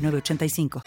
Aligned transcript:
985. 0.00 0.82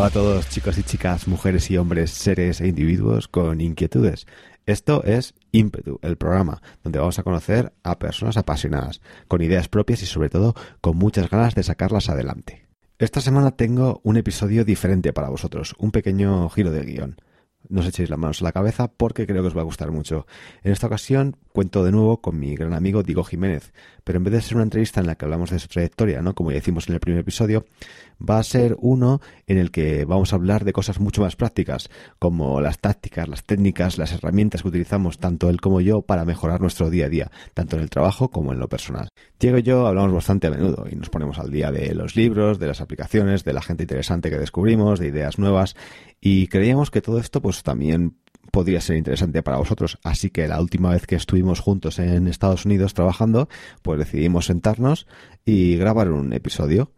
Hola 0.00 0.06
a 0.06 0.10
todos 0.10 0.48
chicos 0.48 0.78
y 0.78 0.82
chicas, 0.82 1.28
mujeres 1.28 1.70
y 1.70 1.76
hombres, 1.76 2.10
seres 2.10 2.62
e 2.62 2.68
individuos 2.68 3.28
con 3.28 3.60
inquietudes. 3.60 4.26
Esto 4.64 5.04
es 5.04 5.34
Ímpetu, 5.52 5.98
el 6.00 6.16
programa 6.16 6.62
donde 6.82 6.98
vamos 6.98 7.18
a 7.18 7.22
conocer 7.22 7.74
a 7.82 7.98
personas 7.98 8.38
apasionadas, 8.38 9.02
con 9.28 9.42
ideas 9.42 9.68
propias 9.68 10.02
y 10.02 10.06
sobre 10.06 10.30
todo 10.30 10.54
con 10.80 10.96
muchas 10.96 11.28
ganas 11.28 11.54
de 11.54 11.64
sacarlas 11.64 12.08
adelante. 12.08 12.69
Esta 13.00 13.22
semana 13.22 13.52
tengo 13.52 14.02
un 14.04 14.18
episodio 14.18 14.62
diferente 14.62 15.14
para 15.14 15.30
vosotros, 15.30 15.74
un 15.78 15.90
pequeño 15.90 16.50
giro 16.50 16.70
de 16.70 16.84
guion. 16.84 17.16
No 17.70 17.80
os 17.80 17.86
echéis 17.86 18.10
las 18.10 18.18
manos 18.18 18.42
a 18.42 18.44
la 18.44 18.52
cabeza 18.52 18.88
porque 18.88 19.26
creo 19.26 19.40
que 19.40 19.48
os 19.48 19.56
va 19.56 19.62
a 19.62 19.64
gustar 19.64 19.90
mucho. 19.90 20.26
En 20.62 20.70
esta 20.70 20.86
ocasión 20.86 21.38
cuento 21.50 21.82
de 21.82 21.92
nuevo 21.92 22.20
con 22.20 22.38
mi 22.38 22.54
gran 22.54 22.74
amigo 22.74 23.02
Diego 23.02 23.24
Jiménez, 23.24 23.72
pero 24.04 24.18
en 24.18 24.24
vez 24.24 24.34
de 24.34 24.42
ser 24.42 24.56
una 24.56 24.64
entrevista 24.64 25.00
en 25.00 25.06
la 25.06 25.14
que 25.14 25.24
hablamos 25.24 25.48
de 25.48 25.58
su 25.58 25.68
trayectoria, 25.68 26.20
¿no? 26.20 26.34
Como 26.34 26.52
ya 26.52 26.58
hicimos 26.58 26.88
en 26.88 26.94
el 26.94 27.00
primer 27.00 27.22
episodio, 27.22 27.64
va 28.20 28.38
a 28.38 28.42
ser 28.42 28.76
uno 28.80 29.20
en 29.46 29.58
el 29.58 29.70
que 29.70 30.04
vamos 30.04 30.32
a 30.32 30.36
hablar 30.36 30.64
de 30.64 30.72
cosas 30.72 31.00
mucho 31.00 31.22
más 31.22 31.36
prácticas, 31.36 31.88
como 32.18 32.60
las 32.60 32.78
tácticas, 32.78 33.28
las 33.28 33.44
técnicas, 33.44 33.98
las 33.98 34.12
herramientas 34.12 34.62
que 34.62 34.68
utilizamos 34.68 35.18
tanto 35.18 35.48
él 35.48 35.60
como 35.60 35.80
yo 35.80 36.02
para 36.02 36.24
mejorar 36.24 36.60
nuestro 36.60 36.90
día 36.90 37.06
a 37.06 37.08
día, 37.08 37.30
tanto 37.54 37.76
en 37.76 37.82
el 37.82 37.90
trabajo 37.90 38.30
como 38.30 38.52
en 38.52 38.60
lo 38.60 38.68
personal. 38.68 39.08
Diego 39.38 39.58
y 39.58 39.62
yo 39.62 39.86
hablamos 39.86 40.12
bastante 40.12 40.46
a 40.46 40.50
menudo 40.50 40.86
y 40.90 40.96
nos 40.96 41.10
ponemos 41.10 41.38
al 41.38 41.50
día 41.50 41.72
de 41.72 41.94
los 41.94 42.16
libros, 42.16 42.58
de 42.58 42.66
las 42.66 42.80
aplicaciones, 42.80 43.44
de 43.44 43.52
la 43.52 43.62
gente 43.62 43.84
interesante 43.84 44.30
que 44.30 44.38
descubrimos, 44.38 44.98
de 44.98 45.08
ideas 45.08 45.38
nuevas 45.38 45.76
y 46.20 46.48
creíamos 46.48 46.90
que 46.90 47.00
todo 47.00 47.18
esto 47.18 47.40
pues 47.40 47.62
también 47.62 48.16
podría 48.50 48.80
ser 48.80 48.96
interesante 48.96 49.42
para 49.42 49.58
vosotros. 49.58 49.98
Así 50.02 50.30
que 50.30 50.48
la 50.48 50.60
última 50.60 50.90
vez 50.90 51.06
que 51.06 51.16
estuvimos 51.16 51.60
juntos 51.60 51.98
en 51.98 52.26
Estados 52.26 52.64
Unidos 52.64 52.94
trabajando, 52.94 53.48
pues 53.82 53.98
decidimos 53.98 54.46
sentarnos 54.46 55.06
y 55.44 55.76
grabar 55.76 56.10
un 56.10 56.32
episodio. 56.32 56.92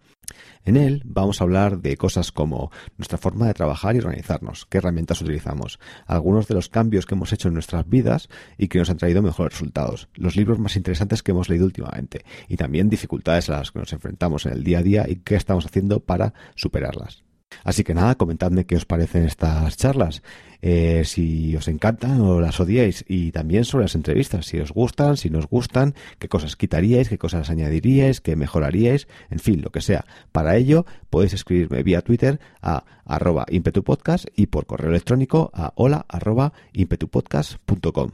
En 0.64 0.76
él 0.76 1.02
vamos 1.04 1.40
a 1.40 1.44
hablar 1.44 1.80
de 1.80 1.96
cosas 1.96 2.30
como 2.30 2.70
nuestra 2.96 3.18
forma 3.18 3.46
de 3.46 3.54
trabajar 3.54 3.96
y 3.96 3.98
organizarnos, 3.98 4.66
qué 4.66 4.78
herramientas 4.78 5.20
utilizamos, 5.20 5.80
algunos 6.06 6.46
de 6.46 6.54
los 6.54 6.68
cambios 6.68 7.06
que 7.06 7.14
hemos 7.14 7.32
hecho 7.32 7.48
en 7.48 7.54
nuestras 7.54 7.88
vidas 7.88 8.28
y 8.58 8.68
que 8.68 8.78
nos 8.78 8.90
han 8.90 8.98
traído 8.98 9.22
mejores 9.22 9.54
resultados, 9.54 10.08
los 10.14 10.36
libros 10.36 10.58
más 10.58 10.76
interesantes 10.76 11.22
que 11.22 11.32
hemos 11.32 11.48
leído 11.48 11.64
últimamente 11.64 12.24
y 12.48 12.56
también 12.56 12.88
dificultades 12.88 13.50
a 13.50 13.58
las 13.58 13.72
que 13.72 13.80
nos 13.80 13.92
enfrentamos 13.92 14.46
en 14.46 14.52
el 14.52 14.64
día 14.64 14.78
a 14.78 14.82
día 14.82 15.04
y 15.08 15.16
qué 15.16 15.34
estamos 15.34 15.66
haciendo 15.66 16.00
para 16.00 16.32
superarlas. 16.54 17.24
Así 17.64 17.84
que 17.84 17.94
nada, 17.94 18.14
comentadme 18.14 18.66
qué 18.66 18.76
os 18.76 18.84
parecen 18.84 19.24
estas 19.24 19.76
charlas, 19.76 20.22
eh, 20.60 21.02
si 21.04 21.56
os 21.56 21.66
encantan 21.68 22.20
o 22.20 22.40
las 22.40 22.60
odiáis, 22.60 23.04
y 23.08 23.32
también 23.32 23.64
sobre 23.64 23.84
las 23.84 23.94
entrevistas, 23.94 24.46
si 24.46 24.58
os 24.58 24.72
gustan, 24.72 25.16
si 25.16 25.28
no 25.28 25.40
os 25.40 25.48
gustan, 25.48 25.94
qué 26.18 26.28
cosas 26.28 26.56
quitaríais, 26.56 27.08
qué 27.08 27.18
cosas 27.18 27.50
añadiríais, 27.50 28.20
qué 28.20 28.36
mejoraríais, 28.36 29.08
en 29.30 29.40
fin, 29.40 29.60
lo 29.62 29.70
que 29.70 29.80
sea. 29.80 30.04
Para 30.30 30.56
ello 30.56 30.86
podéis 31.10 31.32
escribirme 31.32 31.82
vía 31.82 32.02
Twitter 32.02 32.40
a 32.60 32.84
arroba 33.04 33.44
impetupodcast 33.50 34.26
y 34.36 34.46
por 34.46 34.66
correo 34.66 34.90
electrónico 34.90 35.50
a 35.52 35.72
hola 35.74 36.06
arroba 36.08 36.52
impetupodcast.com. 36.72 38.10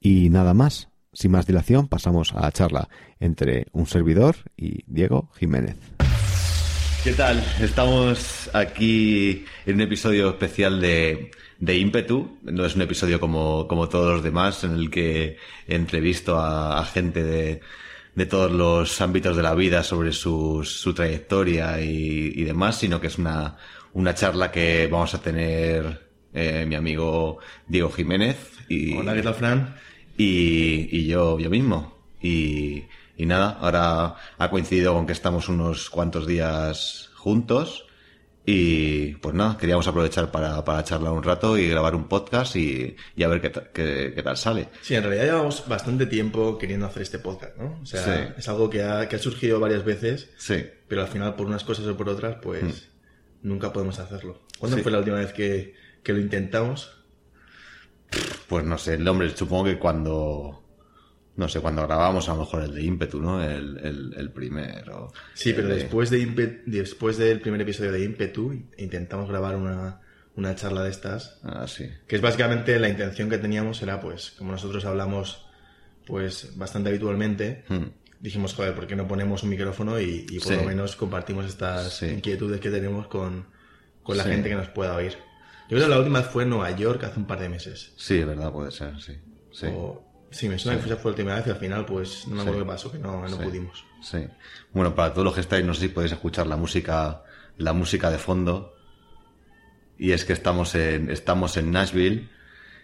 Y 0.00 0.28
nada 0.28 0.54
más, 0.54 0.88
sin 1.12 1.30
más 1.30 1.46
dilación, 1.46 1.88
pasamos 1.88 2.34
a 2.34 2.42
la 2.42 2.52
charla 2.52 2.88
entre 3.18 3.66
un 3.72 3.86
servidor 3.86 4.36
y 4.56 4.84
Diego 4.86 5.30
Jiménez. 5.34 5.76
¿Qué 7.06 7.12
tal? 7.12 7.40
Estamos 7.60 8.50
aquí 8.52 9.44
en 9.64 9.76
un 9.76 9.82
episodio 9.82 10.30
especial 10.30 10.80
de, 10.80 11.30
de 11.60 11.78
Ímpetu. 11.78 12.36
No 12.42 12.66
es 12.66 12.74
un 12.74 12.82
episodio 12.82 13.20
como, 13.20 13.68
como 13.68 13.88
todos 13.88 14.14
los 14.14 14.24
demás 14.24 14.64
en 14.64 14.72
el 14.72 14.90
que 14.90 15.36
entrevisto 15.68 16.36
a, 16.36 16.80
a 16.80 16.84
gente 16.84 17.22
de, 17.22 17.60
de 18.16 18.26
todos 18.26 18.50
los 18.50 19.00
ámbitos 19.00 19.36
de 19.36 19.44
la 19.44 19.54
vida 19.54 19.84
sobre 19.84 20.10
su, 20.10 20.64
su 20.64 20.94
trayectoria 20.94 21.80
y, 21.80 22.32
y, 22.34 22.42
demás, 22.42 22.76
sino 22.76 23.00
que 23.00 23.06
es 23.06 23.18
una, 23.18 23.56
una 23.92 24.12
charla 24.12 24.50
que 24.50 24.88
vamos 24.88 25.14
a 25.14 25.22
tener 25.22 26.08
eh, 26.34 26.66
mi 26.66 26.74
amigo 26.74 27.38
Diego 27.68 27.88
Jiménez. 27.92 28.36
Y, 28.68 28.94
Hola, 28.94 29.14
¿qué 29.14 29.22
tal, 29.22 29.34
Fran? 29.36 29.76
Y, 30.18 30.88
y 30.90 31.06
yo, 31.06 31.38
yo 31.38 31.50
mismo. 31.50 31.98
Y, 32.20 32.82
y 33.16 33.26
nada, 33.26 33.58
ahora 33.60 34.16
ha 34.38 34.50
coincidido 34.50 34.94
con 34.94 35.06
que 35.06 35.12
estamos 35.12 35.48
unos 35.48 35.90
cuantos 35.90 36.26
días 36.26 37.10
juntos 37.14 37.86
y 38.48 39.16
pues 39.16 39.34
nada, 39.34 39.58
queríamos 39.58 39.88
aprovechar 39.88 40.30
para, 40.30 40.64
para 40.64 40.84
charlar 40.84 41.12
un 41.12 41.24
rato 41.24 41.58
y 41.58 41.68
grabar 41.68 41.96
un 41.96 42.06
podcast 42.06 42.54
y, 42.54 42.94
y 43.16 43.22
a 43.24 43.28
ver 43.28 43.40
qué, 43.40 43.50
qué, 43.50 44.12
qué, 44.14 44.22
tal 44.22 44.36
sale. 44.36 44.68
Sí, 44.82 44.94
en 44.94 45.02
realidad 45.02 45.24
llevamos 45.24 45.66
bastante 45.66 46.06
tiempo 46.06 46.56
queriendo 46.56 46.86
hacer 46.86 47.02
este 47.02 47.18
podcast, 47.18 47.56
¿no? 47.56 47.80
O 47.82 47.86
sea, 47.86 48.04
sí. 48.04 48.34
es 48.38 48.48
algo 48.48 48.70
que 48.70 48.84
ha, 48.84 49.08
que 49.08 49.16
ha 49.16 49.18
surgido 49.18 49.58
varias 49.58 49.84
veces, 49.84 50.30
sí. 50.36 50.64
pero 50.86 51.02
al 51.02 51.08
final 51.08 51.34
por 51.34 51.46
unas 51.46 51.64
cosas 51.64 51.86
o 51.86 51.96
por 51.96 52.08
otras, 52.08 52.36
pues 52.40 52.62
mm. 52.62 53.48
nunca 53.48 53.72
podemos 53.72 53.98
hacerlo. 53.98 54.42
¿Cuándo 54.60 54.76
sí. 54.76 54.82
fue 54.84 54.92
la 54.92 54.98
última 54.98 55.16
vez 55.16 55.32
que, 55.32 55.74
que 56.04 56.12
lo 56.12 56.20
intentamos? 56.20 56.92
Pues 58.46 58.64
no 58.64 58.78
sé, 58.78 58.94
el 58.94 59.02
nombre, 59.02 59.36
supongo 59.36 59.64
que 59.64 59.78
cuando 59.80 60.65
no 61.36 61.48
sé, 61.48 61.60
cuando 61.60 61.86
grabamos 61.86 62.28
a 62.28 62.34
lo 62.34 62.40
mejor 62.40 62.62
el 62.62 62.74
de 62.74 62.82
ímpetu, 62.82 63.20
¿no? 63.20 63.42
El, 63.42 63.78
el, 63.78 64.14
el 64.16 64.30
primero. 64.30 65.12
Sí, 65.34 65.52
pero 65.52 65.68
de... 65.68 65.76
después, 65.76 66.10
de 66.10 66.20
ímpetu, 66.20 66.62
después 66.66 67.18
del 67.18 67.40
primer 67.40 67.60
episodio 67.60 67.92
de 67.92 68.04
ímpetu 68.04 68.52
intentamos 68.78 69.28
grabar 69.28 69.56
una, 69.56 70.00
una 70.34 70.54
charla 70.54 70.82
de 70.82 70.90
estas. 70.90 71.38
Ah, 71.42 71.66
sí. 71.66 71.90
Que 72.06 72.16
es 72.16 72.22
básicamente 72.22 72.78
la 72.78 72.88
intención 72.88 73.28
que 73.28 73.38
teníamos 73.38 73.82
era, 73.82 74.00
pues, 74.00 74.32
como 74.38 74.52
nosotros 74.52 74.84
hablamos, 74.84 75.46
pues, 76.06 76.56
bastante 76.56 76.88
habitualmente, 76.88 77.64
hmm. 77.68 77.84
dijimos, 78.20 78.54
joder, 78.54 78.74
¿por 78.74 78.86
qué 78.86 78.96
no 78.96 79.06
ponemos 79.06 79.42
un 79.42 79.50
micrófono 79.50 80.00
y, 80.00 80.26
y 80.30 80.38
por 80.38 80.54
sí. 80.54 80.56
lo 80.56 80.64
menos 80.64 80.96
compartimos 80.96 81.44
estas 81.44 81.98
sí. 81.98 82.06
inquietudes 82.06 82.60
que 82.60 82.70
tenemos 82.70 83.08
con, 83.08 83.46
con 84.02 84.16
la 84.16 84.24
sí. 84.24 84.30
gente 84.30 84.48
que 84.48 84.54
nos 84.54 84.68
pueda 84.68 84.96
oír? 84.96 85.12
Yo 85.68 85.76
creo 85.76 85.82
que 85.82 85.90
la 85.90 85.98
última 85.98 86.22
fue 86.22 86.44
en 86.44 86.50
Nueva 86.50 86.70
York 86.70 87.02
hace 87.04 87.18
un 87.18 87.26
par 87.26 87.40
de 87.40 87.48
meses. 87.48 87.92
Sí, 87.96 88.22
verdad, 88.22 88.52
puede 88.52 88.70
ser, 88.70 89.00
sí. 89.00 89.18
sí. 89.50 89.66
O, 89.68 90.05
Sí, 90.36 90.50
me 90.50 90.58
suena 90.58 90.76
sí. 90.76 90.84
que 90.84 90.92
esa 90.92 91.00
fue 91.00 91.12
la 91.12 91.14
última 91.16 91.34
vez 91.34 91.46
y 91.46 91.50
al 91.50 91.56
final, 91.56 91.86
pues, 91.86 92.28
no 92.28 92.34
me 92.34 92.40
acuerdo 92.42 92.58
sí. 92.58 92.64
qué 92.64 92.70
pasó, 92.70 92.92
que 92.92 92.98
no, 92.98 93.22
no 93.22 93.28
sí. 93.28 93.42
pudimos. 93.42 93.84
Sí. 94.02 94.18
Bueno, 94.70 94.94
para 94.94 95.12
todos 95.12 95.24
los 95.24 95.34
que 95.34 95.40
estáis, 95.40 95.64
no 95.64 95.72
sé 95.72 95.80
si 95.80 95.88
podéis 95.88 96.12
escuchar 96.12 96.46
la 96.46 96.56
música, 96.56 97.22
la 97.56 97.72
música 97.72 98.10
de 98.10 98.18
fondo. 98.18 98.76
Y 99.98 100.12
es 100.12 100.26
que 100.26 100.34
estamos 100.34 100.74
en, 100.74 101.10
estamos 101.10 101.56
en 101.56 101.72
Nashville, 101.72 102.28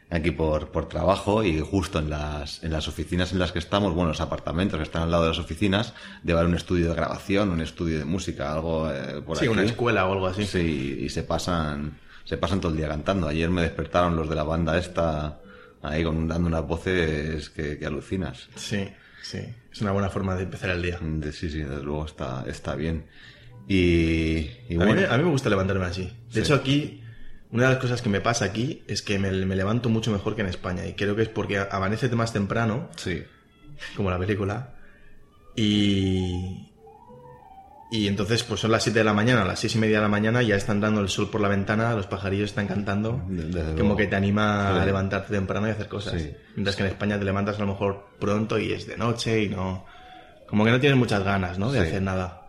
aquí 0.08 0.30
por, 0.30 0.70
por 0.70 0.88
trabajo, 0.88 1.44
y 1.44 1.60
justo 1.60 1.98
en 1.98 2.08
las, 2.08 2.64
en 2.64 2.72
las 2.72 2.88
oficinas 2.88 3.32
en 3.32 3.38
las 3.38 3.52
que 3.52 3.58
estamos, 3.58 3.94
bueno, 3.94 4.08
los 4.08 4.22
apartamentos 4.22 4.78
que 4.78 4.84
están 4.84 5.02
al 5.02 5.10
lado 5.10 5.24
de 5.24 5.28
las 5.28 5.38
oficinas, 5.38 5.92
debe 6.22 6.38
haber 6.38 6.48
un 6.48 6.56
estudio 6.56 6.88
de 6.88 6.94
grabación, 6.94 7.50
un 7.50 7.60
estudio 7.60 7.98
de 7.98 8.06
música, 8.06 8.50
algo 8.54 8.90
eh, 8.90 9.20
por 9.20 9.36
sí, 9.36 9.44
aquí. 9.44 9.52
una 9.52 9.62
escuela 9.62 10.06
o 10.06 10.12
algo 10.14 10.26
así. 10.26 10.46
Sí, 10.46 11.00
y 11.02 11.10
se 11.10 11.22
pasan, 11.22 11.98
se 12.24 12.38
pasan 12.38 12.62
todo 12.62 12.72
el 12.72 12.78
día 12.78 12.88
cantando. 12.88 13.28
Ayer 13.28 13.50
me 13.50 13.60
despertaron 13.60 14.16
los 14.16 14.26
de 14.30 14.36
la 14.36 14.44
banda 14.44 14.78
esta, 14.78 15.38
ahí 15.82 16.04
con, 16.04 16.28
dando 16.28 16.48
unas 16.48 16.66
voces 16.66 17.50
que, 17.50 17.78
que, 17.78 17.86
alucinas. 17.86 18.48
Sí, 18.56 18.88
sí. 19.22 19.40
Es 19.70 19.80
una 19.80 19.92
buena 19.92 20.08
forma 20.08 20.34
de 20.36 20.44
empezar 20.44 20.70
el 20.70 20.82
día. 20.82 20.98
Sí, 21.32 21.50
sí, 21.50 21.58
desde 21.58 21.82
luego 21.82 22.06
está, 22.06 22.44
está 22.46 22.74
bien. 22.74 23.06
Y, 23.68 24.50
y 24.68 24.74
a, 24.74 24.76
bueno. 24.76 24.94
mí, 24.94 25.02
a, 25.08 25.16
mí, 25.16 25.24
me 25.24 25.30
gusta 25.30 25.48
levantarme 25.48 25.84
así. 25.84 26.04
De 26.04 26.34
sí. 26.34 26.40
hecho, 26.40 26.54
aquí, 26.54 27.02
una 27.50 27.64
de 27.64 27.70
las 27.70 27.78
cosas 27.78 28.02
que 28.02 28.08
me 28.08 28.20
pasa 28.20 28.44
aquí 28.44 28.82
es 28.86 29.02
que 29.02 29.18
me, 29.18 29.30
me, 29.30 29.56
levanto 29.56 29.88
mucho 29.88 30.10
mejor 30.10 30.34
que 30.34 30.42
en 30.42 30.48
España. 30.48 30.86
Y 30.86 30.94
creo 30.94 31.16
que 31.16 31.22
es 31.22 31.28
porque 31.28 31.58
amanece 31.58 32.08
más 32.10 32.32
temprano. 32.32 32.90
Sí. 32.96 33.24
Como 33.96 34.10
la 34.10 34.18
película. 34.18 34.74
Y, 35.56 36.71
y 37.92 38.08
entonces, 38.08 38.42
pues 38.42 38.58
son 38.60 38.72
las 38.72 38.82
7 38.82 38.98
de 38.98 39.04
la 39.04 39.12
mañana, 39.12 39.44
las 39.44 39.60
6 39.60 39.76
y 39.76 39.78
media 39.78 39.96
de 39.98 40.02
la 40.02 40.08
mañana, 40.08 40.42
ya 40.42 40.56
está 40.56 40.72
entrando 40.72 41.00
el 41.02 41.08
sol 41.10 41.28
por 41.30 41.40
la 41.42 41.48
ventana, 41.48 41.94
los 41.94 42.06
pajarillos 42.06 42.50
están 42.50 42.66
cantando, 42.66 43.22
Desde 43.28 43.74
como 43.78 43.94
que 43.96 44.06
te 44.06 44.16
anima 44.16 44.80
a 44.80 44.84
levantarte 44.86 45.32
temprano 45.32 45.68
y 45.68 45.70
hacer 45.70 45.88
cosas. 45.88 46.20
Sí. 46.20 46.32
Mientras 46.56 46.74
que 46.74 46.82
en 46.84 46.88
España 46.88 47.18
te 47.18 47.24
levantas 47.26 47.56
a 47.56 47.60
lo 47.60 47.66
mejor 47.66 48.06
pronto 48.18 48.58
y 48.58 48.72
es 48.72 48.86
de 48.86 48.96
noche 48.96 49.42
y 49.44 49.48
no... 49.50 49.84
Como 50.48 50.64
que 50.64 50.70
no 50.70 50.80
tienes 50.80 50.98
muchas 50.98 51.22
ganas, 51.22 51.58
¿no? 51.58 51.70
De 51.70 51.80
Sí. 51.82 51.86
hacer 51.88 52.02
nada. 52.02 52.46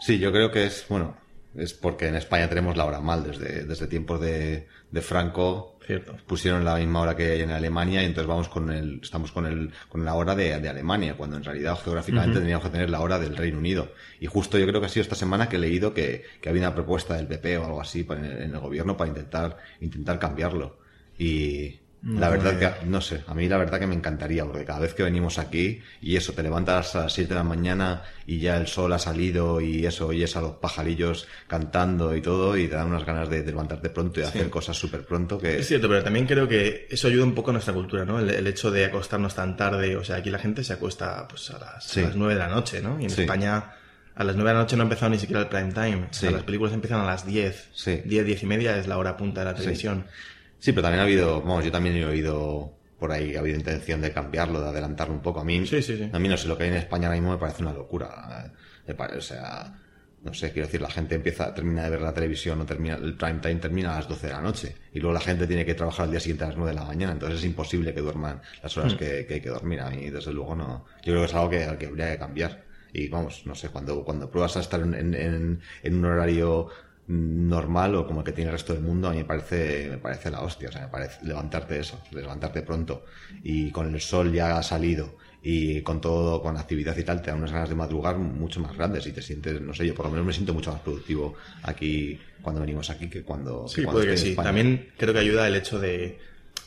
Sí, 0.00 0.18
yo 0.18 0.32
creo 0.32 0.50
que 0.50 0.66
es, 0.66 0.84
bueno, 0.88 1.16
es 1.58 1.74
porque 1.74 2.08
en 2.08 2.16
España 2.16 2.48
tenemos 2.48 2.76
la 2.76 2.84
hora 2.84 3.00
mal. 3.00 3.24
Desde, 3.24 3.64
desde 3.64 3.86
tiempos 3.86 4.20
de, 4.20 4.66
de 4.90 5.02
Franco 5.02 5.78
Cierto. 5.86 6.16
pusieron 6.26 6.64
la 6.64 6.76
misma 6.76 7.00
hora 7.00 7.16
que 7.16 7.32
hay 7.32 7.42
en 7.42 7.50
Alemania 7.50 8.02
y 8.02 8.06
entonces 8.06 8.26
vamos 8.26 8.48
con 8.48 8.70
el, 8.70 9.00
estamos 9.02 9.32
con 9.32 9.46
el, 9.46 9.70
con 9.88 10.04
la 10.04 10.14
hora 10.14 10.34
de, 10.34 10.58
de 10.60 10.68
Alemania, 10.68 11.16
cuando 11.16 11.36
en 11.36 11.44
realidad 11.44 11.78
geográficamente 11.82 12.40
teníamos 12.40 12.64
que 12.64 12.70
tener 12.70 12.90
la 12.90 13.00
hora 13.00 13.18
del 13.18 13.36
Reino 13.36 13.58
Unido. 13.58 13.92
Y 14.20 14.26
justo 14.26 14.58
yo 14.58 14.66
creo 14.66 14.80
que 14.80 14.86
ha 14.86 14.90
sido 14.90 15.02
esta 15.02 15.14
semana 15.14 15.48
que 15.48 15.56
he 15.56 15.60
leído 15.60 15.94
que, 15.94 16.24
que 16.40 16.48
había 16.48 16.62
una 16.62 16.74
propuesta 16.74 17.14
del 17.14 17.26
PP 17.26 17.58
o 17.58 17.64
algo 17.64 17.80
así 17.80 18.06
en 18.10 18.24
el, 18.24 18.42
en 18.42 18.54
el 18.54 18.60
gobierno 18.60 18.96
para 18.96 19.08
intentar, 19.08 19.58
intentar 19.80 20.18
cambiarlo. 20.18 20.78
Y, 21.18 21.85
la 22.02 22.28
verdad 22.28 22.58
que, 22.80 22.86
no 22.86 23.00
sé, 23.00 23.24
a 23.26 23.34
mí 23.34 23.48
la 23.48 23.56
verdad 23.58 23.80
que 23.80 23.86
me 23.88 23.94
encantaría, 23.96 24.44
porque 24.44 24.64
cada 24.64 24.78
vez 24.78 24.94
que 24.94 25.02
venimos 25.02 25.38
aquí 25.38 25.80
y 26.00 26.14
eso, 26.16 26.32
te 26.34 26.42
levantas 26.42 26.94
a 26.94 27.00
las 27.04 27.12
7 27.14 27.30
de 27.30 27.34
la 27.34 27.42
mañana 27.42 28.02
y 28.26 28.38
ya 28.38 28.56
el 28.58 28.68
sol 28.68 28.92
ha 28.92 28.98
salido 28.98 29.60
y 29.60 29.84
eso, 29.86 30.06
oyes 30.08 30.36
a 30.36 30.40
los 30.40 30.52
pajarillos 30.52 31.26
cantando 31.48 32.14
y 32.14 32.20
todo 32.20 32.56
y 32.56 32.68
te 32.68 32.76
dan 32.76 32.88
unas 32.88 33.04
ganas 33.04 33.28
de, 33.28 33.42
de 33.42 33.50
levantarte 33.50 33.90
pronto 33.90 34.20
y 34.20 34.22
de 34.22 34.28
hacer 34.28 34.50
cosas 34.50 34.76
súper 34.76 35.04
pronto 35.04 35.38
que... 35.38 35.58
Es 35.58 35.66
cierto, 35.66 35.88
pero 35.88 36.04
también 36.04 36.26
creo 36.26 36.46
que 36.46 36.86
eso 36.90 37.08
ayuda 37.08 37.24
un 37.24 37.34
poco 37.34 37.50
a 37.50 37.54
nuestra 37.54 37.74
cultura, 37.74 38.04
¿no? 38.04 38.20
El, 38.20 38.30
el 38.30 38.46
hecho 38.46 38.70
de 38.70 38.84
acostarnos 38.84 39.34
tan 39.34 39.56
tarde, 39.56 39.96
o 39.96 40.04
sea, 40.04 40.16
aquí 40.16 40.30
la 40.30 40.38
gente 40.38 40.62
se 40.62 40.74
acuesta 40.74 41.26
pues 41.26 41.50
a 41.50 41.58
las, 41.58 41.84
Sí. 41.86 42.00
a 42.00 42.04
las 42.04 42.14
9 42.16 42.34
de 42.34 42.38
la 42.40 42.48
noche, 42.48 42.80
¿no? 42.82 43.00
Y 43.00 43.04
en 43.04 43.10
Sí. 43.10 43.22
España 43.22 43.72
a 44.14 44.22
las 44.24 44.36
9 44.36 44.50
de 44.50 44.54
la 44.54 44.60
noche 44.60 44.76
no 44.76 44.82
ha 44.82 44.84
empezado 44.84 45.10
ni 45.10 45.18
siquiera 45.18 45.40
el 45.42 45.48
prime 45.48 45.72
time. 45.72 46.06
O 46.08 46.12
sea, 46.12 46.28
Sí. 46.28 46.34
las 46.34 46.44
películas 46.44 46.72
empiezan 46.72 47.00
a 47.00 47.04
las 47.06 47.26
10. 47.26 47.68
Sí. 47.74 48.00
10, 48.04 48.24
10 48.24 48.42
y 48.42 48.46
media 48.46 48.76
es 48.78 48.86
la 48.86 48.96
hora 48.98 49.16
punta 49.16 49.40
de 49.40 49.46
la 49.46 49.54
televisión. 49.54 50.04
Sí, 50.06 50.35
pero 50.72 50.82
también 50.82 51.00
ha 51.00 51.04
habido, 51.04 51.40
vamos, 51.40 51.64
yo 51.64 51.72
también 51.72 51.96
he 51.96 52.04
oído 52.04 52.72
por 52.98 53.12
ahí, 53.12 53.36
ha 53.36 53.40
habido 53.40 53.58
intención 53.58 54.00
de 54.00 54.10
cambiarlo, 54.12 54.60
de 54.60 54.68
adelantarlo 54.68 55.14
un 55.14 55.20
poco. 55.22 55.40
A 55.40 55.44
mí, 55.44 55.66
Sí, 55.66 55.82
sí, 55.82 55.96
sí. 55.96 56.10
a 56.12 56.18
mí 56.18 56.28
no 56.28 56.36
sé, 56.36 56.48
lo 56.48 56.56
que 56.56 56.64
hay 56.64 56.70
en 56.70 56.76
España 56.76 57.08
ahora 57.08 57.18
mismo 57.20 57.32
me 57.32 57.38
parece 57.38 57.62
una 57.62 57.72
locura. 57.72 58.52
Me 58.86 58.94
o 58.94 59.20
sea, 59.20 59.74
no 60.22 60.32
sé, 60.34 60.50
quiero 60.52 60.66
decir, 60.66 60.80
la 60.80 60.90
gente 60.90 61.14
empieza, 61.14 61.52
termina 61.54 61.84
de 61.84 61.90
ver 61.90 62.00
la 62.00 62.12
televisión, 62.14 62.60
o 62.60 62.64
termina, 62.66 62.94
el 62.96 63.16
prime 63.16 63.38
time 63.40 63.56
termina 63.56 63.92
a 63.92 63.96
las 63.98 64.08
12 64.08 64.26
de 64.28 64.32
la 64.32 64.40
noche. 64.40 64.76
Y 64.92 65.00
luego 65.00 65.12
la 65.14 65.20
gente 65.20 65.46
tiene 65.46 65.64
que 65.66 65.74
trabajar 65.74 66.04
al 66.06 66.10
día 66.10 66.20
siguiente 66.20 66.44
a 66.44 66.48
las 66.48 66.56
9 66.56 66.72
de 66.72 66.78
la 66.78 66.84
mañana. 66.84 67.12
Entonces 67.12 67.38
es 67.40 67.44
imposible 67.44 67.92
que 67.92 68.00
duerman 68.00 68.40
las 68.62 68.76
horas 68.76 68.94
Hmm. 68.94 68.96
que, 68.98 69.26
que 69.26 69.34
hay 69.34 69.40
que 69.40 69.50
dormir. 69.50 69.80
A 69.80 69.90
mí, 69.90 70.08
desde 70.10 70.32
luego, 70.32 70.54
no. 70.56 70.84
Yo 71.04 71.12
creo 71.12 71.20
que 71.20 71.26
es 71.26 71.34
algo 71.34 71.50
que, 71.50 71.76
que 71.78 71.86
habría 71.86 72.12
que 72.12 72.18
cambiar. 72.18 72.64
Y 72.92 73.08
vamos, 73.08 73.42
no 73.44 73.54
sé, 73.54 73.68
cuando, 73.68 74.02
cuando 74.04 74.30
pruebas 74.30 74.56
a 74.56 74.60
estar 74.60 74.80
en, 74.80 74.94
en- 74.94 75.60
en 75.82 75.94
un 75.94 76.04
horario 76.06 76.68
normal 77.08 77.94
o 77.94 78.06
como 78.06 78.20
el 78.20 78.26
que 78.26 78.32
tiene 78.32 78.50
el 78.50 78.56
resto 78.56 78.72
del 78.72 78.82
mundo, 78.82 79.08
a 79.08 79.12
mí 79.12 79.18
me 79.18 79.24
parece, 79.24 79.88
me 79.90 79.98
parece 79.98 80.30
la 80.30 80.40
hostia. 80.40 80.68
O 80.68 80.72
sea, 80.72 80.82
me 80.82 80.88
parece 80.88 81.24
levantarte 81.24 81.78
eso, 81.78 82.00
levantarte 82.10 82.62
pronto 82.62 83.04
y 83.42 83.70
con 83.70 83.94
el 83.94 84.00
sol 84.00 84.32
ya 84.32 84.58
ha 84.58 84.62
salido 84.62 85.16
y 85.42 85.82
con 85.82 86.00
todo, 86.00 86.42
con 86.42 86.56
actividad 86.56 86.96
y 86.96 87.04
tal, 87.04 87.22
te 87.22 87.30
da 87.30 87.36
unas 87.36 87.52
ganas 87.52 87.68
de 87.68 87.76
madrugar 87.76 88.18
mucho 88.18 88.58
más 88.58 88.76
grandes 88.76 89.06
y 89.06 89.12
te 89.12 89.22
sientes, 89.22 89.60
no 89.60 89.72
sé, 89.72 89.86
yo 89.86 89.94
por 89.94 90.06
lo 90.06 90.10
menos 90.10 90.26
me 90.26 90.32
siento 90.32 90.52
mucho 90.52 90.72
más 90.72 90.80
productivo 90.80 91.34
aquí 91.62 92.18
cuando 92.42 92.60
venimos 92.60 92.90
aquí 92.90 93.08
que 93.08 93.22
cuando, 93.22 93.68
Sí, 93.68 93.76
que 93.76 93.82
cuando 93.84 94.00
puede 94.00 94.14
que 94.14 94.20
en 94.20 94.26
sí. 94.26 94.34
También 94.34 94.88
creo 94.96 95.14
que 95.14 95.20
ayuda 95.20 95.46
el 95.46 95.54
hecho 95.54 95.78
de, 95.78 96.18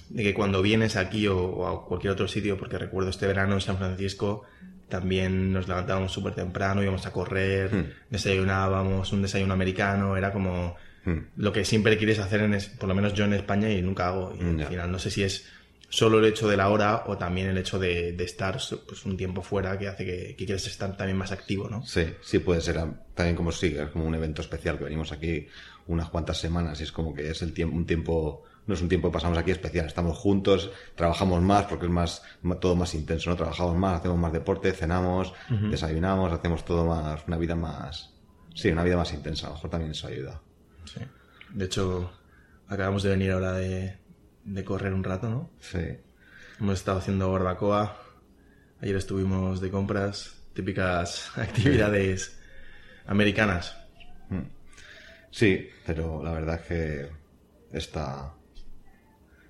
de 0.10 0.24
que 0.24 0.34
cuando 0.34 0.62
vienes 0.62 0.96
aquí 0.96 1.28
o, 1.28 1.38
o 1.38 1.68
a 1.68 1.86
cualquier 1.86 2.14
otro 2.14 2.30
sitio, 2.30 2.58
porque 2.58 2.78
recuerdo 2.78 3.10
este 3.10 3.28
verano 3.28 3.56
en 3.56 3.62
San 3.62 3.78
Francisco, 3.78 4.46
también 4.90 5.54
nos 5.54 5.68
levantábamos 5.68 6.12
súper 6.12 6.34
temprano, 6.36 6.82
íbamos 6.84 7.06
a 7.06 7.12
correr, 7.12 7.74
Hmm. 7.74 7.86
desayunábamos, 8.10 9.12
un 9.14 9.22
desayuno 9.22 9.54
americano, 9.54 10.18
era 10.18 10.32
como 10.34 10.76
Hmm. 11.06 11.20
lo 11.38 11.54
que 11.54 11.64
siempre 11.64 11.98
quieres 11.98 12.20
hacer, 12.20 12.42
en 12.42 12.58
por 12.78 12.90
lo 12.90 12.96
menos 12.96 13.14
yo 13.14 13.24
en 13.26 13.34
España 13.34 13.70
y 13.70 13.82
nunca 13.82 14.08
hago. 14.10 14.36
Y 14.40 14.62
al 14.62 14.68
final 14.68 14.92
no 14.92 15.00
sé 15.00 15.10
si 15.10 15.24
es 15.24 15.46
solo 15.88 16.20
el 16.20 16.26
hecho 16.26 16.48
de 16.48 16.58
la 16.58 16.70
hora 16.70 17.04
o 17.08 17.18
también 17.18 17.48
el 17.48 17.58
hecho 17.58 17.80
de, 17.80 18.12
de 18.12 18.24
estar 18.24 18.60
pues, 18.86 19.06
un 19.06 19.18
tiempo 19.18 19.42
fuera 19.42 19.80
que 19.80 19.88
hace 19.88 20.06
que, 20.06 20.36
que 20.38 20.46
quieres 20.46 20.68
estar 20.68 20.96
también 20.98 21.18
más 21.18 21.32
activo, 21.32 21.68
¿no? 21.70 21.84
Sí, 21.86 22.04
sí 22.22 22.40
puede 22.40 22.62
ser 22.62 22.80
también 23.16 23.36
como 23.36 23.52
sí, 23.52 23.76
es 23.76 23.88
como 23.90 24.06
un 24.06 24.14
evento 24.14 24.42
especial 24.42 24.78
que 24.78 24.84
venimos 24.84 25.12
aquí 25.12 25.48
unas 25.88 26.10
cuantas 26.10 26.38
semanas 26.38 26.80
y 26.82 26.84
es 26.84 26.92
como 26.92 27.14
que 27.16 27.32
es 27.32 27.42
el 27.42 27.54
tiempo, 27.54 27.76
un 27.76 27.86
tiempo, 27.88 28.44
no 28.70 28.76
es 28.76 28.84
un 28.84 28.88
tiempo 28.88 29.10
que 29.10 29.14
pasamos 29.14 29.36
aquí 29.36 29.50
especial, 29.50 29.88
estamos 29.88 30.16
juntos, 30.16 30.70
trabajamos 30.94 31.42
más 31.42 31.66
porque 31.66 31.88
es 31.88 31.92
más, 31.92 32.22
todo 32.62 32.76
más 32.76 32.94
intenso, 32.94 33.32
¿no? 33.32 33.36
Trabajamos 33.36 33.76
más, 33.76 34.00
hacemos 34.00 34.20
más 34.20 34.32
deporte, 34.32 34.72
cenamos, 34.74 35.34
desayunamos, 35.72 36.32
hacemos 36.32 36.64
todo 36.64 36.86
más, 36.86 37.24
una 37.26 37.40
vida 37.40 37.56
más, 37.56 38.14
sí, 38.54 38.70
una 38.70 38.84
vida 38.84 38.96
más 38.96 39.12
intensa, 39.12 39.48
a 39.48 39.50
lo 39.50 39.56
mejor 39.56 39.72
también 39.72 39.92
eso 39.94 40.06
ayuda. 40.06 40.40
Sí. 40.86 41.00
De 41.52 41.66
hecho, 41.66 42.12
acabamos 42.68 43.02
de 43.02 43.10
venir 43.10 43.32
ahora 43.32 43.54
de, 43.54 43.98
de 44.44 44.64
correr 44.64 44.94
un 44.94 45.04
rato, 45.04 45.32
¿no? 45.32 45.50
Sí, 45.60 45.98
Hemos 46.60 46.76
estado 46.76 47.00
haciendo 47.00 47.32
barbacoa. 47.32 47.98
Ayer 48.82 48.98
estuvimos 48.98 49.62
de 49.62 49.72
compras. 49.72 50.44
Típicas 50.54 51.32
actividades 51.38 52.40
americanas. 53.08 53.76
sí, 55.32 55.70
pero 55.88 56.22
la 56.24 56.34
verdad 56.34 56.62
es 56.62 56.68
que 56.68 57.10
está, 57.72 58.34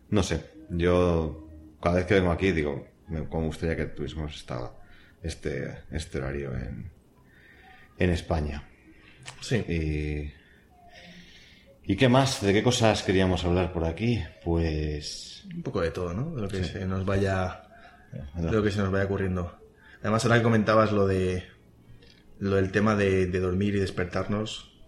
no 0.10 0.24
sé, 0.24 0.46
yo 0.70 1.48
cada 1.82 1.98
vez 1.98 2.06
que 2.06 2.16
vengo 2.16 2.32
aquí 2.32 2.52
digo, 2.52 2.88
me, 3.08 3.28
como 3.28 3.48
gustaría 3.48 3.76
que 3.76 3.86
tuviésemos 3.86 4.36
esta, 4.36 4.72
este, 5.22 5.84
este 5.92 6.18
horario 6.18 6.56
en, 6.56 6.92
en 7.98 8.10
España. 8.10 8.68
Sí. 9.42 9.58
Y, 9.58 10.34
¿Y 11.92 11.96
qué 11.96 12.08
más? 12.08 12.42
¿De 12.44 12.54
qué 12.54 12.62
cosas 12.62 13.02
queríamos 13.02 13.44
hablar 13.46 13.74
por 13.74 13.84
aquí? 13.84 14.24
Pues... 14.44 15.44
Un 15.52 15.64
poco 15.64 15.82
de 15.82 15.90
todo, 15.90 16.14
¿no? 16.14 16.36
De 16.36 16.44
lo 16.44 16.48
que 16.48 16.64
se 16.64 16.86
nos 16.86 17.04
vaya. 17.04 17.64
De 18.36 18.52
lo 18.52 18.62
que 18.62 18.70
se 18.70 18.78
nos 18.78 18.92
vaya 18.92 19.06
ocurriendo. 19.06 19.60
Además, 20.02 20.24
ahora 20.24 20.38
que 20.38 20.44
comentabas 20.44 20.92
lo 20.92 21.08
de. 21.08 21.46
Lo 22.38 22.58
del 22.58 22.72
tema 22.72 22.96
de, 22.96 23.26
de 23.26 23.40
dormir 23.40 23.74
y 23.74 23.80
despertarnos. 23.80 24.80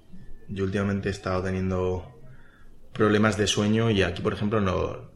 Yo 0.48 0.64
últimamente 0.64 1.10
he 1.10 1.12
estado 1.12 1.42
teniendo 1.42 2.22
problemas 2.94 3.36
de 3.36 3.48
sueño 3.48 3.90
y 3.90 4.04
aquí, 4.04 4.22
por 4.22 4.34
ejemplo, 4.34 4.62
no. 4.62 5.11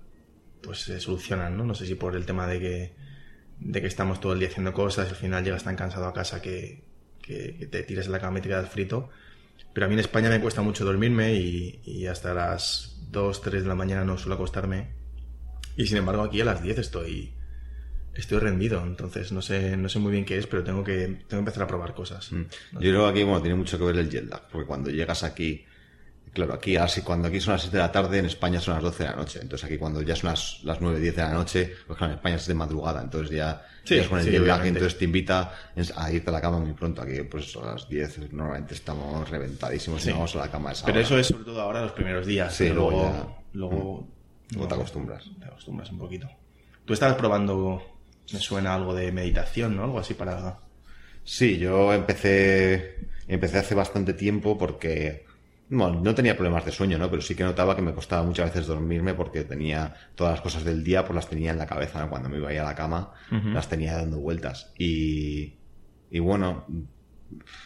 Pues 0.65 0.81
se 0.81 0.99
solucionan, 0.99 1.55
¿no? 1.55 1.63
No 1.63 1.75
sé 1.75 1.85
si 1.85 1.95
por 1.95 2.15
el 2.15 2.25
tema 2.25 2.47
de 2.47 2.59
que. 2.59 2.93
De 3.59 3.79
que 3.79 3.87
estamos 3.87 4.19
todo 4.19 4.33
el 4.33 4.39
día 4.39 4.49
haciendo 4.49 4.73
cosas 4.73 5.07
y 5.07 5.11
al 5.11 5.15
final 5.15 5.43
llegas 5.43 5.63
tan 5.63 5.77
cansado 5.77 6.07
a 6.07 6.13
casa 6.13 6.41
que, 6.41 6.83
que, 7.21 7.55
que 7.57 7.67
te 7.67 7.83
tiras 7.83 8.07
en 8.07 8.11
la 8.11 8.19
cama 8.19 8.39
y 8.39 8.41
te 8.41 8.49
quedas 8.49 8.69
frito. 8.69 9.09
Pero 9.73 9.85
a 9.85 9.89
mí 9.89 9.93
en 9.93 9.99
España 9.99 10.29
me 10.29 10.41
cuesta 10.41 10.61
mucho 10.61 10.83
dormirme 10.83 11.35
y, 11.35 11.81
y 11.85 12.07
hasta 12.07 12.33
las 12.33 12.97
2, 13.11 13.41
3 13.41 13.63
de 13.63 13.69
la 13.69 13.75
mañana 13.75 14.03
no 14.03 14.17
suelo 14.17 14.35
acostarme. 14.35 14.89
Y 15.77 15.87
sin 15.87 15.97
embargo 15.97 16.23
aquí 16.23 16.41
a 16.41 16.45
las 16.45 16.61
10 16.61 16.79
estoy 16.79 17.33
estoy 18.13 18.39
rendido, 18.39 18.81
entonces 18.83 19.31
no 19.31 19.41
sé 19.41 19.75
no 19.75 19.89
sé 19.89 19.99
muy 19.99 20.11
bien 20.11 20.25
qué 20.25 20.37
es, 20.37 20.47
pero 20.47 20.63
tengo 20.63 20.83
que 20.83 21.05
tengo 21.05 21.27
que 21.27 21.35
empezar 21.35 21.63
a 21.63 21.67
probar 21.67 21.93
cosas. 21.93 22.29
Yo 22.29 22.79
creo 22.79 23.03
que 23.05 23.09
aquí, 23.11 23.23
bueno, 23.23 23.41
tiene 23.41 23.55
mucho 23.55 23.77
que 23.77 23.83
ver 23.83 23.97
el 23.97 24.09
jet 24.09 24.29
lag, 24.29 24.47
porque 24.49 24.65
cuando 24.65 24.89
llegas 24.89 25.23
aquí, 25.23 25.65
claro, 26.35 26.53
aquí 26.53 26.75
así, 26.77 27.01
cuando 27.01 27.29
aquí 27.29 27.39
son 27.41 27.53
las 27.53 27.61
7 27.61 27.77
de 27.77 27.83
la 27.83 27.91
tarde, 27.91 28.19
en 28.19 28.25
España 28.27 28.59
son 28.61 28.75
las 28.75 28.83
12 28.83 29.03
de 29.03 29.09
la 29.09 29.15
noche. 29.15 29.39
Entonces 29.41 29.65
aquí 29.65 29.77
cuando 29.79 30.01
ya 30.03 30.15
son 30.15 30.29
las, 30.29 30.59
las 30.63 30.79
9, 30.81 30.99
10 30.99 31.15
de 31.15 31.21
la 31.23 31.33
noche, 31.33 31.73
pues 31.87 31.97
claro, 31.97 32.13
en 32.13 32.17
España 32.19 32.35
es 32.35 32.45
de 32.45 32.53
madrugada, 32.53 33.01
entonces 33.01 33.35
ya 33.35 33.65
Sí, 33.83 33.93
llegas 33.95 34.09
con 34.09 34.19
el 34.19 34.25
sí, 34.25 34.31
lag 34.39 34.65
entonces 34.65 34.97
te 34.97 35.05
invita 35.05 35.53
a 35.95 36.11
irte 36.11 36.29
a 36.29 36.33
la 36.33 36.41
cama 36.41 36.59
muy 36.59 36.73
pronto. 36.73 37.01
Aquí, 37.01 37.21
pues 37.23 37.55
a 37.55 37.65
las 37.73 37.87
10 37.89 38.31
normalmente 38.33 38.73
estamos 38.75 39.27
reventadísimos 39.29 40.05
y 40.05 40.11
vamos 40.11 40.35
a 40.35 40.39
la 40.39 40.51
cama 40.51 40.69
a 40.69 40.73
esa 40.73 40.85
Pero 40.85 40.97
hora. 40.99 41.05
eso 41.05 41.17
es 41.17 41.27
sobre 41.27 41.45
todo 41.45 41.61
ahora 41.61 41.81
los 41.81 41.91
primeros 41.93 42.25
días. 42.27 42.53
Sí, 42.53 42.69
luego 42.69 42.91
luego 42.91 43.03
ya- 43.11 43.27
luego, 43.53 44.07
Luego 44.51 44.67
te 44.67 44.73
acostumbras. 44.75 45.23
Te 45.39 45.45
acostumbras 45.45 45.89
un 45.91 45.97
poquito. 45.99 46.29
Tú 46.85 46.93
estabas 46.93 47.15
probando, 47.15 47.81
me 48.33 48.39
suena 48.39 48.75
algo 48.75 48.93
de 48.93 49.11
meditación, 49.11 49.75
¿no? 49.75 49.83
Algo 49.85 49.99
así 49.99 50.13
para... 50.13 50.59
Sí, 51.23 51.57
yo 51.57 51.91
empecé, 51.93 53.07
empecé 53.27 53.57
hace 53.57 53.73
bastante 53.73 54.13
tiempo 54.13 54.57
porque, 54.57 55.25
bueno, 55.69 56.01
no 56.01 56.13
tenía 56.13 56.35
problemas 56.35 56.65
de 56.65 56.71
sueño, 56.71 56.97
¿no? 56.97 57.09
Pero 57.09 57.21
sí 57.21 57.35
que 57.35 57.43
notaba 57.43 57.75
que 57.75 57.81
me 57.81 57.93
costaba 57.93 58.23
muchas 58.23 58.53
veces 58.53 58.67
dormirme 58.67 59.13
porque 59.13 59.43
tenía 59.43 59.95
todas 60.15 60.33
las 60.33 60.41
cosas 60.41 60.63
del 60.63 60.83
día, 60.83 61.03
pues 61.03 61.15
las 61.15 61.29
tenía 61.29 61.51
en 61.51 61.57
la 61.57 61.65
cabeza, 61.65 61.99
¿no? 61.99 62.09
Cuando 62.09 62.29
me 62.29 62.37
iba 62.37 62.49
a 62.49 62.53
ir 62.53 62.59
a 62.59 62.65
la 62.65 62.75
cama, 62.75 63.13
las 63.29 63.67
tenía 63.67 63.97
dando 63.97 64.19
vueltas. 64.19 64.71
Y, 64.77 65.55
y 66.11 66.19
bueno, 66.19 66.65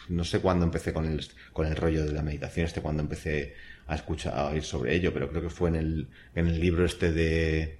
no 0.08 0.24
sé 0.24 0.40
cuándo 0.40 0.64
empecé 0.64 0.92
con 0.92 1.06
el, 1.06 1.26
con 1.52 1.66
el 1.66 1.76
rollo 1.76 2.04
de 2.04 2.12
la 2.12 2.22
meditación, 2.22 2.66
este 2.66 2.80
cuando 2.80 3.02
empecé 3.02 3.54
a 3.86 3.94
escuchar, 3.96 4.34
a 4.34 4.46
oír 4.46 4.62
sobre 4.62 4.94
ello, 4.94 5.12
pero 5.12 5.28
creo 5.28 5.42
que 5.42 5.50
fue 5.50 5.68
en 5.68 5.76
el, 5.76 6.08
en 6.34 6.46
el 6.46 6.60
libro 6.60 6.84
este 6.84 7.12
de, 7.12 7.79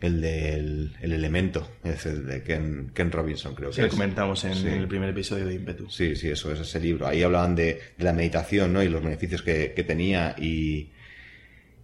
el 0.00 0.20
del 0.20 0.96
el 1.00 1.12
elemento, 1.12 1.68
es 1.82 2.04
el 2.06 2.26
de 2.26 2.42
Ken, 2.42 2.90
Ken 2.94 3.10
Robinson, 3.10 3.54
creo 3.54 3.72
Sí, 3.72 3.76
que 3.76 3.82
lo 3.82 3.86
es. 3.88 3.92
comentamos 3.94 4.44
en, 4.44 4.54
Sí. 4.54 4.66
el 4.68 4.86
primer 4.88 5.10
episodio 5.10 5.46
de 5.46 5.54
Impetus. 5.54 5.94
Sí, 5.94 6.14
sí, 6.16 6.28
eso 6.28 6.52
es 6.52 6.60
ese 6.60 6.80
libro. 6.80 7.06
Ahí 7.06 7.22
hablaban 7.22 7.54
de, 7.54 7.80
de 7.96 8.04
la 8.04 8.12
meditación, 8.12 8.72
¿no? 8.72 8.82
Y 8.82 8.88
los 8.88 9.02
beneficios 9.02 9.42
que, 9.42 9.72
que 9.74 9.84
tenía 9.84 10.34
y, 10.38 10.90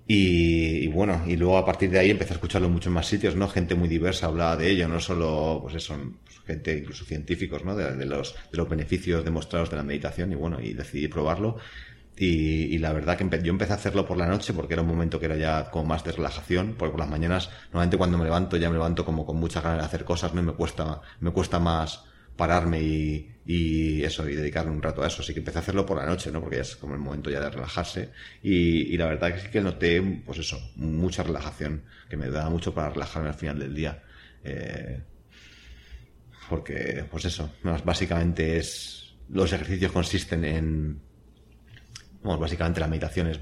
y, 0.07 0.85
y 0.85 0.87
bueno, 0.89 1.25
y 1.27 1.37
luego 1.37 1.57
a 1.57 1.65
partir 1.65 1.89
de 1.91 1.99
ahí 2.01 2.11
empecé 2.11 2.33
a 2.33 2.37
escucharlo 2.37 2.67
en 2.67 2.75
muchos 2.75 2.93
más 2.93 3.07
sitios, 3.07 3.37
¿no? 3.37 3.49
Gente 3.49 3.75
muy 3.75 3.89
diversa 3.89 4.27
hablaba 4.27 4.57
de 4.57 4.69
ello, 4.71 4.89
no 4.89 5.01
solo, 5.01 5.61
pues 5.63 5.77
eso, 5.77 5.97
pues 6.25 6.41
gente, 6.47 6.77
incluso 6.77 7.05
científicos, 7.05 7.65
¿no? 7.65 7.75
De, 7.77 7.97
de 7.97 8.05
los, 8.07 8.35
de 8.35 8.59
los 8.59 8.69
beneficios 8.69 9.25
demostrados 9.25 9.71
de 9.71 9.77
la 9.77 9.85
meditación 9.85 10.33
y 10.33 10.35
bueno, 10.35 10.61
y 10.61 10.75
decidí 10.75 11.09
probarlo. 11.09 11.57
Y, 12.25 12.79
la 12.79 12.93
verdad 12.93 13.17
que 13.17 13.43
yo 13.43 13.51
empecé 13.51 13.73
a 13.73 13.75
hacerlo 13.75 14.07
por 14.07 14.17
la 14.17 14.29
noche 14.29 14.53
porque 14.53 14.75
era 14.75 14.83
un 14.83 14.89
momento 14.89 15.19
que 15.19 15.27
era 15.27 15.37
ya 15.37 15.71
como 15.73 15.87
más 15.87 16.05
de 16.05 16.13
relajación, 16.13 16.77
porque 16.79 16.93
por 16.93 17.01
las 17.01 17.09
mañanas, 17.09 17.51
normalmente 17.65 17.97
cuando 17.97 18.17
me 18.17 18.23
levanto 18.23 18.57
ya 18.57 18.69
me 18.69 18.77
levanto 18.77 19.05
como 19.05 19.27
con 19.27 19.39
muchas 19.39 19.65
ganas 19.65 19.81
de 19.81 19.87
hacer 19.87 20.05
cosas, 20.05 20.33
¿no? 20.33 20.41
Me 20.41 20.53
cuesta, 20.53 21.01
me 21.19 21.33
cuesta 21.33 21.59
más, 21.59 22.05
pararme 22.37 22.81
y, 22.81 23.35
y 23.45 24.05
eso, 24.05 24.29
y 24.29 24.37
dedicarme 24.37 24.71
un 24.71 24.81
rato 24.81 25.03
a 25.03 25.09
eso. 25.09 25.23
Así 25.23 25.33
que 25.33 25.41
empecé 25.41 25.59
a 25.59 25.63
hacerlo 25.63 25.85
por 25.85 25.97
la 25.97 26.07
noche, 26.07 26.31
¿no? 26.31 26.41
Porque 26.41 26.57
ya 26.57 26.63
es 26.63 26.77
como 26.77 26.95
el 26.95 27.01
momento 27.01 27.29
ya 27.29 27.41
de 27.41 27.51
relajarse. 27.51 28.11
Y, 28.41 28.95
y 28.95 28.97
la 28.97 29.07
verdad 29.07 29.35
que 29.35 29.41
sí 29.41 29.49
que 29.49 29.61
noté, 29.61 30.01
pues 30.25 30.39
eso, 30.39 30.61
mucha 30.77 31.25
relajación, 31.25 31.83
que 32.09 32.17
me 32.17 32.31
da 32.31 32.49
mucho 32.49 32.73
para 32.73 32.91
relajarme 32.91 33.31
al 33.31 33.35
final 33.35 33.59
del 33.59 33.75
día. 33.75 34.01
Eh, 34.45 35.03
porque, 36.49 37.05
pues 37.11 37.25
eso, 37.25 37.51
básicamente 37.85 38.59
es, 38.59 39.17
los 39.29 39.53
ejercicios 39.53 39.91
consisten 39.91 40.45
en, 40.45 41.01
bueno, 42.23 42.39
básicamente 42.39 42.81
la 42.81 42.89
meditación 42.89 43.27
es 43.29 43.39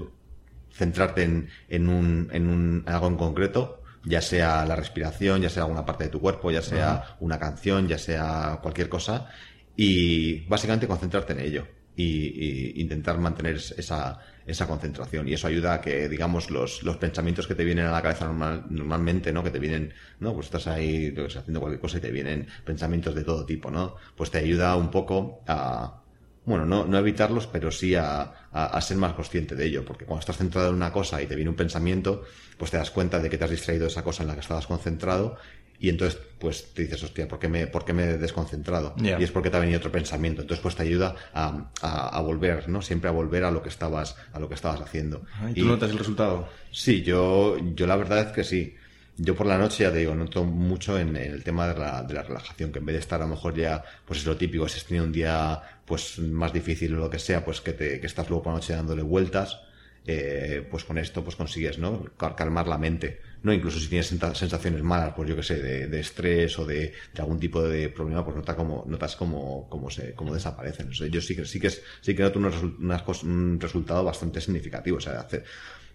centrarte 0.71 1.23
en, 1.23 1.49
en, 1.69 1.89
un, 1.89 2.29
en 2.31 2.47
un, 2.49 2.83
algo 2.87 3.07
en 3.07 3.17
concreto, 3.17 3.81
ya 4.03 4.21
sea 4.21 4.65
la 4.65 4.75
respiración, 4.75 5.41
ya 5.41 5.49
sea 5.49 5.63
alguna 5.63 5.85
parte 5.85 6.05
de 6.05 6.09
tu 6.09 6.19
cuerpo, 6.19 6.51
ya 6.51 6.61
sea 6.61 7.17
una 7.19 7.37
canción, 7.37 7.87
ya 7.87 7.97
sea 7.97 8.59
cualquier 8.61 8.89
cosa, 8.89 9.29
y 9.75 10.41
básicamente 10.47 10.87
concentrarte 10.87 11.33
en 11.33 11.39
ello 11.39 11.67
y, 11.95 12.81
intentar 12.81 13.17
mantener 13.19 13.55
esa, 13.55 14.19
esa 14.45 14.67
concentración. 14.67 15.27
Y 15.27 15.33
eso 15.33 15.47
ayuda 15.47 15.73
a 15.75 15.81
que 15.81 16.09
digamos 16.09 16.49
los, 16.49 16.83
los 16.83 16.97
pensamientos 16.97 17.47
que 17.47 17.55
te 17.55 17.63
vienen 17.63 17.85
a 17.85 17.91
la 17.91 18.01
cabeza 18.01 18.25
normal, 18.25 18.65
normalmente 18.69 19.31
no 19.31 19.43
que 19.43 19.51
te 19.51 19.59
vienen 19.59 19.93
no 20.19 20.33
pues 20.33 20.47
estás 20.47 20.67
ahí 20.67 21.11
pues, 21.11 21.35
haciendo 21.35 21.59
cualquier 21.59 21.81
cosa 21.81 21.97
y 21.97 22.01
te 22.01 22.11
vienen 22.11 22.47
pensamientos 22.65 23.15
de 23.15 23.23
todo 23.23 23.45
tipo 23.45 23.69
no 23.69 23.95
pues 24.15 24.31
te 24.31 24.39
ayuda 24.39 24.75
un 24.75 24.89
poco 24.89 25.43
a 25.47 26.00
bueno 26.45 26.65
no, 26.65 26.85
no 26.85 26.97
evitarlos 26.97 27.47
pero 27.47 27.71
sí 27.71 27.95
a, 27.95 28.21
a, 28.51 28.81
ser 28.81 28.97
más 28.97 29.13
consciente 29.13 29.55
de 29.55 29.65
ello 29.65 29.85
porque 29.85 30.05
cuando 30.05 30.21
estás 30.21 30.37
centrado 30.37 30.69
en 30.69 30.75
una 30.75 30.91
cosa 30.91 31.21
y 31.21 31.27
te 31.27 31.35
viene 31.35 31.49
un 31.49 31.55
pensamiento 31.55 32.23
pues 32.57 32.71
te 32.71 32.77
das 32.77 32.91
cuenta 32.91 33.19
de 33.19 33.29
que 33.29 33.37
te 33.37 33.45
has 33.45 33.51
distraído 33.51 33.83
de 33.83 33.91
esa 33.91 34.03
cosa 34.03 34.23
en 34.23 34.27
la 34.27 34.33
que 34.33 34.41
estabas 34.41 34.67
concentrado 34.67 35.37
y 35.81 35.89
entonces 35.89 36.21
pues 36.37 36.73
te 36.75 36.83
dices, 36.83 37.03
hostia, 37.03 37.27
¿por 37.27 37.39
qué 37.39 37.47
me, 37.47 37.65
por 37.65 37.83
qué 37.83 37.91
me 37.91 38.03
he 38.03 38.17
desconcentrado? 38.19 38.93
Y 39.01 39.23
es 39.23 39.31
porque 39.31 39.49
te 39.49 39.57
ha 39.57 39.59
venido 39.59 39.79
otro 39.79 39.91
pensamiento. 39.91 40.41
Entonces 40.41 40.61
pues 40.61 40.75
te 40.75 40.83
ayuda 40.83 41.15
a, 41.33 41.71
a, 41.81 42.21
volver, 42.21 42.69
¿no? 42.69 42.83
Siempre 42.83 43.09
a 43.09 43.11
volver 43.11 43.43
a 43.43 43.49
lo 43.49 43.63
que 43.63 43.69
estabas, 43.69 44.15
a 44.31 44.39
lo 44.39 44.47
que 44.47 44.53
estabas 44.53 44.79
haciendo. 44.79 45.23
¿Y 45.55 45.61
tú 45.61 45.65
notas 45.65 45.89
el 45.89 45.97
resultado? 45.97 46.47
Sí, 46.71 47.01
yo, 47.01 47.57
yo 47.73 47.87
la 47.87 47.95
verdad 47.95 48.19
es 48.19 48.27
que 48.27 48.43
sí. 48.43 48.75
Yo 49.17 49.35
por 49.35 49.47
la 49.47 49.57
noche, 49.57 49.83
ya 49.83 49.91
te 49.91 49.97
digo, 49.97 50.13
noto 50.13 50.43
mucho 50.43 50.99
en, 50.99 51.15
el 51.15 51.43
tema 51.43 51.67
de 51.67 51.79
la, 51.79 52.03
de 52.03 52.13
la, 52.13 52.21
relajación, 52.21 52.71
que 52.71 52.77
en 52.77 52.85
vez 52.85 52.93
de 52.93 52.99
estar 52.99 53.19
a 53.19 53.25
lo 53.25 53.31
mejor 53.31 53.55
ya, 53.55 53.83
pues 54.05 54.19
es 54.19 54.25
lo 54.27 54.37
típico, 54.37 54.67
si 54.69 54.77
has 54.77 54.85
tenido 54.85 55.05
un 55.05 55.11
día 55.11 55.61
pues 55.91 56.19
más 56.19 56.53
difícil 56.53 56.95
o 56.95 56.99
lo 56.99 57.09
que 57.09 57.19
sea, 57.19 57.43
pues 57.43 57.59
que, 57.59 57.73
te, 57.73 57.99
que 57.99 58.07
estás 58.07 58.29
luego 58.29 58.43
por 58.43 58.53
la 58.53 58.59
noche 58.59 58.71
dándole 58.71 59.01
vueltas, 59.01 59.59
eh, 60.07 60.65
pues 60.71 60.85
con 60.85 60.97
esto 60.97 61.21
pues 61.21 61.35
consigues, 61.35 61.79
¿no? 61.79 62.05
Calmar 62.15 62.65
la 62.65 62.77
mente 62.77 63.19
no 63.43 63.51
incluso 63.51 63.77
si 63.79 63.87
tienes 63.87 64.07
sensaciones 64.07 64.83
malas, 64.83 65.13
pues 65.15 65.27
yo 65.27 65.35
que 65.35 65.43
sé, 65.43 65.59
de, 65.61 65.99
estrés 65.99 66.57
o 66.59 66.65
de, 66.65 66.93
algún 67.17 67.39
tipo 67.39 67.61
de 67.61 67.89
problema, 67.89 68.23
pues 68.23 68.37
notas 68.37 68.55
como, 68.55 68.85
notas 68.87 69.15
como, 69.17 69.67
como 69.67 69.89
se, 69.89 70.13
como 70.13 70.33
desaparecen. 70.33 70.91
yo 70.91 71.21
sí 71.21 71.35
que, 71.35 71.43
sí 71.45 71.59
que, 71.59 71.71
sí 71.71 72.15
que 72.15 72.21
noto 72.21 72.39
un 72.39 73.59
resultado 73.59 74.03
bastante 74.03 74.39
significativo, 74.39 74.97
o 74.97 75.01
sea, 75.01 75.23
de 75.23 75.43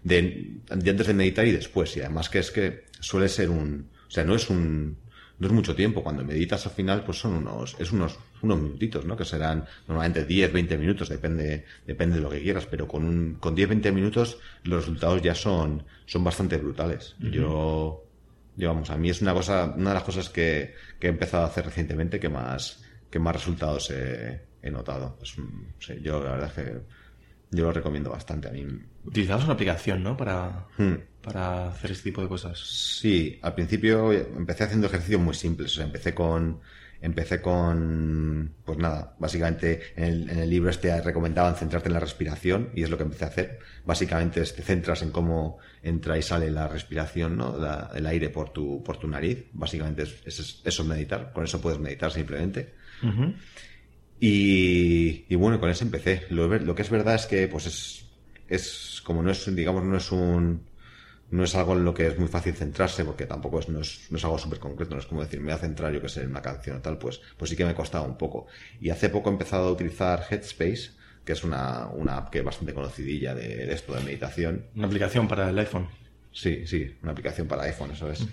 de, 0.03 0.59
antes 0.69 1.07
de 1.07 1.13
meditar 1.13 1.47
y 1.47 1.51
después, 1.51 1.95
y 1.97 2.01
además 2.01 2.29
que 2.29 2.39
es 2.39 2.51
que 2.51 2.85
suele 2.99 3.29
ser 3.29 3.49
un, 3.49 3.89
o 4.07 4.11
sea, 4.11 4.23
no 4.23 4.35
es 4.35 4.49
un, 4.49 4.97
no 5.39 5.47
es 5.47 5.53
mucho 5.53 5.75
tiempo. 5.75 6.03
Cuando 6.03 6.23
meditas 6.23 6.65
al 6.65 6.71
final, 6.73 7.03
pues 7.03 7.19
son 7.19 7.33
unos, 7.33 7.75
es 7.79 7.91
unos, 7.91 8.17
unos 8.41 8.59
minutitos, 8.59 9.05
¿no? 9.05 9.15
Que 9.15 9.25
serán 9.25 9.65
normalmente 9.87 10.25
10, 10.25 10.53
20 10.53 10.77
minutos, 10.77 11.09
depende, 11.09 11.65
depende 11.85 12.15
de 12.15 12.21
lo 12.21 12.29
que 12.29 12.41
quieras, 12.41 12.65
pero 12.65 12.87
con 12.87 13.03
un, 13.05 13.35
con 13.35 13.55
10, 13.55 13.69
20 13.69 13.91
minutos 13.91 14.39
los 14.63 14.85
resultados 14.85 15.21
ya 15.21 15.35
son, 15.35 15.83
son 16.05 16.23
bastante 16.23 16.57
brutales. 16.57 17.15
Yo, 17.19 18.03
yo, 18.55 18.67
vamos, 18.69 18.89
a 18.89 18.97
mí 18.97 19.09
es 19.09 19.21
una 19.21 19.33
cosa, 19.33 19.73
una 19.75 19.89
de 19.89 19.95
las 19.95 20.03
cosas 20.03 20.29
que, 20.29 20.75
que 20.99 21.07
he 21.07 21.09
empezado 21.09 21.43
a 21.43 21.47
hacer 21.47 21.65
recientemente 21.65 22.19
que 22.19 22.29
más, 22.29 22.83
que 23.09 23.19
más 23.19 23.35
resultados 23.35 23.89
he, 23.91 24.41
he 24.61 24.71
notado. 24.71 25.17
yo 26.01 26.23
la 26.23 26.31
verdad 26.31 26.47
es 26.47 26.53
que 26.53 26.81
yo 27.51 27.63
lo 27.63 27.71
recomiendo 27.71 28.09
bastante 28.09 28.49
a 28.49 28.51
mí. 28.51 28.65
Utilizabas 29.05 29.45
una 29.45 29.53
aplicación, 29.53 30.03
¿no? 30.03 30.17
Para, 30.17 30.67
hmm. 30.77 30.95
para 31.21 31.69
hacer 31.69 31.91
este 31.91 32.09
tipo 32.09 32.21
de 32.21 32.27
cosas. 32.27 32.59
Sí, 32.59 33.39
al 33.41 33.55
principio 33.55 34.11
empecé 34.11 34.65
haciendo 34.65 34.87
ejercicios 34.87 35.21
muy 35.21 35.33
simples. 35.33 35.71
O 35.71 35.75
sea, 35.75 35.85
empecé 35.85 36.13
con, 36.13 36.59
empecé 37.01 37.41
con, 37.41 38.55
pues 38.65 38.77
nada, 38.77 39.15
básicamente 39.19 39.93
en 39.95 40.03
el, 40.03 40.29
en 40.29 40.39
el, 40.39 40.49
libro 40.49 40.69
este 40.69 40.99
recomendaban 41.01 41.55
centrarte 41.55 41.89
en 41.89 41.93
la 41.93 41.99
respiración 41.99 42.69
y 42.73 42.83
es 42.83 42.89
lo 42.89 42.97
que 42.97 43.03
empecé 43.03 43.25
a 43.25 43.27
hacer. 43.27 43.59
Básicamente 43.85 44.41
te 44.41 44.61
centras 44.61 45.01
en 45.01 45.11
cómo 45.11 45.59
entra 45.83 46.17
y 46.17 46.21
sale 46.21 46.49
la 46.51 46.67
respiración, 46.67 47.37
¿no? 47.37 47.57
el 47.93 48.05
aire 48.05 48.29
por 48.29 48.49
tu, 48.49 48.83
por 48.83 48.97
tu 48.97 49.07
nariz. 49.07 49.45
Básicamente 49.53 50.03
es, 50.03 50.21
es, 50.25 50.61
eso 50.63 50.81
es 50.83 50.87
meditar. 50.87 51.31
Con 51.33 51.43
eso 51.43 51.61
puedes 51.61 51.79
meditar 51.79 52.11
simplemente. 52.11 52.73
Y, 54.19 55.35
bueno, 55.35 55.59
con 55.59 55.69
eso 55.69 55.83
empecé. 55.83 56.23
Lo, 56.29 56.47
lo, 56.47 56.75
que 56.75 56.81
es 56.81 56.89
verdad 56.89 57.15
es 57.15 57.27
que, 57.27 57.47
pues 57.47 57.67
es, 57.67 58.05
es 58.47 59.01
como 59.03 59.21
no 59.21 59.31
es, 59.31 59.55
digamos, 59.55 59.83
no 59.83 59.97
es 59.97 60.11
un, 60.11 60.63
no 61.29 61.43
es 61.43 61.55
algo 61.55 61.73
en 61.73 61.83
lo 61.83 61.93
que 61.93 62.07
es 62.07 62.17
muy 62.17 62.27
fácil 62.27 62.53
centrarse, 62.53 63.03
porque 63.03 63.25
tampoco 63.25 63.59
es, 63.59 63.69
no 63.69 63.81
es, 63.81 64.07
no 64.09 64.17
es 64.17 64.23
algo 64.23 64.37
súper 64.37 64.59
concreto, 64.59 64.95
no 64.95 65.01
es 65.01 65.07
como 65.07 65.21
decir, 65.21 65.39
me 65.39 65.47
voy 65.47 65.53
a 65.53 65.57
centrar 65.57 65.93
yo 65.93 66.01
que 66.01 66.09
sé 66.09 66.21
en 66.21 66.29
una 66.29 66.41
canción 66.41 66.77
o 66.77 66.81
tal, 66.81 66.97
pues, 66.97 67.21
pues 67.37 67.49
sí 67.49 67.57
que 67.57 67.65
me 67.65 67.71
ha 67.71 67.75
costado 67.75 68.05
un 68.05 68.17
poco. 68.17 68.47
Y 68.79 68.89
hace 68.89 69.09
poco 69.09 69.29
he 69.29 69.33
empezado 69.33 69.67
a 69.67 69.71
utilizar 69.71 70.25
Headspace, 70.29 70.91
que 71.25 71.33
es 71.33 71.43
una, 71.43 71.87
una 71.87 72.17
app 72.17 72.29
que 72.29 72.39
es 72.39 72.45
bastante 72.45 72.73
conocidilla 72.73 73.35
de, 73.35 73.71
esto 73.73 73.93
de 73.93 74.03
meditación. 74.03 74.67
Una 74.75 74.87
aplicación 74.87 75.27
para 75.27 75.49
el 75.49 75.59
iPhone. 75.59 75.89
Sí, 76.31 76.65
sí, 76.65 76.95
una 77.03 77.11
aplicación 77.11 77.47
para 77.47 77.63
iPhone, 77.63 77.91
eso 77.91 78.09
es 78.11 78.25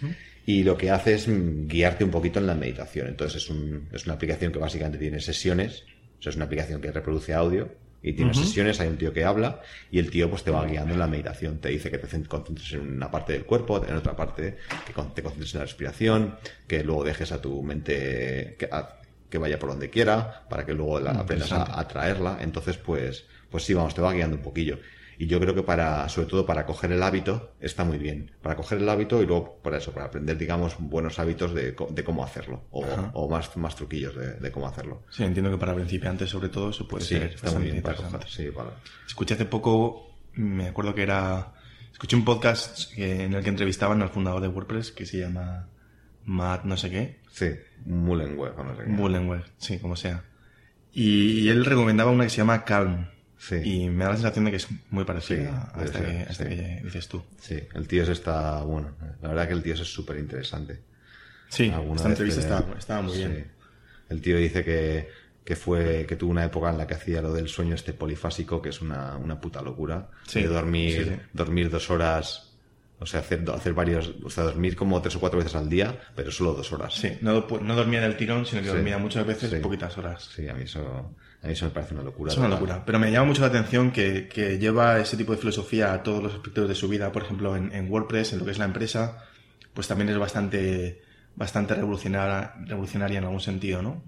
y 0.47 0.63
lo 0.63 0.77
que 0.77 0.91
hace 0.91 1.15
es 1.15 1.27
guiarte 1.27 2.05
un 2.05 2.11
poquito 2.11 2.39
en 2.39 2.47
la 2.47 2.55
meditación. 2.55 3.09
Entonces 3.09 3.43
es, 3.43 3.51
un, 3.51 3.89
es 3.93 4.05
una 4.05 4.15
aplicación 4.15 4.53
que 4.53 4.59
básicamente 4.59 4.99
tiene 4.99 5.21
sesiones, 5.21 5.85
o 6.19 6.23
sea, 6.23 6.31
es 6.31 6.37
una 6.37 6.45
aplicación 6.45 6.81
que 6.81 6.93
reproduce 6.93 7.33
audio 7.35 7.71
y 8.05 8.13
tiene 8.13 8.35
sesiones, 8.35 8.79
hay 8.81 8.89
un 8.89 8.99
tío 8.99 9.15
que 9.15 9.25
habla 9.25 9.63
y 9.91 9.99
el 9.99 10.11
tío 10.11 10.29
pues 10.29 10.45
te 10.45 10.51
va 10.51 10.67
guiando 10.67 10.93
en 10.93 10.99
la 11.01 11.07
meditación, 11.07 11.59
te 11.59 11.71
dice 11.71 11.91
que 11.91 11.97
te 11.97 12.29
concentres 12.29 12.75
en 12.75 12.97
una 12.97 13.11
parte 13.11 13.33
del 13.33 13.47
cuerpo, 13.47 13.83
en 13.83 13.97
otra 13.97 14.15
parte 14.15 14.59
que 14.85 14.93
te 15.15 15.23
concentres 15.23 15.55
en 15.55 15.61
la 15.61 15.65
respiración, 15.65 16.37
que 16.69 16.85
luego 16.85 17.03
dejes 17.03 17.33
a 17.33 17.41
tu 17.41 17.63
mente 17.63 18.57
que, 18.59 18.69
que 19.31 19.39
vaya 19.39 19.59
por 19.59 19.71
donde 19.71 19.89
quiera 19.89 20.45
para 20.51 20.67
que 20.67 20.75
luego 20.75 21.01
la, 21.01 21.13
aprendas 21.13 21.51
a, 21.53 21.81
a, 21.81 21.89
traerla. 21.89 22.37
Entonces 22.43 22.77
pues, 22.77 23.25
pues 23.49 23.65
sí, 23.65 23.73
vamos, 23.73 23.95
te 23.95 24.03
va 24.03 24.13
guiando 24.13 24.37
un 24.37 24.43
poquillo. 24.43 24.79
Y 25.19 25.27
yo 25.27 25.41
creo 25.41 25.55
que 25.55 25.63
para, 25.63 26.09
sobre 26.09 26.29
todo 26.29 26.47
para 26.47 26.67
coger 26.67 26.93
el 26.93 27.03
hábito, 27.03 27.55
está 27.61 27.85
muy 27.85 27.99
bien. 27.99 28.31
Para 28.43 28.57
coger 28.57 28.79
el 28.79 28.89
hábito 28.89 29.23
y 29.23 29.27
luego, 29.27 29.59
por 29.63 29.75
eso, 29.75 29.93
para 29.93 30.07
aprender, 30.07 30.37
digamos, 30.37 30.77
buenos 30.79 31.19
hábitos 31.19 31.55
de, 31.55 31.77
de 31.91 32.05
cómo 32.05 32.25
hacerlo. 32.25 32.65
O, 32.71 32.85
o, 33.13 33.29
más, 33.29 33.57
más 33.57 33.77
truquillos 33.77 34.17
de, 34.17 34.35
de, 34.35 34.53
cómo 34.53 34.67
hacerlo. 34.67 35.03
Sí, 35.11 35.25
entiendo 35.25 35.51
que 35.51 35.59
para 35.59 35.75
principiantes, 35.75 36.31
sobre 36.31 36.49
todo, 36.49 36.71
eso 36.71 36.87
puede 36.89 37.05
ser 37.05 37.23
está 37.23 37.51
muy 37.53 37.71
bien 37.71 37.83
sí, 38.27 38.49
Escuché 39.07 39.35
hace 39.35 39.45
poco, 39.45 40.15
me 40.35 40.69
acuerdo 40.69 40.95
que 40.95 41.03
era, 41.03 41.53
escuché 41.93 42.17
un 42.17 42.25
podcast 42.25 42.93
en 42.97 43.35
el 43.35 43.43
que 43.43 43.51
entrevistaban 43.51 44.03
al 44.03 44.11
fundador 44.11 44.41
de 44.41 44.49
WordPress 44.49 44.93
que 44.93 45.07
se 45.07 45.19
llama 45.19 45.69
Matt 46.25 46.65
no 46.65 46.77
sé 46.77 46.91
qué. 46.91 47.21
Sí, 47.31 47.51
Mullenweg, 47.87 48.57
no 48.57 48.77
sé 48.77 48.85
qué. 48.85 48.91
Mullenweg, 48.91 49.45
sí, 49.59 49.79
como 49.79 49.97
sea. 49.97 50.25
Y, 50.93 51.49
él 51.49 51.65
recomendaba 51.65 52.13
una 52.13 52.25
que 52.25 52.31
se 52.31 52.39
llama 52.39 52.65
Calm 52.65 53.09
y 53.65 53.89
me 53.89 54.05
da 54.05 54.11
la 54.11 54.17
sensación 54.17 54.45
de 54.47 54.51
que 54.53 54.57
es 54.59 54.69
muy 54.91 55.05
parecida 55.05 55.71
a 55.75 55.85
esta, 55.85 56.01
que, 56.01 56.81
dices 56.83 57.09
tú. 57.09 57.23
Sí, 57.41 57.59
el 57.75 57.87
tío 57.87 58.03
está, 58.05 58.63
bueno, 58.63 58.93
la 59.23 59.29
verdad 59.29 59.49
que 59.49 59.55
el 59.55 59.63
tío 59.63 59.75
es 59.75 59.81
súper 59.81 60.19
interesante. 60.19 60.81
Sí, 61.49 61.73
esta 61.95 62.09
entrevista 62.09 62.65
estaba, 62.79 63.03
muy 63.03 63.17
bien. 63.17 63.47
El 64.09 64.21
tío 64.21 64.37
dice 64.37 64.65
que, 64.65 65.09
que 65.45 65.57
fue, 65.57 66.05
que 66.07 66.17
tuvo 66.17 66.31
una 66.31 66.45
época 66.45 66.71
en 66.71 66.79
la 66.79 66.87
que 66.87 66.95
hacía 66.95 67.23
lo 67.23 67.33
del 67.33 67.49
sueño 67.49 67.75
este 67.75 67.93
polifásico, 67.93 68.61
que 68.61 68.71
es 68.71 68.81
una, 68.81 69.17
una 69.17 69.41
puta 69.41 69.63
locura. 69.63 70.09
de 70.33 70.47
dormir, 70.47 71.29
dormir 71.33 71.71
dos 71.71 71.91
horas 71.91 72.55
o 73.05 73.07
sea, 73.07 73.21
hacer, 73.21 73.45
hacer 73.51 73.75
varios, 73.75 74.15
o 74.23 74.31
sea, 74.31 74.45
dormir 74.45 74.77
como 74.77 75.01
tres 75.03 75.17
o 75.17 75.21
cuatro 75.21 75.39
veces 75.39 75.55
al 75.57 75.69
día, 75.69 76.01
pero 76.15 76.31
solo 76.31 76.55
dos 76.55 76.73
horas. 76.73 76.95
Sí, 76.95 77.19
no, 77.21 77.47
no 77.61 77.75
dormía 77.75 78.01
del 78.01 78.17
tirón, 78.17 78.47
sino 78.47 78.63
que 78.63 78.69
dormía 78.69 78.99
muchas 78.99 79.27
veces 79.27 79.61
poquitas 79.61 79.99
horas. 79.99 80.31
Sí, 80.35 80.49
a 80.49 80.55
mí 80.55 80.63
eso, 80.63 81.15
a 81.45 81.47
mí 81.47 81.53
eso 81.53 81.67
me 81.67 81.73
parece 81.73 81.93
una 81.93 82.03
locura. 82.03 82.33
Es 82.33 82.39
una 82.39 82.49
locura. 82.49 82.83
Pero 82.87 82.99
me 82.99 83.13
llama 83.13 83.27
mucho 83.27 83.43
la 83.43 83.49
atención 83.49 83.91
que, 83.91 84.29
que, 84.29 84.59
lleva 84.59 84.99
ese 84.99 85.19
tipo 85.19 85.33
de 85.33 85.39
filosofía 85.39 85.93
a 85.93 86.03
todos 86.03 86.23
los 86.23 86.33
aspectos 86.33 86.67
de 86.67 86.75
su 86.75 86.89
vida. 86.89 87.13
Por 87.13 87.23
ejemplo, 87.23 87.55
en, 87.55 87.71
en 87.75 87.91
WordPress, 87.91 88.33
en 88.33 88.39
lo 88.39 88.47
que 88.47 88.53
es 88.53 88.59
la 88.59 88.65
empresa, 88.65 89.23
pues 89.75 89.87
también 89.87 90.09
es 90.09 90.17
bastante, 90.17 91.03
bastante 91.37 91.75
revolucionaria, 91.75 92.55
revolucionaria 92.65 93.19
en 93.19 93.25
algún 93.25 93.43
sentido, 93.43 93.83
¿no? 93.83 94.03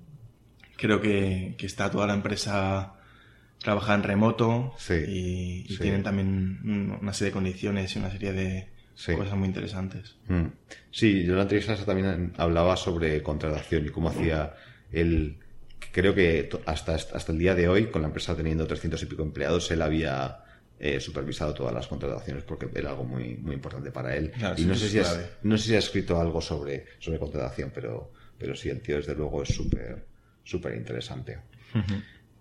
Creo 0.78 1.02
que, 1.02 1.56
que 1.58 1.66
está 1.66 1.90
toda 1.90 2.06
la 2.06 2.14
empresa 2.14 2.94
trabaja 3.58 3.94
en 3.94 4.02
remoto 4.02 4.74
y, 4.88 5.66
y 5.68 5.76
tienen 5.78 6.02
también 6.02 6.96
una 7.02 7.12
serie 7.12 7.30
de 7.30 7.34
condiciones 7.34 7.94
y 7.94 7.98
una 7.98 8.10
serie 8.10 8.32
de, 8.32 8.68
cosas 9.14 9.36
muy 9.36 9.48
interesantes. 9.48 10.16
Mm. 10.28 10.46
Sí, 10.90 11.22
yo 11.24 11.32
en 11.32 11.36
la 11.36 11.42
entrevista 11.42 11.76
también 11.84 12.32
hablaba 12.38 12.76
sobre 12.76 13.22
contratación 13.22 13.86
y 13.86 13.90
cómo 13.90 14.08
hacía 14.08 14.54
él 14.90 15.38
creo 15.92 16.14
que 16.14 16.48
hasta, 16.66 16.94
hasta 16.94 17.32
el 17.32 17.38
día 17.38 17.54
de 17.54 17.68
hoy, 17.68 17.86
con 17.86 18.02
la 18.02 18.08
empresa 18.08 18.36
teniendo 18.36 18.66
300 18.66 19.02
y 19.02 19.06
pico 19.06 19.22
empleados, 19.22 19.70
él 19.70 19.82
había 19.82 20.38
eh, 20.78 21.00
supervisado 21.00 21.54
todas 21.54 21.72
las 21.74 21.86
contrataciones 21.86 22.44
porque 22.44 22.68
era 22.74 22.90
algo 22.90 23.04
muy, 23.04 23.36
muy 23.36 23.54
importante 23.54 23.90
para 23.90 24.14
él. 24.16 24.32
y 24.56 24.64
no, 24.64 24.74
sé 24.74 24.88
si 24.88 24.98
no 25.42 25.56
sé 25.58 25.64
si 25.64 25.74
ha 25.74 25.78
escrito 25.78 26.20
algo 26.20 26.40
sobre, 26.40 26.86
sobre 26.98 27.18
contratación, 27.18 27.72
pero, 27.74 28.12
pero 28.38 28.54
sí, 28.54 28.68
el 28.68 28.80
tío 28.80 28.96
desde 28.96 29.14
luego 29.14 29.42
es 29.42 29.48
súper 29.48 30.16
súper 30.46 30.76
interesante. 30.76 31.38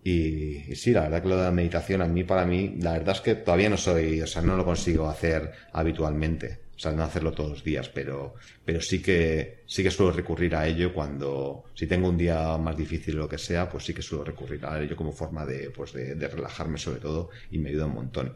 y, 0.03 0.71
y, 0.71 0.75
sí, 0.75 0.91
la 0.91 1.01
verdad 1.01 1.21
que 1.21 1.27
lo 1.27 1.37
de 1.37 1.43
la 1.43 1.51
meditación 1.51 2.01
a 2.01 2.07
mí, 2.07 2.23
para 2.23 2.45
mí, 2.45 2.75
la 2.79 2.93
verdad 2.93 3.15
es 3.15 3.21
que 3.21 3.35
todavía 3.35 3.69
no 3.69 3.77
soy, 3.77 4.21
o 4.21 4.27
sea, 4.27 4.41
no 4.41 4.55
lo 4.55 4.63
consigo 4.63 5.09
hacer 5.09 5.51
habitualmente. 5.73 6.64
O 6.75 6.79
sea, 6.79 6.91
no 6.91 7.03
hacerlo 7.03 7.31
todos 7.31 7.51
los 7.51 7.63
días, 7.63 7.87
pero, 7.89 8.35
pero 8.65 8.81
sí 8.81 9.01
que, 9.01 9.63
sí 9.65 9.81
que 9.81 9.91
suelo 9.91 10.11
recurrir 10.11 10.55
a 10.55 10.67
ello 10.67 10.93
cuando, 10.93 11.65
si 11.73 11.87
tengo 11.87 12.09
un 12.09 12.17
día 12.17 12.57
más 12.57 12.75
difícil 12.75 13.15
o 13.15 13.19
lo 13.19 13.29
que 13.29 13.37
sea, 13.37 13.69
pues 13.69 13.85
sí 13.85 13.93
que 13.93 14.01
suelo 14.01 14.25
recurrir 14.25 14.65
a 14.65 14.81
ello 14.81 14.95
como 14.95 15.13
forma 15.13 15.45
de, 15.45 15.69
pues 15.69 15.93
de, 15.93 16.15
de 16.15 16.27
relajarme 16.27 16.77
sobre 16.77 16.99
todo 16.99 17.29
y 17.51 17.59
me 17.59 17.69
ayuda 17.69 17.85
un 17.85 17.93
montón. 17.93 18.35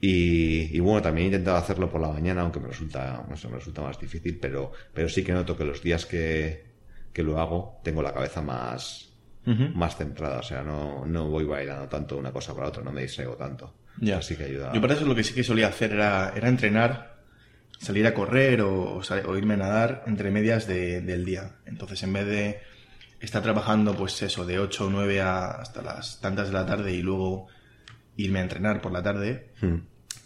Y, 0.00 0.74
y, 0.74 0.80
bueno, 0.80 1.02
también 1.02 1.26
he 1.26 1.28
intentado 1.28 1.58
hacerlo 1.58 1.90
por 1.90 2.00
la 2.00 2.08
mañana, 2.08 2.40
aunque 2.40 2.58
me 2.58 2.68
resulta, 2.68 3.26
no 3.28 3.36
sé, 3.36 3.48
me 3.48 3.56
resulta 3.56 3.82
más 3.82 4.00
difícil, 4.00 4.38
pero, 4.40 4.72
pero 4.94 5.10
sí 5.10 5.22
que 5.22 5.32
noto 5.32 5.54
que 5.54 5.64
los 5.64 5.82
días 5.82 6.06
que, 6.06 6.64
que 7.12 7.22
lo 7.22 7.38
hago 7.38 7.80
tengo 7.84 8.02
la 8.02 8.14
cabeza 8.14 8.40
más, 8.40 9.12
más 9.44 9.96
centrada, 9.96 10.38
o 10.38 10.42
sea, 10.42 10.62
no, 10.62 11.04
no 11.04 11.28
voy 11.28 11.44
bailando 11.44 11.88
tanto 11.88 12.16
una 12.16 12.32
cosa 12.32 12.54
para 12.54 12.68
otra, 12.68 12.82
no 12.82 12.92
me 12.92 13.02
distraigo 13.02 13.34
tanto. 13.34 13.74
Ya. 14.00 14.18
Así 14.18 14.36
que 14.36 14.44
ayuda. 14.44 14.72
Yo 14.72 14.80
para 14.80 14.94
eso 14.94 15.04
lo 15.04 15.14
que 15.14 15.24
sí 15.24 15.34
que 15.34 15.44
solía 15.44 15.68
hacer 15.68 15.92
era, 15.92 16.32
era 16.34 16.48
entrenar 16.48 17.09
salir 17.80 18.06
a 18.06 18.14
correr 18.14 18.60
o, 18.60 19.00
o, 19.00 19.36
irme 19.36 19.54
a 19.54 19.56
nadar 19.56 20.04
entre 20.06 20.30
medias 20.30 20.66
de, 20.66 21.00
del 21.00 21.24
día. 21.24 21.56
Entonces, 21.64 22.02
en 22.02 22.12
vez 22.12 22.26
de 22.26 22.60
estar 23.20 23.42
trabajando, 23.42 23.96
pues 23.96 24.20
eso, 24.22 24.44
de 24.44 24.58
8 24.58 24.86
o 24.86 24.90
9 24.90 25.20
hasta 25.22 25.82
las 25.82 26.20
tantas 26.20 26.48
de 26.48 26.54
la 26.54 26.66
tarde 26.66 26.92
y 26.92 27.02
luego 27.02 27.46
irme 28.16 28.40
a 28.40 28.42
entrenar 28.42 28.82
por 28.82 28.92
la 28.92 29.02
tarde, 29.02 29.50
hmm. 29.62 29.76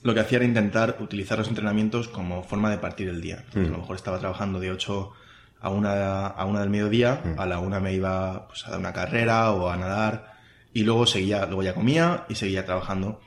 lo 0.02 0.14
que 0.14 0.20
hacía 0.20 0.38
era 0.38 0.46
intentar 0.46 0.96
utilizar 1.00 1.38
los 1.38 1.49
entrenamientos 1.49 2.08
como 2.08 2.42
forma 2.42 2.70
de 2.70 2.78
partir 2.78 3.08
el 3.08 3.20
día. 3.20 3.37
Entonces, 3.46 3.70
hmm. 3.70 3.75
a 3.75 3.76
lo 3.76 3.78
mejor 3.78 3.96
estaba 3.96 4.18
trabajando 4.18 4.58
de 4.58 4.73
8 4.73 5.12
a 5.61 5.70
una, 5.70 6.26
a 6.26 6.44
una 6.44 6.61
del 6.61 6.70
mediodía, 6.70 7.23
hmm. 7.25 7.40
a 7.40 7.46
la 7.46 7.61
una 7.61 7.78
me 7.78 7.94
iba 7.94 8.49
pues, 8.49 8.66
a 8.66 8.70
dar 8.70 8.80
una 8.80 8.92
carrera 8.92 9.52
o 9.52 9.70
a 9.70 9.76
nadar 9.76 10.34
y 10.73 10.82
luego 10.82 11.06
seguía, 11.06 11.46
luego 11.46 11.62
ya 11.62 11.75
comía 11.75 12.25
y 12.28 12.34
seguía 12.34 12.64
trabajando. 12.64 13.20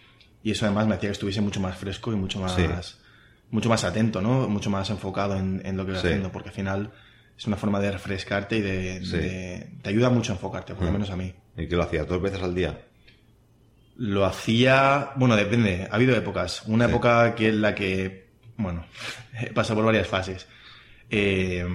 Y 0.43 0.51
eso 0.51 0.65
además 0.65 0.87
me 0.87 0.95
hacía 0.95 1.09
que 1.09 1.13
estuviese 1.13 1.39
mucho 1.39 1.61
más 1.61 1.77
fresco 1.77 2.11
y 2.11 2.17
mucho 2.17 2.39
más 2.39 2.57
mucho 3.49 3.69
más 3.69 3.83
atento, 3.83 4.21
¿no? 4.21 4.47
Mucho 4.49 4.69
más 4.69 4.89
enfocado 4.89 5.37
en, 5.37 5.77
lo 5.77 5.85
que 5.85 5.93
vas 5.93 6.03
haciendo, 6.03 6.31
porque 6.31 6.49
al 6.49 6.55
final 6.55 6.91
es 7.37 7.45
una 7.47 7.55
forma 7.55 7.79
de 7.79 7.91
refrescarte 7.91 8.57
y 8.57 8.61
de, 8.61 9.69
te 9.81 9.89
ayuda 9.89 10.09
mucho 10.09 10.33
a 10.33 10.35
enfocarte, 10.35 10.73
por 10.73 10.83
lo 10.83 10.89
mm. 10.89 10.93
menos 10.93 11.09
a 11.09 11.15
mí. 11.15 11.33
¿Y 11.55 11.67
qué 11.67 11.75
lo 11.75 11.83
hacías? 11.83 12.07
¿Dos 12.07 12.21
veces 12.21 12.41
al 12.41 12.55
día? 12.55 12.79
Lo 13.95 14.25
hacía, 14.25 15.11
bueno, 15.15 15.35
depende, 15.35 15.87
ha 15.89 15.95
habido 15.95 16.15
épocas. 16.15 16.63
Una 16.67 16.85
época 16.85 17.35
que 17.35 17.49
es 17.49 17.55
la 17.55 17.73
que, 17.73 18.29
bueno, 18.57 18.85
he 19.39 19.51
pasado 19.53 19.75
por 19.75 19.85
varias 19.85 20.07
fases. 20.07 20.47
Eh, 21.09 21.65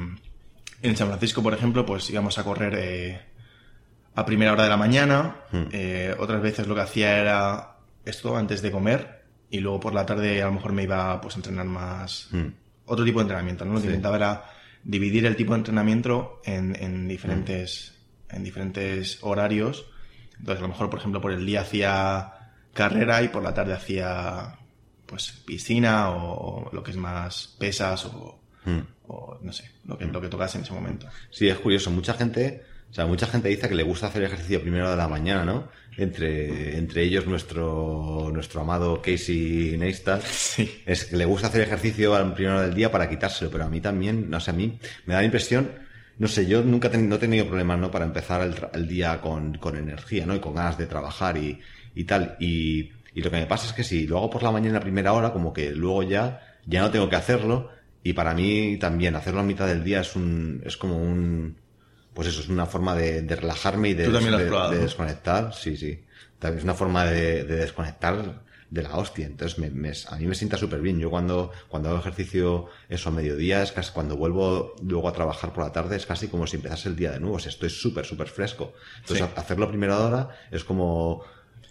en 0.83 0.97
San 0.97 1.09
Francisco, 1.09 1.43
por 1.43 1.55
ejemplo, 1.55 1.87
pues 1.87 2.09
íbamos 2.11 2.39
a 2.39 2.45
correr 2.45 2.75
eh, 2.77 3.21
a 4.15 4.27
primera 4.27 4.53
hora 4.53 4.65
de 4.65 4.69
la 4.69 4.77
mañana. 4.77 5.37
Mm. 5.51 5.63
Eh, 5.73 6.15
otras 6.19 6.43
veces 6.43 6.67
lo 6.67 6.75
que 6.75 6.83
hacía 6.83 7.19
era 7.19 7.77
esto 8.05 8.37
antes 8.37 8.63
de 8.63 8.71
comer 8.71 9.22
y 9.53 9.61
luego 9.61 9.79
por 9.79 9.93
la 9.93 10.07
tarde 10.07 10.43
a 10.43 10.47
lo 10.47 10.53
mejor 10.53 10.73
me 10.73 10.83
iba 10.83 11.21
pues, 11.21 11.37
a 11.37 11.39
entrenar 11.39 11.67
más. 11.67 12.29
Hmm. 12.31 12.47
Otro 12.87 13.05
tipo 13.05 13.19
de 13.19 13.25
entrenamiento, 13.25 13.67
¿no? 13.67 13.75
Lo 13.75 13.81
que 13.81 13.87
intentaba 13.87 14.17
era 14.17 14.45
dividir 14.83 15.27
el 15.27 15.37
tipo 15.37 15.53
de 15.53 15.59
entrenamiento 15.59 16.41
en, 16.43 16.75
en 16.75 17.07
diferentes, 17.07 17.93
hmm. 18.31 18.37
en 18.37 18.45
diferentes 18.45 19.19
horarios. 19.21 19.85
Entonces, 20.39 20.59
a 20.59 20.63
lo 20.63 20.69
mejor, 20.69 20.89
por 20.89 21.01
ejemplo, 21.01 21.21
por 21.21 21.33
el 21.33 21.45
día 21.45 21.61
hacía 21.61 22.33
carrera 22.73 23.23
y 23.23 23.29
por 23.29 23.43
la 23.43 23.53
tarde 23.53 23.75
hacía 23.75 24.59
pues 25.05 25.31
piscina 25.45 26.09
o, 26.11 26.71
lo 26.73 26.83
que 26.83 26.93
es 26.93 26.97
más 26.97 27.55
pesas 27.59 28.07
o, 28.07 28.41
hmm. 28.65 28.81
o 29.09 29.39
no 29.43 29.53
sé, 29.53 29.71
lo 29.85 29.99
que, 29.99 30.07
lo 30.07 30.19
que 30.19 30.29
tocase 30.29 30.57
en 30.57 30.65
ese 30.65 30.73
momento. 30.73 31.09
Sí, 31.31 31.47
es 31.47 31.59
curioso. 31.59 31.91
Mucha 31.91 32.15
gente 32.15 32.63
o 32.93 32.95
sea, 32.95 33.07
mucha 33.07 33.27
gente 33.27 33.49
dice 33.49 33.71
que 33.71 33.75
le 33.75 33.85
gusta 33.85 34.09
hacer 34.09 34.23
ejercicio 34.23 34.61
primero 34.61 34.91
de 34.91 34.97
la 34.99 35.09
mañana, 35.09 35.47
¿no? 35.47 35.69
Entre, 35.97 36.79
entre 36.79 37.03
ellos 37.03 37.27
nuestro, 37.27 38.31
nuestro 38.33 38.63
amado 38.63 39.03
Casey 39.03 39.77
Neistat. 39.79 40.23
Sí. 40.23 40.83
Es 40.87 41.05
que 41.05 41.17
le 41.17 41.25
gusta 41.25 41.49
hacer 41.49 41.63
ejercicio 41.63 42.15
al 42.15 42.33
primero 42.35 42.63
del 42.63 42.75
día 42.75 42.91
para 42.91 43.09
quitárselo, 43.09 43.51
pero 43.51 43.65
a 43.65 43.69
mí 43.69 43.81
también, 43.81 44.31
no 44.31 44.41
sé, 44.41 44.51
a 44.51 44.55
mí 44.55 44.79
me 45.07 45.15
da 45.15 45.21
la 45.21 45.27
impresión, 45.27 45.71
no 46.19 46.29
sé, 46.29 46.47
yo 46.47 46.63
nunca 46.63 46.89
no 46.89 47.17
he 47.17 47.19
tenido 47.19 47.47
problemas, 47.47 47.79
¿no? 47.79 47.91
Para 47.91 48.05
empezar 48.05 48.43
el, 48.43 48.55
el, 48.73 48.89
día 48.89 49.21
con, 49.21 49.55
con 49.59 49.77
energía, 49.77 50.27
¿no? 50.27 50.35
Y 50.35 50.41
con 50.41 50.55
ganas 50.55 50.79
de 50.79 50.87
trabajar 50.87 51.37
y, 51.37 51.61
y 51.95 52.05
tal. 52.05 52.37
Y, 52.39 52.91
y 53.15 53.23
lo 53.23 53.31
que 53.31 53.39
me 53.39 53.47
pasa 53.47 53.67
es 53.67 53.73
que 53.73 53.85
si 53.85 54.07
lo 54.07 54.19
hago 54.19 54.31
por 54.31 54.43
la 54.43 54.51
mañana 54.51 54.79
a 54.79 54.83
primera 54.83 55.13
hora, 55.13 55.33
como 55.33 55.53
que 55.53 55.71
luego 55.73 56.03
ya, 56.03 56.41
ya 56.67 56.81
no 56.81 56.91
tengo 56.91 57.09
que 57.09 57.17
hacerlo. 57.17 57.71
Y 58.05 58.15
para 58.15 58.35
mí 58.35 58.79
también 58.79 59.15
hacerlo 59.15 59.41
a 59.41 59.45
mitad 59.45 59.67
del 59.67 59.85
día 59.85 60.01
es 60.01 60.17
un, 60.17 60.63
es 60.65 60.77
como 60.77 60.97
un, 60.97 61.57
pues 62.15 62.29
eso 62.29 62.41
es 62.41 62.49
una 62.49 62.67
forma 62.67 62.95
de, 62.95 63.23
relajarme 63.35 63.91
y 63.91 63.95
de, 63.95 64.09
desconectar. 64.79 65.55
Sí, 65.55 65.77
sí. 65.77 66.05
También 66.39 66.59
es 66.59 66.65
una 66.65 66.75
forma 66.75 67.07
de, 67.07 67.45
desconectar 67.45 68.43
de 68.69 68.83
la 68.83 68.97
hostia. 68.97 69.27
Entonces, 69.27 69.59
me, 69.59 69.67
a 69.67 70.17
mí 70.17 70.27
me 70.27 70.35
sienta 70.35 70.57
súper 70.59 70.81
bien. 70.81 70.99
Yo 70.99 71.11
cuando, 71.11 71.53
cuando 71.69 71.89
hago 71.89 71.99
ejercicio 71.99 72.67
eso 72.89 73.09
a 73.09 73.13
mediodía, 73.13 73.63
es 73.63 73.73
casi 73.73 73.93
cuando 73.93 74.17
vuelvo 74.17 74.75
luego 74.83 75.09
a 75.09 75.13
trabajar 75.13 75.53
por 75.53 75.65
la 75.65 75.73
tarde, 75.73 75.97
es 75.97 76.05
casi 76.05 76.29
como 76.29 76.47
si 76.47 76.57
empezase 76.57 76.89
el 76.89 76.97
día 76.97 77.13
de 77.13 77.21
nuevo. 77.21 77.37
O 77.37 77.39
sea, 77.39 77.51
estoy 77.51 77.71
súper, 77.71 78.05
súper 78.05 78.29
fresco. 78.29 78.75
Entonces, 79.01 79.27
hacerlo 79.37 79.67
a 79.67 79.69
primera 79.69 79.99
hora 79.99 80.29
es 80.51 80.65
como, 80.65 81.23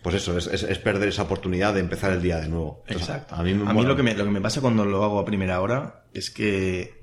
pues 0.02 0.16
eso, 0.16 0.38
es, 0.38 0.48
es, 0.48 0.80
perder 0.80 1.10
esa 1.10 1.24
oportunidad 1.24 1.76
de 1.76 1.82
empezar 1.82 2.12
el 2.14 2.22
día 2.22 2.40
de 2.40 2.48
nuevo. 2.48 2.84
Exacto. 2.88 3.36
A 3.36 3.44
mí, 3.44 3.52
a 3.52 3.74
mí 3.74 3.84
lo, 3.84 3.96
que 3.96 4.02
me, 4.02 4.16
lo 4.16 4.24
que 4.24 4.32
me 4.32 4.42
pasa 4.42 4.62
cuando 4.62 4.86
lo 4.86 5.04
hago 5.04 5.20
a 5.20 5.26
primera 5.26 5.62
hora 5.62 6.06
es 6.14 6.32
que 6.32 7.01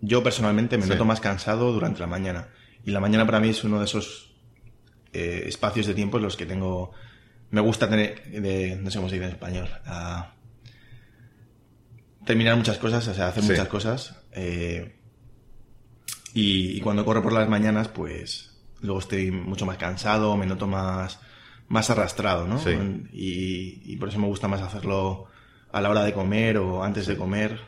yo 0.00 0.22
personalmente 0.22 0.78
me 0.78 0.86
noto 0.86 1.04
más 1.04 1.20
cansado 1.20 1.72
durante 1.72 2.00
la 2.00 2.06
mañana. 2.06 2.48
Y 2.84 2.90
la 2.90 3.00
mañana 3.00 3.26
para 3.26 3.40
mí 3.40 3.48
es 3.48 3.64
uno 3.64 3.78
de 3.78 3.86
esos 3.86 4.34
eh, 5.12 5.44
espacios 5.46 5.86
de 5.86 5.94
tiempo 5.94 6.18
en 6.18 6.24
los 6.24 6.36
que 6.36 6.46
tengo. 6.46 6.92
Me 7.50 7.60
gusta 7.60 7.88
tener. 7.88 8.22
De, 8.30 8.76
no 8.76 8.90
sé 8.90 8.98
cómo 8.98 9.08
se 9.08 9.16
dice 9.16 9.26
en 9.26 9.32
español. 9.32 9.68
terminar 12.24 12.56
muchas 12.56 12.78
cosas, 12.78 13.06
o 13.08 13.14
sea, 13.14 13.28
hacer 13.28 13.42
muchas 13.42 13.68
cosas. 13.68 14.14
Eh, 14.32 14.96
y, 16.34 16.80
cuando 16.80 17.04
corro 17.04 17.22
por 17.22 17.32
las 17.32 17.48
mañanas, 17.48 17.88
pues. 17.88 18.52
Luego 18.82 19.00
estoy 19.00 19.30
mucho 19.30 19.64
más 19.64 19.78
cansado, 19.78 20.36
me 20.36 20.44
noto 20.44 20.66
más, 20.66 21.18
más 21.68 21.88
arrastrado, 21.88 22.46
¿no? 22.46 22.60
Y, 23.12 23.96
por 23.96 24.10
eso 24.10 24.18
me 24.18 24.26
gusta 24.26 24.46
más 24.46 24.60
hacerlo 24.60 25.26
a 25.72 25.80
la 25.80 25.88
hora 25.88 26.04
de 26.04 26.12
comer 26.12 26.58
o 26.58 26.84
antes 26.84 27.06
de 27.06 27.16
comer. 27.16 27.58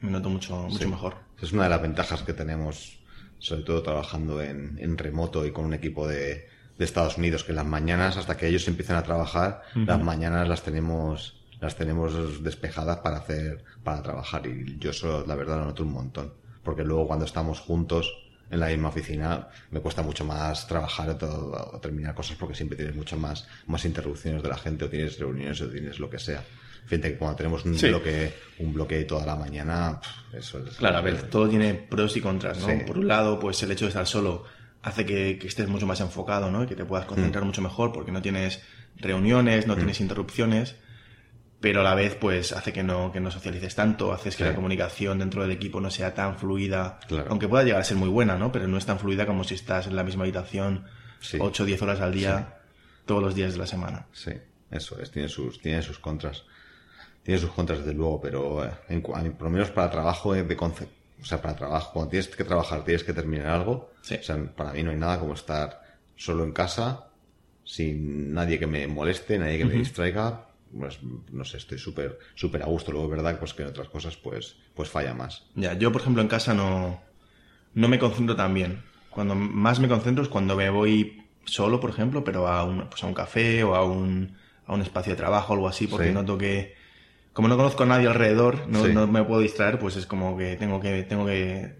Me 0.00 0.10
noto 0.10 0.30
mucho, 0.30 0.56
mucho 0.56 0.88
mejor. 0.88 1.25
Es 1.40 1.52
una 1.52 1.64
de 1.64 1.70
las 1.70 1.82
ventajas 1.82 2.22
que 2.22 2.32
tenemos, 2.32 2.98
sobre 3.38 3.62
todo 3.62 3.82
trabajando 3.82 4.42
en, 4.42 4.78
en 4.80 4.96
remoto 4.96 5.44
y 5.46 5.52
con 5.52 5.64
un 5.64 5.74
equipo 5.74 6.08
de, 6.08 6.48
de, 6.78 6.84
Estados 6.84 7.18
Unidos, 7.18 7.44
que 7.44 7.52
las 7.52 7.66
mañanas, 7.66 8.16
hasta 8.16 8.36
que 8.36 8.48
ellos 8.48 8.66
empiecen 8.68 8.96
a 8.96 9.02
trabajar, 9.02 9.62
las 9.74 10.02
mañanas 10.02 10.48
las 10.48 10.62
tenemos, 10.62 11.42
las 11.60 11.76
tenemos 11.76 12.42
despejadas 12.42 12.98
para 12.98 13.18
hacer, 13.18 13.64
para 13.84 14.02
trabajar. 14.02 14.46
Y 14.46 14.78
yo 14.78 14.90
eso, 14.90 15.24
la 15.26 15.34
verdad, 15.34 15.58
lo 15.58 15.66
noto 15.66 15.82
un 15.82 15.92
montón. 15.92 16.32
Porque 16.62 16.84
luego 16.84 17.06
cuando 17.06 17.24
estamos 17.24 17.60
juntos, 17.60 18.12
en 18.50 18.60
la 18.60 18.68
misma 18.68 18.88
oficina 18.88 19.48
me 19.70 19.80
cuesta 19.80 20.02
mucho 20.02 20.24
más 20.24 20.66
trabajar 20.66 21.16
o, 21.22 21.78
terminar 21.80 22.14
cosas 22.14 22.36
porque 22.36 22.54
siempre 22.54 22.76
tienes 22.76 22.94
mucho 22.94 23.16
más, 23.16 23.46
más 23.66 23.84
interrupciones 23.84 24.42
de 24.42 24.48
la 24.48 24.56
gente 24.56 24.84
o 24.84 24.88
tienes 24.88 25.18
reuniones 25.18 25.60
o 25.60 25.68
tienes 25.68 25.98
lo 25.98 26.08
que 26.08 26.18
sea. 26.18 26.42
Fíjate 26.86 27.12
que 27.12 27.18
cuando 27.18 27.36
tenemos 27.36 27.64
un 27.64 27.76
bloque, 27.76 28.32
un 28.60 28.72
bloque 28.72 29.04
toda 29.04 29.26
la 29.26 29.34
mañana, 29.34 30.00
eso 30.32 30.64
es. 30.64 30.76
Claro, 30.76 30.98
a 30.98 31.00
ver, 31.00 31.22
todo 31.28 31.48
tiene 31.48 31.74
pros 31.74 32.16
y 32.16 32.20
contras, 32.20 32.58
¿no? 32.60 32.86
Por 32.86 32.98
un 32.98 33.08
lado, 33.08 33.40
pues 33.40 33.60
el 33.64 33.72
hecho 33.72 33.86
de 33.86 33.88
estar 33.88 34.06
solo 34.06 34.44
hace 34.82 35.04
que, 35.04 35.38
estés 35.42 35.68
mucho 35.68 35.84
más 35.84 36.00
enfocado, 36.00 36.48
¿no? 36.48 36.62
Y 36.62 36.66
que 36.68 36.76
te 36.76 36.84
puedas 36.84 37.06
concentrar 37.06 37.42
mm. 37.42 37.46
mucho 37.48 37.60
mejor 37.60 37.92
porque 37.92 38.12
no 38.12 38.22
tienes 38.22 38.62
reuniones, 38.98 39.66
no 39.66 39.74
mm. 39.74 39.78
tienes 39.78 40.00
interrupciones, 40.00 40.76
pero 41.60 41.80
a 41.80 41.82
la 41.82 41.96
vez, 41.96 42.14
pues 42.14 42.52
hace 42.52 42.72
que 42.72 42.84
no, 42.84 43.10
que 43.10 43.18
no 43.18 43.32
socialices 43.32 43.74
tanto, 43.74 44.12
haces 44.12 44.36
que 44.36 44.44
la 44.44 44.54
comunicación 44.54 45.18
dentro 45.18 45.42
del 45.42 45.50
equipo 45.50 45.80
no 45.80 45.90
sea 45.90 46.14
tan 46.14 46.38
fluida, 46.38 47.00
aunque 47.28 47.48
pueda 47.48 47.64
llegar 47.64 47.80
a 47.80 47.84
ser 47.84 47.96
muy 47.96 48.08
buena, 48.08 48.38
¿no? 48.38 48.52
Pero 48.52 48.68
no 48.68 48.78
es 48.78 48.86
tan 48.86 49.00
fluida 49.00 49.26
como 49.26 49.42
si 49.42 49.54
estás 49.54 49.88
en 49.88 49.96
la 49.96 50.04
misma 50.04 50.22
habitación 50.22 50.84
8 51.36 51.62
o 51.62 51.66
10 51.66 51.82
horas 51.82 52.00
al 52.00 52.12
día, 52.12 52.58
todos 53.06 53.20
los 53.20 53.34
días 53.34 53.54
de 53.54 53.58
la 53.58 53.66
semana. 53.66 54.06
Sí, 54.12 54.34
eso 54.70 55.00
es, 55.00 55.10
tiene 55.10 55.28
sus, 55.28 55.60
tiene 55.60 55.82
sus 55.82 55.98
contras 55.98 56.44
tiene 57.26 57.40
sus 57.40 57.50
contras 57.50 57.80
desde 57.80 57.92
luego, 57.92 58.20
pero 58.20 58.64
eh, 58.64 58.70
en, 58.88 59.02
por 59.02 59.42
lo 59.42 59.50
menos 59.50 59.70
para 59.72 59.90
trabajo 59.90 60.32
de 60.32 60.56
concepto, 60.56 60.94
o 61.20 61.24
sea, 61.24 61.42
para 61.42 61.56
trabajo, 61.56 61.90
cuando 61.92 62.10
tienes 62.10 62.28
que 62.28 62.44
trabajar, 62.44 62.84
tienes 62.84 63.02
que 63.02 63.12
terminar 63.12 63.48
algo, 63.48 63.90
o 64.00 64.04
sea, 64.04 64.36
para 64.54 64.72
mí 64.72 64.84
no 64.84 64.92
hay 64.92 64.96
nada 64.96 65.18
como 65.18 65.34
estar 65.34 65.82
solo 66.14 66.44
en 66.44 66.52
casa, 66.52 67.08
sin 67.64 68.32
nadie 68.32 68.60
que 68.60 68.68
me 68.68 68.86
moleste, 68.86 69.40
nadie 69.40 69.58
que 69.58 69.64
me 69.64 69.74
distraiga, 69.74 70.46
pues 70.78 71.00
no 71.32 71.44
sé, 71.44 71.56
estoy 71.56 71.78
súper 71.78 72.16
súper 72.36 72.62
a 72.62 72.66
gusto. 72.66 72.92
Luego 72.92 73.08
verdad 73.08 73.36
pues 73.40 73.54
que 73.54 73.62
en 73.62 73.70
otras 73.70 73.88
cosas 73.88 74.16
pues 74.16 74.56
pues 74.74 74.88
falla 74.88 75.12
más. 75.12 75.42
Ya, 75.56 75.74
yo 75.74 75.90
por 75.90 76.02
ejemplo 76.02 76.22
en 76.22 76.28
casa 76.28 76.54
no 76.54 77.00
no 77.74 77.88
me 77.88 77.98
concentro 77.98 78.36
tan 78.36 78.54
bien. 78.54 78.84
Cuando 79.10 79.34
más 79.34 79.80
me 79.80 79.88
concentro 79.88 80.22
es 80.22 80.30
cuando 80.30 80.54
me 80.54 80.70
voy 80.70 81.24
solo, 81.44 81.80
por 81.80 81.90
ejemplo, 81.90 82.22
pero 82.22 82.46
a 82.46 82.62
un, 82.62 82.88
pues 82.88 83.02
a 83.02 83.08
un 83.08 83.14
café 83.14 83.64
o 83.64 83.74
a 83.74 83.84
un, 83.84 84.36
a 84.64 84.74
un 84.74 84.82
espacio 84.82 85.14
de 85.14 85.16
trabajo 85.16 85.52
o 85.52 85.56
algo 85.56 85.68
así, 85.68 85.88
porque 85.88 86.12
noto 86.12 86.38
que 86.38 86.75
como 87.36 87.48
no 87.48 87.58
conozco 87.58 87.82
a 87.82 87.86
nadie 87.86 88.06
alrededor, 88.06 88.66
no, 88.66 88.88
no, 88.88 89.06
me 89.06 89.22
puedo 89.22 89.42
distraer, 89.42 89.78
pues 89.78 89.94
es 89.96 90.06
como 90.06 90.38
que 90.38 90.56
tengo 90.56 90.80
que, 90.80 91.02
tengo 91.02 91.26
que 91.26 91.70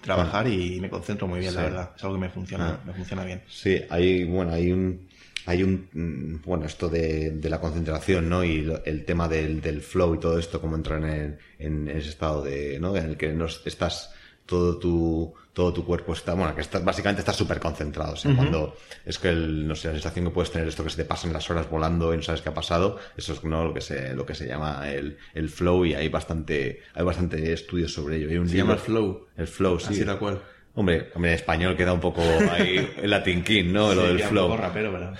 trabajar 0.00 0.48
y 0.48 0.80
me 0.80 0.88
concentro 0.88 1.28
muy 1.28 1.40
bien, 1.40 1.54
la 1.54 1.60
verdad. 1.60 1.90
Es 1.94 2.02
algo 2.04 2.14
que 2.14 2.22
me 2.22 2.30
funciona, 2.30 2.80
me 2.86 2.94
funciona 2.94 3.22
bien. 3.22 3.42
Sí, 3.46 3.82
hay, 3.90 4.24
bueno, 4.24 4.54
hay 4.54 4.72
un, 4.72 5.06
hay 5.44 5.62
un, 5.62 5.90
mm, 5.92 6.42
bueno, 6.46 6.64
esto 6.64 6.88
de, 6.88 7.32
de 7.32 7.50
la 7.50 7.60
concentración, 7.60 8.30
¿no? 8.30 8.42
Y 8.42 8.66
el 8.86 9.04
tema 9.04 9.28
del, 9.28 9.60
del 9.60 9.82
flow 9.82 10.14
y 10.14 10.20
todo 10.20 10.38
esto, 10.38 10.58
cómo 10.58 10.74
entrar 10.74 11.04
en, 11.04 11.36
en, 11.58 11.86
ese 11.88 12.08
estado 12.08 12.40
de, 12.40 12.78
¿no? 12.80 12.96
En 12.96 13.04
el 13.04 13.16
que 13.18 13.30
no 13.34 13.44
estás 13.44 14.10
todo 14.46 14.78
tu, 14.78 15.34
todo 15.54 15.72
tu 15.72 15.84
cuerpo 15.84 16.12
está, 16.12 16.34
bueno, 16.34 16.54
que 16.54 16.60
estás, 16.60 16.84
básicamente 16.84 17.20
estás 17.20 17.36
súper 17.36 17.60
concentrado. 17.60 18.14
O 18.14 18.16
sea, 18.16 18.34
cuando 18.34 18.76
es 19.06 19.18
que 19.18 19.28
el, 19.28 19.66
no 19.66 19.76
sé, 19.76 19.88
la 19.88 19.94
sensación 19.94 20.26
que 20.26 20.30
puedes 20.32 20.50
tener 20.50 20.66
esto 20.66 20.82
que 20.82 20.90
se 20.90 20.96
te 20.96 21.04
pasan 21.04 21.32
las 21.32 21.48
horas 21.48 21.70
volando 21.70 22.12
y 22.12 22.16
no 22.16 22.22
sabes 22.24 22.42
qué 22.42 22.48
ha 22.48 22.54
pasado, 22.54 22.98
eso 23.16 23.32
es 23.32 23.44
no 23.44 23.64
lo 23.64 23.72
que 23.72 23.80
se, 23.80 24.14
lo 24.14 24.26
que 24.26 24.34
se 24.34 24.48
llama 24.48 24.90
el, 24.90 25.16
el 25.32 25.48
flow 25.48 25.86
y 25.86 25.94
hay 25.94 26.08
bastante, 26.08 26.82
hay 26.92 27.04
bastante 27.04 27.52
estudios 27.52 27.94
sobre 27.94 28.16
ello. 28.16 28.28
Hay 28.30 28.36
un 28.36 28.48
se 28.48 28.56
llama 28.56 28.74
el 28.74 28.80
flow. 28.80 29.28
El 29.36 29.46
flow, 29.46 29.78
sí. 29.78 29.94
Así 29.94 30.04
tal 30.04 30.18
cual. 30.18 30.42
Hombre, 30.76 31.10
hombre, 31.14 31.30
en 31.30 31.36
español 31.36 31.76
queda 31.76 31.92
un 31.92 32.00
poco 32.00 32.20
ahí 32.50 32.94
el 33.00 33.08
latin 33.08 33.44
king, 33.44 33.72
¿no? 33.72 33.94
lo 33.94 34.08
del 34.08 34.18
flow. 34.18 34.46
Un 34.46 34.50
poco 34.50 34.62
rapero, 34.62 34.92
¿verdad? 34.92 35.16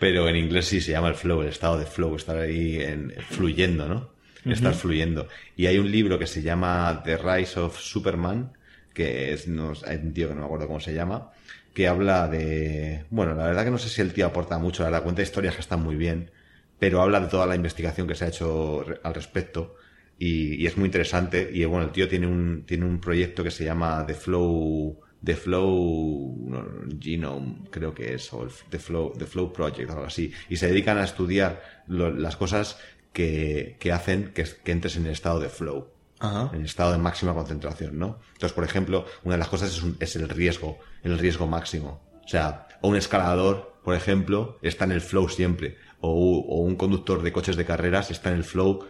pero 0.00 0.26
en 0.26 0.36
inglés 0.36 0.68
sí 0.68 0.80
se 0.80 0.92
llama 0.92 1.08
el 1.08 1.16
flow, 1.16 1.42
el 1.42 1.48
estado 1.48 1.78
de 1.78 1.84
flow, 1.84 2.16
estar 2.16 2.38
ahí 2.38 2.80
en, 2.80 3.12
fluyendo, 3.28 3.86
¿no? 3.86 4.16
Estar 4.50 4.74
fluyendo. 4.74 5.28
Y 5.56 5.66
hay 5.66 5.78
un 5.78 5.90
libro 5.90 6.18
que 6.18 6.26
se 6.26 6.40
llama 6.40 7.02
The 7.04 7.18
Rise 7.18 7.58
of 7.58 7.78
Superman, 7.78 8.52
que 8.96 9.34
es, 9.34 9.46
no, 9.46 9.74
hay 9.86 9.96
un 9.98 10.14
tío 10.14 10.26
que 10.26 10.34
no 10.34 10.40
me 10.40 10.46
acuerdo 10.46 10.66
cómo 10.66 10.80
se 10.80 10.94
llama, 10.94 11.30
que 11.74 11.86
habla 11.86 12.28
de, 12.28 13.04
bueno, 13.10 13.34
la 13.34 13.44
verdad 13.44 13.64
que 13.64 13.70
no 13.70 13.76
sé 13.76 13.90
si 13.90 14.00
el 14.00 14.14
tío 14.14 14.24
aporta 14.24 14.58
mucho, 14.58 14.82
la 14.82 14.88
verdad 14.88 15.04
cuenta 15.04 15.20
historias 15.20 15.54
que 15.54 15.60
están 15.60 15.82
muy 15.82 15.96
bien, 15.96 16.30
pero 16.78 17.02
habla 17.02 17.20
de 17.20 17.28
toda 17.28 17.46
la 17.46 17.54
investigación 17.54 18.08
que 18.08 18.14
se 18.14 18.24
ha 18.24 18.28
hecho 18.28 18.86
al 19.02 19.14
respecto 19.14 19.76
y, 20.18 20.66
es 20.66 20.78
muy 20.78 20.86
interesante 20.86 21.50
y 21.52 21.62
bueno, 21.66 21.84
el 21.84 21.92
tío 21.92 22.08
tiene 22.08 22.26
un, 22.26 22.64
tiene 22.64 22.86
un 22.86 22.98
proyecto 22.98 23.44
que 23.44 23.50
se 23.50 23.66
llama 23.66 24.02
The 24.06 24.14
Flow, 24.14 24.98
The 25.22 25.36
Flow 25.36 26.88
Genome, 26.98 27.68
creo 27.70 27.92
que 27.92 28.14
es, 28.14 28.32
o 28.32 28.48
The 28.70 28.78
Flow, 28.78 29.12
The 29.18 29.26
Flow 29.26 29.52
Project, 29.52 29.90
algo 29.90 30.04
así, 30.04 30.32
y 30.48 30.56
se 30.56 30.68
dedican 30.68 30.96
a 30.96 31.04
estudiar 31.04 31.84
las 31.86 32.36
cosas 32.36 32.78
que, 33.12 33.76
que 33.78 33.92
hacen 33.92 34.32
que, 34.32 34.46
que 34.64 34.72
entres 34.72 34.96
en 34.96 35.04
el 35.04 35.12
estado 35.12 35.40
de 35.40 35.50
flow 35.50 35.95
en 36.20 36.64
estado 36.64 36.92
de 36.92 36.98
máxima 36.98 37.34
concentración, 37.34 37.98
¿no? 37.98 38.18
Entonces, 38.32 38.52
por 38.52 38.64
ejemplo, 38.64 39.04
una 39.24 39.34
de 39.34 39.38
las 39.38 39.48
cosas 39.48 39.82
es, 40.00 40.16
el 40.16 40.28
riesgo, 40.28 40.78
el 41.02 41.18
riesgo 41.18 41.46
máximo. 41.46 42.02
O 42.24 42.28
sea, 42.28 42.66
un 42.82 42.96
escalador, 42.96 43.78
por 43.84 43.94
ejemplo, 43.94 44.58
está 44.62 44.84
en 44.84 44.92
el 44.92 45.00
flow 45.00 45.28
siempre. 45.28 45.76
O, 46.00 46.60
un 46.60 46.76
conductor 46.76 47.22
de 47.22 47.32
coches 47.32 47.56
de 47.56 47.64
carreras 47.64 48.10
está 48.10 48.30
en 48.30 48.36
el 48.36 48.44
flow 48.44 48.86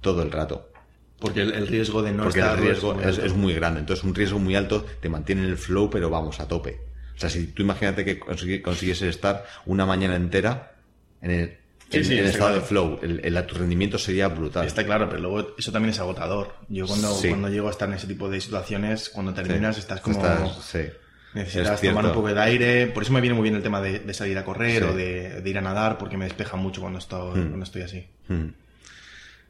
todo 0.00 0.22
el 0.22 0.30
rato. 0.30 0.70
Porque 1.18 1.42
el, 1.42 1.66
riesgo 1.66 2.02
de 2.02 2.12
no 2.12 2.24
Porque 2.24 2.38
estar 2.38 2.58
el 2.58 2.64
riesgo 2.64 3.00
es, 3.00 3.34
muy 3.34 3.54
grande. 3.54 3.80
Entonces, 3.80 4.04
un 4.04 4.14
riesgo 4.14 4.38
muy 4.38 4.54
alto 4.54 4.84
te 5.00 5.08
mantiene 5.08 5.42
en 5.42 5.48
el 5.48 5.56
flow, 5.56 5.90
pero 5.90 6.10
vamos, 6.10 6.38
a 6.38 6.46
tope. 6.46 6.80
O 7.16 7.20
sea, 7.20 7.28
si 7.28 7.48
tú 7.48 7.62
imagínate 7.62 8.04
que 8.04 8.20
consiguieses 8.62 9.02
estar 9.02 9.44
una 9.66 9.84
mañana 9.84 10.14
entera 10.14 10.76
en 11.20 11.30
el, 11.32 11.57
en, 11.90 12.12
el 12.12 12.26
estado 12.26 12.54
de 12.54 12.60
flow, 12.60 12.98
el, 13.02 13.46
tu 13.46 13.54
rendimiento 13.54 13.98
sería 13.98 14.28
brutal. 14.28 14.66
Está 14.66 14.84
claro, 14.84 15.08
pero 15.08 15.22
luego 15.22 15.54
eso 15.56 15.72
también 15.72 15.90
es 15.90 16.00
agotador. 16.00 16.54
Yo 16.68 16.86
cuando, 16.86 17.14
cuando 17.28 17.48
llego 17.48 17.68
a 17.68 17.70
estar 17.70 17.88
en 17.88 17.94
ese 17.94 18.06
tipo 18.06 18.28
de 18.28 18.40
situaciones, 18.40 19.08
cuando 19.08 19.32
terminas 19.32 19.78
estás 19.78 20.00
como... 20.00 20.22
necesitas 21.34 21.80
tomar 21.80 22.06
un 22.06 22.12
poco 22.12 22.28
de 22.28 22.40
aire. 22.40 22.86
Por 22.88 23.02
eso 23.02 23.12
me 23.12 23.20
viene 23.20 23.34
muy 23.34 23.44
bien 23.44 23.56
el 23.56 23.62
tema 23.62 23.80
de, 23.80 24.12
salir 24.14 24.36
a 24.38 24.44
correr 24.44 24.84
o 24.84 24.94
de, 24.94 25.42
ir 25.44 25.58
a 25.58 25.62
nadar, 25.62 25.98
porque 25.98 26.16
me 26.16 26.24
despeja 26.24 26.56
mucho 26.56 26.80
cuando 26.80 26.98
estoy, 26.98 27.40
hmm. 27.40 27.48
cuando 27.48 27.64
estoy 27.64 27.82
así. 27.82 28.06
Hmm. 28.28 28.48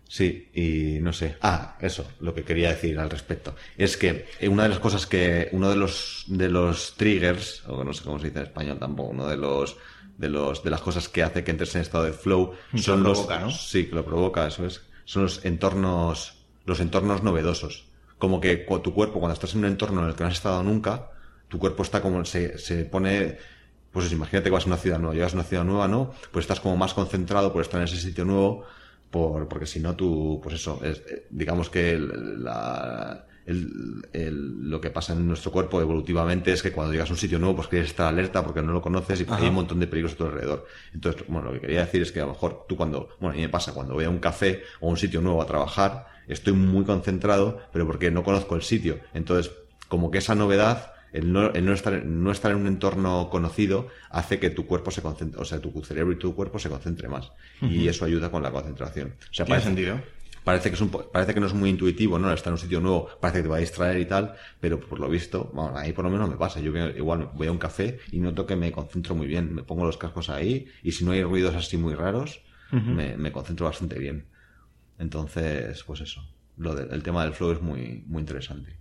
Sí, 0.08 0.48
y 0.54 1.00
no 1.02 1.12
sé. 1.12 1.36
Ah, 1.42 1.76
eso, 1.80 2.10
lo 2.20 2.34
que 2.34 2.42
quería 2.42 2.70
decir 2.70 2.98
al 2.98 3.10
respecto. 3.10 3.54
Es 3.76 3.98
que 3.98 4.26
una 4.48 4.62
de 4.62 4.70
las 4.70 4.78
cosas 4.78 5.06
que, 5.06 5.50
uno 5.52 5.68
de 5.68 5.76
los, 5.76 6.24
de 6.28 6.48
los 6.48 6.94
triggers, 6.96 7.62
o 7.66 7.84
no 7.84 7.92
sé 7.92 8.04
cómo 8.04 8.18
se 8.18 8.28
dice 8.28 8.38
en 8.38 8.46
español 8.46 8.78
tampoco, 8.78 9.10
uno 9.10 9.28
de 9.28 9.36
los 9.36 9.76
de 10.18 10.28
los 10.28 10.62
de 10.62 10.70
las 10.70 10.82
cosas 10.82 11.08
que 11.08 11.22
hace 11.22 11.44
que 11.44 11.52
entres 11.52 11.74
en 11.76 11.80
estado 11.80 12.04
de 12.04 12.12
flow 12.12 12.52
son 12.74 13.02
los 13.02 13.26
¿no? 13.28 13.50
sí 13.50 13.86
que 13.86 13.94
lo 13.94 14.04
provoca 14.04 14.46
eso 14.46 14.66
es. 14.66 14.82
Son 15.04 15.22
los 15.22 15.44
entornos 15.44 16.34
los 16.66 16.80
entornos 16.80 17.22
novedosos. 17.22 17.86
Como 18.18 18.40
que 18.40 18.66
tu 18.82 18.92
cuerpo 18.92 19.20
cuando 19.20 19.34
estás 19.34 19.54
en 19.54 19.60
un 19.60 19.66
entorno 19.66 20.02
en 20.02 20.08
el 20.08 20.14
que 20.14 20.24
no 20.24 20.28
has 20.28 20.34
estado 20.34 20.62
nunca 20.62 21.12
tu 21.48 21.58
cuerpo 21.58 21.82
está 21.82 22.02
como 22.02 22.24
se, 22.24 22.58
se 22.58 22.84
pone 22.84 23.38
pues 23.92 24.12
imagínate 24.12 24.50
que 24.50 24.54
vas 24.54 24.64
a 24.64 24.66
una 24.66 24.76
ciudad 24.76 24.98
nueva 24.98 25.14
llegas 25.14 25.32
a 25.32 25.36
una 25.36 25.44
ciudad 25.44 25.64
nueva 25.64 25.88
no 25.88 26.12
pues 26.30 26.44
estás 26.44 26.60
como 26.60 26.76
más 26.76 26.92
concentrado 26.94 27.52
por 27.52 27.62
estar 27.62 27.80
en 27.80 27.84
ese 27.86 27.96
sitio 27.96 28.24
nuevo 28.24 28.64
por 29.10 29.48
porque 29.48 29.66
si 29.66 29.80
no 29.80 29.96
tú 29.96 30.40
pues 30.42 30.56
eso 30.56 30.80
es, 30.84 30.98
eh, 31.08 31.26
digamos 31.30 31.70
que 31.70 31.96
la 31.98 33.24
el, 33.48 34.70
lo 34.70 34.80
que 34.80 34.90
pasa 34.90 35.14
en 35.14 35.26
nuestro 35.26 35.50
cuerpo 35.50 35.80
evolutivamente 35.80 36.52
es 36.52 36.62
que 36.62 36.72
cuando 36.72 36.92
llegas 36.92 37.08
a 37.08 37.12
un 37.12 37.18
sitio 37.18 37.38
nuevo, 37.38 37.56
pues 37.56 37.68
quieres 37.68 37.88
estar 37.88 38.06
alerta 38.06 38.44
porque 38.44 38.62
no 38.62 38.72
lo 38.72 38.82
conoces 38.82 39.20
y 39.20 39.26
hay 39.28 39.48
un 39.48 39.54
montón 39.54 39.80
de 39.80 39.86
peligros 39.86 40.12
a 40.12 40.16
tu 40.16 40.24
alrededor. 40.24 40.66
Entonces, 40.92 41.24
bueno, 41.28 41.48
lo 41.48 41.54
que 41.54 41.60
quería 41.62 41.80
decir 41.80 42.02
es 42.02 42.12
que 42.12 42.20
a 42.20 42.26
lo 42.26 42.32
mejor 42.32 42.66
tú 42.68 42.76
cuando, 42.76 43.08
bueno, 43.20 43.32
a 43.32 43.36
mí 43.36 43.42
me 43.42 43.48
pasa 43.48 43.72
cuando 43.72 43.94
voy 43.94 44.04
a 44.04 44.10
un 44.10 44.18
café 44.18 44.62
o 44.80 44.88
a 44.88 44.90
un 44.90 44.96
sitio 44.96 45.20
nuevo 45.20 45.40
a 45.40 45.46
trabajar, 45.46 46.06
estoy 46.28 46.52
muy 46.52 46.84
concentrado, 46.84 47.60
pero 47.72 47.86
porque 47.86 48.10
no 48.10 48.22
conozco 48.22 48.54
el 48.54 48.62
sitio. 48.62 49.00
Entonces, 49.14 49.50
como 49.88 50.10
que 50.10 50.18
esa 50.18 50.34
novedad, 50.34 50.92
el 51.12 51.32
no, 51.32 51.50
el 51.52 51.64
no, 51.64 51.72
estar, 51.72 52.04
no 52.04 52.30
estar 52.30 52.50
en 52.50 52.58
un 52.58 52.66
entorno 52.66 53.30
conocido 53.30 53.88
hace 54.10 54.38
que 54.38 54.50
tu 54.50 54.66
cuerpo 54.66 54.90
se 54.90 55.00
concentre, 55.00 55.40
o 55.40 55.44
sea, 55.46 55.58
tu 55.58 55.72
cerebro 55.82 56.12
y 56.12 56.16
tu 56.16 56.34
cuerpo 56.34 56.58
se 56.58 56.68
concentre 56.68 57.08
más. 57.08 57.32
Y 57.62 57.88
eso 57.88 58.04
ayuda 58.04 58.30
con 58.30 58.42
la 58.42 58.50
concentración. 58.50 59.14
O 59.30 59.34
sea, 59.34 59.46
¿Tiene 59.46 59.62
sentido? 59.62 60.00
Parece 60.48 60.70
que, 60.70 60.76
es 60.76 60.80
un, 60.80 60.88
parece 60.88 61.34
que 61.34 61.40
no 61.40 61.46
es 61.46 61.52
muy 61.52 61.68
intuitivo, 61.68 62.18
¿no? 62.18 62.32
Estar 62.32 62.50
en 62.50 62.54
un 62.54 62.58
sitio 62.58 62.80
nuevo, 62.80 63.06
parece 63.20 63.40
que 63.40 63.42
te 63.42 63.48
va 63.50 63.56
a 63.56 63.60
distraer 63.60 64.00
y 64.00 64.06
tal, 64.06 64.34
pero 64.58 64.80
por 64.80 64.98
lo 64.98 65.06
visto, 65.06 65.50
bueno, 65.52 65.76
ahí 65.76 65.92
por 65.92 66.06
lo 66.06 66.10
menos 66.10 66.26
me 66.26 66.36
pasa. 66.36 66.58
Yo 66.58 66.74
igual 66.74 67.28
voy 67.34 67.48
a 67.48 67.52
un 67.52 67.58
café 67.58 67.98
y 68.10 68.18
noto 68.18 68.46
que 68.46 68.56
me 68.56 68.72
concentro 68.72 69.14
muy 69.14 69.26
bien. 69.26 69.54
Me 69.54 69.62
pongo 69.62 69.84
los 69.84 69.98
cascos 69.98 70.30
ahí 70.30 70.66
y 70.82 70.92
si 70.92 71.04
no 71.04 71.12
hay 71.12 71.22
ruidos 71.22 71.54
así 71.54 71.76
muy 71.76 71.94
raros, 71.94 72.40
me, 72.72 73.18
me, 73.18 73.30
concentro 73.30 73.66
bastante 73.66 73.98
bien. 73.98 74.24
Entonces, 74.98 75.84
pues 75.84 76.00
eso. 76.00 76.26
Lo 76.56 76.78
el 76.78 77.02
tema 77.02 77.24
del 77.24 77.34
flow 77.34 77.52
es 77.52 77.60
muy, 77.60 78.02
muy 78.06 78.20
interesante. 78.20 78.74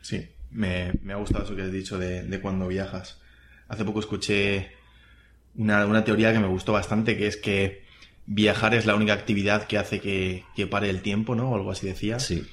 Sí, 0.00 0.26
me, 0.50 0.94
me 1.02 1.12
ha 1.12 1.16
gustado 1.16 1.44
eso 1.44 1.54
que 1.54 1.62
has 1.62 1.72
dicho 1.72 1.98
de, 1.98 2.22
de 2.22 2.40
cuando 2.40 2.66
viajas. 2.66 3.20
Hace 3.68 3.84
poco 3.84 4.00
escuché 4.00 4.70
una, 5.54 5.84
una 5.84 6.02
teoría 6.02 6.32
que 6.32 6.38
me 6.38 6.48
gustó 6.48 6.72
bastante, 6.72 7.18
que 7.18 7.26
es 7.26 7.36
que 7.36 7.87
viajar 8.28 8.74
es 8.74 8.84
la 8.84 8.94
única 8.94 9.14
actividad 9.14 9.66
que 9.66 9.78
hace 9.78 10.00
que, 10.00 10.44
pare 10.70 10.90
el 10.90 11.00
tiempo, 11.00 11.34
¿no? 11.34 11.50
O 11.50 11.54
algo 11.56 11.70
así 11.70 11.86
decía. 11.86 12.20
Sí. 12.20 12.46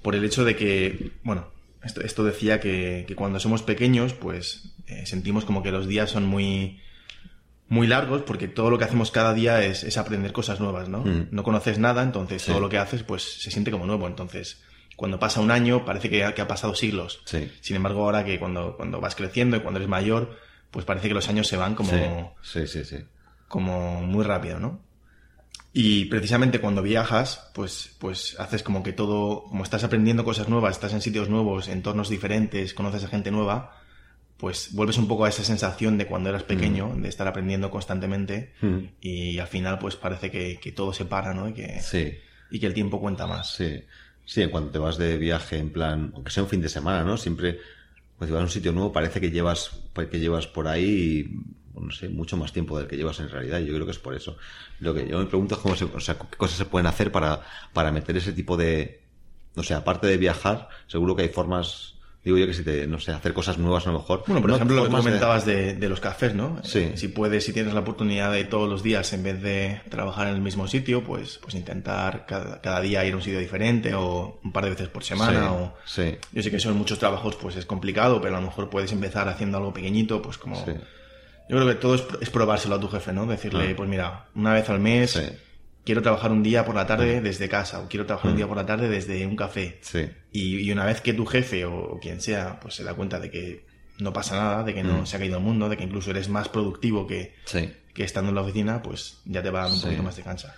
Por 0.00 0.14
el 0.14 0.24
hecho 0.24 0.44
de 0.44 0.54
que, 0.56 1.10
bueno, 1.24 1.48
esto, 1.82 2.00
esto 2.00 2.24
decía 2.24 2.60
que, 2.60 3.12
cuando 3.16 3.40
somos 3.40 3.62
pequeños, 3.62 4.14
pues 4.14 4.72
eh, 4.86 5.04
sentimos 5.04 5.44
como 5.44 5.62
que 5.64 5.72
los 5.72 5.88
días 5.88 6.10
son 6.10 6.26
muy, 6.26 6.80
muy 7.68 7.88
largos 7.88 8.22
porque 8.22 8.46
todo 8.46 8.70
lo 8.70 8.78
que 8.78 8.84
hacemos 8.84 9.10
cada 9.10 9.34
día 9.34 9.64
es, 9.64 9.96
aprender 9.98 10.32
cosas 10.32 10.60
nuevas, 10.60 10.88
¿no? 10.88 11.00
Mm. 11.00 11.28
No 11.32 11.42
conoces 11.42 11.78
nada, 11.78 12.04
entonces 12.04 12.44
todo 12.44 12.60
lo 12.60 12.68
que 12.68 12.78
haces 12.78 13.02
pues 13.02 13.42
se 13.42 13.50
siente 13.50 13.72
como 13.72 13.84
nuevo. 13.84 14.06
Entonces, 14.06 14.62
cuando 14.94 15.18
pasa 15.18 15.40
un 15.40 15.50
año 15.50 15.84
parece 15.84 16.08
que, 16.08 16.32
que 16.34 16.40
ha 16.40 16.48
pasado 16.48 16.76
siglos. 16.76 17.22
Sí. 17.24 17.50
Sin 17.60 17.74
embargo, 17.74 18.04
ahora 18.04 18.24
que 18.24 18.38
cuando, 18.38 18.76
cuando 18.76 19.00
vas 19.00 19.16
creciendo 19.16 19.56
y 19.56 19.60
cuando 19.60 19.78
eres 19.78 19.88
mayor, 19.88 20.38
pues 20.70 20.84
parece 20.84 21.08
que 21.08 21.14
los 21.14 21.28
años 21.28 21.48
se 21.48 21.56
van 21.56 21.74
como... 21.74 22.36
Sí, 22.42 22.68
sí, 22.68 22.84
sí. 22.84 22.98
Como 23.48 24.02
muy 24.02 24.24
rápido, 24.24 24.60
¿no? 24.60 24.85
Y 25.78 26.06
precisamente 26.06 26.58
cuando 26.58 26.80
viajas, 26.80 27.50
pues, 27.52 27.94
pues 27.98 28.34
haces 28.40 28.62
como 28.62 28.82
que 28.82 28.94
todo, 28.94 29.44
como 29.44 29.62
estás 29.62 29.84
aprendiendo 29.84 30.24
cosas 30.24 30.48
nuevas, 30.48 30.74
estás 30.74 30.94
en 30.94 31.02
sitios 31.02 31.28
nuevos, 31.28 31.68
entornos 31.68 32.08
diferentes, 32.08 32.72
conoces 32.72 33.04
a 33.04 33.08
gente 33.08 33.30
nueva, 33.30 33.76
pues 34.38 34.70
vuelves 34.72 34.96
un 34.96 35.06
poco 35.06 35.26
a 35.26 35.28
esa 35.28 35.44
sensación 35.44 35.98
de 35.98 36.06
cuando 36.06 36.30
eras 36.30 36.44
pequeño, 36.44 36.88
mm. 36.88 37.02
de 37.02 37.08
estar 37.10 37.28
aprendiendo 37.28 37.70
constantemente 37.70 38.54
mm. 38.62 38.78
y 39.02 39.38
al 39.38 39.48
final 39.48 39.78
pues 39.78 39.96
parece 39.96 40.30
que, 40.30 40.72
todo 40.74 40.94
se 40.94 41.04
para, 41.04 41.34
¿no? 41.34 41.50
Y 41.50 41.52
que, 41.52 41.78
sí. 41.82 42.14
y 42.50 42.58
que 42.58 42.64
el 42.64 42.72
tiempo 42.72 42.98
cuenta 42.98 43.26
más. 43.26 43.54
Sí. 43.54 43.82
Sí, 44.24 44.46
cuando 44.48 44.70
te 44.70 44.78
vas 44.78 44.96
de 44.96 45.18
viaje 45.18 45.58
en 45.58 45.68
plan, 45.68 46.10
aunque 46.14 46.30
sea 46.30 46.42
un 46.42 46.48
fin 46.48 46.62
de 46.62 46.70
semana, 46.70 47.04
¿no? 47.04 47.18
Siempre, 47.18 47.58
cuando 48.16 48.34
vas 48.34 48.40
a 48.40 48.44
un 48.44 48.50
sitio 48.50 48.72
nuevo 48.72 48.94
parece 48.94 49.20
que 49.20 49.30
llevas, 49.30 49.72
que 50.10 50.20
llevas 50.20 50.46
por 50.46 50.68
ahí 50.68 51.38
no 51.80 51.90
sé, 51.90 52.08
mucho 52.08 52.36
más 52.36 52.52
tiempo 52.52 52.78
del 52.78 52.86
que 52.86 52.96
llevas 52.96 53.20
en 53.20 53.28
realidad. 53.28 53.60
Y 53.60 53.66
yo 53.66 53.74
creo 53.74 53.86
que 53.86 53.92
es 53.92 53.98
por 53.98 54.14
eso. 54.14 54.36
Lo 54.80 54.94
que 54.94 55.06
yo 55.06 55.18
me 55.18 55.26
pregunto 55.26 55.54
es 55.54 55.60
cómo 55.60 55.76
se, 55.76 55.84
o 55.84 56.00
sea, 56.00 56.16
qué 56.18 56.36
cosas 56.36 56.58
se 56.58 56.64
pueden 56.64 56.86
hacer 56.86 57.12
para, 57.12 57.40
para 57.72 57.92
meter 57.92 58.16
ese 58.16 58.32
tipo 58.32 58.56
de, 58.56 59.02
no 59.56 59.62
sé, 59.62 59.74
aparte 59.74 60.06
de 60.06 60.18
viajar, 60.18 60.68
seguro 60.86 61.16
que 61.16 61.22
hay 61.22 61.28
formas, 61.30 61.94
digo 62.22 62.36
yo 62.36 62.46
que 62.46 62.54
si 62.54 62.62
te, 62.62 62.86
no 62.86 63.00
sé, 63.00 63.12
hacer 63.12 63.32
cosas 63.32 63.56
nuevas 63.56 63.86
a 63.86 63.92
lo 63.92 64.00
mejor. 64.00 64.22
Bueno, 64.26 64.42
por 64.42 64.50
ejemplo, 64.50 64.76
lo 64.76 64.84
que 64.84 64.90
comentabas 64.90 65.46
de... 65.46 65.76
los 65.88 66.00
cafés, 66.00 66.34
¿no? 66.34 66.60
Sí. 66.62 66.92
Si 66.94 67.08
puedes, 67.08 67.44
si 67.44 67.52
tienes 67.52 67.72
la 67.72 67.80
oportunidad 67.80 68.32
de 68.32 68.44
todos 68.44 68.68
los 68.68 68.82
días, 68.82 69.12
en 69.14 69.22
vez 69.22 69.40
de 69.40 69.80
trabajar 69.88 70.28
en 70.28 70.34
el 70.34 70.42
mismo 70.42 70.68
sitio, 70.68 71.02
pues, 71.02 71.38
pues 71.38 71.54
intentar 71.54 72.26
cada, 72.26 72.80
día 72.80 73.04
ir 73.04 73.14
a 73.14 73.16
un 73.16 73.22
sitio 73.22 73.38
diferente 73.38 73.94
o 73.94 74.38
un 74.44 74.52
par 74.52 74.64
de 74.64 74.70
veces 74.70 74.88
por 74.88 75.04
semana. 75.04 75.52
o... 75.52 75.74
sí. 75.86 76.16
Yo 76.32 76.42
sé 76.42 76.50
que 76.50 76.60
son 76.60 76.76
muchos 76.76 76.98
trabajos, 76.98 77.36
pues 77.36 77.56
es 77.56 77.64
complicado, 77.64 78.20
pero 78.20 78.36
a 78.36 78.40
lo 78.40 78.46
mejor 78.46 78.68
puedes 78.68 78.92
empezar 78.92 79.28
haciendo 79.28 79.56
algo 79.56 79.72
pequeñito, 79.72 80.20
pues 80.20 80.36
como... 80.36 80.64
Yo 81.48 81.56
creo 81.56 81.68
que 81.68 81.74
todo 81.76 81.94
es, 81.94 82.30
probárselo 82.30 82.74
a 82.74 82.80
tu 82.80 82.88
jefe, 82.88 83.12
¿no? 83.12 83.26
Decirle, 83.26 83.74
pues 83.74 83.88
mira, 83.88 84.26
una 84.34 84.52
vez 84.52 84.68
al 84.68 84.80
mes, 84.80 85.20
quiero 85.84 86.02
trabajar 86.02 86.32
un 86.32 86.42
día 86.42 86.64
por 86.64 86.74
la 86.74 86.86
tarde 86.86 87.20
desde 87.20 87.48
casa 87.48 87.80
o 87.80 87.88
quiero 87.88 88.04
trabajar 88.04 88.32
un 88.32 88.36
día 88.36 88.48
por 88.48 88.56
la 88.56 88.66
tarde 88.66 88.88
desde 88.88 89.24
un 89.26 89.36
café. 89.36 89.78
Sí. 89.82 90.08
Y, 90.32 90.70
una 90.72 90.84
vez 90.84 91.00
que 91.00 91.12
tu 91.12 91.24
jefe 91.24 91.64
o, 91.64 91.98
quien 92.00 92.20
sea 92.20 92.58
pues 92.60 92.74
se 92.74 92.84
da 92.84 92.94
cuenta 92.94 93.20
de 93.20 93.30
que 93.30 93.64
no 93.98 94.12
pasa 94.12 94.36
nada, 94.36 94.64
de 94.64 94.74
que 94.74 94.82
no 94.82 95.06
se 95.06 95.16
ha 95.16 95.18
caído 95.18 95.38
el 95.38 95.44
mundo, 95.44 95.68
de 95.68 95.76
que 95.76 95.84
incluso 95.84 96.10
eres 96.10 96.28
más 96.28 96.48
productivo 96.48 97.06
que, 97.06 97.34
que 97.94 98.04
estando 98.04 98.30
en 98.30 98.34
la 98.34 98.42
oficina, 98.42 98.82
pues 98.82 99.20
ya 99.24 99.42
te 99.42 99.50
va 99.50 99.62
dando 99.62 99.76
un 99.76 99.82
poquito 99.82 100.02
más 100.02 100.16
de 100.16 100.22
cansa. 100.22 100.54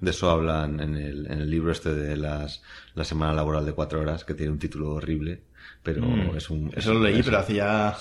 De 0.00 0.12
eso 0.12 0.30
hablan 0.30 0.80
en 0.80 0.96
el, 0.96 1.26
en 1.26 1.40
el 1.40 1.50
libro 1.50 1.72
este 1.72 1.94
de 1.94 2.16
las, 2.16 2.62
la 2.94 3.04
semana 3.04 3.34
laboral 3.34 3.66
de 3.66 3.72
cuatro 3.72 4.00
horas, 4.00 4.24
que 4.24 4.32
tiene 4.32 4.50
un 4.50 4.58
título 4.58 4.92
horrible, 4.92 5.42
pero 5.82 6.02
mm. 6.02 6.36
es 6.36 6.50
un... 6.50 6.72
eso 6.76 6.94
lo 6.94 7.00
leí, 7.00 7.22
pero 7.22 7.38
hace 7.38 7.54
ya 7.54 7.96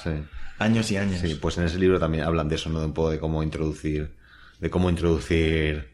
años 0.57 0.91
y 0.91 0.97
años. 0.97 1.19
Sí, 1.21 1.35
pues 1.35 1.57
en 1.57 1.65
ese 1.65 1.79
libro 1.79 1.99
también 1.99 2.23
hablan 2.23 2.49
de 2.49 2.55
eso, 2.55 2.69
¿no? 2.69 2.79
De 2.79 2.85
un 2.85 2.93
poco 2.93 3.11
de 3.11 3.19
cómo 3.19 3.41
introducir, 3.43 4.11
de 4.59 4.69
cómo 4.69 4.89
introducir 4.89 5.89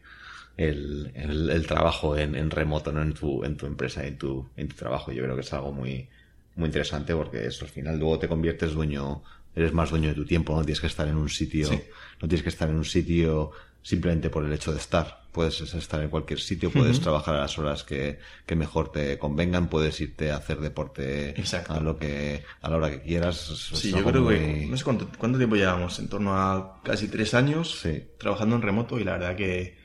el, 0.56 1.12
el, 1.14 1.66
trabajo 1.66 2.16
en, 2.16 2.34
en, 2.34 2.50
remoto, 2.50 2.92
¿no? 2.92 3.02
En 3.02 3.12
tu, 3.12 3.44
en 3.44 3.56
tu 3.56 3.66
empresa, 3.66 4.06
en 4.06 4.18
tu, 4.18 4.48
en 4.56 4.68
tu 4.68 4.76
trabajo. 4.76 5.12
Yo 5.12 5.22
creo 5.22 5.34
que 5.34 5.42
es 5.42 5.52
algo 5.52 5.72
muy, 5.72 6.08
muy 6.56 6.66
interesante 6.66 7.14
porque 7.14 7.46
eso 7.46 7.64
al 7.64 7.70
final 7.70 7.98
luego 7.98 8.18
te 8.18 8.28
conviertes 8.28 8.72
dueño, 8.72 9.22
eres 9.54 9.72
más 9.72 9.90
dueño 9.90 10.08
de 10.08 10.14
tu 10.14 10.24
tiempo, 10.24 10.54
no 10.54 10.64
tienes 10.64 10.80
que 10.80 10.86
estar 10.86 11.06
en 11.06 11.16
un 11.16 11.28
sitio, 11.28 11.70
no 11.70 12.28
tienes 12.28 12.42
que 12.42 12.48
estar 12.48 12.68
en 12.68 12.76
un 12.76 12.84
sitio 12.84 13.52
simplemente 13.82 14.30
por 14.30 14.44
el 14.44 14.52
hecho 14.52 14.72
de 14.72 14.78
estar. 14.78 15.25
Puedes 15.36 15.60
estar 15.60 16.00
en 16.00 16.08
cualquier 16.08 16.40
sitio, 16.40 16.70
puedes 16.70 16.98
trabajar 16.98 17.36
a 17.36 17.40
las 17.40 17.58
horas 17.58 17.84
que, 17.84 18.18
que, 18.46 18.56
mejor 18.56 18.90
te 18.90 19.18
convengan, 19.18 19.68
puedes 19.68 20.00
irte 20.00 20.30
a 20.30 20.36
hacer 20.36 20.60
deporte 20.60 21.34
a 21.68 21.78
lo 21.78 21.98
que 21.98 22.42
a 22.62 22.70
la 22.70 22.76
hora 22.76 22.90
que 22.90 23.02
quieras. 23.02 23.36
Sí, 23.74 23.90
yo 23.90 24.02
creo 24.02 24.26
que 24.28 24.66
no 24.66 24.74
sé 24.78 24.82
cuánto, 24.82 25.10
cuánto, 25.18 25.36
tiempo 25.36 25.56
llevamos, 25.56 25.98
en 25.98 26.08
torno 26.08 26.34
a 26.34 26.80
casi 26.82 27.08
tres 27.08 27.34
años 27.34 27.86
trabajando 28.16 28.56
en 28.56 28.62
remoto 28.62 28.98
y 28.98 29.04
la 29.04 29.12
verdad 29.12 29.36
que, 29.36 29.76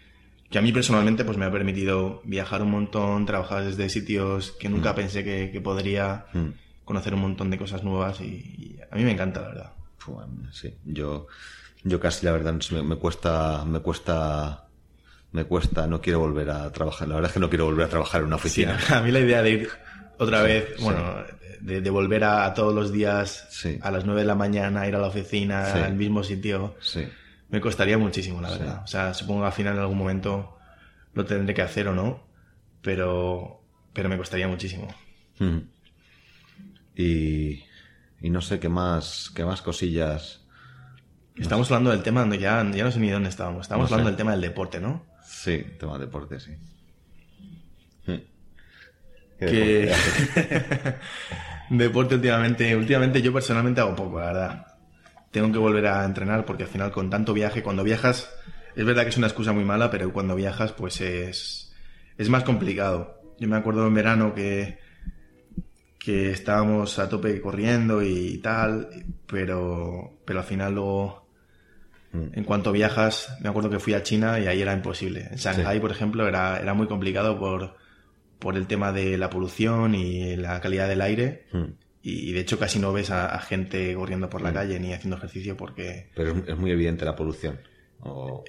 que 0.50 0.58
a 0.58 0.62
mí 0.62 0.72
personalmente 0.72 1.26
pues 1.26 1.38
me 1.38 1.44
ha 1.44 1.52
permitido 1.52 2.22
viajar 2.24 2.62
un 2.62 2.72
montón, 2.72 3.26
trabajar 3.26 3.66
desde 3.66 3.90
sitios 3.90 4.52
que 4.54 4.70
nunca 4.70 4.94
mm. 4.94 4.96
pensé 4.96 5.24
que, 5.26 5.52
que 5.52 5.60
podría, 5.60 6.28
mm. 6.32 6.86
conocer 6.86 7.14
un 7.14 7.20
montón 7.20 7.50
de 7.50 7.58
cosas 7.58 7.84
nuevas 7.84 8.22
y, 8.22 8.24
y, 8.24 8.80
a 8.90 8.96
mí 8.96 9.04
me 9.04 9.12
encanta 9.12 9.42
la 9.42 9.48
verdad. 9.50 9.74
Sí, 10.54 10.74
yo 10.86 11.28
yo 11.84 12.00
casi 12.00 12.26
la 12.26 12.32
verdad 12.32 12.54
me, 12.84 12.96
cuesta, 12.98 13.64
me 13.66 13.80
cuesta, 13.80 14.68
me 15.32 15.46
cuesta, 15.46 15.88
no 15.88 16.02
quiero 16.02 16.20
volver 16.20 16.50
a 16.50 16.72
trabajar. 16.72 17.08
La 17.08 17.16
verdad 17.16 17.30
es 17.30 17.34
que 17.34 17.40
no 17.40 17.50
quiero 17.50 17.66
volver 17.66 17.86
a 17.86 17.90
trabajar 17.90 18.22
en 18.22 18.28
una 18.28 18.36
oficina. 18.36 18.78
a 18.90 19.02
mí 19.02 19.12
la 19.12 19.20
idea 19.20 19.42
de 19.42 19.50
ir 19.52 19.70
otra 20.18 20.42
vez, 20.42 20.76
bueno, 20.82 21.24
de, 21.62 21.90
volver 21.90 22.24
a, 22.24 22.54
todos 22.54 22.74
los 22.74 22.92
días 22.92 23.48
a 23.82 23.92
las 23.92 24.06
9 24.06 24.22
de 24.22 24.28
la 24.28 24.36
mañana, 24.36 24.88
ir 24.88 24.96
a 24.96 25.00
la 25.00 25.08
oficina, 25.08 25.86
al 25.86 25.96
mismo 25.96 26.24
sitio, 26.24 26.76
me 27.50 27.60
costaría 27.62 27.98
muchísimo, 27.98 28.42
la 28.42 28.52
verdad. 28.52 28.82
O 28.84 28.88
sea, 28.88 29.14
supongo 29.14 29.42
que 29.42 29.48
al 29.48 29.54
final 29.54 29.76
en 29.76 29.80
algún 29.80 29.98
momento 29.98 30.58
lo 31.14 31.26
tendré 31.26 31.54
que 31.54 31.62
hacer 31.62 31.88
o 31.88 31.96
no, 31.96 32.24
pero, 32.82 33.64
pero 33.94 34.10
me 34.10 34.18
costaría 34.18 34.48
muchísimo. 34.48 34.88
Y, 36.96 37.64
y 38.22 38.30
no 38.30 38.42
sé 38.42 38.60
qué 38.60 38.70
más, 38.70 39.32
qué 39.34 39.44
más 39.44 39.62
cosillas 39.62 40.42
Estamos 41.36 41.72
hablando 41.72 41.92
del 41.92 42.04
tema, 42.04 42.28
ya, 42.36 42.70
ya 42.72 42.84
no 42.84 42.92
sé 42.92 43.00
ni 43.00 43.10
dónde 43.10 43.30
estábamos. 43.30 43.62
Estamos 43.62 43.92
hablando 43.92 44.10
del 44.10 44.18
tema 44.18 44.32
del 44.32 44.42
deporte, 44.42 44.80
¿no? 44.80 45.04
Sí, 45.42 45.66
tema 45.80 45.98
deporte, 45.98 46.40
sí. 46.40 46.52
Hmm. 48.06 48.20
Que... 49.40 49.92
Deporte? 51.72 52.14
últimamente, 52.14 52.76
últimamente 52.76 53.24
yo 53.24 53.34
personalmente 53.34 53.82
hago 53.82 53.96
poco, 53.96 54.20
la 54.20 54.26
verdad. 54.28 54.68
Tengo 55.32 55.52
que 55.52 55.58
volver 55.58 55.88
a 55.88 56.06
entrenar 56.06 56.46
porque 56.46 56.64
al 56.64 56.70
final 56.70 56.92
con 56.92 57.10
tanto 57.10 57.34
viaje, 57.34 57.64
cuando 57.64 57.84
viajas, 57.84 58.32
es 58.76 58.86
verdad 58.86 59.02
que 59.02 59.10
es 59.10 59.18
una 59.18 59.26
excusa 59.26 59.52
muy 59.52 59.64
mala, 59.64 59.90
pero 59.90 60.14
cuando 60.14 60.36
viajas 60.36 60.74
pues 60.74 61.02
es, 61.02 61.74
es 62.20 62.30
más 62.30 62.44
complicado. 62.44 63.20
Yo 63.40 63.48
me 63.48 63.58
acuerdo 63.58 63.88
en 63.88 63.96
verano 63.96 64.36
que, 64.36 64.78
que 65.98 66.30
estábamos 66.30 67.00
a 67.00 67.10
tope 67.10 67.42
corriendo 67.42 68.04
y 68.04 68.38
tal, 68.44 68.90
pero, 69.26 70.20
pero 70.24 70.42
al 70.42 70.46
final 70.46 70.76
luego. 70.76 71.21
En 72.14 72.44
cuanto 72.44 72.74
viajas, 72.74 73.38
me 73.40 73.48
acuerdo 73.50 73.70
que 73.70 73.80
fui 73.80 73.94
a 73.94 74.04
China 74.04 74.38
y 74.40 74.48
ahí 74.48 74.62
era 74.62 74.74
imposible. 74.74 75.30
En 75.32 75.38
Shanghai, 75.38 75.80
por 75.80 75.92
ejemplo, 75.92 76.28
era, 76.28 76.60
era 76.60 76.74
muy 76.74 76.88
complicado 76.88 77.40
por, 77.40 77.76
por 78.38 78.58
el 78.58 78.68
tema 78.68 78.92
de 78.92 79.18
la 79.18 79.30
polución 79.30 79.96
y 79.96 80.36
la 80.36 80.60
calidad 80.60 80.90
del 80.90 81.02
aire. 81.02 81.46
Mm. 81.54 81.66
Y 82.04 82.32
de 82.32 82.40
hecho 82.40 82.58
casi 82.58 82.80
no 82.80 82.92
ves 82.92 83.12
a, 83.12 83.38
gente 83.40 83.94
corriendo 83.94 84.30
por 84.30 84.42
la 84.42 84.52
mm. 84.52 84.54
calle 84.54 84.80
ni 84.80 84.92
haciendo 84.92 85.18
ejercicio 85.18 85.56
porque... 85.56 86.10
Pero 86.16 86.32
es, 86.46 86.58
muy 86.58 86.72
evidente 86.72 87.06
la 87.06 87.16
polución. 87.16 87.60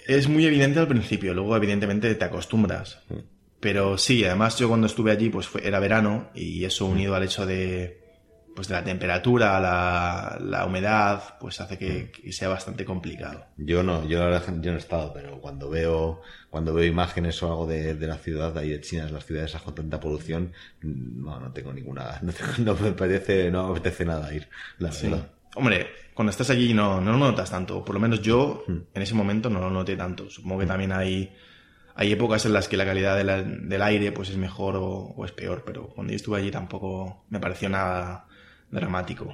Es 0.06 0.28
muy 0.28 0.46
evidente 0.46 0.80
al 0.80 0.88
principio, 0.88 1.34
luego 1.34 1.54
evidentemente 1.54 2.14
te 2.14 2.24
acostumbras. 2.24 3.02
Pero 3.60 3.98
sí, 3.98 4.24
además 4.24 4.58
yo 4.58 4.68
cuando 4.68 4.86
estuve 4.86 5.12
allí 5.12 5.28
pues 5.28 5.50
era 5.62 5.78
verano 5.78 6.30
y 6.34 6.64
eso 6.64 6.86
unido 6.86 7.14
al 7.14 7.22
hecho 7.22 7.44
de 7.44 8.01
pues 8.54 8.68
de 8.68 8.74
la 8.74 8.84
temperatura, 8.84 9.58
la, 9.60 10.38
la 10.40 10.66
humedad, 10.66 11.38
pues 11.40 11.60
hace 11.60 11.78
que, 11.78 12.12
sea 12.32 12.48
bastante 12.48 12.84
complicado. 12.84 13.46
Yo 13.56 13.82
no, 13.82 14.06
yo 14.06 14.18
la 14.18 14.26
verdad 14.26 14.54
yo 14.60 14.70
no 14.70 14.76
he 14.76 14.80
estado, 14.80 15.12
pero 15.12 15.40
cuando 15.40 15.70
veo, 15.70 16.20
cuando 16.50 16.74
veo 16.74 16.84
imágenes 16.84 17.42
o 17.42 17.48
algo 17.48 17.66
de, 17.66 17.94
de 17.94 18.06
la 18.06 18.16
ciudad, 18.16 18.56
ahí 18.58 18.70
de 18.70 18.80
China, 18.80 19.08
las 19.10 19.24
ciudades 19.24 19.54
con 19.56 19.74
tanta 19.74 20.00
polución, 20.00 20.52
no, 20.82 21.40
no 21.40 21.52
tengo 21.52 21.72
ninguna, 21.72 22.20
no, 22.58 22.74
me 22.74 22.92
parece, 22.92 23.50
no 23.50 23.68
me 23.68 23.70
apetece 23.72 24.04
nada 24.04 24.32
ir, 24.34 24.48
la 24.78 24.90
verdad. 24.90 25.26
Hombre, 25.54 25.86
cuando 26.14 26.30
estás 26.30 26.50
allí 26.50 26.72
no, 26.72 27.00
no 27.00 27.12
lo 27.12 27.18
notas 27.18 27.50
tanto, 27.50 27.84
por 27.84 27.94
lo 27.94 28.00
menos 28.00 28.22
yo 28.22 28.64
hmm. 28.66 28.78
en 28.94 29.02
ese 29.02 29.14
momento 29.14 29.50
no 29.50 29.60
lo 29.60 29.70
noté 29.70 29.96
tanto. 29.96 30.30
Supongo 30.30 30.60
que 30.60 30.66
también 30.66 30.92
hay, 30.92 31.34
hay 31.94 32.12
épocas 32.12 32.46
en 32.46 32.54
las 32.54 32.68
que 32.68 32.76
la 32.76 32.86
calidad 32.86 33.16
del 33.16 33.82
aire 33.82 34.12
pues 34.12 34.30
es 34.30 34.36
mejor 34.36 34.76
o, 34.76 34.86
o, 34.86 35.24
es 35.24 35.32
peor, 35.32 35.62
pero 35.64 35.88
cuando 35.88 36.12
yo 36.12 36.16
estuve 36.16 36.38
allí 36.38 36.50
tampoco 36.50 37.24
me 37.28 37.38
pareció 37.38 37.68
nada, 37.68 38.26
dramático, 38.72 39.32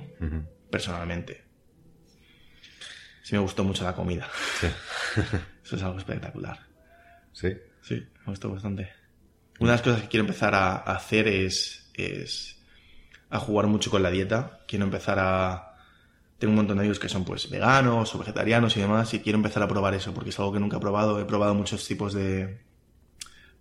personalmente. 0.69 1.45
Sí 3.23 3.35
me 3.35 3.41
gustó 3.41 3.65
mucho 3.65 3.85
la 3.85 3.95
comida. 3.95 4.29
Eso 5.65 5.77
es 5.77 5.83
algo 5.83 5.99
espectacular. 5.99 6.59
¿Sí? 7.33 7.57
Sí, 7.81 7.95
me 7.95 8.27
gustó 8.27 8.51
bastante. 8.51 8.91
Una 9.61 9.71
de 9.71 9.77
las 9.77 9.83
cosas 9.83 10.03
que 10.03 10.09
quiero 10.09 10.25
empezar 10.25 10.55
a 10.55 10.77
hacer 10.77 11.29
es, 11.29 11.91
es 11.95 12.61
a 13.31 13.39
jugar 13.39 13.67
mucho 13.67 13.91
con 13.91 14.03
la 14.03 14.11
dieta. 14.11 14.61
Quiero 14.67 14.85
empezar 14.85 15.19
a... 15.19 15.77
Tengo 16.39 16.53
un 16.53 16.57
montón 16.57 16.77
de 16.77 16.83
amigos 16.83 17.01
que 17.01 17.09
son 17.09 17.25
pues 17.25 17.51
veganos 17.51 18.15
o 18.15 18.19
vegetarianos 18.19 18.77
y 18.77 18.81
demás 18.81 19.13
y 19.13 19.21
quiero 19.21 19.39
empezar 19.39 19.63
a 19.63 19.69
probar 19.69 19.95
eso 19.95 20.15
porque 20.15 20.31
es 20.31 20.39
algo 20.39 20.53
que 20.53 20.61
nunca 20.61 20.77
he 20.77 20.81
probado. 20.81 21.21
He 21.21 21.25
probado 21.25 21.55
muchos 21.55 21.87
tipos 21.87 22.15
de 22.15 22.61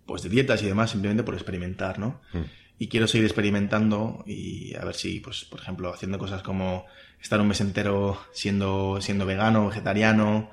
pues 0.06 0.22
de 0.22 0.28
dietas 0.28 0.62
y 0.62 0.66
demás 0.66 0.90
simplemente 0.90 1.24
por 1.24 1.34
experimentar, 1.34 1.98
¿no? 1.98 2.20
Mm 2.32 2.57
y 2.78 2.88
quiero 2.88 3.08
seguir 3.08 3.26
experimentando 3.26 4.22
y 4.26 4.74
a 4.76 4.84
ver 4.84 4.94
si, 4.94 5.20
pues, 5.20 5.44
por 5.44 5.60
ejemplo, 5.60 5.92
haciendo 5.92 6.18
cosas 6.18 6.42
como 6.42 6.86
estar 7.20 7.40
un 7.40 7.48
mes 7.48 7.60
entero 7.60 8.20
siendo, 8.32 9.00
siendo 9.00 9.26
vegano, 9.26 9.68
vegetariano. 9.68 10.50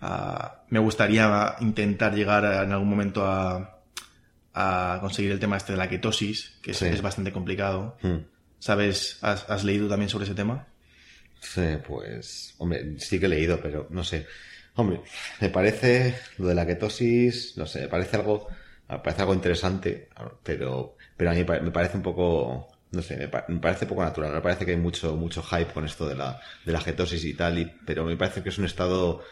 Ah, 0.00 0.62
me 0.70 0.78
gustaría 0.78 1.54
intentar 1.60 2.14
llegar 2.14 2.44
en 2.64 2.72
algún 2.72 2.88
momento 2.88 3.26
a, 3.26 3.82
a, 4.54 4.98
conseguir 5.00 5.32
el 5.32 5.40
tema 5.40 5.56
este 5.56 5.72
de 5.72 5.78
la 5.78 5.88
ketosis, 5.88 6.54
que 6.62 6.72
es, 6.72 7.02
bastante 7.02 7.32
complicado. 7.32 7.96
Hmm. 8.02 8.18
¿Sabes? 8.58 9.18
Has, 9.22 9.48
¿Has, 9.50 9.64
leído 9.64 9.88
también 9.88 10.08
sobre 10.08 10.24
ese 10.24 10.34
tema? 10.34 10.66
Sí, 11.40 11.78
pues, 11.86 12.54
hombre, 12.58 12.98
sí 12.98 13.18
que 13.18 13.26
he 13.26 13.28
leído, 13.28 13.60
pero 13.60 13.88
no 13.90 14.04
sé. 14.04 14.26
Hombre, 14.74 15.02
me 15.40 15.50
parece 15.50 16.16
lo 16.38 16.46
de 16.46 16.54
la 16.54 16.66
ketosis, 16.66 17.56
no 17.56 17.66
sé, 17.66 17.82
me 17.82 17.88
parece 17.88 18.16
algo, 18.16 18.48
parece 19.00 19.22
algo 19.22 19.34
interesante, 19.34 20.08
pero 20.42 20.96
pero 21.22 21.30
a 21.30 21.34
mí 21.34 21.44
me 21.44 21.70
parece 21.70 21.96
un 21.96 22.02
poco, 22.02 22.68
no 22.90 23.00
sé, 23.00 23.16
me, 23.16 23.58
parece 23.60 23.86
poco 23.86 24.02
natural. 24.02 24.32
Me 24.32 24.40
parece 24.40 24.64
que 24.64 24.72
hay 24.72 24.76
mucho, 24.76 25.14
mucho 25.14 25.40
hype 25.42 25.72
con 25.72 25.84
esto 25.84 26.08
de 26.08 26.16
la, 26.16 26.40
de 26.64 26.72
la 26.72 26.82
ketosis 26.82 27.24
y 27.24 27.34
tal, 27.34 27.60
y, 27.60 27.72
pero 27.86 28.04
me 28.04 28.16
parece 28.16 28.42
que 28.42 28.48
es 28.48 28.58
un 28.58 28.64
estado, 28.64 29.22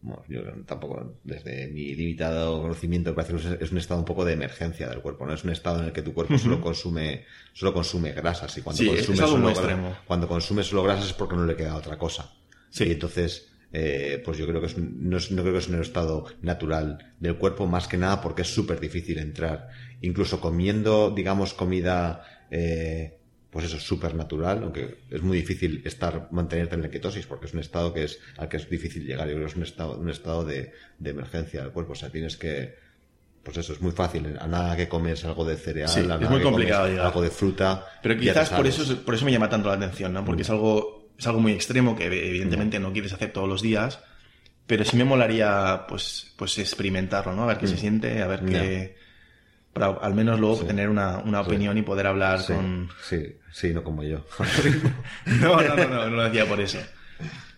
bueno, 0.00 0.22
yo 0.28 0.42
tampoco, 0.64 1.16
desde 1.24 1.66
mi 1.68 1.94
limitado 1.94 2.62
conocimiento, 2.62 3.10
me 3.10 3.16
parece 3.16 3.34
que 3.34 3.64
es 3.64 3.72
un 3.72 3.78
estado 3.78 3.98
un 3.98 4.06
poco 4.06 4.24
de 4.24 4.34
emergencia 4.34 4.88
del 4.88 5.00
cuerpo, 5.00 5.26
¿no? 5.26 5.34
Es 5.34 5.42
un 5.42 5.50
estado 5.50 5.80
en 5.80 5.86
el 5.86 5.92
que 5.92 6.02
tu 6.02 6.14
cuerpo 6.14 6.38
solo 6.38 6.60
consume, 6.60 7.24
solo 7.52 7.74
consume 7.74 8.12
grasas, 8.12 8.56
y 8.56 8.62
cuando 8.62 8.86
consume 8.86 9.16
solo, 9.16 9.96
cuando 10.06 10.28
consume 10.28 10.62
solo 10.62 10.84
grasas 10.84 11.06
es 11.06 11.12
porque 11.14 11.34
no 11.34 11.46
le 11.46 11.56
queda 11.56 11.74
otra 11.74 11.98
cosa. 11.98 12.32
Sí. 12.70 12.84
Y 12.84 12.92
entonces, 12.92 13.50
eh, 13.76 14.22
pues 14.24 14.38
yo 14.38 14.46
creo 14.46 14.60
que 14.60 14.68
es 14.68 14.78
no, 14.78 15.18
no, 15.18 15.42
creo 15.42 15.52
que 15.52 15.58
es 15.58 15.68
un 15.68 15.80
estado 15.80 16.26
natural 16.40 17.12
del 17.20 17.36
cuerpo, 17.36 17.66
más 17.66 17.88
que 17.88 17.98
nada 17.98 18.22
porque 18.22 18.42
es 18.42 18.48
súper 18.48 18.80
difícil 18.80 19.18
entrar 19.18 19.68
incluso 20.04 20.40
comiendo, 20.40 21.10
digamos, 21.10 21.54
comida, 21.54 22.22
eh, 22.50 23.18
pues 23.50 23.66
eso, 23.66 23.78
súper 23.78 24.14
natural, 24.14 24.62
aunque 24.62 24.98
es 25.10 25.22
muy 25.22 25.38
difícil 25.38 25.82
estar, 25.84 26.28
mantenerte 26.30 26.74
en 26.74 26.82
la 26.82 26.90
ketosis, 26.90 27.26
porque 27.26 27.46
es 27.46 27.54
un 27.54 27.60
estado 27.60 27.92
que 27.94 28.04
es, 28.04 28.20
al 28.36 28.48
que 28.48 28.58
es 28.58 28.68
difícil 28.68 29.06
llegar. 29.06 29.28
Yo 29.28 29.34
creo 29.34 29.46
que 29.46 29.52
es 29.52 29.56
un 29.56 29.62
estado, 29.62 29.98
un 29.98 30.10
estado 30.10 30.44
de, 30.44 30.72
de 30.98 31.10
emergencia 31.10 31.62
del 31.62 31.70
cuerpo. 31.70 31.92
O 31.92 31.94
sea, 31.94 32.10
tienes 32.10 32.36
que, 32.36 32.74
pues 33.42 33.56
eso, 33.56 33.72
es 33.72 33.80
muy 33.80 33.92
fácil. 33.92 34.36
A 34.38 34.46
nada 34.46 34.76
que 34.76 34.88
comes 34.88 35.24
algo 35.24 35.44
de 35.44 35.56
cereal, 35.56 35.90
es 36.20 36.30
muy 36.30 36.42
complicado 36.42 37.02
algo 37.02 37.22
de 37.22 37.30
fruta. 37.30 37.86
Pero 38.02 38.18
quizás 38.18 38.50
por 38.50 38.66
eso, 38.66 38.96
por 39.04 39.14
eso 39.14 39.24
me 39.24 39.32
llama 39.32 39.48
tanto 39.48 39.68
la 39.68 39.76
atención, 39.76 40.12
¿no? 40.12 40.24
Porque 40.24 40.42
es 40.42 40.50
algo, 40.50 41.03
es 41.18 41.26
algo 41.26 41.40
muy 41.40 41.52
extremo 41.52 41.96
que 41.96 42.06
evidentemente 42.06 42.78
no 42.78 42.92
quieres 42.92 43.12
hacer 43.12 43.32
todos 43.32 43.48
los 43.48 43.62
días 43.62 44.00
pero 44.66 44.84
sí 44.84 44.96
me 44.96 45.04
molaría, 45.04 45.84
pues, 45.88 46.32
pues 46.36 46.58
experimentarlo, 46.58 47.34
¿no? 47.34 47.42
A 47.42 47.46
ver 47.46 47.58
qué 47.58 47.66
se 47.66 47.74
mm. 47.74 47.78
siente, 47.78 48.22
a 48.22 48.26
ver 48.26 48.44
qué... 48.44 48.96
Para 49.72 49.88
al 49.88 50.14
menos 50.14 50.38
luego 50.38 50.64
tener 50.64 50.88
una, 50.88 51.18
una 51.18 51.40
opinión 51.40 51.76
y 51.76 51.82
poder 51.82 52.06
hablar 52.06 52.44
con... 52.46 52.88
Sí, 53.02 53.36
sí, 53.52 53.74
no 53.74 53.82
como 53.82 54.04
yo. 54.04 54.24
no, 55.26 55.60
no, 55.60 55.76
no, 55.76 55.88
no, 55.88 56.10
no 56.10 56.16
lo 56.16 56.24
decía 56.24 56.46
por 56.46 56.60
eso. 56.60 56.78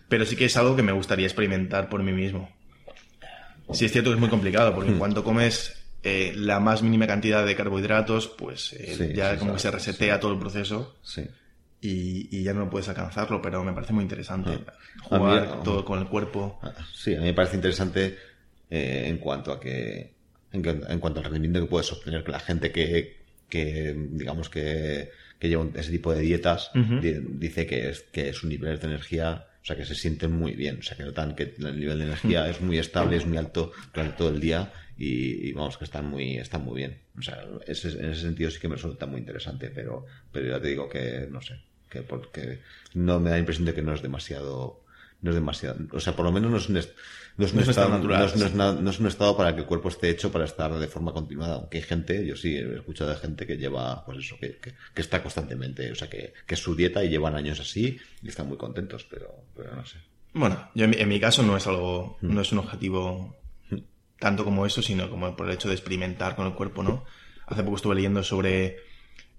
Pero 0.09 0.25
sí 0.25 0.35
que 0.35 0.45
es 0.45 0.57
algo 0.57 0.75
que 0.75 0.81
me 0.81 0.91
gustaría 0.93 1.27
experimentar 1.27 1.89
por 1.89 2.01
mí 2.01 2.11
mismo. 2.13 2.49
Sí 3.71 3.85
es 3.85 3.91
cierto 3.91 4.09
que 4.09 4.15
es 4.15 4.19
muy 4.19 4.29
complicado, 4.29 4.73
porque 4.73 4.89
en 4.89 4.95
mm. 4.95 4.99
cuanto 4.99 5.23
comes 5.23 5.77
eh, 6.01 6.33
la 6.35 6.59
más 6.59 6.81
mínima 6.81 7.05
cantidad 7.05 7.45
de 7.45 7.55
carbohidratos, 7.55 8.27
pues 8.27 8.73
eh, 8.73 9.13
ya 9.15 9.37
como 9.37 9.53
que 9.53 9.59
se 9.59 9.69
resetea 9.69 10.19
todo 10.19 10.33
el 10.33 10.39
proceso. 10.39 10.97
Sí. 11.03 11.23
Y, 11.89 12.27
y, 12.31 12.43
ya 12.43 12.53
no 12.53 12.69
puedes 12.69 12.89
alcanzarlo, 12.89 13.41
pero 13.41 13.63
me 13.63 13.71
parece 13.71 13.93
muy 13.93 14.03
interesante 14.03 14.49
ah. 14.67 14.73
jugar 15.03 15.63
todo 15.63 15.85
con 15.85 15.99
el 15.99 16.07
cuerpo. 16.07 16.59
Ah, 16.61 16.73
sí, 16.93 17.15
a 17.15 17.19
mí 17.19 17.25
me 17.25 17.33
parece 17.33 17.55
interesante 17.55 18.17
eh, 18.69 19.05
en 19.07 19.17
cuanto 19.19 19.53
a 19.53 19.59
que 19.59 20.13
en, 20.51 20.99
cuanto 20.99 21.19
al 21.19 21.25
rendimiento 21.25 21.61
que 21.61 21.67
puedes 21.67 21.91
obtener 21.93 22.23
con 22.23 22.33
la 22.33 22.39
gente 22.39 22.71
que, 22.71 23.17
que 23.47 23.95
digamos 24.11 24.49
que, 24.49 25.11
que 25.39 25.47
lleva 25.47 25.65
ese 25.75 25.91
tipo 25.91 26.13
de 26.13 26.21
dietas 26.21 26.71
dice 26.73 27.65
que 27.65 27.89
es 27.89 28.01
que 28.11 28.33
su 28.33 28.47
nivel 28.47 28.77
de 28.79 28.87
energía 28.87 29.47
o 29.61 29.65
sea 29.65 29.75
que 29.75 29.85
se 29.85 29.95
sienten 29.95 30.33
muy 30.33 30.53
bien 30.53 30.79
o 30.79 30.83
sea 30.83 30.97
que 30.97 31.03
notan 31.03 31.35
que 31.35 31.55
el 31.57 31.79
nivel 31.79 31.99
de 31.99 32.05
energía 32.05 32.49
es 32.49 32.59
muy 32.61 32.77
estable 32.77 33.17
es 33.17 33.25
muy 33.25 33.37
alto 33.37 33.71
durante 33.93 34.17
todo 34.17 34.29
el 34.29 34.39
día 34.39 34.73
y, 34.97 35.53
vamos 35.53 35.77
que 35.77 35.85
están 35.85 36.09
muy 36.09 36.37
están 36.37 36.65
muy 36.65 36.77
bien 36.77 36.99
o 37.17 37.21
sea 37.21 37.41
en 37.43 37.71
ese 37.71 38.15
sentido 38.15 38.49
sí 38.49 38.59
que 38.59 38.67
me 38.67 38.75
resulta 38.75 39.05
muy 39.05 39.19
interesante 39.19 39.69
pero 39.69 40.05
pero 40.31 40.49
ya 40.49 40.61
te 40.61 40.69
digo 40.69 40.89
que 40.89 41.27
no 41.29 41.41
sé 41.41 41.55
que 41.89 42.01
porque 42.01 42.61
no 42.93 43.19
me 43.19 43.29
da 43.29 43.35
la 43.35 43.39
impresión 43.39 43.65
de 43.65 43.73
que 43.73 43.81
no 43.81 43.93
es 43.93 44.01
demasiado 44.01 44.81
no 45.21 45.31
es 45.31 45.35
demasiado 45.35 45.79
o 45.91 45.99
sea 45.99 46.15
por 46.15 46.25
lo 46.25 46.31
menos 46.31 46.51
no 46.51 46.57
es 46.57 46.69
un, 46.69 46.75
no 47.37 47.45
es 47.45 47.53
un, 47.53 47.59
estado, 47.59 47.89
natural, 47.89 48.31
no 48.55 48.89
es, 48.89 48.99
un 48.99 49.07
estado 49.07 49.35
para 49.35 49.53
que 49.53 49.61
el 49.61 49.67
cuerpo 49.67 49.89
esté 49.89 50.09
hecho 50.09 50.31
para 50.31 50.45
estar 50.45 50.73
de 50.73 50.87
forma 50.87 51.11
continuada 51.13 51.55
aunque 51.55 51.77
hay 51.77 51.83
gente 51.83 52.25
yo 52.25 52.35
sí 52.35 52.55
he 52.55 52.75
escuchado 52.75 53.09
de 53.09 53.17
gente 53.17 53.47
que 53.47 53.57
lleva 53.57 54.05
pues 54.05 54.19
eso 54.19 54.37
que, 54.39 54.57
que, 54.57 55.01
está 55.01 55.21
constantemente 55.21 55.91
o 55.91 55.95
sea 55.95 56.09
que, 56.09 56.33
que, 56.45 56.53
es 56.53 56.59
su 56.59 56.75
dieta 56.75 57.03
y 57.03 57.09
llevan 57.09 57.35
años 57.35 57.59
así 57.59 57.99
y 58.21 58.27
están 58.27 58.47
muy 58.47 58.57
contentos 58.57 59.05
pero, 59.09 59.43
pero 59.55 59.75
no 59.75 59.85
sé 59.85 59.97
bueno 60.33 60.69
yo 60.75 60.85
en 60.85 61.09
mi, 61.09 61.19
caso 61.19 61.41
no 61.41 61.57
es 61.57 61.65
algo 61.65 62.17
mm. 62.21 62.33
no 62.33 62.41
es 62.41 62.51
un 62.51 62.59
objetivo 62.59 63.35
tanto 64.19 64.43
como 64.43 64.65
eso, 64.65 64.81
sino 64.81 65.09
como 65.09 65.35
por 65.35 65.47
el 65.47 65.53
hecho 65.53 65.67
de 65.67 65.75
experimentar 65.75 66.35
con 66.35 66.47
el 66.47 66.53
cuerpo, 66.53 66.83
¿no? 66.83 67.05
Hace 67.45 67.63
poco 67.63 67.77
estuve 67.77 67.95
leyendo 67.95 68.23
sobre 68.23 68.77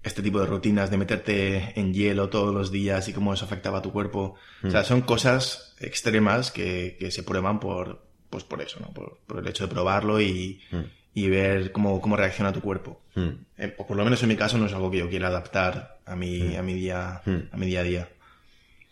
este 0.03 0.21
tipo 0.21 0.39
de 0.39 0.45
rutinas 0.45 0.89
de 0.89 0.97
meterte 0.97 1.79
en 1.79 1.93
hielo 1.93 2.29
todos 2.29 2.53
los 2.53 2.71
días 2.71 3.07
y 3.09 3.13
cómo 3.13 3.33
eso 3.33 3.45
afectaba 3.45 3.79
a 3.79 3.81
tu 3.81 3.91
cuerpo. 3.91 4.35
O 4.63 4.69
sea, 4.69 4.81
mm. 4.81 4.85
son 4.85 5.01
cosas 5.01 5.75
extremas 5.79 6.51
que, 6.51 6.95
que, 6.99 7.11
se 7.11 7.23
prueban 7.23 7.59
por, 7.59 8.01
pues 8.29 8.43
por 8.43 8.61
eso, 8.61 8.79
¿no? 8.79 8.93
Por, 8.93 9.19
por 9.27 9.39
el 9.39 9.47
hecho 9.47 9.65
de 9.65 9.73
probarlo 9.73 10.21
y, 10.21 10.61
mm. 10.71 10.83
y 11.15 11.29
ver 11.29 11.71
cómo, 11.71 11.99
cómo 11.99 12.15
reacciona 12.15 12.53
tu 12.53 12.61
cuerpo. 12.61 13.01
Mm. 13.15 13.29
Eh, 13.57 13.67
por 13.67 13.97
lo 13.97 14.03
menos 14.03 14.23
en 14.23 14.29
mi 14.29 14.35
caso 14.35 14.57
no 14.57 14.67
es 14.67 14.73
algo 14.73 14.89
que 14.89 14.99
yo 14.99 15.09
quiera 15.09 15.27
adaptar 15.27 15.99
a 16.05 16.15
mi, 16.15 16.55
a 16.55 16.63
mi 16.63 16.73
día, 16.73 17.21
a 17.51 17.57
mi 17.57 17.65
día 17.65 17.81
a 17.81 17.83
día. 17.83 18.09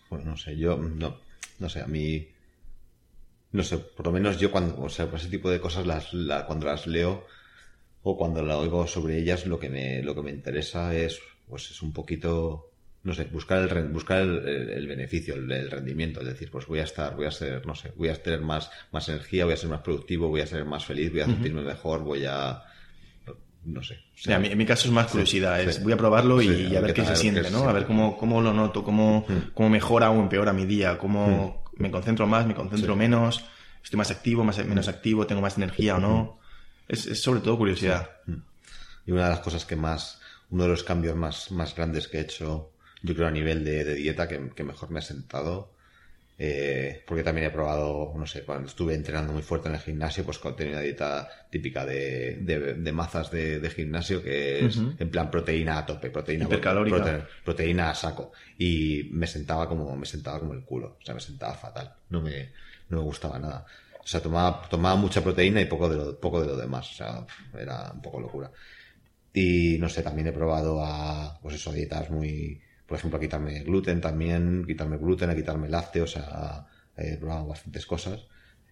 Bueno, 0.10 0.32
no 0.32 0.38
sé, 0.38 0.58
yo 0.58 0.78
no, 0.78 1.20
no 1.60 1.70
sé, 1.70 1.82
a 1.82 1.88
mí 1.88 2.28
no 3.52 3.64
sé, 3.64 3.78
por 3.78 4.06
lo 4.06 4.12
menos 4.12 4.38
yo 4.38 4.52
cuando, 4.52 4.82
o 4.82 4.90
sea, 4.90 5.10
ese 5.14 5.30
tipo 5.30 5.50
de 5.50 5.60
cosas 5.60 5.86
las, 5.86 6.10
cuando 6.46 6.68
las 6.68 6.86
leo 6.86 7.26
o 8.10 8.18
cuando 8.18 8.44
la 8.44 8.58
oigo 8.58 8.88
sobre 8.88 9.18
ellas, 9.18 9.46
lo 9.46 9.60
que 9.60 9.70
me, 9.70 10.02
lo 10.02 10.16
que 10.16 10.22
me 10.22 10.32
interesa 10.32 10.96
es, 10.96 11.20
pues 11.48 11.72
es 11.72 11.82
un 11.82 11.94
poquito, 11.94 12.72
no 13.04 13.14
sé, 13.14 13.26
buscar 13.26 13.60
el, 13.60 13.88
buscar 13.90 14.22
el, 14.22 14.88
beneficio, 14.88 15.36
el, 15.36 15.72
rendimiento, 15.72 16.22
es 16.22 16.28
decir, 16.28 16.50
pues 16.52 16.68
voy 16.68 16.80
a 16.80 16.84
estar, 16.84 17.16
voy 17.16 17.26
a 17.26 17.32
ser, 17.32 17.66
no 17.66 17.76
sé, 17.76 17.92
voy 17.96 18.10
a 18.10 18.22
tener 18.22 18.42
más, 18.42 18.70
más 18.92 19.08
energía, 19.10 19.46
voy 19.46 19.54
a 19.54 19.58
ser 19.58 19.70
más 19.70 19.82
productivo, 19.82 20.30
voy 20.30 20.42
a 20.42 20.48
ser 20.48 20.66
más 20.66 20.86
feliz, 20.86 21.12
voy 21.12 21.22
a 21.22 21.26
sentirme 21.26 21.62
mejor, 21.62 22.04
voy 22.04 22.26
a, 22.26 22.64
no 23.66 23.84
sé. 23.84 24.00
en 24.26 24.58
mi 24.58 24.66
caso 24.66 24.88
es 24.88 24.94
más 24.94 25.08
curiosidad, 25.12 25.62
es 25.62 25.84
voy 25.84 25.94
a 25.94 25.98
probarlo 25.98 26.42
y, 26.42 26.76
a 26.76 26.82
ver 26.82 26.94
qué, 26.94 27.06
se 27.06 27.16
siente, 27.16 27.50
¿no? 27.52 27.68
A 27.68 27.74
ver 27.74 27.86
cómo, 27.86 28.18
cómo 28.18 28.42
lo 28.42 28.54
noto, 28.54 28.84
cómo, 28.84 29.26
mm. 29.28 29.54
cómo 29.54 29.70
mejora 29.70 30.10
o 30.12 30.20
empeora 30.22 30.54
mi 30.54 30.66
día, 30.66 30.98
cómo, 30.98 31.64
mm 31.64 31.68
me 31.78 31.92
concentro 31.92 32.28
más, 32.28 32.46
me 32.46 32.56
concentro 32.56 32.96
menos, 32.96 33.44
estoy 33.84 33.98
más 33.98 34.12
activo, 34.12 34.44
más, 34.44 34.64
menos 34.66 34.88
activo, 34.88 35.28
tengo 35.28 35.42
más 35.42 35.58
energía 35.58 35.96
o 35.96 36.00
no. 36.00 36.40
Es, 36.88 37.22
sobre 37.22 37.42
todo 37.42 37.58
curiosidad. 37.58 38.10
Y 39.06 39.12
una 39.12 39.26
de 39.26 39.30
las 39.30 39.40
cosas 39.40 39.66
que 39.66 39.76
más, 39.76 40.22
uno 40.50 40.64
de 40.64 40.70
los 40.70 40.84
cambios 40.84 41.16
más, 41.16 41.52
más 41.52 41.76
grandes 41.76 42.08
que 42.08 42.18
he 42.18 42.22
hecho, 42.22 42.72
yo 43.02 43.16
creo 43.16 43.28
a 43.28 43.32
nivel 43.32 43.64
de, 43.64 43.96
dieta, 43.96 44.28
que, 44.28 44.64
mejor 44.64 44.90
me 44.90 45.00
ha 45.00 45.02
sentado, 45.02 45.74
eh, 46.40 47.04
porque 47.08 47.24
también 47.24 47.48
he 47.48 47.50
probado, 47.50 48.14
no 48.16 48.28
sé, 48.28 48.44
cuando 48.44 48.68
estuve 48.68 48.94
entrenando 48.94 49.34
muy 49.34 49.42
fuerte 49.42 49.70
en 49.70 49.76
el 49.76 49.82
gimnasio, 49.82 50.24
pues 50.24 50.40
tenía 50.56 50.74
una 50.74 50.82
dieta 50.82 51.28
típica 51.50 51.86
de, 51.86 52.38
de, 52.38 52.92
mazas 52.92 53.32
de, 53.32 53.72
gimnasio, 53.76 54.22
que 54.22 54.66
es 54.66 54.78
en 54.78 55.10
plan 55.10 55.32
proteína 55.32 55.80
a 55.80 55.86
tope, 55.86 56.10
proteína, 56.10 56.48
proteína 57.44 57.90
a 57.90 57.96
saco. 57.96 58.32
Y 58.58 59.10
me 59.12 59.26
sentaba 59.26 59.68
como, 59.68 59.96
me 59.96 60.06
sentaba 60.06 60.40
como 60.40 60.54
el 60.54 60.64
culo, 60.64 60.98
o 61.02 61.06
sea, 61.06 61.16
me 61.16 61.22
sentaba 61.22 61.56
fatal, 61.56 61.94
no 62.10 62.22
me, 62.22 62.52
no 62.90 62.98
me 62.98 63.04
gustaba 63.04 63.40
nada. 63.40 63.66
O 64.08 64.10
sea, 64.10 64.22
tomaba, 64.22 64.62
tomaba 64.70 64.96
mucha 64.96 65.22
proteína 65.22 65.60
y 65.60 65.66
poco 65.66 65.90
de 65.90 65.98
lo, 65.98 66.18
poco 66.18 66.40
de 66.40 66.48
lo 66.48 66.56
demás, 66.56 66.92
o 66.92 66.94
sea, 66.94 67.26
era 67.60 67.92
un 67.94 68.02
poco 68.02 68.22
locura. 68.22 68.50
Y 69.34 69.76
no 69.80 69.90
sé, 69.90 70.02
también 70.02 70.28
he 70.28 70.32
probado 70.32 70.82
a, 70.82 71.38
pues 71.42 71.56
eso, 71.56 71.74
dietas 71.74 72.10
muy, 72.10 72.58
por 72.86 72.98
ejemplo, 72.98 73.18
a 73.18 73.20
quitarme 73.20 73.64
gluten 73.64 74.00
también, 74.00 74.64
quitarme 74.66 74.96
gluten, 74.96 75.30
a 75.30 75.36
quitarme 75.36 75.68
lácteos, 75.68 76.16
a, 76.16 76.66
he 76.96 77.18
probado 77.18 77.48
bastantes 77.48 77.86
cosas. 77.86 78.26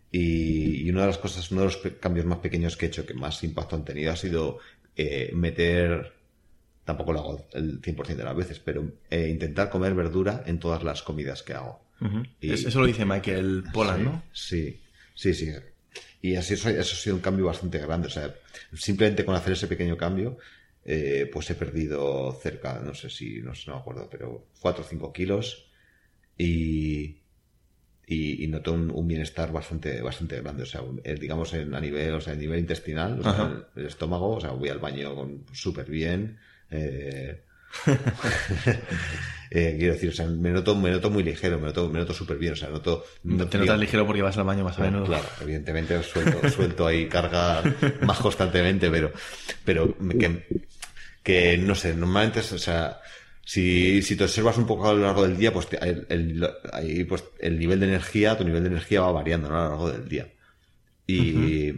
Y, 0.10 0.90
una 0.90 1.02
de 1.02 1.08
las 1.08 1.18
cosas, 1.18 1.52
uno 1.52 1.64
de 1.64 1.68
los 1.68 1.80
cambios 2.00 2.26
más 2.26 2.40
pequeños 2.40 2.78
que 2.78 2.86
he 2.86 2.88
hecho 2.88 3.06
que 3.06 3.14
más 3.14 3.44
impacto 3.44 3.76
han 3.76 3.84
tenido 3.84 4.14
ha 4.14 4.16
sido 4.16 4.60
eh, 4.96 5.32
meter, 5.34 6.14
tampoco 6.86 7.12
lo 7.12 7.20
hago 7.20 7.48
el 7.52 7.82
100% 7.82 8.16
de 8.16 8.24
las 8.24 8.38
veces, 8.38 8.60
pero 8.60 8.90
eh, 9.10 9.28
intentar 9.30 9.70
comer 9.70 9.94
verdura 9.96 10.44
en 10.46 10.60
todas 10.60 10.82
las 10.82 11.04
comidas 11.04 11.44
que 11.44 11.56
hago. 11.56 11.82
y, 12.40 12.54
eso 12.54 12.80
lo 12.80 12.86
dice 12.86 13.04
Michael 13.04 13.66
Pollan, 13.74 14.06
¿no? 14.06 14.24
Sí, 14.32 14.80
sí, 15.16 15.34
sí. 15.34 15.52
Y 16.22 16.36
así 16.36 16.54
eso, 16.54 16.70
eso 16.70 16.80
ha 16.80 17.00
sido 17.00 17.16
un 17.16 17.22
cambio 17.22 17.46
bastante 17.46 17.80
grande. 17.80 18.08
O 18.08 18.12
sea, 18.12 18.36
simplemente 18.74 19.26
con 19.26 19.36
hacer 19.36 19.54
ese 19.54 19.68
pequeño 19.68 19.98
cambio, 19.98 20.38
eh, 20.88 21.30
pues 21.32 21.50
he 21.50 21.56
perdido 21.56 22.32
cerca, 22.42 22.80
no 22.80 22.94
sé 22.94 23.10
si, 23.10 23.42
no, 23.42 23.56
sé, 23.56 23.64
no 23.68 23.76
me 23.76 23.82
acuerdo, 23.82 24.08
pero 24.10 24.50
4 24.60 24.84
o 24.84 24.88
5 24.88 25.14
kilos 25.14 25.72
y, 26.38 27.18
y, 28.06 28.48
noto 28.48 28.74
un, 28.74 29.08
bienestar 29.08 29.52
bastante, 29.52 30.00
bastante 30.04 30.40
grande, 30.42 30.62
o 30.62 30.66
sea, 30.68 30.82
digamos 31.20 31.54
en, 31.56 31.74
a 31.74 31.82
nivel, 31.82 32.14
o 32.14 32.22
sea, 32.22 32.34
a 32.34 32.36
nivel 32.36 32.60
intestinal, 32.60 33.20
o 33.20 33.24
sea, 33.24 33.68
el, 33.76 33.86
estómago, 33.88 34.36
o 34.36 34.42
sea, 34.42 34.52
voy 34.52 34.70
al 34.70 34.78
baño 34.78 35.44
súper 35.54 35.90
bien, 35.90 36.38
eh, 36.70 37.42
eh, 39.52 39.76
quiero 39.78 39.94
decir, 39.94 40.10
o 40.10 40.14
sea, 40.14 40.28
me 40.28 40.50
noto, 40.52 40.76
me 40.76 40.92
noto 40.92 41.10
muy 41.10 41.24
ligero, 41.24 41.60
me 41.60 41.68
noto, 41.68 41.90
me 41.90 42.00
noto 42.00 42.14
súper 42.14 42.38
bien, 42.38 42.54
o 42.54 42.56
sea, 42.56 42.70
noto... 42.70 43.06
No 43.24 43.48
te 43.48 43.58
notas 43.58 43.80
ligero 43.80 44.06
porque 44.06 44.22
vas 44.22 44.38
al 44.38 44.46
baño 44.46 44.64
más 44.64 44.78
o 44.80 44.82
menos. 44.82 45.08
Claro, 45.08 45.26
evidentemente 45.42 46.02
suelto, 46.04 46.50
suelto 46.50 46.88
ahí 46.88 47.08
carga 47.08 47.64
más 48.02 48.20
constantemente, 48.20 48.90
pero, 48.90 49.12
pero 49.64 49.96
que, 50.20 50.48
que 51.24 51.58
no 51.58 51.76
sé, 51.76 51.96
normalmente, 51.96 52.40
o 52.40 52.58
sea, 52.58 53.00
si, 53.46 54.02
si 54.02 54.16
te 54.16 54.24
observas 54.24 54.58
un 54.58 54.66
poco 54.66 54.90
a 54.90 54.94
lo 54.94 55.02
largo 55.02 55.24
del 55.24 55.38
día, 55.38 55.54
pues, 55.54 55.68
el, 55.82 56.50
ahí, 56.74 57.04
pues 57.04 57.24
el 57.40 57.60
nivel 57.60 57.80
de 57.80 57.88
energía, 57.88 58.38
tu 58.38 58.44
nivel 58.44 58.64
de 58.64 58.70
energía 58.70 59.02
va 59.02 59.12
variando 59.12 59.50
¿no? 59.50 59.56
a 59.56 59.64
lo 59.64 59.70
largo 59.70 59.92
del 59.92 60.10
día. 60.10 60.34
Y, 61.06 61.72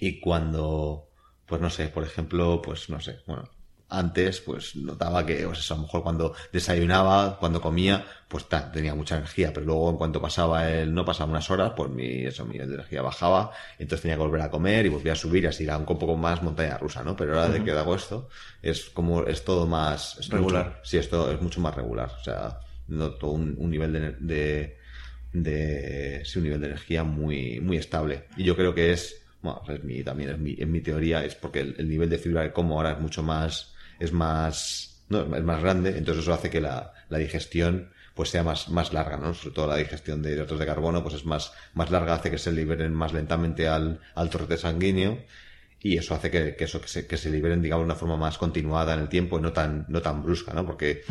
y 0.00 0.20
cuando, 0.20 1.10
pues 1.44 1.60
no 1.60 1.68
sé, 1.68 1.88
por 1.88 2.04
ejemplo, 2.04 2.62
pues 2.62 2.88
no 2.88 3.00
sé, 3.00 3.18
bueno, 3.26 3.50
antes, 3.88 4.40
pues 4.40 4.74
notaba 4.74 5.24
que, 5.24 5.44
pues 5.46 5.70
a 5.70 5.76
lo 5.76 5.82
mejor 5.82 6.02
cuando 6.02 6.34
desayunaba, 6.52 7.38
cuando 7.38 7.60
comía, 7.60 8.04
pues 8.28 8.46
tenía 8.72 8.94
mucha 8.94 9.16
energía, 9.16 9.52
pero 9.52 9.66
luego 9.66 9.90
en 9.90 9.96
cuanto 9.96 10.20
pasaba 10.20 10.68
el, 10.68 10.92
no 10.92 11.04
pasaba 11.04 11.30
unas 11.30 11.48
horas, 11.50 11.72
pues 11.76 11.90
mi, 11.90 12.24
eso, 12.24 12.44
mi 12.44 12.56
energía 12.56 13.02
bajaba, 13.02 13.52
entonces 13.78 14.02
tenía 14.02 14.16
que 14.16 14.22
volver 14.22 14.42
a 14.42 14.50
comer 14.50 14.86
y 14.86 14.88
volvía 14.88 15.12
a 15.12 15.16
subir 15.16 15.44
y 15.44 15.46
así 15.46 15.64
era 15.64 15.78
un 15.78 15.84
poco 15.84 16.16
más 16.16 16.42
montaña 16.42 16.78
rusa, 16.78 17.04
¿no? 17.04 17.16
Pero 17.16 17.34
ahora 17.34 17.52
de 17.52 17.62
que 17.62 17.70
hago 17.70 17.94
esto, 17.94 18.28
es 18.60 18.90
como, 18.90 19.22
es 19.24 19.44
todo 19.44 19.66
más, 19.66 20.28
regular. 20.30 20.80
sí, 20.82 20.98
esto 20.98 21.30
es 21.30 21.40
mucho 21.40 21.60
más 21.60 21.74
regular, 21.74 22.10
o 22.20 22.24
sea, 22.24 22.58
noto 22.88 23.30
un, 23.30 23.54
un 23.58 23.70
nivel 23.70 23.92
de, 23.92 24.10
de, 24.18 24.78
de, 25.32 26.24
sí, 26.24 26.38
un 26.38 26.44
nivel 26.44 26.60
de 26.60 26.66
energía 26.66 27.04
muy, 27.04 27.60
muy 27.60 27.76
estable. 27.76 28.24
Y 28.36 28.42
yo 28.42 28.56
creo 28.56 28.74
que 28.74 28.92
es, 28.92 29.22
bueno, 29.42 29.62
es 29.68 29.84
mi, 29.84 30.02
también 30.02 30.30
es 30.30 30.38
mi, 30.38 30.56
en 30.58 30.72
mi 30.72 30.80
teoría, 30.80 31.24
es 31.24 31.36
porque 31.36 31.60
el, 31.60 31.76
el 31.78 31.88
nivel 31.88 32.10
de 32.10 32.18
fibra 32.18 32.42
de 32.42 32.52
como 32.52 32.76
ahora 32.76 32.92
es 32.92 32.98
mucho 32.98 33.22
más, 33.22 33.75
es 33.98 34.12
más, 34.12 35.04
no, 35.08 35.36
es 35.36 35.42
más 35.42 35.62
grande, 35.62 35.96
entonces 35.96 36.22
eso 36.24 36.34
hace 36.34 36.50
que 36.50 36.60
la, 36.60 36.92
la 37.08 37.18
digestión 37.18 37.90
pues 38.14 38.30
sea 38.30 38.42
más, 38.42 38.70
más 38.70 38.94
larga, 38.94 39.18
¿no? 39.18 39.34
Sobre 39.34 39.54
todo 39.54 39.66
la 39.66 39.76
digestión 39.76 40.22
de 40.22 40.32
hidratos 40.32 40.58
de 40.58 40.64
carbono, 40.64 41.02
pues 41.02 41.16
es 41.16 41.26
más, 41.26 41.52
más 41.74 41.90
larga, 41.90 42.14
hace 42.14 42.30
que 42.30 42.38
se 42.38 42.50
liberen 42.50 42.94
más 42.94 43.12
lentamente 43.12 43.68
al, 43.68 44.00
al 44.14 44.30
torrente 44.30 44.56
sanguíneo 44.56 45.18
y 45.82 45.98
eso 45.98 46.14
hace 46.14 46.30
que, 46.30 46.56
que 46.56 46.64
eso 46.64 46.80
que 46.80 46.88
se, 46.88 47.06
que 47.06 47.18
se 47.18 47.30
liberen 47.30 47.60
digamos 47.60 47.82
de 47.82 47.92
una 47.92 47.94
forma 47.94 48.16
más 48.16 48.38
continuada 48.38 48.94
en 48.94 49.00
el 49.00 49.08
tiempo 49.10 49.38
y 49.38 49.42
no 49.42 49.52
tan 49.52 49.84
no 49.88 50.00
tan 50.00 50.22
brusca 50.22 50.54
no 50.54 50.64
porque 50.64 51.04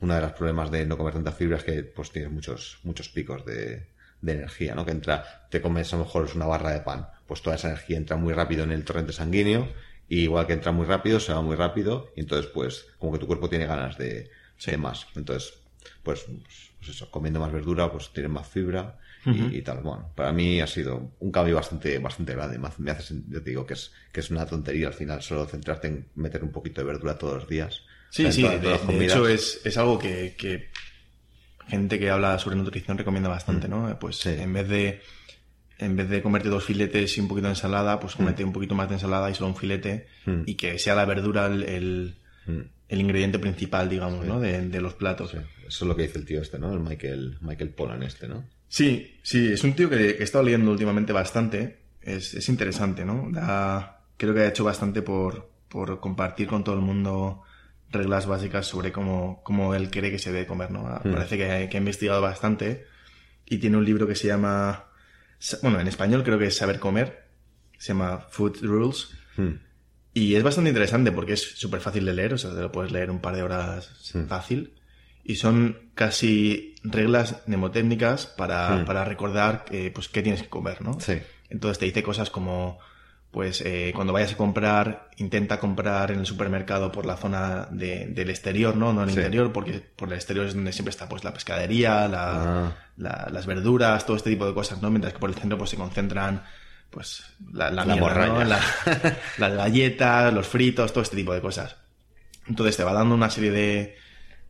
uno 0.00 0.14
de 0.14 0.20
los 0.22 0.32
problemas 0.32 0.70
de 0.70 0.86
no 0.86 0.96
comer 0.96 1.12
tanta 1.12 1.32
fibra 1.32 1.58
es 1.58 1.64
que 1.64 1.82
pues 1.82 2.10
tienes 2.10 2.32
muchos 2.32 2.78
muchos 2.82 3.10
picos 3.10 3.44
de 3.44 3.86
de 4.20 4.32
energía, 4.32 4.74
¿no? 4.74 4.84
Que 4.84 4.92
entra, 4.92 5.46
te 5.50 5.60
comes 5.60 5.92
a 5.92 5.96
lo 5.96 6.04
mejor 6.04 6.26
es 6.26 6.34
una 6.34 6.46
barra 6.46 6.72
de 6.72 6.80
pan, 6.80 7.08
pues 7.26 7.42
toda 7.42 7.56
esa 7.56 7.68
energía 7.68 7.96
entra 7.96 8.16
muy 8.16 8.32
rápido 8.32 8.64
en 8.64 8.72
el 8.72 8.84
torrente 8.84 9.12
sanguíneo, 9.12 9.68
y 10.08 10.20
igual 10.20 10.46
que 10.46 10.52
entra 10.52 10.72
muy 10.72 10.86
rápido, 10.86 11.20
se 11.20 11.32
va 11.32 11.42
muy 11.42 11.56
rápido, 11.56 12.12
y 12.16 12.20
entonces 12.20 12.50
pues 12.52 12.86
como 12.98 13.12
que 13.12 13.18
tu 13.18 13.26
cuerpo 13.26 13.48
tiene 13.48 13.66
ganas 13.66 13.98
de, 13.98 14.30
más. 14.78 15.06
Entonces, 15.14 15.54
pues, 16.02 16.24
pues, 16.78 16.88
eso, 16.88 17.10
comiendo 17.10 17.40
más 17.40 17.52
verdura, 17.52 17.90
pues 17.90 18.12
tienes 18.12 18.30
más 18.30 18.46
fibra, 18.46 18.98
y, 19.24 19.60
tal. 19.62 19.80
Bueno, 19.80 20.12
para 20.14 20.32
mí 20.32 20.60
ha 20.60 20.68
sido 20.68 21.10
un 21.18 21.32
cambio 21.32 21.56
bastante, 21.56 21.98
bastante 21.98 22.32
grande. 22.32 22.60
Me 22.78 22.90
hace, 22.92 23.14
yo 23.28 23.42
te 23.42 23.50
digo 23.50 23.66
que 23.66 23.74
es, 23.74 23.90
que 24.12 24.20
es 24.20 24.30
una 24.30 24.46
tontería 24.46 24.86
al 24.86 24.94
final 24.94 25.20
solo 25.20 25.46
centrarte 25.46 25.88
en 25.88 26.06
meter 26.14 26.44
un 26.44 26.52
poquito 26.52 26.80
de 26.80 26.86
verdura 26.86 27.18
todos 27.18 27.34
los 27.34 27.48
días. 27.48 27.82
Sí, 28.10 28.30
sí, 28.30 28.42
de, 28.42 29.04
hecho 29.04 29.26
es, 29.26 29.60
es 29.64 29.76
algo 29.78 29.98
que, 29.98 30.36
que, 30.38 30.70
gente 31.66 31.98
que 31.98 32.10
habla 32.10 32.38
sobre 32.38 32.56
nutrición 32.56 32.98
recomienda 32.98 33.28
bastante, 33.28 33.66
mm. 33.66 33.70
¿no? 33.70 33.98
Pues 33.98 34.24
en 34.26 34.52
vez 34.52 34.68
de 34.68 35.02
en 35.78 35.96
vez 35.96 36.08
de 36.08 36.22
comerte 36.22 36.48
dos 36.48 36.64
filetes 36.64 37.16
y 37.16 37.20
un 37.20 37.28
poquito 37.28 37.46
de 37.46 37.52
ensalada, 37.52 38.00
pues 38.00 38.14
mm. 38.14 38.16
comete 38.16 38.44
un 38.44 38.52
poquito 38.52 38.74
más 38.74 38.88
de 38.88 38.94
ensalada 38.94 39.30
y 39.30 39.34
solo 39.34 39.48
un 39.48 39.56
filete 39.56 40.06
mm. 40.24 40.42
y 40.46 40.54
que 40.54 40.78
sea 40.78 40.94
la 40.94 41.04
verdura 41.04 41.46
el, 41.46 42.16
el, 42.88 43.00
ingrediente 43.00 43.38
principal, 43.38 43.88
digamos, 43.88 44.24
¿no? 44.24 44.40
De, 44.40 44.68
de, 44.68 44.80
los 44.80 44.94
platos. 44.94 45.34
Eso 45.34 45.44
es 45.66 45.82
lo 45.82 45.96
que 45.96 46.02
dice 46.02 46.18
el 46.18 46.24
tío 46.24 46.40
este, 46.40 46.58
¿no? 46.58 46.72
El 46.72 46.80
Michael, 46.80 47.38
Michael 47.40 47.70
Pollan 47.70 48.02
este, 48.02 48.28
¿no? 48.28 48.44
Sí, 48.68 49.18
sí, 49.22 49.52
es 49.52 49.62
un 49.64 49.74
tío 49.74 49.88
que, 49.90 50.10
he 50.10 50.22
estado 50.22 50.44
leyendo 50.44 50.70
últimamente 50.70 51.12
bastante. 51.12 51.78
Es, 52.00 52.34
es 52.34 52.48
interesante, 52.48 53.04
¿no? 53.04 53.30
creo 54.16 54.32
que 54.32 54.40
ha 54.40 54.48
hecho 54.48 54.64
bastante 54.64 55.02
por, 55.02 55.50
por 55.68 56.00
compartir 56.00 56.46
con 56.46 56.64
todo 56.64 56.74
el 56.74 56.80
mundo 56.80 57.42
reglas 57.90 58.26
básicas 58.26 58.66
sobre 58.66 58.92
cómo, 58.92 59.42
cómo 59.42 59.74
él 59.74 59.90
cree 59.90 60.10
que 60.10 60.18
se 60.18 60.32
debe 60.32 60.46
comer, 60.46 60.70
¿no? 60.70 60.84
Parece 61.02 61.36
que, 61.36 61.68
que, 61.68 61.76
ha 61.76 61.80
investigado 61.80 62.22
bastante 62.22 62.86
y 63.44 63.58
tiene 63.58 63.76
un 63.76 63.84
libro 63.84 64.06
que 64.06 64.14
se 64.14 64.28
llama, 64.28 64.85
bueno, 65.62 65.80
en 65.80 65.88
español 65.88 66.24
creo 66.24 66.38
que 66.38 66.46
es 66.46 66.56
Saber 66.56 66.78
Comer, 66.78 67.26
se 67.78 67.88
llama 67.88 68.26
Food 68.30 68.58
Rules. 68.62 69.10
Hmm. 69.36 69.54
Y 70.14 70.34
es 70.34 70.42
bastante 70.42 70.70
interesante 70.70 71.12
porque 71.12 71.34
es 71.34 71.42
súper 71.42 71.80
fácil 71.80 72.06
de 72.06 72.14
leer, 72.14 72.34
o 72.34 72.38
sea, 72.38 72.50
te 72.50 72.60
lo 72.60 72.72
puedes 72.72 72.90
leer 72.90 73.10
un 73.10 73.20
par 73.20 73.36
de 73.36 73.42
horas 73.42 74.12
hmm. 74.14 74.24
fácil 74.24 74.74
y 75.22 75.36
son 75.36 75.90
casi 75.94 76.74
reglas 76.84 77.42
mnemotécnicas 77.46 78.26
para, 78.26 78.76
hmm. 78.76 78.84
para 78.86 79.04
recordar 79.04 79.64
pues, 79.92 80.08
qué 80.08 80.22
tienes 80.22 80.42
que 80.42 80.48
comer, 80.48 80.82
¿no? 80.82 80.98
Sí. 81.00 81.20
Entonces 81.48 81.78
te 81.78 81.86
dice 81.86 82.02
cosas 82.02 82.30
como, 82.30 82.78
pues, 83.30 83.60
eh, 83.60 83.92
cuando 83.94 84.12
vayas 84.12 84.32
a 84.32 84.36
comprar, 84.36 85.10
intenta 85.16 85.60
comprar 85.60 86.10
en 86.10 86.20
el 86.20 86.26
supermercado 86.26 86.90
por 86.90 87.06
la 87.06 87.16
zona 87.16 87.68
de, 87.70 88.06
del 88.06 88.30
exterior, 88.30 88.76
¿no? 88.76 88.92
No 88.92 89.02
en 89.02 89.10
el 89.10 89.16
interior, 89.16 89.52
porque 89.52 89.80
por 89.94 90.08
el 90.08 90.14
exterior 90.14 90.46
es 90.46 90.54
donde 90.54 90.72
siempre 90.72 90.90
está, 90.90 91.08
pues, 91.08 91.22
la 91.22 91.32
pescadería, 91.32 92.08
la, 92.08 92.66
ah. 92.68 92.76
Las 92.96 93.46
verduras, 93.46 94.06
todo 94.06 94.16
este 94.16 94.30
tipo 94.30 94.46
de 94.46 94.54
cosas, 94.54 94.80
¿no? 94.80 94.90
Mientras 94.90 95.12
que 95.12 95.18
por 95.18 95.30
el 95.30 95.36
centro, 95.36 95.58
pues, 95.58 95.70
se 95.70 95.76
concentran 95.76 96.42
pues 96.90 97.24
la, 97.52 97.70
la, 97.70 97.84
la 97.84 98.60
las 99.38 99.52
galletas, 99.52 100.32
los 100.32 100.46
fritos, 100.46 100.92
todo 100.92 101.02
este 101.02 101.16
tipo 101.16 101.34
de 101.34 101.40
cosas. 101.40 101.76
Entonces 102.48 102.76
te 102.76 102.84
va 102.84 102.92
dando 102.92 103.14
una 103.14 103.28
serie 103.28 103.50
de, 103.50 103.96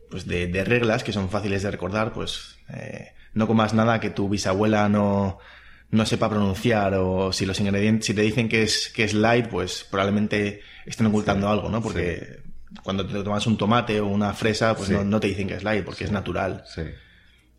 pues 0.09 0.27
de, 0.27 0.47
de, 0.47 0.63
reglas 0.63 1.03
que 1.03 1.11
son 1.11 1.29
fáciles 1.29 1.63
de 1.63 1.71
recordar, 1.71 2.13
pues 2.13 2.57
eh, 2.69 3.13
no 3.33 3.47
comas 3.47 3.73
nada 3.73 3.99
que 3.99 4.11
tu 4.11 4.29
bisabuela 4.29 4.87
no, 4.87 5.39
no 5.89 6.05
sepa 6.05 6.29
pronunciar 6.29 6.93
o 6.95 7.33
si 7.33 7.45
los 7.45 7.59
ingredientes, 7.59 8.05
si 8.05 8.13
te 8.13 8.21
dicen 8.21 8.49
que 8.49 8.63
es, 8.63 8.89
que 8.89 9.03
es 9.03 9.13
light, 9.13 9.47
pues 9.47 9.85
probablemente 9.89 10.61
estén 10.85 11.07
ocultando 11.07 11.49
algo, 11.49 11.69
¿no? 11.69 11.81
Porque 11.81 12.43
cuando 12.83 13.05
te 13.05 13.23
tomas 13.23 13.47
un 13.47 13.57
tomate 13.57 13.99
o 13.99 14.07
una 14.07 14.33
fresa, 14.33 14.75
pues 14.75 14.89
no, 14.89 15.03
no, 15.03 15.19
te 15.19 15.27
dicen 15.27 15.47
que 15.47 15.55
es 15.55 15.63
light 15.63 15.83
porque 15.83 16.03
es 16.03 16.11
natural. 16.11 16.63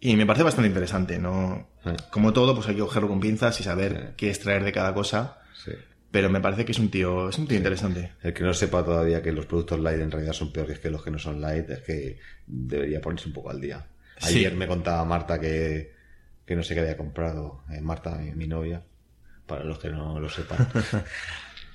Y 0.00 0.16
me 0.16 0.26
parece 0.26 0.44
bastante 0.44 0.68
interesante, 0.68 1.18
¿no? 1.18 1.68
Como 2.10 2.32
todo, 2.32 2.54
pues 2.54 2.68
hay 2.68 2.74
que 2.74 2.82
cogerlo 2.82 3.08
con 3.08 3.20
pinzas 3.20 3.58
y 3.60 3.64
saber 3.64 4.14
qué 4.16 4.28
extraer 4.28 4.64
de 4.64 4.72
cada 4.72 4.94
cosa. 4.94 5.38
Pero 6.10 6.30
me 6.30 6.40
parece 6.40 6.64
que 6.64 6.72
es 6.72 6.78
un 6.78 6.90
tío, 6.90 7.28
es 7.28 7.38
un 7.38 7.46
tío 7.46 7.58
interesante. 7.58 8.12
El 8.22 8.32
que 8.32 8.42
no 8.42 8.54
sepa 8.54 8.84
todavía 8.84 9.20
que 9.20 9.32
los 9.32 9.44
productos 9.46 9.78
light 9.80 10.00
en 10.00 10.10
realidad 10.10 10.32
son 10.32 10.52
peores 10.52 10.78
que 10.78 10.90
los 10.90 11.02
que 11.02 11.10
no 11.10 11.18
son 11.18 11.40
light, 11.40 11.68
es 11.68 11.80
que 11.80 12.18
debería 12.46 13.00
ponerse 13.00 13.28
un 13.28 13.34
poco 13.34 13.50
al 13.50 13.60
día. 13.60 13.86
Ayer 14.22 14.54
me 14.54 14.66
contaba 14.66 15.04
Marta 15.04 15.38
que, 15.38 15.92
que 16.46 16.56
no 16.56 16.62
sé 16.62 16.74
qué 16.74 16.80
había 16.80 16.96
comprado. 16.96 17.64
Eh, 17.70 17.80
Marta, 17.80 18.16
mi, 18.16 18.46
novia, 18.46 18.82
para 19.46 19.64
los 19.64 19.78
que 19.78 19.90
no 19.90 20.18
lo 20.18 20.28
sepan. 20.30 20.66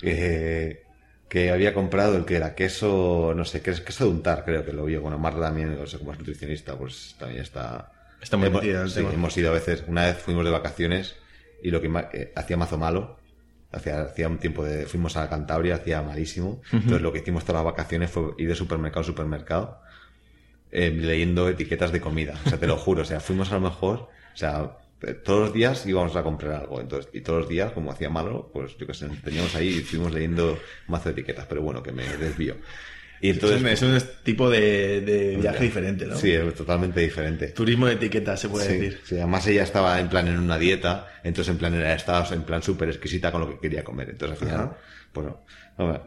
que 0.00 1.50
había 1.50 1.72
comprado 1.72 2.16
el 2.16 2.24
que 2.24 2.36
era 2.36 2.54
queso, 2.54 3.32
no 3.36 3.44
sé, 3.44 3.62
queso 3.62 4.04
de 4.04 4.10
untar, 4.10 4.44
creo 4.44 4.64
que 4.64 4.72
lo 4.72 4.84
vio. 4.84 5.00
Bueno, 5.00 5.18
Marta 5.18 5.40
también, 5.40 5.76
no 5.76 5.86
sé, 5.86 5.98
como 5.98 6.12
es 6.12 6.18
nutricionista, 6.18 6.76
pues 6.76 7.14
también 7.18 7.42
está... 7.42 7.92
Está 8.20 8.36
muy 8.36 8.48
hemos, 8.48 8.96
hemos 8.96 9.36
ido 9.36 9.50
a 9.50 9.54
veces, 9.54 9.84
una 9.86 10.06
vez 10.06 10.18
fuimos 10.18 10.44
de 10.44 10.50
vacaciones 10.50 11.16
y 11.62 11.70
lo 11.70 11.80
que 11.80 11.90
eh, 12.12 12.32
hacía 12.34 12.56
mazo 12.56 12.78
malo 12.78 13.18
Hacía, 13.74 14.28
un 14.28 14.38
tiempo 14.38 14.64
de, 14.64 14.86
fuimos 14.86 15.16
a 15.16 15.28
Cantabria, 15.28 15.76
hacía 15.76 16.00
malísimo. 16.02 16.62
Entonces 16.72 17.02
lo 17.02 17.12
que 17.12 17.18
hicimos 17.18 17.44
todas 17.44 17.64
las 17.64 17.72
vacaciones 17.72 18.10
fue 18.10 18.32
ir 18.38 18.48
de 18.48 18.54
supermercado 18.54 19.00
a 19.00 19.04
supermercado 19.04 19.80
eh, 20.70 20.90
leyendo 20.90 21.48
etiquetas 21.48 21.90
de 21.92 22.00
comida. 22.00 22.38
O 22.46 22.48
sea, 22.48 22.58
te 22.58 22.66
lo 22.66 22.76
juro. 22.76 23.02
O 23.02 23.04
sea, 23.04 23.20
fuimos 23.20 23.50
a 23.50 23.56
lo 23.56 23.60
mejor, 23.62 24.08
o 24.32 24.36
sea, 24.36 24.78
todos 25.24 25.40
los 25.40 25.52
días 25.52 25.84
íbamos 25.86 26.14
a 26.14 26.22
comprar 26.22 26.60
algo. 26.60 26.80
Entonces, 26.80 27.10
y 27.12 27.20
todos 27.20 27.40
los 27.40 27.48
días, 27.48 27.72
como 27.72 27.90
hacía 27.90 28.10
malo, 28.10 28.50
pues 28.52 28.76
yo 28.78 28.86
que 28.86 28.94
sé, 28.94 29.08
teníamos 29.24 29.54
ahí 29.56 29.68
y 29.68 29.80
fuimos 29.80 30.12
leyendo 30.12 30.58
mazo 30.86 31.08
de 31.08 31.12
etiquetas. 31.12 31.46
Pero 31.46 31.62
bueno, 31.62 31.82
que 31.82 31.92
me 31.92 32.04
desvío. 32.16 32.56
Y 33.20 33.30
entonces, 33.30 33.62
es, 33.64 33.82
un, 33.82 33.98
tipo 34.22 34.50
de, 34.50 35.38
viaje 35.40 35.64
diferente, 35.64 36.06
¿no? 36.06 36.16
Sí, 36.16 36.32
es 36.32 36.54
totalmente 36.54 37.00
diferente. 37.00 37.48
Turismo 37.48 37.86
de 37.86 37.94
etiqueta, 37.94 38.36
se 38.36 38.48
puede 38.48 38.68
decir. 38.68 39.00
Sí, 39.04 39.16
además 39.16 39.46
ella 39.46 39.62
estaba 39.62 39.98
en 39.98 40.08
plan 40.08 40.28
en 40.28 40.38
una 40.38 40.58
dieta, 40.58 41.08
entonces 41.22 41.52
en 41.52 41.58
plan 41.58 41.74
era, 41.74 41.94
estaba 41.94 42.26
en 42.34 42.42
plan 42.42 42.62
súper 42.62 42.88
exquisita 42.88 43.32
con 43.32 43.40
lo 43.40 43.48
que 43.48 43.58
quería 43.60 43.82
comer. 43.82 44.10
Entonces 44.10 44.40
al 44.40 44.46
final, 44.46 44.76
bueno, 45.14 45.44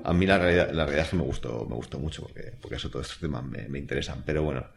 a 0.04 0.14
mí 0.14 0.26
la 0.26 0.38
realidad, 0.38 0.70
la 0.72 0.86
realidad 0.86 1.06
es 1.06 1.10
que 1.10 1.18
me 1.18 1.24
gustó, 1.24 1.66
me 1.68 1.76
gustó 1.76 1.98
mucho 1.98 2.22
porque, 2.24 2.54
porque 2.62 2.76
eso, 2.76 2.90
todos 2.90 3.08
estos 3.08 3.20
temas 3.20 3.44
me, 3.44 3.68
me 3.68 3.80
interesan. 3.80 4.22
Pero 4.26 4.44
bueno, 4.44 4.68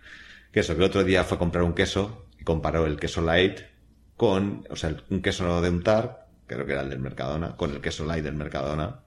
que 0.52 0.60
eso, 0.60 0.74
que 0.74 0.78
el 0.78 0.86
otro 0.86 1.04
día 1.04 1.24
fue 1.24 1.36
a 1.36 1.38
comprar 1.38 1.64
un 1.64 1.74
queso 1.74 2.26
y 2.38 2.44
comparó 2.44 2.86
el 2.86 2.98
queso 2.98 3.20
light 3.20 3.60
con, 4.16 4.66
o 4.70 4.76
sea, 4.76 4.96
un 5.10 5.20
queso 5.20 5.60
de 5.60 5.68
untar, 5.68 6.26
creo 6.46 6.64
que 6.64 6.72
era 6.72 6.82
el 6.82 6.90
del 6.90 7.00
Mercadona, 7.00 7.56
con 7.56 7.70
el 7.72 7.80
queso 7.80 8.04
light 8.04 8.24
del 8.24 8.34
Mercadona 8.34 9.00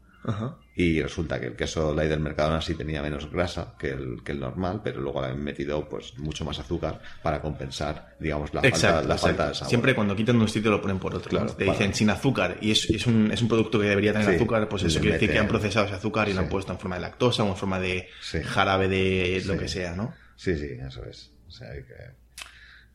y 0.76 1.02
resulta 1.02 1.40
que 1.40 1.48
el 1.48 1.56
queso 1.56 1.94
light 1.94 2.10
del 2.10 2.20
Mercadona 2.20 2.62
sí 2.62 2.74
tenía 2.74 3.02
menos 3.02 3.30
grasa 3.30 3.76
que 3.78 3.90
el, 3.92 4.24
que 4.24 4.32
el 4.32 4.40
normal, 4.40 4.82
pero 4.84 5.02
luego 5.02 5.22
le 5.22 5.28
han 5.28 5.44
metido 5.44 5.88
pues 5.88 6.18
mucho 6.18 6.46
más 6.46 6.58
azúcar 6.60 7.00
para 7.22 7.42
compensar, 7.42 8.16
digamos, 8.20 8.54
la, 8.54 8.62
falta, 8.62 9.04
la 9.04 9.18
falta 9.18 9.50
de 9.50 9.56
sabor. 9.56 9.70
Siempre 9.70 9.94
cuando 9.94 10.16
quitan 10.16 10.42
un 10.42 10.48
sitio 10.48 10.72
lo 10.72 10.82
ponen 10.82 10.98
por 10.98 11.14
otro. 11.14 11.30
Claro, 11.30 11.54
Te 11.54 11.66
dicen 11.66 11.94
sin 11.94 12.10
azúcar 12.10 12.58
y 12.60 12.72
es, 12.72 12.90
es, 12.90 13.06
un, 13.06 13.32
es 13.32 13.42
un 13.42 13.48
producto 13.48 13.80
que 13.80 13.86
debería 13.86 14.14
tener 14.14 14.30
azúcar, 14.30 14.68
pues 14.68 14.84
eso 14.84 15.00
quiere 15.00 15.14
decir 15.14 15.32
que 15.32 15.40
han 15.40 15.48
procesado 15.48 15.86
ese 15.86 15.96
azúcar 15.96 16.28
y 16.30 16.34
lo 16.34 16.40
han 16.40 16.50
puesto 16.50 16.72
en 16.72 16.80
forma 16.80 16.96
de 16.96 17.02
lactosa 17.02 17.44
o 17.44 17.50
en 17.50 17.56
forma 17.56 17.80
de 17.80 18.10
jarabe 18.44 18.88
de 18.88 19.44
lo 19.46 19.58
que 19.58 19.68
sea, 19.68 19.96
¿no? 19.96 20.14
Sí, 20.36 20.58
sí, 20.58 20.70
eso 20.86 21.06
es. 21.06 21.32
O 21.48 21.52
sea, 21.52 21.72
que 21.72 21.94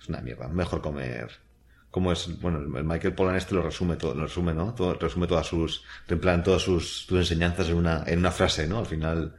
es 0.00 0.08
una 0.08 0.20
mierda. 0.20 0.48
Mejor 0.48 0.82
comer 0.82 1.30
como 1.90 2.12
es, 2.12 2.40
bueno, 2.40 2.58
el 2.58 2.84
Michael 2.84 3.14
Pollan 3.14 3.36
este 3.36 3.54
lo 3.54 3.62
resume 3.62 3.96
todo, 3.96 4.14
lo 4.14 4.24
resume, 4.24 4.52
¿no? 4.52 4.74
Todo, 4.74 4.94
resume 4.94 5.26
todas 5.26 5.46
sus, 5.46 5.84
en 6.08 6.20
plan, 6.20 6.42
todas 6.42 6.62
sus, 6.62 7.06
sus 7.06 7.18
enseñanzas 7.18 7.68
en 7.68 7.76
una, 7.76 8.04
en 8.06 8.18
una 8.18 8.30
frase, 8.30 8.66
¿no? 8.66 8.78
Al 8.78 8.86
final 8.86 9.34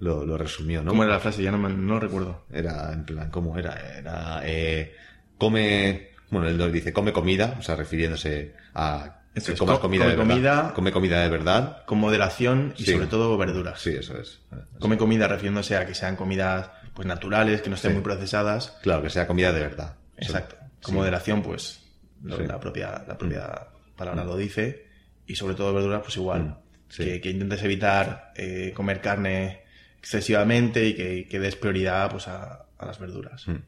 lo, 0.00 0.24
lo 0.24 0.38
resumió, 0.38 0.82
¿no? 0.82 0.90
¿Cómo 0.90 1.04
era 1.04 1.14
la 1.14 1.20
frase? 1.20 1.42
Ya 1.42 1.50
no, 1.50 1.68
no 1.68 2.00
recuerdo. 2.00 2.44
Era, 2.52 2.92
en 2.92 3.04
plan, 3.04 3.30
¿cómo 3.30 3.58
era? 3.58 3.98
Era, 3.98 4.40
eh, 4.44 4.94
come, 5.38 6.10
bueno, 6.30 6.48
él 6.48 6.72
dice, 6.72 6.92
come 6.92 7.12
comida, 7.12 7.56
o 7.58 7.62
sea, 7.62 7.74
refiriéndose 7.74 8.54
a 8.74 9.18
que 9.34 9.54
comas 9.54 9.78
comida 9.78 10.04
come 10.04 10.12
de 10.12 10.18
comida, 10.18 10.54
verdad. 10.56 10.74
Come 10.74 10.92
comida 10.92 11.22
de 11.22 11.28
verdad. 11.30 11.84
Con 11.86 11.98
moderación 11.98 12.74
y 12.76 12.84
sobre 12.84 13.06
todo 13.06 13.36
verduras. 13.38 13.80
Sí, 13.80 13.90
eso 13.90 14.18
es. 14.18 14.40
Come 14.78 14.98
comida 14.98 15.26
refiriéndose 15.26 15.76
a 15.76 15.86
que 15.86 15.94
sean 15.94 16.16
comidas 16.16 16.70
pues 16.94 17.08
naturales, 17.08 17.62
que 17.62 17.70
no 17.70 17.76
estén 17.76 17.94
muy 17.94 18.02
procesadas. 18.02 18.76
Claro, 18.82 19.02
que 19.02 19.08
sea 19.08 19.26
comida 19.26 19.52
de 19.52 19.60
verdad. 19.60 19.96
Exacto. 20.18 20.56
Con 20.82 20.94
moderación, 20.94 21.42
pues 21.42 21.82
la 22.22 22.58
propia, 22.58 23.04
la 23.06 23.16
propia 23.16 23.68
palabra 23.96 24.24
lo 24.24 24.36
dice. 24.36 24.86
Y 25.26 25.34
sobre 25.36 25.54
todo 25.54 25.72
verduras, 25.72 26.02
pues 26.02 26.16
igual. 26.16 26.42
Mm. 26.42 26.56
Que, 26.94 27.20
que, 27.20 27.30
intentes 27.30 27.62
evitar 27.62 28.32
eh, 28.36 28.72
comer 28.74 29.00
carne 29.00 29.62
excesivamente 29.98 30.86
y 30.86 30.94
que, 30.94 31.26
que 31.26 31.40
des 31.40 31.56
prioridad 31.56 32.10
pues, 32.10 32.28
a, 32.28 32.66
a 32.76 32.86
las 32.86 32.98
verduras. 32.98 33.48
Mm. 33.48 33.62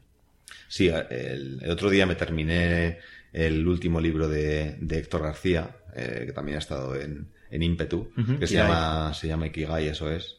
Sí, 0.67 0.89
el, 0.89 1.61
otro 1.69 1.89
día 1.89 2.05
me 2.05 2.15
terminé 2.15 2.99
el 3.33 3.67
último 3.67 3.99
libro 3.99 4.27
de, 4.27 4.77
de 4.79 4.99
Héctor 4.99 5.23
García, 5.23 5.77
eh, 5.95 6.23
que 6.27 6.33
también 6.33 6.57
ha 6.57 6.59
estado 6.59 6.95
en, 6.95 7.27
en 7.49 7.63
Ímpetu, 7.63 8.11
que 8.39 8.47
se 8.47 8.55
llama, 8.55 9.13
se 9.13 9.27
llama 9.27 9.47
Ikigai, 9.47 9.87
eso 9.87 10.11
es. 10.11 10.37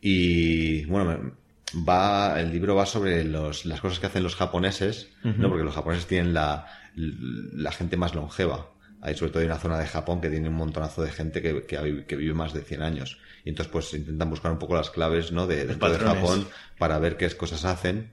Y 0.00 0.84
bueno, 0.84 1.36
va, 1.74 2.40
el 2.40 2.50
libro 2.50 2.74
va 2.74 2.86
sobre 2.86 3.24
los, 3.24 3.64
las 3.64 3.80
cosas 3.80 3.98
que 3.98 4.06
hacen 4.06 4.22
los 4.22 4.36
japoneses, 4.36 5.10
¿no? 5.22 5.48
Porque 5.48 5.64
los 5.64 5.74
japoneses 5.74 6.06
tienen 6.06 6.34
la, 6.34 6.66
la 6.94 7.72
gente 7.72 7.96
más 7.96 8.14
longeva. 8.14 8.70
Hay 9.00 9.14
sobre 9.16 9.30
todo 9.30 9.42
en 9.42 9.50
una 9.50 9.60
zona 9.60 9.78
de 9.78 9.86
Japón 9.86 10.20
que 10.20 10.28
tiene 10.28 10.48
un 10.48 10.56
montonazo 10.56 11.02
de 11.02 11.12
gente 11.12 11.40
que, 11.40 11.64
que, 11.64 12.16
vive 12.16 12.34
más 12.34 12.52
de 12.52 12.62
100 12.62 12.82
años. 12.82 13.18
Y 13.44 13.50
entonces 13.50 13.70
pues 13.70 13.94
intentan 13.94 14.28
buscar 14.28 14.50
un 14.50 14.58
poco 14.58 14.74
las 14.74 14.90
claves, 14.90 15.30
¿no? 15.30 15.46
De, 15.46 15.66
de, 15.66 15.74
de 15.74 15.98
Japón 15.98 16.48
para 16.78 16.98
ver 16.98 17.16
qué 17.16 17.30
cosas 17.30 17.64
hacen 17.64 18.10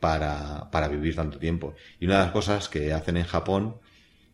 para, 0.00 0.70
para 0.70 0.88
vivir 0.88 1.14
tanto 1.14 1.38
tiempo. 1.38 1.74
Y 2.00 2.06
una 2.06 2.18
de 2.18 2.24
las 2.24 2.32
cosas 2.32 2.68
que 2.68 2.92
hacen 2.92 3.16
en 3.16 3.24
Japón 3.24 3.76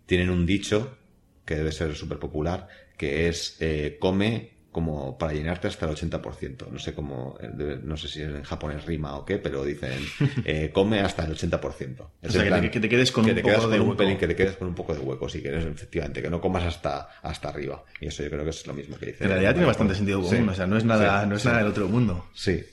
tienen 0.07 0.31
un 0.31 0.47
dicho 0.47 0.97
que 1.45 1.57
debe 1.57 1.73
ser 1.73 1.95
súper 1.95 2.19
popular, 2.19 2.69
que 2.97 3.29
es 3.29 3.57
eh, 3.61 3.99
come 4.01 4.52
como 4.73 5.19
para 5.19 5.35
llenarte 5.35 5.69
hasta 5.69 5.87
el 5.87 5.95
80%. 5.95 6.69
No 6.71 6.79
sé 6.79 6.95
cómo, 6.95 7.37
eh, 7.41 7.79
no 7.83 7.97
sé 7.97 8.09
si 8.09 8.23
en 8.23 8.43
japonés 8.43 8.87
rima 8.87 9.17
o 9.17 9.25
qué, 9.25 9.39
pero 9.39 9.65
dicen 9.65 9.93
eh, 10.45 10.71
come 10.73 11.01
hasta 11.01 11.25
el 11.25 11.37
80%. 11.37 12.01
o 12.01 12.31
sea, 12.31 12.61
que, 12.71 12.81
te, 12.81 12.89
quedes 12.89 13.13
con 13.13 13.27
un 13.29 13.37
poco 13.37 13.69
de 13.69 13.81
hueco. 13.81 14.19
que 14.19 14.27
te 14.27 14.35
quedes 14.35 14.57
con 14.57 14.69
un 14.69 14.75
poco 14.75 14.95
de 14.95 15.01
hueco, 15.01 15.29
si 15.29 15.43
quieres, 15.43 15.65
efectivamente, 15.67 16.23
que 16.23 16.31
no 16.31 16.41
comas 16.41 16.65
hasta, 16.65 17.09
hasta 17.23 17.51
arriba. 17.51 17.85
Y 18.01 18.07
eso 18.07 18.23
yo 18.23 18.31
creo 18.31 18.45
que 18.45 18.51
es 18.51 18.67
lo 18.67 18.73
mismo 18.73 18.97
que 18.97 19.07
dice. 19.07 19.25
En 19.25 19.31
realidad 19.31 19.53
tiene 19.53 19.67
bastante 19.67 19.95
sentido 19.95 20.23
común, 20.23 20.49
o 20.49 20.55
sea, 20.55 20.67
no 20.67 20.79
es 20.79 20.85
nada, 20.85 21.27
no 21.27 21.37
es 21.37 21.45
nada 21.45 21.59
del 21.59 21.69
otro 21.69 21.87
mundo. 21.89 22.27
Sí. 22.35 22.65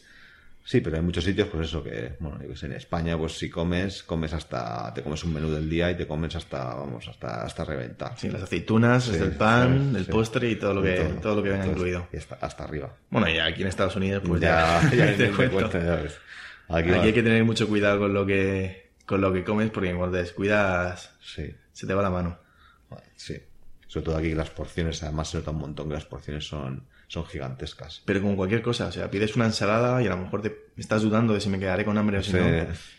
Sí, 0.69 0.81
pero 0.81 0.97
hay 0.97 1.01
muchos 1.01 1.23
sitios, 1.23 1.47
pues 1.47 1.67
eso, 1.67 1.83
que, 1.83 2.13
bueno, 2.19 2.37
en 2.39 2.71
España, 2.73 3.17
pues 3.17 3.35
si 3.39 3.49
comes, 3.49 4.03
comes 4.03 4.33
hasta, 4.33 4.93
te 4.93 5.01
comes 5.01 5.23
un 5.23 5.33
menú 5.33 5.49
del 5.49 5.67
día 5.67 5.89
y 5.89 5.97
te 5.97 6.05
comes 6.05 6.35
hasta, 6.35 6.75
vamos, 6.75 7.07
hasta, 7.07 7.41
hasta 7.41 7.65
reventar. 7.65 8.13
Sí, 8.19 8.29
las 8.29 8.43
aceitunas, 8.43 9.07
el 9.07 9.31
pan, 9.31 9.95
el 9.95 10.05
postre 10.05 10.47
y 10.51 10.57
todo 10.57 10.75
lo 10.75 10.83
que, 10.83 10.97
todo, 11.23 11.37
lo 11.37 11.41
que 11.41 11.49
venga 11.49 11.65
incluido. 11.65 12.07
Y 12.13 12.17
hasta, 12.17 12.35
hasta, 12.35 12.65
arriba. 12.65 12.95
Bueno, 13.09 13.27
y 13.27 13.39
aquí 13.39 13.63
en 13.63 13.69
Estados 13.69 13.95
Unidos, 13.95 14.21
pues 14.23 14.41
ya, 14.41 14.87
ya, 14.95 15.15
te 15.17 15.31
cuento. 15.31 15.71
ya 15.71 15.95
ves. 15.95 16.19
Aquí, 16.67 16.91
hay 16.91 17.13
que 17.13 17.23
tener 17.23 17.43
mucho 17.43 17.67
cuidado 17.67 17.97
con 17.97 18.13
lo 18.13 18.23
que, 18.27 18.91
con 19.07 19.21
lo 19.21 19.33
que 19.33 19.43
comes, 19.43 19.71
porque 19.71 19.91
cuando 19.95 20.17
te 20.17 20.21
descuidas, 20.21 21.17
sí. 21.19 21.51
se 21.71 21.87
te 21.87 21.95
va 21.95 22.03
la 22.03 22.11
mano. 22.11 22.37
Sí. 23.15 23.41
Sobre 23.87 24.05
todo 24.05 24.17
aquí 24.17 24.35
las 24.35 24.51
porciones, 24.51 25.01
además 25.01 25.29
se 25.29 25.39
nota 25.39 25.49
un 25.49 25.61
montón 25.61 25.87
que 25.87 25.95
las 25.95 26.05
porciones 26.05 26.47
son, 26.47 26.85
son 27.09 27.25
gigantescas. 27.25 28.03
Pero 28.05 28.21
como 28.21 28.35
cualquier 28.37 28.61
cosa, 28.61 28.85
o 28.85 28.91
sea, 28.91 29.09
pides 29.09 29.35
una 29.35 29.45
ensalada 29.45 30.01
y 30.01 30.05
a 30.05 30.11
lo 30.11 30.17
mejor 30.17 30.43
te 30.43 30.55
estás 30.77 31.01
dudando 31.01 31.33
de 31.33 31.41
si 31.41 31.49
me 31.49 31.59
quedaré 31.59 31.83
con 31.83 31.97
hambre 31.97 32.19
o 32.19 32.23
si 32.23 32.33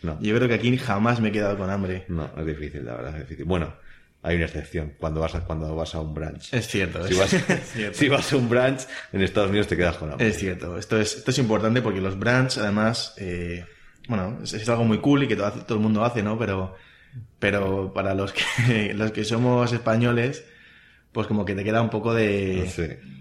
no. 0.03 0.21
Yo 0.21 0.35
creo 0.35 0.49
que 0.49 0.53
aquí 0.53 0.77
jamás 0.77 1.21
me 1.21 1.29
he 1.29 1.31
quedado 1.31 1.57
con 1.57 1.69
hambre. 1.69 2.03
No, 2.09 2.29
es 2.37 2.45
difícil, 2.45 2.85
la 2.85 2.95
verdad, 2.95 3.15
es 3.15 3.21
difícil. 3.21 3.45
Bueno, 3.45 3.73
hay 4.21 4.35
una 4.35 4.45
excepción 4.45 4.95
cuando 4.99 5.21
vas 5.21 5.33
a, 5.35 5.45
cuando 5.45 5.73
vas 5.77 5.95
a 5.95 6.01
un 6.01 6.13
brunch. 6.13 6.53
Es 6.53 6.67
cierto. 6.67 7.07
Si, 7.07 7.13
vas, 7.13 7.35
si 7.93 8.09
vas 8.09 8.33
a 8.33 8.35
un 8.35 8.49
brunch 8.49 8.81
en 9.13 9.21
Estados 9.21 9.49
Unidos 9.49 9.67
te 9.67 9.77
quedas 9.77 9.95
con 9.95 10.11
hambre. 10.11 10.27
Es 10.27 10.37
cierto. 10.37 10.77
Esto 10.77 10.99
es, 10.99 11.15
esto 11.15 11.31
es 11.31 11.37
importante 11.37 11.81
porque 11.81 12.01
los 12.01 12.19
brunch, 12.19 12.57
además, 12.57 13.13
eh, 13.17 13.65
bueno, 14.09 14.39
es, 14.43 14.67
algo 14.67 14.83
muy 14.83 14.97
cool 14.97 15.23
y 15.23 15.29
que 15.29 15.37
todo, 15.37 15.51
todo 15.51 15.77
el 15.77 15.83
mundo 15.83 16.03
hace, 16.03 16.21
¿no? 16.21 16.37
Pero, 16.37 16.75
pero 17.39 17.93
para 17.93 18.13
los 18.13 18.33
que, 18.33 18.93
los 18.93 19.13
que 19.13 19.23
somos 19.23 19.71
españoles, 19.71 20.43
pues 21.13 21.27
como 21.27 21.45
que 21.45 21.55
te 21.55 21.63
queda 21.63 21.81
un 21.81 21.89
poco 21.89 22.13
de... 22.13 22.69
Sí 22.69 23.20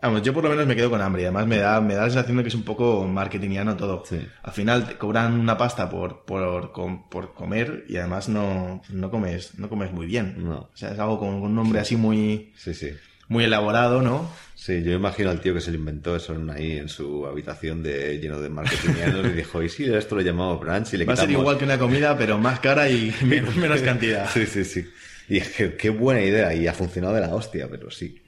Vamos, 0.00 0.22
yo 0.22 0.32
por 0.32 0.44
lo 0.44 0.50
menos 0.50 0.66
me 0.66 0.76
quedo 0.76 0.90
con 0.90 1.00
hambre 1.00 1.22
y 1.22 1.24
además 1.24 1.46
me 1.46 1.58
da, 1.58 1.80
me 1.80 1.94
da 1.94 2.02
la 2.02 2.10
sensación 2.10 2.36
de 2.36 2.44
que 2.44 2.50
es 2.50 2.54
un 2.54 2.62
poco 2.62 3.04
marketingiano 3.06 3.76
todo. 3.76 4.04
Al 4.42 4.52
final 4.52 4.86
te 4.86 4.96
cobran 4.96 5.38
una 5.40 5.56
pasta 5.56 5.90
por, 5.90 6.24
por, 6.24 6.72
por 7.10 7.34
comer 7.34 7.84
y 7.88 7.96
además 7.96 8.28
no, 8.28 8.80
no 8.90 9.10
comes, 9.10 9.58
no 9.58 9.68
comes 9.68 9.92
muy 9.92 10.06
bien. 10.06 10.36
No. 10.38 10.58
O 10.58 10.76
sea, 10.76 10.92
es 10.92 10.98
algo 10.98 11.18
con 11.18 11.34
un 11.34 11.54
nombre 11.54 11.80
así 11.80 11.96
muy, 11.96 12.52
sí, 12.56 12.74
sí. 12.74 12.90
muy 13.26 13.44
elaborado, 13.44 14.00
¿no? 14.00 14.30
Sí, 14.54 14.82
yo 14.84 14.92
imagino 14.92 15.30
al 15.30 15.40
tío 15.40 15.52
que 15.54 15.60
se 15.60 15.72
lo 15.72 15.78
inventó 15.78 16.14
eso 16.14 16.36
ahí 16.52 16.78
en 16.78 16.88
su 16.88 17.26
habitación 17.26 17.82
de, 17.82 18.18
lleno 18.18 18.40
de 18.40 18.50
marketingianos 18.50 19.26
y 19.26 19.30
dijo, 19.30 19.62
y 19.62 19.68
si 19.68 19.92
esto 19.92 20.14
lo 20.14 20.20
llamamos 20.20 20.60
brunch 20.60 20.94
y 20.94 20.98
le 20.98 21.04
Va 21.06 21.14
a 21.14 21.16
ser 21.16 21.30
igual 21.30 21.58
que 21.58 21.64
una 21.64 21.78
comida, 21.78 22.16
pero 22.16 22.38
más 22.38 22.60
cara 22.60 22.88
y 22.88 23.12
menos, 23.24 23.56
menos 23.56 23.80
cantidad. 23.82 24.30
sí, 24.30 24.46
sí, 24.46 24.64
sí. 24.64 24.86
Y 25.28 25.40
qué, 25.40 25.74
qué 25.74 25.90
buena 25.90 26.22
idea 26.22 26.54
y 26.54 26.66
ha 26.68 26.72
funcionado 26.72 27.14
de 27.14 27.20
la 27.20 27.34
hostia, 27.34 27.68
pero 27.68 27.90
sí. 27.90 28.22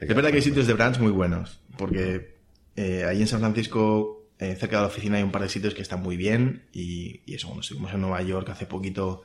Es 0.00 0.08
verdad 0.08 0.30
que 0.30 0.36
hay 0.36 0.42
sitios 0.42 0.66
de 0.66 0.74
brunch 0.74 0.98
muy 0.98 1.12
buenos, 1.12 1.60
porque 1.76 2.36
eh, 2.76 3.04
ahí 3.04 3.20
en 3.20 3.28
San 3.28 3.40
Francisco, 3.40 4.28
eh, 4.38 4.56
cerca 4.58 4.76
de 4.76 4.82
la 4.82 4.88
oficina, 4.88 5.18
hay 5.18 5.22
un 5.22 5.30
par 5.30 5.42
de 5.42 5.48
sitios 5.48 5.74
que 5.74 5.82
están 5.82 6.02
muy 6.02 6.16
bien 6.16 6.64
y, 6.72 7.22
eso, 7.32 7.48
bueno, 7.48 7.60
estuvimos 7.60 7.92
en 7.94 8.00
Nueva 8.00 8.20
York 8.22 8.48
hace 8.50 8.66
poquito, 8.66 9.22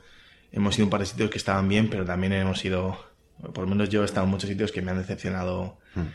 hemos 0.52 0.76
ido 0.76 0.84
a 0.84 0.86
un 0.86 0.90
par 0.90 1.00
de 1.00 1.06
sitios 1.06 1.30
que 1.30 1.38
estaban 1.38 1.68
bien, 1.68 1.90
pero 1.90 2.04
también 2.04 2.32
hemos 2.32 2.64
ido, 2.64 2.98
por 3.52 3.64
lo 3.64 3.66
menos 3.66 3.88
yo 3.88 4.02
he 4.02 4.04
estado 4.04 4.24
en 4.24 4.30
muchos 4.30 4.48
sitios 4.48 4.70
que 4.72 4.82
me 4.82 4.92
han 4.92 4.98
decepcionado 4.98 5.78
hmm. 5.94 6.06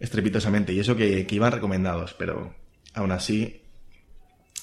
estrepitosamente 0.00 0.72
y 0.72 0.80
eso 0.80 0.96
que, 0.96 1.26
iban 1.30 1.52
recomendados, 1.52 2.14
pero 2.14 2.54
aún 2.94 3.12
así 3.12 3.62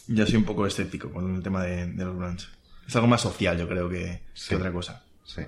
yo 0.08 0.26
soy 0.26 0.38
un 0.38 0.46
poco 0.46 0.66
escéptico 0.68 1.12
con 1.12 1.36
el 1.36 1.44
tema 1.44 1.64
de, 1.64 1.88
los 1.88 2.16
brunch. 2.16 2.48
Es 2.88 2.96
algo 2.96 3.08
más 3.08 3.22
social, 3.22 3.58
yo 3.58 3.68
creo, 3.68 3.90
que, 3.90 4.22
que 4.48 4.56
otra 4.56 4.72
cosa. 4.72 5.04
Sí. 5.24 5.44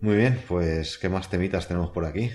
Muy 0.00 0.16
bien, 0.16 0.42
pues 0.48 0.98
¿qué 0.98 1.08
más 1.08 1.30
temitas 1.30 1.66
tenemos 1.68 1.90
por 1.90 2.04
aquí? 2.04 2.30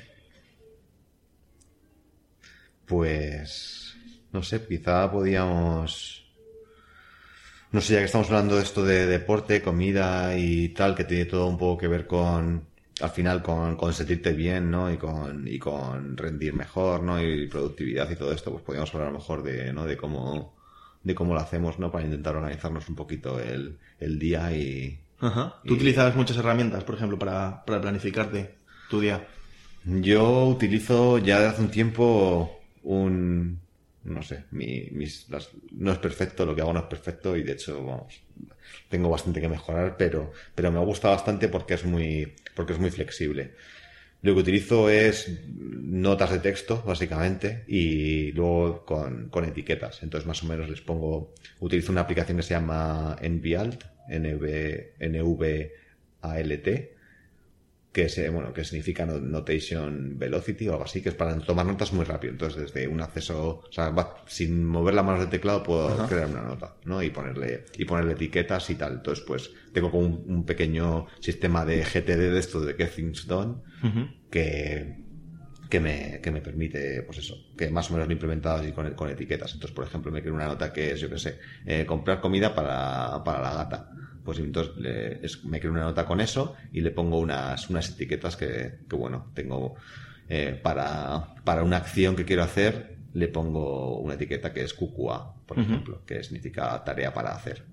Pues 2.85 3.95
no 4.31 4.41
sé, 4.43 4.65
quizá 4.67 5.11
podíamos 5.11 6.25
no 7.71 7.81
sé, 7.81 7.93
ya 7.93 7.99
que 7.99 8.05
estamos 8.05 8.27
hablando 8.29 8.55
de 8.55 8.63
esto 8.63 8.83
de 8.85 9.05
deporte, 9.05 9.61
comida 9.61 10.37
y 10.37 10.69
tal, 10.69 10.95
que 10.95 11.03
tiene 11.03 11.25
todo 11.25 11.47
un 11.47 11.57
poco 11.57 11.77
que 11.79 11.87
ver 11.87 12.07
con 12.07 12.67
al 13.01 13.09
final 13.09 13.43
con, 13.43 13.75
con 13.75 13.93
sentirte 13.93 14.31
bien, 14.33 14.71
¿no? 14.71 14.89
Y 14.91 14.97
con, 14.97 15.45
y 15.47 15.59
con 15.59 16.15
rendir 16.15 16.53
mejor, 16.53 17.03
¿no? 17.03 17.21
Y 17.21 17.47
productividad 17.47 18.09
y 18.09 18.15
todo 18.15 18.31
esto, 18.31 18.51
pues 18.51 18.63
podríamos 18.63 18.93
hablar 18.93 19.09
a 19.09 19.11
lo 19.11 19.17
mejor 19.19 19.43
de, 19.43 19.73
¿no? 19.73 19.85
De 19.85 19.97
cómo, 19.97 20.55
de 21.03 21.13
cómo 21.15 21.33
lo 21.33 21.41
hacemos, 21.41 21.77
¿no? 21.79 21.91
Para 21.91 22.05
intentar 22.05 22.35
organizarnos 22.37 22.87
un 22.87 22.95
poquito 22.95 23.39
el, 23.39 23.77
el 23.99 24.17
día 24.19 24.55
y, 24.55 24.97
Ajá. 25.19 25.61
¿Tú 25.65 25.75
utilizas 25.75 26.15
muchas 26.15 26.37
herramientas, 26.37 26.83
por 26.83 26.95
ejemplo, 26.95 27.17
para, 27.17 27.63
para 27.65 27.81
planificarte 27.81 28.55
tu 28.89 28.99
día? 28.99 29.27
Yo 29.85 30.47
utilizo 30.47 31.19
ya 31.19 31.39
de 31.39 31.47
hace 31.47 31.61
un 31.61 31.69
tiempo 31.69 32.59
un, 32.83 33.59
no 34.03 34.21
sé, 34.23 34.45
mi, 34.51 34.89
mis, 34.91 35.27
no 35.71 35.91
es 35.91 35.97
perfecto, 35.99 36.45
lo 36.45 36.55
que 36.55 36.61
hago 36.61 36.73
no 36.73 36.79
es 36.79 36.85
perfecto 36.85 37.35
y 37.35 37.43
de 37.43 37.53
hecho, 37.53 37.83
vamos, 37.83 38.21
tengo 38.89 39.09
bastante 39.09 39.41
que 39.41 39.49
mejorar, 39.49 39.95
pero, 39.97 40.31
pero 40.53 40.71
me 40.71 40.79
gusta 40.79 41.09
bastante 41.09 41.49
porque 41.49 41.75
es 41.75 41.85
muy, 41.85 42.33
porque 42.55 42.73
es 42.73 42.79
muy 42.79 42.91
flexible. 42.91 43.53
Lo 44.21 44.33
que 44.33 44.39
utilizo 44.39 44.89
es 44.89 45.39
notas 45.47 46.31
de 46.31 46.39
texto, 46.39 46.81
básicamente, 46.83 47.63
y 47.67 48.31
luego 48.31 48.83
con, 48.83 49.29
con 49.29 49.45
etiquetas. 49.45 50.01
Entonces, 50.01 50.25
más 50.25 50.41
o 50.41 50.47
menos 50.47 50.67
les 50.67 50.81
pongo, 50.81 51.35
utilizo 51.59 51.91
una 51.91 52.01
aplicación 52.01 52.37
que 52.37 52.43
se 52.43 52.55
llama 52.55 53.17
NVALT, 53.21 53.83
NV, 54.09 54.99
NVALT, 54.99 56.95
que, 57.95 58.09
se, 58.09 58.27
bueno, 58.27 58.51
que 58.51 58.65
significa 58.65 59.05
Notation 59.05 60.19
Velocity 60.19 60.67
o 60.67 60.73
algo 60.73 60.83
así, 60.83 61.01
que 61.01 61.07
es 61.07 61.15
para 61.15 61.39
tomar 61.39 61.65
notas 61.65 61.93
muy 61.93 62.03
rápido. 62.03 62.33
Entonces, 62.33 62.63
desde 62.63 62.89
un 62.89 62.99
acceso, 62.99 63.63
o 63.65 63.71
sea, 63.71 63.95
sin 64.27 64.65
mover 64.65 64.95
la 64.95 65.01
mano 65.01 65.21
del 65.21 65.29
teclado 65.29 65.63
puedo 65.63 66.05
crear 66.05 66.27
una 66.27 66.41
nota, 66.41 66.75
¿no? 66.83 67.01
Y 67.01 67.09
ponerle, 67.11 67.63
y 67.77 67.85
ponerle 67.85 68.11
etiquetas 68.11 68.69
y 68.69 68.75
tal. 68.75 68.95
Entonces, 68.95 69.23
pues, 69.25 69.49
tengo 69.71 69.91
como 69.91 70.07
un, 70.07 70.45
pequeño 70.45 71.07
sistema 71.21 71.63
de 71.63 71.85
GTD 71.85 72.33
de 72.33 72.37
esto 72.37 72.59
de 72.59 72.73
Get 72.73 72.93
Things 72.93 73.27
Done, 73.27 73.61
que, 74.29 75.05
que 75.69 75.79
me, 75.79 76.19
que 76.21 76.31
me 76.31 76.41
permite, 76.41 77.01
pues 77.03 77.19
eso, 77.19 77.35
que 77.57 77.69
más 77.69 77.89
o 77.89 77.93
menos 77.93 78.07
lo 78.07 78.11
he 78.11 78.15
implementado 78.15 78.57
así 78.57 78.73
con, 78.73 78.93
con 78.93 79.09
etiquetas. 79.09 79.53
Entonces, 79.53 79.73
por 79.73 79.85
ejemplo, 79.85 80.11
me 80.11 80.21
creo 80.21 80.33
una 80.33 80.47
nota 80.47 80.73
que 80.73 80.91
es, 80.91 80.99
yo 80.99 81.09
qué 81.09 81.17
sé, 81.17 81.39
eh, 81.65 81.85
comprar 81.85 82.19
comida 82.19 82.53
para, 82.53 83.23
para 83.23 83.41
la 83.41 83.53
gata. 83.53 83.94
Pues 84.25 84.39
entonces 84.39 85.45
me 85.45 85.59
creo 85.59 85.71
una 85.71 85.83
nota 85.83 86.05
con 86.05 86.19
eso 86.19 86.55
y 86.73 86.81
le 86.81 86.91
pongo 86.91 87.19
unas, 87.19 87.69
unas 87.69 87.89
etiquetas 87.91 88.35
que, 88.35 88.79
que 88.89 88.95
bueno, 88.95 89.31
tengo 89.33 89.75
eh, 90.27 90.59
para, 90.61 91.35
para 91.43 91.63
una 91.63 91.77
acción 91.77 92.15
que 92.15 92.25
quiero 92.25 92.43
hacer, 92.43 92.97
le 93.13 93.27
pongo 93.27 93.99
una 93.99 94.15
etiqueta 94.15 94.51
que 94.51 94.63
es 94.63 94.73
QQA, 94.73 95.45
por 95.45 95.59
ejemplo, 95.59 96.03
que 96.05 96.23
significa 96.23 96.83
tarea 96.83 97.13
para 97.13 97.33
hacer 97.33 97.63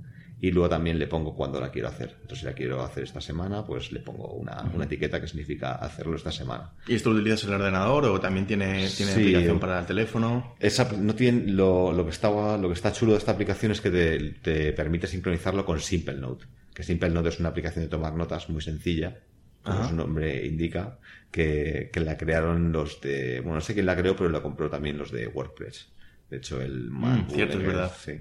y 0.43 0.51
luego 0.51 0.68
también 0.68 0.99
le 0.99 1.07
pongo 1.07 1.36
cuando 1.36 1.61
la 1.61 1.70
quiero 1.70 1.86
hacer. 1.86 2.16
Entonces, 2.20 2.40
si 2.40 2.47
la 2.47 2.53
quiero 2.53 2.82
hacer 2.82 3.05
esta 3.05 3.20
semana, 3.20 3.64
pues 3.64 3.93
le 3.93 4.01
pongo 4.01 4.32
una, 4.32 4.61
una 4.74 4.86
etiqueta 4.86 5.20
que 5.20 5.28
significa 5.28 5.76
hacerlo 5.76 6.16
esta 6.16 6.32
semana. 6.32 6.72
¿Y 6.88 6.97
esto 6.97 7.11
lo 7.11 7.20
utilizas 7.20 7.45
en 7.45 7.51
el 7.51 7.61
ordenador 7.61 8.07
o 8.07 8.18
también 8.18 8.45
tiene, 8.45 8.88
tiene 8.88 9.12
aplicación 9.12 9.61
para 9.61 9.78
el 9.78 9.86
teléfono? 9.86 10.57
Esa, 10.59 10.90
no 10.99 11.14
tiene, 11.14 11.53
lo, 11.53 11.93
lo, 11.93 12.05
que 12.05 12.11
estaba, 12.11 12.59
lo 12.59 12.66
que 12.66 12.74
está 12.74 12.93
chulo 12.93 13.12
de 13.12 13.18
esta 13.18 13.30
aplicación 13.30 13.70
es 13.70 13.80
que 13.80 13.90
te, 13.93 14.18
te 14.43 14.72
permite 14.72 15.07
sincronizarlo 15.07 15.64
con 15.64 15.78
Simple 15.78 16.14
Note. 16.14 16.47
Que 16.74 16.82
Simple 16.82 17.11
Note 17.11 17.28
es 17.28 17.38
una 17.38 17.51
aplicación 17.51 17.84
de 17.84 17.88
tomar 17.88 18.14
notas 18.14 18.49
muy 18.49 18.62
sencilla, 18.62 19.20
como 19.62 19.88
su 19.88 19.95
nombre 19.95 20.45
indica, 20.45 20.99
que, 21.30 21.88
que 21.93 22.01
la 22.01 22.16
crearon 22.16 22.72
los 22.72 23.01
de, 23.01 23.38
bueno, 23.38 23.55
no 23.55 23.61
sé 23.61 23.74
quién 23.74 23.86
la 23.86 23.95
creó, 23.95 24.16
pero 24.16 24.28
la 24.28 24.43
compró 24.43 24.68
también 24.68 24.99
los 24.99 25.12
de 25.12 25.28
WordPress. 25.28 25.93
De 26.28 26.38
hecho, 26.38 26.61
el 26.61 26.90
mm, 26.90 27.28
cierto, 27.30 27.59
es 27.59 27.64
verdad. 27.64 27.93
Sí. 27.97 28.12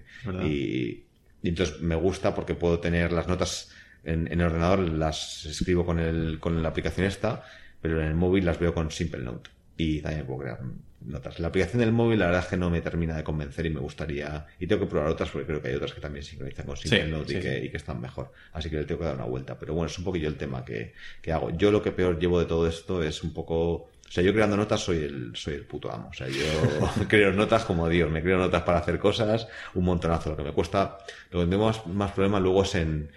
Y, 0.45 1.10
y 1.43 1.49
entonces 1.49 1.81
me 1.81 1.95
gusta 1.95 2.35
porque 2.35 2.55
puedo 2.55 2.79
tener 2.79 3.11
las 3.11 3.27
notas 3.27 3.71
en, 4.03 4.27
en, 4.31 4.39
el 4.39 4.47
ordenador, 4.47 4.79
las 4.79 5.45
escribo 5.45 5.85
con, 5.85 5.99
el, 5.99 6.39
con 6.39 6.61
la 6.61 6.69
aplicación 6.69 7.05
esta, 7.05 7.43
pero 7.81 8.01
en 8.01 8.07
el 8.07 8.15
móvil 8.15 8.45
las 8.45 8.59
veo 8.59 8.73
con 8.73 8.91
Simple 8.91 9.21
Note. 9.21 9.49
Y 9.77 10.01
también 10.01 10.25
puedo 10.25 10.41
crear 10.41 10.59
notas. 11.05 11.39
La 11.39 11.47
aplicación 11.47 11.79
del 11.79 11.91
móvil 11.91 12.19
la 12.19 12.27
verdad 12.27 12.41
es 12.43 12.47
que 12.47 12.57
no 12.57 12.69
me 12.69 12.81
termina 12.81 13.15
de 13.15 13.23
convencer 13.23 13.65
y 13.65 13.71
me 13.71 13.79
gustaría... 13.79 14.45
Y 14.59 14.67
tengo 14.67 14.81
que 14.81 14.91
probar 14.91 15.09
otras 15.09 15.29
porque 15.29 15.47
creo 15.47 15.61
que 15.61 15.69
hay 15.69 15.75
otras 15.75 15.93
que 15.93 16.01
también 16.01 16.23
sincronizan 16.23 16.65
con 16.67 16.77
Simple 16.77 17.07
Note 17.07 17.37
y, 17.37 17.39
que, 17.41 17.65
y, 17.65 17.69
que, 17.69 17.77
están 17.77 17.99
mejor. 17.99 18.31
Así 18.53 18.69
que 18.69 18.77
le 18.77 18.83
tengo 18.83 18.99
que 18.99 19.05
dar 19.05 19.15
una 19.15 19.25
vuelta. 19.25 19.57
Pero 19.57 19.73
bueno, 19.73 19.87
es 19.87 19.97
un 19.97 20.03
poquillo 20.03 20.27
el 20.27 20.35
tema 20.35 20.63
que, 20.63 20.93
que 21.21 21.31
hago. 21.31 21.49
Yo 21.51 21.71
lo 21.71 21.81
que 21.81 21.91
peor 21.91 22.19
llevo 22.19 22.39
de 22.39 22.45
todo 22.45 22.67
esto 22.67 23.01
es 23.01 23.23
un 23.23 23.33
poco 23.33 23.89
o 24.11 24.13
sea, 24.13 24.25
yo 24.25 24.33
creando 24.33 24.57
notas 24.57 24.81
soy 24.81 25.05
el, 25.05 25.31
soy 25.37 25.53
el 25.53 25.63
puto 25.63 25.89
amo. 25.89 26.09
O 26.09 26.13
sea, 26.13 26.27
yo 26.27 26.43
creo 27.07 27.31
notas 27.31 27.63
como 27.63 27.87
Dios. 27.87 28.11
Me 28.11 28.21
creo 28.21 28.37
notas 28.37 28.63
para 28.63 28.79
hacer 28.79 28.99
cosas 28.99 29.47
un 29.73 29.85
montonazo. 29.85 30.31
Lo 30.31 30.35
que 30.35 30.43
me 30.43 30.51
cuesta, 30.51 30.97
lo 31.29 31.39
que 31.39 31.45
tengo 31.45 31.67
más, 31.67 31.87
más 31.87 32.11
problema 32.11 32.37
luego 32.37 32.63
es 32.63 32.75
en, 32.75 33.09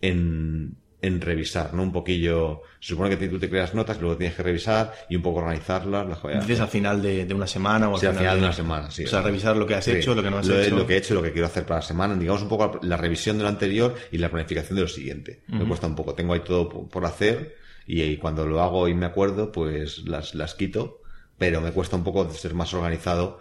en, 0.00 0.74
en 1.02 1.20
revisar, 1.20 1.72
¿no? 1.72 1.84
Un 1.84 1.92
poquillo, 1.92 2.62
se 2.80 2.88
supone 2.94 3.16
que 3.16 3.28
tú 3.28 3.38
te 3.38 3.48
creas 3.48 3.74
notas, 3.76 4.00
luego 4.00 4.16
tienes 4.16 4.34
que 4.34 4.42
revisar 4.42 4.92
y 5.08 5.14
un 5.14 5.22
poco 5.22 5.38
organizarlas. 5.38 6.08
Las 6.08 6.44
Dices 6.44 6.62
al 6.62 6.68
final 6.68 7.00
de, 7.00 7.32
una 7.32 7.46
semana 7.46 7.88
o 7.88 7.94
al, 7.94 8.00
final, 8.00 8.40
de 8.40 8.44
una 8.46 8.52
semana, 8.52 8.90
sí. 8.90 9.04
O 9.04 9.06
sea, 9.06 9.22
revisar 9.22 9.56
lo 9.56 9.68
que 9.68 9.76
has 9.76 9.86
hecho, 9.86 10.16
lo 10.16 10.22
que 10.24 10.32
no 10.32 10.38
has 10.38 10.48
lo, 10.48 10.60
hecho. 10.60 10.74
Lo 10.74 10.84
que 10.84 10.94
he 10.94 10.96
hecho 10.96 11.14
y 11.14 11.16
lo 11.16 11.22
que 11.22 11.30
quiero 11.30 11.46
hacer 11.46 11.64
para 11.64 11.78
la 11.78 11.86
semana, 11.86 12.16
digamos 12.16 12.42
un 12.42 12.48
poco 12.48 12.80
la 12.82 12.96
revisión 12.96 13.38
de 13.38 13.44
lo 13.44 13.48
anterior 13.48 13.94
y 14.10 14.18
la 14.18 14.28
planificación 14.28 14.74
de 14.74 14.82
lo 14.82 14.88
siguiente. 14.88 15.42
Me 15.46 15.64
cuesta 15.64 15.86
un 15.86 15.94
poco, 15.94 16.12
tengo 16.12 16.34
ahí 16.34 16.40
todo 16.40 16.68
por 16.68 17.06
hacer 17.06 17.59
y, 17.92 18.16
cuando 18.18 18.46
lo 18.46 18.62
hago 18.62 18.88
y 18.88 18.94
me 18.94 19.06
acuerdo, 19.06 19.50
pues 19.50 20.06
las, 20.06 20.34
las 20.34 20.54
quito, 20.54 21.00
pero 21.38 21.60
me 21.60 21.72
cuesta 21.72 21.96
un 21.96 22.04
poco 22.04 22.30
ser 22.32 22.54
más 22.54 22.72
organizado 22.72 23.40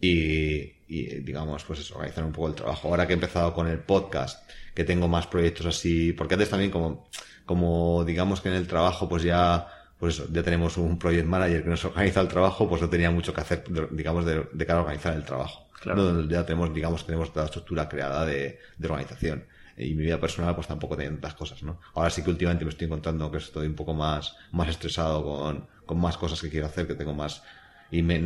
y, 0.00 0.76
y 0.88 1.20
digamos, 1.20 1.64
pues 1.64 1.80
eso, 1.80 1.96
organizar 1.96 2.24
un 2.24 2.32
poco 2.32 2.48
el 2.48 2.54
trabajo. 2.54 2.88
Ahora 2.88 3.06
que 3.06 3.12
he 3.12 3.14
empezado 3.14 3.52
con 3.52 3.66
el 3.66 3.80
podcast, 3.80 4.48
que 4.74 4.84
tengo 4.84 5.08
más 5.08 5.26
proyectos 5.26 5.66
así, 5.66 6.12
porque 6.12 6.34
antes 6.34 6.50
también 6.50 6.70
como, 6.70 7.08
como 7.44 8.04
digamos 8.04 8.40
que 8.40 8.48
en 8.48 8.54
el 8.54 8.66
trabajo 8.66 9.08
pues 9.08 9.22
ya, 9.22 9.68
pues 9.98 10.14
eso, 10.14 10.28
ya 10.32 10.42
tenemos 10.42 10.76
un 10.78 10.98
project 10.98 11.26
manager 11.26 11.62
que 11.62 11.70
nos 11.70 11.84
organiza 11.84 12.20
el 12.20 12.28
trabajo, 12.28 12.68
pues 12.68 12.80
no 12.80 12.88
tenía 12.88 13.10
mucho 13.10 13.34
que 13.34 13.40
hacer, 13.42 13.64
digamos, 13.90 14.24
de, 14.24 14.46
de 14.52 14.66
cara 14.66 14.78
a 14.78 14.82
organizar 14.82 15.14
el 15.14 15.24
trabajo. 15.24 15.66
Claro. 15.80 16.26
ya 16.28 16.44
tenemos, 16.44 16.72
digamos, 16.74 17.04
tenemos 17.04 17.30
toda 17.30 17.44
la 17.44 17.46
estructura 17.46 17.88
creada 17.88 18.24
de, 18.24 18.58
de 18.78 18.88
organización. 18.88 19.44
Y 19.76 19.94
mi 19.94 20.04
vida 20.04 20.18
personal 20.18 20.54
pues 20.54 20.66
tampoco 20.66 20.96
tiene 20.96 21.12
tantas 21.12 21.34
cosas, 21.34 21.62
¿no? 21.62 21.80
Ahora 21.94 22.10
sí 22.10 22.22
que 22.22 22.30
últimamente 22.30 22.64
me 22.64 22.70
estoy 22.70 22.86
encontrando 22.86 23.30
que 23.30 23.38
estoy 23.38 23.66
un 23.66 23.74
poco 23.74 23.92
más, 23.92 24.36
más 24.52 24.68
estresado 24.68 25.22
con, 25.22 25.66
con 25.84 25.98
más 25.98 26.16
cosas 26.16 26.40
que 26.40 26.48
quiero 26.48 26.66
hacer, 26.66 26.86
que 26.86 26.94
tengo 26.94 27.12
más, 27.12 27.42
y 27.90 28.02
me, 28.02 28.22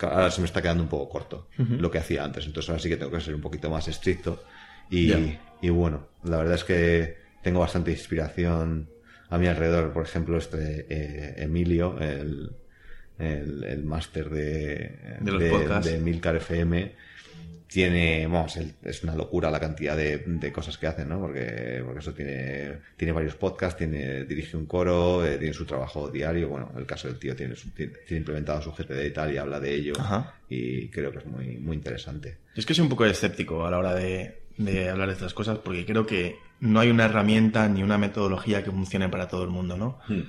ahora 0.00 0.30
se 0.30 0.40
me 0.40 0.46
está 0.46 0.62
quedando 0.62 0.82
un 0.82 0.88
poco 0.88 1.08
corto 1.08 1.48
lo 1.56 1.90
que 1.90 1.98
hacía 1.98 2.24
antes. 2.24 2.46
Entonces 2.46 2.70
ahora 2.70 2.82
sí 2.82 2.88
que 2.88 2.96
tengo 2.96 3.12
que 3.12 3.20
ser 3.20 3.34
un 3.34 3.40
poquito 3.40 3.70
más 3.70 3.88
estricto. 3.88 4.42
Y, 4.90 5.12
y 5.60 5.70
bueno, 5.70 6.08
la 6.24 6.38
verdad 6.38 6.54
es 6.54 6.64
que 6.64 7.18
tengo 7.42 7.60
bastante 7.60 7.90
inspiración 7.90 8.88
a 9.28 9.38
mi 9.38 9.46
alrededor. 9.46 9.92
Por 9.92 10.04
ejemplo, 10.04 10.38
este 10.38 10.86
eh, 10.88 11.34
Emilio, 11.38 11.98
el, 11.98 12.52
el, 13.18 13.84
máster 13.84 14.30
de, 14.30 15.18
de, 15.20 15.32
de, 15.32 15.80
de 15.80 15.98
Milcar 15.98 16.36
FM 16.36 16.92
tiene, 17.68 18.26
vamos, 18.26 18.56
es 18.56 19.04
una 19.04 19.14
locura 19.14 19.50
la 19.50 19.60
cantidad 19.60 19.94
de, 19.94 20.18
de, 20.18 20.52
cosas 20.52 20.78
que 20.78 20.86
hace, 20.86 21.04
¿no? 21.04 21.20
Porque, 21.20 21.82
porque 21.84 22.00
eso 22.00 22.14
tiene, 22.14 22.78
tiene 22.96 23.12
varios 23.12 23.34
podcasts, 23.34 23.76
tiene, 23.76 24.24
dirige 24.24 24.56
un 24.56 24.64
coro, 24.64 25.24
eh, 25.24 25.36
tiene 25.36 25.52
su 25.52 25.66
trabajo 25.66 26.08
diario, 26.08 26.48
bueno, 26.48 26.72
el 26.76 26.86
caso 26.86 27.08
del 27.08 27.18
tío 27.18 27.36
tiene, 27.36 27.54
tiene, 27.76 27.92
implementado 28.10 28.62
su 28.62 28.72
GTD 28.72 29.04
y 29.04 29.10
tal 29.10 29.34
y 29.34 29.36
habla 29.36 29.60
de 29.60 29.74
ello 29.74 29.92
y 30.48 30.88
creo 30.88 31.12
que 31.12 31.18
es 31.18 31.26
muy, 31.26 31.58
muy 31.58 31.76
interesante. 31.76 32.38
Es 32.56 32.64
que 32.64 32.72
soy 32.72 32.84
un 32.84 32.88
poco 32.88 33.04
escéptico 33.04 33.66
a 33.66 33.70
la 33.70 33.78
hora 33.78 33.94
de, 33.94 34.38
de 34.56 34.88
hablar 34.88 35.08
de 35.08 35.14
estas 35.14 35.34
cosas 35.34 35.58
porque 35.58 35.84
creo 35.84 36.06
que 36.06 36.36
no 36.60 36.80
hay 36.80 36.88
una 36.88 37.04
herramienta 37.04 37.68
ni 37.68 37.82
una 37.82 37.98
metodología 37.98 38.64
que 38.64 38.70
funcione 38.70 39.10
para 39.10 39.28
todo 39.28 39.44
el 39.44 39.50
mundo, 39.50 39.76
¿no? 39.76 39.98
Hmm. 40.08 40.22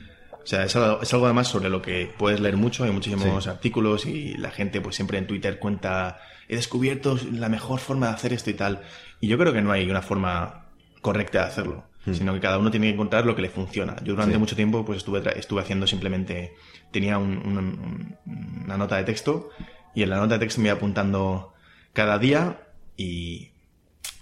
O 0.44 0.48
sea, 0.48 0.64
es 0.64 0.76
algo, 0.76 1.02
es 1.02 1.14
algo, 1.14 1.26
además 1.26 1.48
sobre 1.48 1.70
lo 1.70 1.82
que 1.82 2.12
puedes 2.18 2.40
leer 2.40 2.58
mucho, 2.58 2.84
hay 2.84 2.92
muchísimos 2.92 3.48
artículos 3.48 4.06
y 4.06 4.36
la 4.36 4.52
gente 4.52 4.82
pues 4.82 4.96
siempre 4.96 5.18
en 5.18 5.28
Twitter 5.28 5.60
cuenta 5.60 6.20
he 6.48 6.56
descubierto 6.56 7.18
la 7.32 7.50
mejor 7.50 7.80
forma 7.80 8.08
de 8.08 8.14
hacer 8.14 8.34
esto 8.34 8.50
y 8.50 8.54
tal. 8.54 8.82
Y 9.20 9.28
yo 9.28 9.38
creo 9.38 9.54
que 9.54 9.62
no 9.62 9.72
hay 9.72 9.90
una 9.90 10.02
forma 10.02 10.66
correcta 11.02 11.40
de 11.40 11.46
hacerlo, 11.46 11.86
hmm. 12.06 12.14
sino 12.14 12.34
que 12.34 12.40
cada 12.40 12.58
uno 12.58 12.72
tiene 12.72 12.88
que 12.88 12.94
encontrar 12.94 13.26
lo 13.26 13.36
que 13.36 13.42
le 13.42 13.50
funciona. 13.50 13.96
Yo 14.04 14.14
durante 14.14 14.38
mucho 14.38 14.56
tiempo 14.56 14.84
pues 14.86 14.98
estuve, 14.98 15.22
estuve 15.38 15.62
haciendo 15.62 15.86
simplemente, 15.86 16.56
tenía 16.92 17.18
una 17.18 18.78
nota 18.78 18.98
de 18.98 19.04
texto 19.04 19.50
y 19.94 20.04
en 20.04 20.10
la 20.10 20.18
nota 20.18 20.36
de 20.36 20.40
texto 20.40 20.62
me 20.62 20.70
iba 20.70 20.78
apuntando 20.78 21.54
cada 21.94 22.18
día 22.18 22.62
y, 22.98 23.52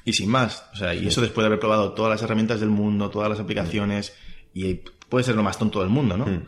y 0.03 0.13
sin 0.13 0.29
más. 0.29 0.65
O 0.73 0.75
sea, 0.75 0.93
y 0.93 1.07
eso 1.07 1.21
después 1.21 1.43
de 1.43 1.47
haber 1.47 1.59
probado 1.59 1.93
todas 1.93 2.09
las 2.09 2.21
herramientas 2.21 2.59
del 2.59 2.69
mundo, 2.69 3.09
todas 3.09 3.29
las 3.29 3.39
aplicaciones, 3.39 4.15
y 4.53 4.81
puede 5.09 5.23
ser 5.23 5.35
lo 5.35 5.43
más 5.43 5.57
tonto 5.57 5.81
del 5.81 5.89
mundo, 5.89 6.17
¿no? 6.17 6.25
Hmm. 6.25 6.45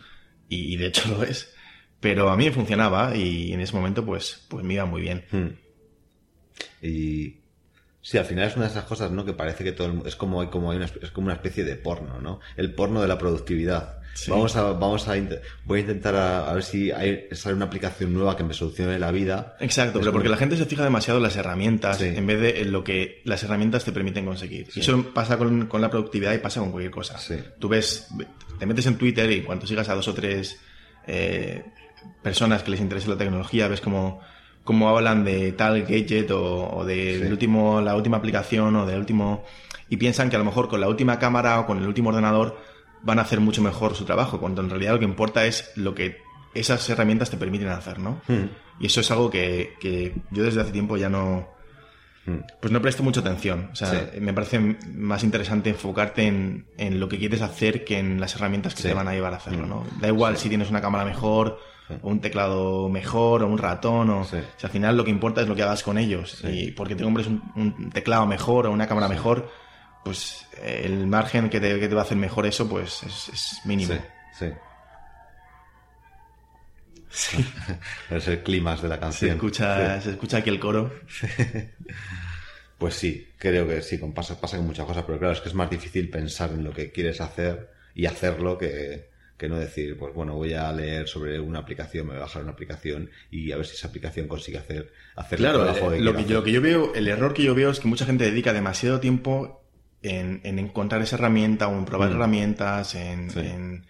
Y, 0.49 0.77
de 0.77 0.87
hecho 0.87 1.09
lo 1.15 1.23
es. 1.23 1.53
Pero 1.99 2.29
a 2.29 2.37
mí 2.37 2.45
me 2.45 2.51
funcionaba 2.51 3.15
y 3.15 3.53
en 3.53 3.59
ese 3.61 3.75
momento 3.75 4.05
pues, 4.05 4.45
pues 4.49 4.63
me 4.63 4.75
iba 4.75 4.85
muy 4.85 5.01
bien. 5.01 5.25
Hmm. 5.31 5.47
Y 6.81 7.38
sí, 8.09 8.17
al 8.17 8.25
final 8.25 8.47
es 8.47 8.55
una 8.55 8.65
de 8.65 8.71
esas 8.71 8.85
cosas, 8.85 9.11
¿no? 9.11 9.23
Que 9.23 9.33
parece 9.33 9.63
que 9.63 9.71
todo 9.71 9.87
el, 9.87 10.07
es 10.07 10.15
como, 10.15 10.49
como 10.49 10.71
hay 10.71 10.77
una, 10.77 10.85
es 10.85 11.11
como 11.11 11.25
una 11.25 11.35
especie 11.35 11.63
de 11.63 11.75
porno, 11.75 12.19
¿no? 12.19 12.39
El 12.57 12.73
porno 12.73 13.03
de 13.03 13.07
la 13.07 13.19
productividad. 13.19 13.99
Vamos 14.27 14.55
a, 14.55 14.63
vamos 14.71 15.07
a, 15.07 15.15
voy 15.63 15.77
a 15.77 15.81
intentar 15.81 16.15
a, 16.15 16.51
ver 16.53 16.63
si 16.63 16.91
hay, 16.91 17.27
sale 17.33 17.55
una 17.55 17.65
aplicación 17.65 18.11
nueva 18.11 18.35
que 18.35 18.43
me 18.43 18.55
solucione 18.55 18.97
la 18.97 19.11
vida. 19.11 19.55
Exacto, 19.59 19.99
pero 19.99 20.11
porque 20.11 20.27
la 20.27 20.37
gente 20.37 20.57
se 20.57 20.65
fija 20.65 20.83
demasiado 20.83 21.19
en 21.19 21.23
las 21.23 21.35
herramientas 21.35 22.01
en 22.01 22.25
vez 22.25 22.41
de 22.41 22.61
en 22.61 22.71
lo 22.71 22.83
que 22.83 23.21
las 23.25 23.43
herramientas 23.43 23.85
te 23.85 23.91
permiten 23.91 24.25
conseguir. 24.25 24.67
Y 24.73 24.79
eso 24.79 25.13
pasa 25.13 25.37
con, 25.37 25.67
con, 25.67 25.79
la 25.79 25.91
productividad 25.91 26.33
y 26.33 26.39
pasa 26.39 26.61
con 26.61 26.71
cualquier 26.71 26.91
cosa. 26.91 27.17
Tú 27.59 27.69
ves, 27.69 28.07
te 28.57 28.65
metes 28.65 28.87
en 28.87 28.97
Twitter 28.97 29.31
y 29.31 29.43
cuando 29.43 29.67
sigas 29.67 29.87
a 29.87 29.93
dos 29.93 30.07
o 30.07 30.15
tres 30.15 30.59
eh, 31.05 31.63
personas 32.23 32.63
que 32.63 32.71
les 32.71 32.79
interese 32.81 33.07
la 33.07 33.17
tecnología, 33.17 33.67
ves 33.67 33.81
como 33.81 34.19
cómo 34.63 34.89
hablan 34.89 35.23
de 35.23 35.51
tal 35.51 35.81
gadget 35.81 36.29
o, 36.31 36.83
de 36.85 37.27
último, 37.29 37.81
la 37.81 37.95
última 37.95 38.17
aplicación 38.17 38.75
o 38.75 38.85
del 38.85 38.99
último... 38.99 39.43
Y 39.91 39.97
piensan 39.97 40.29
que 40.29 40.35
a 40.35 40.39
lo 40.39 40.45
mejor 40.45 40.69
con 40.69 40.79
la 40.79 40.87
última 40.87 41.17
cámara 41.17 41.59
o 41.59 41.65
con 41.65 41.79
el 41.79 41.87
último 41.87 42.09
ordenador 42.09 42.59
van 43.01 43.17
a 43.17 43.23
hacer 43.23 43.39
mucho 43.39 43.63
mejor 43.63 43.95
su 43.95 44.05
trabajo, 44.05 44.39
cuando 44.39 44.61
en 44.61 44.69
realidad 44.69 44.93
lo 44.93 44.99
que 44.99 45.05
importa 45.05 45.45
es 45.45 45.71
lo 45.75 45.95
que 45.95 46.17
esas 46.53 46.87
herramientas 46.89 47.31
te 47.31 47.37
permiten 47.37 47.69
hacer, 47.69 47.97
¿no? 47.97 48.21
Hmm. 48.27 48.49
Y 48.79 48.85
eso 48.85 49.01
es 49.01 49.09
algo 49.09 49.29
que, 49.29 49.73
que, 49.79 50.15
yo 50.31 50.43
desde 50.43 50.61
hace 50.61 50.71
tiempo 50.71 50.97
ya 50.97 51.09
no... 51.09 51.49
Hmm. 52.27 52.41
Pues 52.61 52.71
no 52.71 52.81
presto 52.81 53.01
mucha 53.01 53.21
atención. 53.21 53.69
O 53.71 53.75
sea, 53.75 54.11
me 54.19 54.33
parece 54.33 54.59
más 54.93 55.23
interesante 55.23 55.71
enfocarte 55.71 56.27
en, 56.27 56.67
en, 56.77 56.99
lo 56.99 57.09
que 57.09 57.17
quieres 57.17 57.41
hacer 57.41 57.83
que 57.83 57.97
en 57.97 58.19
las 58.19 58.35
herramientas 58.35 58.75
que 58.75 58.83
te 58.83 58.93
van 58.93 59.07
a 59.07 59.13
llevar 59.13 59.33
a 59.33 59.37
hacerlo, 59.37 59.65
hmm. 59.65 59.69
¿no? 59.69 59.87
Da 59.99 60.07
igual 60.07 60.37
si 60.37 60.49
tienes 60.49 60.69
una 60.69 60.81
cámara 60.81 61.05
mejor 61.05 61.59
o 62.01 62.09
un 62.09 62.21
teclado 62.21 62.89
mejor, 62.89 63.43
o 63.43 63.47
un 63.47 63.57
ratón, 63.57 64.09
o, 64.09 64.25
si 64.25 64.37
al 64.63 64.69
final 64.69 64.97
lo 64.97 65.03
que 65.03 65.11
importa 65.11 65.41
es 65.41 65.47
lo 65.47 65.55
que 65.55 65.63
hagas 65.63 65.83
con 65.83 65.97
ellos. 65.97 66.43
Y 66.43 66.71
porque 66.71 66.95
te 66.95 67.03
compres 67.03 67.27
un, 67.27 67.89
teclado 67.93 68.25
mejor 68.25 68.67
o 68.67 68.71
una 68.71 68.87
cámara 68.87 69.07
mejor, 69.07 69.49
pues 70.03 70.45
el 70.63 71.07
margen 71.07 71.49
que 71.49 71.59
te, 71.59 71.79
que 71.79 71.87
te, 71.87 71.95
va 71.95 72.01
a 72.01 72.03
hacer 72.03 72.17
mejor 72.17 72.45
eso, 72.45 72.67
pues 72.69 73.03
es, 73.03 73.61
mínimo. 73.65 73.93
Sí, 74.37 74.51
sí. 77.09 77.45
es 78.11 78.27
el 78.27 78.43
clima 78.43 78.75
de 78.75 78.87
la 78.87 78.99
canción. 78.99 79.31
Se 79.31 79.35
escucha, 79.35 80.01
se 80.01 80.11
escucha 80.11 80.37
aquí 80.37 80.49
el 80.49 80.59
coro. 80.59 80.93
pues 82.77 82.95
sí, 82.95 83.29
creo 83.37 83.67
que 83.67 83.81
sí, 83.81 83.99
con 83.99 84.13
pasa, 84.13 84.39
pasa 84.39 84.57
con 84.57 84.67
muchas 84.67 84.85
cosas, 84.85 85.03
pero 85.05 85.17
claro, 85.17 85.33
es 85.33 85.41
que 85.41 85.49
es 85.49 85.55
más 85.55 85.69
difícil 85.69 86.09
pensar 86.09 86.51
en 86.51 86.63
lo 86.63 86.71
que 86.71 86.91
quieres 86.91 87.19
hacer 87.19 87.71
y 87.95 88.05
hacerlo 88.05 88.57
que, 88.57 89.08
que 89.39 89.47
no 89.47 89.57
decir, 89.57 89.97
pues 89.97 90.13
bueno, 90.13 90.35
voy 90.35 90.53
a 90.53 90.69
leer 90.73 91.07
sobre 91.07 91.39
una 91.39 91.59
aplicación, 91.59 92.05
me 92.05 92.11
voy 92.11 92.19
a 92.19 92.25
bajar 92.25 92.43
una 92.43 92.51
aplicación 92.51 93.09
y 93.31 93.53
a 93.53 93.55
ver 93.55 93.65
si 93.65 93.75
esa 93.75 93.87
aplicación 93.87 94.27
consigue 94.27 94.57
hacer, 94.57 94.91
hacer 95.15 95.39
claro, 95.39 95.59
el 95.59 95.73
trabajo 95.73 95.93
eh, 95.93 96.01
lo, 96.01 96.13
que, 96.13 96.25
lo 96.25 96.43
que 96.43 96.51
yo 96.51 96.61
veo, 96.61 96.93
el 96.93 97.07
error 97.07 97.33
que 97.33 97.43
yo 97.43 97.55
veo 97.55 97.69
es 97.69 97.79
que 97.79 97.87
mucha 97.87 98.05
gente 98.05 98.25
dedica 98.25 98.51
demasiado 98.51 98.99
tiempo 98.99 99.63
en, 100.01 100.41
encontrar 100.43 101.01
esa 101.01 101.15
herramienta 101.15 101.69
o 101.69 101.77
en 101.77 101.85
probar 101.85 102.09
mm. 102.09 102.15
herramientas, 102.15 102.95
en, 102.95 103.85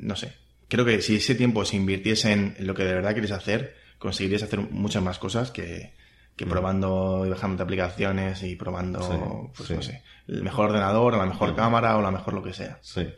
no 0.00 0.14
sé. 0.14 0.32
Creo 0.68 0.84
que 0.84 1.02
si 1.02 1.16
ese 1.16 1.34
tiempo 1.34 1.64
se 1.64 1.74
invirtiese 1.74 2.30
en 2.30 2.54
lo 2.60 2.74
que 2.74 2.84
de 2.84 2.94
verdad 2.94 3.14
quieres 3.14 3.32
hacer, 3.32 3.74
conseguirías 3.98 4.44
hacer 4.44 4.60
muchas 4.60 5.02
más 5.02 5.18
cosas 5.18 5.50
que, 5.50 5.92
que 6.36 6.46
mm. 6.46 6.48
probando 6.48 7.24
y 7.26 7.30
bajando 7.30 7.64
aplicaciones 7.64 8.44
y 8.44 8.54
probando, 8.54 9.50
pues 9.56 9.70
no 9.70 9.82
sé, 9.82 10.04
el 10.28 10.44
mejor 10.44 10.66
ordenador, 10.66 11.14
o 11.14 11.18
la 11.18 11.26
mejor 11.26 11.52
mm. 11.52 11.56
cámara 11.56 11.96
o 11.96 12.00
la 12.00 12.12
mejor 12.12 12.34
lo 12.34 12.44
que 12.44 12.52
sea. 12.52 12.78
Sí. 12.80 13.08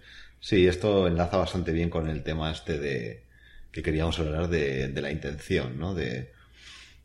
Sí, 0.40 0.66
esto 0.66 1.06
enlaza 1.06 1.36
bastante 1.36 1.72
bien 1.72 1.90
con 1.90 2.08
el 2.08 2.22
tema 2.22 2.50
este 2.50 2.78
de 2.78 3.24
que 3.70 3.82
queríamos 3.82 4.18
hablar 4.18 4.48
de, 4.48 4.88
de 4.88 5.02
la 5.02 5.12
intención, 5.12 5.78
¿no? 5.78 5.94
De, 5.94 6.32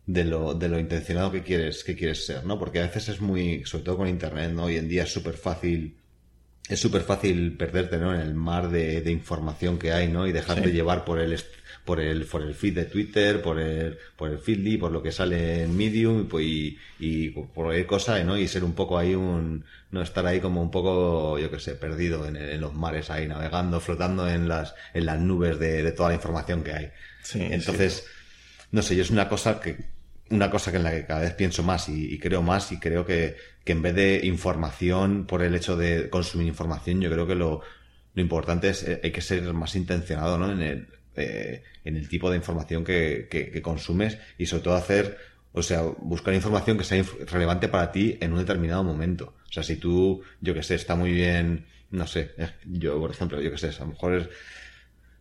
de 0.06 0.24
lo, 0.24 0.54
de 0.54 0.70
lo 0.70 0.80
intencionado 0.80 1.32
que 1.32 1.44
quieres, 1.44 1.84
que 1.84 1.96
quieres 1.96 2.26
ser, 2.26 2.46
¿no? 2.46 2.58
Porque 2.60 2.80
a 2.80 2.84
veces 2.84 3.10
es 3.10 3.22
muy, 3.22 3.66
sobre 3.66 3.84
todo 3.84 3.98
con 3.98 4.08
internet, 4.08 4.52
¿no? 4.52 4.66
Hoy 4.66 4.78
en 4.78 4.88
día 4.88 5.04
es 5.04 5.12
súper 5.12 5.36
fácil, 5.36 5.98
es 6.70 6.80
súper 6.80 7.02
fácil 7.02 7.58
perderte, 7.58 7.98
¿no? 7.98 8.14
En 8.14 8.22
el 8.22 8.34
mar 8.34 8.70
de, 8.70 9.02
de 9.02 9.12
información 9.12 9.78
que 9.78 9.92
hay, 9.92 10.08
¿no? 10.08 10.28
Y 10.28 10.32
dejarte 10.32 10.72
llevar 10.72 11.06
por 11.06 11.20
el, 11.20 11.38
por 11.86 12.00
el, 12.00 12.26
por 12.26 12.42
el 12.42 12.56
feed 12.56 12.76
de 12.76 12.86
Twitter, 12.86 13.42
por 13.42 13.60
el, 13.60 13.98
por 14.18 14.32
el 14.32 14.40
Feedly, 14.40 14.78
por 14.78 14.92
lo 14.92 15.04
que 15.04 15.12
sale 15.12 15.64
en 15.64 15.78
Medium 15.78 16.28
pues, 16.28 16.44
y, 16.46 16.78
y, 17.00 17.30
por 17.30 17.48
cualquier 17.54 17.86
cosa, 17.86 18.22
¿no? 18.24 18.38
Y 18.38 18.48
ser 18.48 18.64
un 18.64 18.74
poco 18.74 18.98
ahí 18.98 19.14
un, 19.14 19.64
no 19.92 20.02
estar 20.02 20.26
ahí 20.26 20.40
como 20.40 20.62
un 20.64 20.72
poco, 20.72 21.38
yo 21.38 21.52
que 21.52 21.60
sé, 21.60 21.76
perdido 21.76 22.26
en, 22.28 22.36
en 22.38 22.60
los 22.60 22.74
mares 22.74 23.12
ahí, 23.12 23.28
navegando, 23.28 23.80
flotando 23.80 24.28
en 24.28 24.48
las, 24.48 24.74
en 24.96 25.06
las 25.06 25.20
nubes 25.20 25.60
de, 25.60 25.84
de 25.84 25.92
toda 25.92 26.10
la 26.10 26.16
información 26.16 26.64
que 26.64 26.74
hay. 26.74 26.92
Sí, 27.22 27.40
Entonces, 27.40 28.08
no 28.72 28.82
sé, 28.82 28.96
yo 28.96 29.04
es 29.04 29.12
una 29.12 29.30
cosa 29.30 29.60
que, 29.60 29.78
una 30.32 30.50
cosa 30.50 30.72
que 30.72 30.78
en 30.78 30.84
la 30.84 30.92
que 30.92 31.06
cada 31.06 31.22
vez 31.22 31.36
pienso 31.36 31.62
más 31.62 31.88
y, 31.88 32.16
y, 32.16 32.18
creo 32.18 32.42
más 32.42 32.72
y 32.72 32.80
creo 32.80 33.06
que, 33.06 33.38
que 33.64 33.74
en 33.74 33.84
vez 33.84 33.94
de 33.94 34.22
información 34.24 35.28
por 35.28 35.44
el 35.44 35.54
hecho 35.54 35.78
de 35.78 36.10
consumir 36.10 36.48
información, 36.48 37.00
yo 37.00 37.12
creo 37.12 37.28
que 37.28 37.36
lo, 37.36 37.62
lo 38.16 38.22
importante 38.22 38.70
es, 38.70 38.82
eh, 38.84 39.02
hay 39.04 39.12
que 39.12 39.22
ser 39.22 39.54
más 39.54 39.76
intencionado, 39.76 40.40
¿no? 40.40 40.52
En 40.52 40.62
el, 40.62 40.88
eh, 41.16 41.64
en 41.84 41.96
el 41.96 42.08
tipo 42.10 42.30
de 42.30 42.38
información 42.38 42.84
que, 42.84 43.28
que, 43.30 43.62
consumes 43.62 44.18
y 44.38 44.46
sobre 44.46 44.64
todo 44.64 44.76
hacer, 44.76 45.18
o 45.54 45.62
sea, 45.62 45.82
buscar 45.82 46.34
información 46.34 46.78
que 46.78 46.84
sea 46.84 47.04
relevante 47.28 47.68
para 47.68 47.92
ti 47.92 48.18
en 48.22 48.34
un 48.34 48.40
determinado 48.40 48.84
momento. 48.84 49.36
O 49.50 49.52
sea, 49.52 49.64
si 49.64 49.78
tú, 49.78 50.22
yo 50.42 50.54
que 50.54 50.64
sé, 50.64 50.76
está 50.76 50.96
muy 50.96 51.12
bien 51.12 51.66
no 51.92 52.08
sé, 52.08 52.32
eh, 52.38 52.50
yo, 52.66 53.00
por 53.00 53.12
ejemplo, 53.12 53.42
yo 53.42 53.52
qué 53.52 53.58
sé, 53.58 53.70
a 53.70 53.80
lo 53.80 53.88
mejor 53.88 54.16
es, 54.16 54.30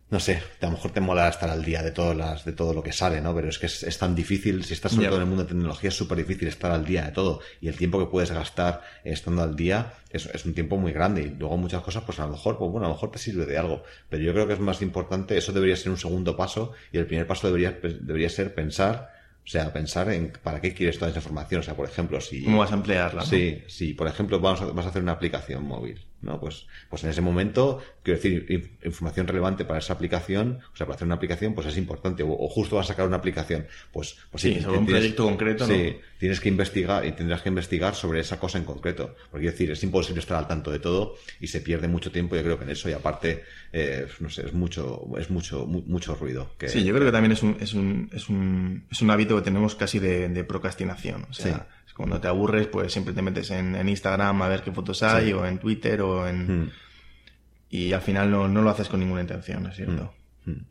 no 0.09 0.19
sé, 0.19 0.41
a 0.61 0.65
lo 0.65 0.73
mejor 0.73 0.91
te 0.91 1.01
mola 1.01 1.27
estar 1.27 1.49
al 1.49 1.65
día 1.65 1.81
de 1.81 1.89
todas 1.89 2.15
las, 2.15 2.45
de 2.45 2.53
todo 2.53 2.73
lo 2.73 2.83
que 2.83 2.91
sale, 2.91 3.21
¿no? 3.21 3.33
Pero 3.33 3.49
es 3.49 3.57
que 3.57 3.65
es, 3.65 3.97
tan 3.97 4.13
difícil, 4.13 4.63
si 4.63 4.73
estás 4.73 4.91
sobre 4.91 5.07
todo 5.07 5.17
en 5.17 5.23
el 5.23 5.27
mundo 5.27 5.43
de 5.43 5.49
tecnología, 5.49 5.87
es 5.87 5.95
súper 5.95 6.19
difícil 6.19 6.47
estar 6.47 6.71
al 6.71 6.85
día 6.85 7.05
de 7.05 7.11
todo. 7.11 7.41
Y 7.59 7.69
el 7.69 7.75
tiempo 7.75 7.97
que 7.97 8.05
puedes 8.05 8.31
gastar 8.31 8.81
estando 9.03 9.41
al 9.41 9.55
día 9.55 9.93
es, 10.11 10.27
es, 10.27 10.45
un 10.45 10.53
tiempo 10.53 10.77
muy 10.77 10.93
grande. 10.93 11.23
Y 11.23 11.29
luego 11.31 11.57
muchas 11.57 11.81
cosas, 11.81 12.03
pues 12.03 12.19
a 12.19 12.25
lo 12.27 12.33
mejor, 12.33 12.57
pues 12.59 12.71
bueno, 12.71 12.85
a 12.85 12.89
lo 12.89 12.95
mejor 12.95 13.09
te 13.09 13.17
sirve 13.17 13.47
de 13.47 13.57
algo. 13.57 13.83
Pero 14.07 14.23
yo 14.23 14.31
creo 14.31 14.45
que 14.45 14.53
es 14.53 14.59
más 14.59 14.83
importante, 14.83 15.37
eso 15.37 15.51
debería 15.51 15.75
ser 15.75 15.91
un 15.91 15.97
segundo 15.97 16.37
paso, 16.37 16.73
y 16.91 16.99
el 16.99 17.07
primer 17.07 17.25
paso 17.25 17.47
debería, 17.47 17.71
debería 17.71 18.29
ser 18.29 18.53
pensar 18.53 19.15
o 19.45 19.47
sea, 19.47 19.71
pensar 19.71 20.09
en 20.09 20.33
para 20.41 20.59
qué 20.59 20.73
quieres 20.73 20.97
toda 20.97 21.11
esa 21.11 21.19
información. 21.19 21.61
O 21.61 21.63
sea, 21.63 21.75
por 21.75 21.87
ejemplo, 21.87 22.19
si... 22.19 22.43
¿Cómo 22.43 22.57
vas 22.57 22.71
a 22.71 22.75
emplearla? 22.75 23.21
Sí, 23.23 23.61
sí. 23.67 23.93
Por 23.93 24.07
ejemplo, 24.07 24.39
vamos 24.39 24.61
a, 24.61 24.65
vas 24.65 24.87
a 24.87 24.89
hacer 24.89 25.03
una 25.03 25.11
aplicación 25.11 25.63
móvil. 25.63 26.03
¿No? 26.25 26.39
Pues, 26.39 26.67
pues 26.89 27.03
en 27.03 27.11
ese 27.11 27.21
momento, 27.21 27.81
quiero 28.03 28.19
decir, 28.19 28.77
información 28.83 29.27
relevante 29.27 29.63
para 29.63 29.79
esa 29.79 29.93
aplicación, 29.93 30.59
o 30.73 30.75
sea, 30.75 30.85
para 30.85 30.95
hacer 30.95 31.05
una 31.05 31.15
aplicación, 31.15 31.53
pues 31.53 31.67
es 31.67 31.77
importante, 31.77 32.23
o, 32.23 32.47
justo 32.49 32.75
vas 32.75 32.87
a 32.87 32.93
sacar 32.93 33.07
una 33.07 33.17
aplicación, 33.17 33.67
pues, 33.93 34.17
pues 34.31 34.41
sí, 34.41 34.59
sobre 34.61 34.79
un 34.79 34.85
proyecto 34.85 35.23
concreto, 35.25 35.65
Sí, 35.65 35.97
tienes 36.17 36.39
que 36.39 36.49
investigar 36.49 37.05
y 37.05 37.11
tendrás 37.11 37.41
que 37.41 37.49
investigar 37.49 37.95
sobre 37.95 38.19
esa 38.19 38.39
cosa 38.39 38.57
en 38.57 38.65
concreto, 38.65 39.15
porque 39.31 39.45
decir, 39.45 39.71
es 39.71 39.83
imposible 39.83 40.19
estar 40.19 40.37
al 40.37 40.47
tanto 40.47 40.71
de 40.71 40.79
todo 40.79 41.15
y 41.39 41.47
se 41.47 41.61
pierde 41.61 41.87
mucho 41.87 42.11
tiempo, 42.11 42.35
yo 42.35 42.43
creo 42.43 42.57
que 42.57 42.65
en 42.65 42.71
eso, 42.71 42.89
y 42.89 42.93
aparte, 42.93 43.43
eh, 43.71 44.07
no 44.19 44.29
sé, 44.29 44.45
es 44.45 44.53
mucho, 44.53 45.05
es 45.17 45.29
mucho, 45.29 45.65
mucho 45.65 46.15
ruido. 46.15 46.55
Que, 46.57 46.69
sí, 46.69 46.83
yo 46.83 46.93
creo 46.93 47.05
que 47.05 47.11
también 47.11 47.31
es 47.33 47.43
un, 47.43 47.57
es 47.59 47.73
un, 47.73 48.09
es 48.13 48.29
un, 48.29 48.85
es 48.91 49.01
un 49.01 49.11
hábito 49.11 49.35
que 49.35 49.43
tenemos 49.43 49.75
casi 49.75 49.99
de, 49.99 50.43
procrastinación, 50.45 51.25
o 51.29 51.33
sea, 51.33 51.67
cuando 51.95 52.19
te 52.19 52.27
aburres, 52.27 52.67
pues 52.67 52.91
siempre 52.91 53.13
te 53.13 53.21
metes 53.21 53.51
en, 53.51 53.87
Instagram 53.87 54.41
a 54.41 54.47
ver 54.47 54.61
qué 54.61 54.71
fotos 54.71 55.01
hay, 55.03 55.31
o 55.33 55.45
en 55.45 55.59
Twitter, 55.59 56.01
o 56.01 56.27
en... 56.27 56.63
Hmm. 56.63 56.71
Y 57.69 57.93
al 57.93 58.01
final 58.01 58.31
no, 58.31 58.47
lo 58.47 58.69
haces 58.69 58.89
con 58.89 58.99
ninguna 58.99 59.21
intención, 59.21 59.65
¿es 59.67 59.75
cierto? 59.75 60.13
Hmm. 60.45 60.51
Hmm. 60.51 60.65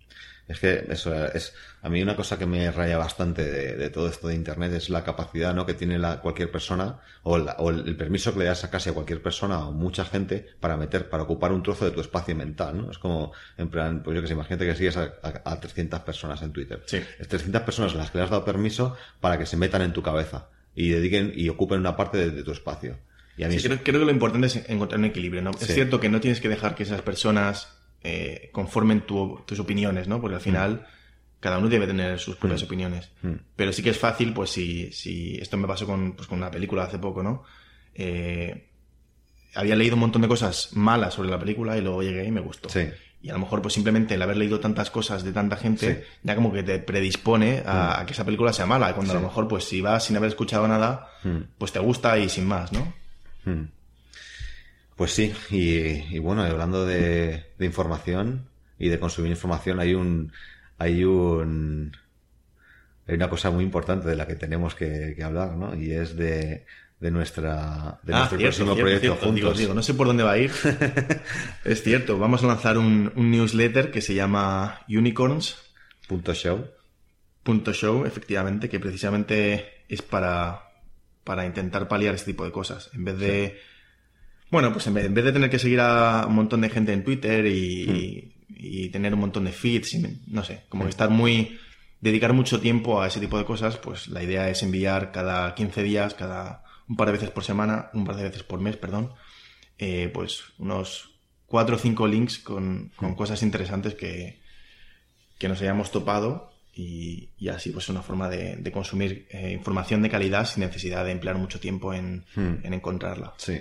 Es 0.46 0.60
que 0.60 0.84
eso 0.90 1.14
es... 1.28 1.54
A 1.80 1.88
mí 1.88 2.02
una 2.02 2.16
cosa 2.16 2.38
que 2.38 2.44
me 2.44 2.70
raya 2.70 2.98
bastante 2.98 3.42
de, 3.42 3.90
todo 3.90 4.08
esto 4.08 4.28
de 4.28 4.34
Internet 4.34 4.72
es 4.74 4.90
la 4.90 5.02
capacidad 5.04 5.54
¿no? 5.54 5.64
que 5.64 5.74
tiene 5.74 5.98
la, 5.98 6.20
cualquier 6.20 6.50
persona, 6.50 7.00
o, 7.22 7.36
el, 7.36 7.96
permiso 7.96 8.32
que 8.32 8.40
le 8.40 8.44
das 8.46 8.64
a 8.64 8.70
casi 8.70 8.90
a 8.90 8.92
cualquier 8.92 9.22
persona 9.22 9.66
o 9.66 9.72
mucha 9.72 10.04
gente 10.04 10.46
para 10.60 10.76
meter, 10.76 11.08
para 11.08 11.22
ocupar 11.22 11.52
un 11.52 11.62
trozo 11.62 11.86
de 11.86 11.90
tu 11.90 12.00
espacio 12.00 12.36
mental, 12.36 12.76
¿no? 12.76 12.90
Es 12.90 12.98
como, 12.98 13.32
en 13.56 13.68
plan, 13.68 14.02
pues 14.02 14.14
yo 14.14 14.20
que 14.20 14.28
sé, 14.28 14.34
imagínate 14.34 14.66
que 14.66 14.74
sigues 14.74 14.96
a, 14.96 15.14
a, 15.22 15.60
300 15.60 16.00
personas 16.00 16.40
en 16.42 16.52
Twitter. 16.52 16.82
Sí. 16.86 17.02
Es 17.18 17.28
300 17.28 17.62
personas 17.62 17.94
a 17.94 17.98
las 17.98 18.10
que 18.10 18.18
le 18.18 18.24
has 18.24 18.30
dado 18.30 18.44
permiso 18.44 18.96
para 19.20 19.38
que 19.38 19.46
se 19.46 19.56
metan 19.56 19.82
en 19.82 19.92
tu 19.92 20.02
cabeza 20.02 20.48
y 20.74 20.88
dediquen 20.88 21.32
y 21.34 21.48
ocupen 21.48 21.80
una 21.80 21.96
parte 21.96 22.30
de, 22.30 22.42
tu 22.42 22.52
espacio. 22.52 22.96
Y 23.36 23.44
a 23.44 23.48
mí 23.48 23.56
creo, 23.56 23.82
que 23.82 23.92
lo 23.92 24.10
importante 24.10 24.46
es 24.46 24.68
encontrar 24.68 24.98
un 24.98 25.06
equilibrio. 25.06 25.42
¿no? 25.42 25.50
Es 25.50 25.66
cierto 25.66 25.98
que 25.98 26.08
no 26.08 26.20
tienes 26.20 26.40
que 26.40 26.48
dejar 26.48 26.74
que 26.74 26.84
esas 26.84 27.02
personas 27.02 27.76
eh, 28.02 28.50
conformen 28.52 29.02
tus 29.06 29.58
opiniones, 29.58 30.06
¿no? 30.06 30.20
Porque 30.20 30.36
al 30.36 30.40
final 30.40 30.86
cada 31.40 31.58
uno 31.58 31.68
debe 31.68 31.86
tener 31.86 32.18
sus 32.18 32.36
propias 32.36 32.62
mm. 32.62 32.66
opiniones. 32.66 33.10
Mm. 33.22 33.34
Pero 33.56 33.72
sí 33.72 33.82
que 33.82 33.90
es 33.90 33.98
fácil, 33.98 34.32
pues 34.32 34.50
si, 34.50 34.92
si 34.92 35.36
esto 35.36 35.56
me 35.56 35.66
pasó 35.66 35.86
con, 35.86 36.12
pues, 36.12 36.28
con 36.28 36.38
una 36.38 36.50
película 36.50 36.84
hace 36.84 36.98
poco, 36.98 37.22
¿no? 37.22 37.44
Eh, 37.94 38.68
había 39.54 39.76
leído 39.76 39.94
un 39.94 40.00
montón 40.00 40.22
de 40.22 40.28
cosas 40.28 40.70
malas 40.72 41.14
sobre 41.14 41.30
la 41.30 41.38
película 41.38 41.76
y 41.76 41.80
luego 41.80 42.02
llegué 42.02 42.24
y 42.24 42.30
me 42.30 42.40
gustó. 42.40 42.68
Sí. 42.68 42.88
Y 43.24 43.30
a 43.30 43.32
lo 43.32 43.38
mejor, 43.38 43.62
pues 43.62 43.72
simplemente 43.72 44.16
el 44.16 44.20
haber 44.22 44.36
leído 44.36 44.60
tantas 44.60 44.90
cosas 44.90 45.24
de 45.24 45.32
tanta 45.32 45.56
gente, 45.56 46.04
ya 46.22 46.34
como 46.34 46.52
que 46.52 46.62
te 46.62 46.78
predispone 46.78 47.62
a, 47.64 48.02
mm. 48.02 48.06
que 48.06 48.12
esa 48.12 48.22
película 48.22 48.52
sea 48.52 48.66
mala. 48.66 48.94
Cuando 48.94 49.12
a 49.12 49.16
lo 49.16 49.22
mejor, 49.22 49.48
pues 49.48 49.64
si 49.64 49.80
vas 49.80 50.04
sin 50.04 50.18
haber 50.18 50.28
escuchado 50.28 50.68
nada, 50.68 51.08
mm. 51.22 51.38
pues 51.56 51.72
te 51.72 51.78
gusta 51.78 52.18
y 52.18 52.28
sin 52.28 52.46
más, 52.46 52.70
¿no? 52.70 52.92
Mm. 53.46 53.68
Pues 54.94 55.12
sí, 55.12 55.32
y, 55.48 56.18
bueno, 56.18 56.42
hablando 56.42 56.84
de, 56.84 57.46
información 57.60 58.46
y 58.78 58.90
de 58.90 59.00
consumir 59.00 59.30
información, 59.30 59.80
hay 59.80 59.94
un. 59.94 60.30
hay 60.76 61.04
un. 61.04 61.96
hay 63.06 63.14
una 63.14 63.30
cosa 63.30 63.50
muy 63.50 63.64
importante 63.64 64.06
de 64.06 64.16
la 64.16 64.26
que 64.26 64.34
tenemos 64.34 64.74
que 64.74 65.16
hablar, 65.24 65.56
¿no? 65.56 65.74
Y 65.74 65.92
es 65.92 66.14
de 66.14 66.66
de 67.04 67.10
nuestra 67.10 68.00
de 68.02 68.14
ah, 68.14 68.18
nuestro 68.20 68.38
próximo 68.38 68.74
proyecto 68.74 69.16
juntos. 69.16 69.58
Digo, 69.58 69.74
no 69.74 69.82
sé 69.82 69.92
por 69.92 70.06
dónde 70.06 70.22
va 70.22 70.32
a 70.32 70.38
ir. 70.38 70.50
es 71.64 71.82
cierto, 71.82 72.18
vamos 72.18 72.42
a 72.42 72.46
lanzar 72.46 72.78
un, 72.78 73.12
newsletter 73.14 73.90
que 73.90 74.00
se 74.00 74.14
llama 74.14 74.80
unicorns.show. 74.88 76.64
Punto 77.42 77.74
show, 77.74 78.06
efectivamente, 78.06 78.70
que 78.70 78.80
precisamente 78.80 79.84
es 79.86 80.00
para, 80.00 80.62
para 81.24 81.44
intentar 81.44 81.88
paliar 81.88 82.14
este 82.14 82.32
tipo 82.32 82.46
de 82.46 82.52
cosas. 82.52 82.88
En 82.94 83.04
vez 83.04 83.18
de. 83.18 83.60
Bueno, 84.50 84.72
pues 84.72 84.86
en 84.86 84.94
vez, 84.94 85.12
de 85.12 85.32
tener 85.32 85.50
que 85.50 85.58
seguir 85.58 85.80
a 85.80 86.24
un 86.26 86.34
montón 86.34 86.62
de 86.62 86.70
gente 86.70 86.94
en 86.94 87.04
Twitter 87.04 87.44
y, 87.44 88.32
hmm. 88.48 88.92
tener 88.92 89.12
un 89.12 89.20
montón 89.20 89.44
de 89.44 89.52
feeds, 89.52 89.98
no 90.28 90.42
sé, 90.42 90.62
como 90.70 90.84
que 90.84 90.90
estar 90.90 91.10
muy. 91.10 91.58
dedicar 92.00 92.32
mucho 92.32 92.60
tiempo 92.60 93.02
a 93.02 93.08
ese 93.08 93.20
tipo 93.20 93.36
de 93.36 93.44
cosas, 93.44 93.76
pues 93.76 94.08
la 94.08 94.22
idea 94.22 94.48
es 94.48 94.62
enviar 94.62 95.12
cada 95.12 95.54
15 95.54 95.82
días, 95.82 96.14
cada 96.14 96.64
un 96.88 96.96
par 96.96 97.06
de 97.06 97.12
veces 97.12 97.30
por 97.30 97.44
semana, 97.44 97.90
un 97.94 98.04
par 98.04 98.16
de 98.16 98.24
veces 98.24 98.42
por 98.42 98.60
mes, 98.60 98.76
perdón, 98.76 99.12
eh, 99.78 100.10
pues 100.12 100.42
unos 100.58 101.14
cuatro 101.46 101.76
o 101.76 101.78
cinco 101.78 102.06
links 102.06 102.38
con, 102.38 102.92
mm. 102.98 103.14
cosas 103.14 103.42
interesantes 103.42 103.94
que, 103.94 104.40
que 105.38 105.48
nos 105.48 105.60
hayamos 105.60 105.90
topado 105.90 106.52
y, 106.74 107.30
así 107.48 107.70
pues 107.70 107.88
una 107.88 108.02
forma 108.02 108.28
de, 108.28 108.70
consumir 108.72 109.26
eh, 109.30 109.52
información 109.52 110.02
de 110.02 110.10
calidad 110.10 110.46
sin 110.46 110.64
necesidad 110.64 111.04
de 111.04 111.12
emplear 111.12 111.36
mucho 111.36 111.60
tiempo 111.60 111.94
en, 111.94 112.24
mm. 112.34 112.64
en, 112.64 112.74
encontrarla. 112.74 113.34
Sí. 113.36 113.58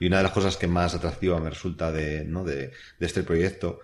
Y 0.00 0.06
una 0.06 0.18
de 0.18 0.22
las 0.24 0.32
cosas 0.32 0.56
que 0.56 0.66
más 0.66 0.94
atractiva 0.94 1.40
me 1.40 1.50
resulta 1.50 1.90
de, 1.90 2.24
¿no? 2.24 2.44
de, 2.44 2.72
de 2.98 3.06
este 3.06 3.22
proyecto 3.22 3.80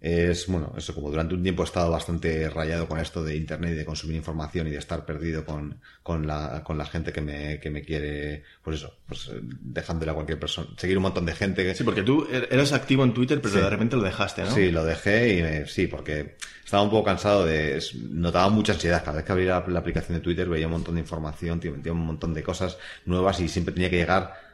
es, 0.00 0.46
bueno, 0.46 0.74
eso 0.76 0.94
como 0.94 1.10
durante 1.10 1.34
un 1.34 1.42
tiempo 1.42 1.62
he 1.62 1.64
estado 1.64 1.90
bastante 1.90 2.50
rayado 2.50 2.86
con 2.86 2.98
esto 2.98 3.24
de 3.24 3.34
Internet 3.34 3.72
y 3.72 3.76
de 3.76 3.84
consumir 3.84 4.16
información 4.16 4.66
y 4.66 4.70
de 4.70 4.78
estar 4.78 5.06
perdido 5.06 5.44
con, 5.44 5.80
con, 6.02 6.26
la, 6.26 6.62
con 6.64 6.76
la 6.76 6.84
gente 6.84 7.12
que 7.12 7.22
me, 7.22 7.58
que 7.60 7.70
me 7.70 7.82
quiere, 7.82 8.44
pues 8.62 8.76
eso, 8.76 8.94
pues 9.08 9.30
dejándole 9.42 10.10
a 10.10 10.14
cualquier 10.14 10.38
persona, 10.38 10.68
seguir 10.76 10.98
un 10.98 11.04
montón 11.04 11.24
de 11.24 11.34
gente. 11.34 11.64
Que... 11.64 11.74
Sí, 11.74 11.82
porque 11.82 12.02
tú 12.02 12.26
er-, 12.30 12.48
eras 12.50 12.72
activo 12.72 13.04
en 13.04 13.14
Twitter, 13.14 13.40
pero 13.40 13.54
de 13.54 13.70
repente 13.70 13.96
lo 13.96 14.02
dejaste, 14.02 14.42
¿no? 14.42 14.50
Sí, 14.50 14.70
lo 14.70 14.84
dejé 14.84 15.64
y 15.64 15.68
sí, 15.68 15.86
porque 15.86 16.36
estaba 16.62 16.82
un 16.82 16.90
poco 16.90 17.04
cansado 17.04 17.46
de, 17.46 17.82
notaba 18.10 18.50
mucha 18.50 18.74
ansiedad. 18.74 19.02
Cada 19.02 19.16
vez 19.16 19.24
que 19.24 19.32
abría 19.32 19.64
la, 19.66 19.78
aplicación 19.78 20.18
de 20.18 20.22
Twitter 20.22 20.48
veía 20.48 20.66
un 20.66 20.72
montón 20.72 20.96
de 20.96 21.00
información, 21.00 21.58
tío, 21.58 21.72
metía 21.72 21.92
un 21.92 22.04
montón 22.04 22.34
de 22.34 22.42
cosas 22.42 22.76
nuevas 23.06 23.40
y 23.40 23.48
siempre 23.48 23.72
tenía 23.72 23.88
que 23.88 23.96
llegar 23.96 24.45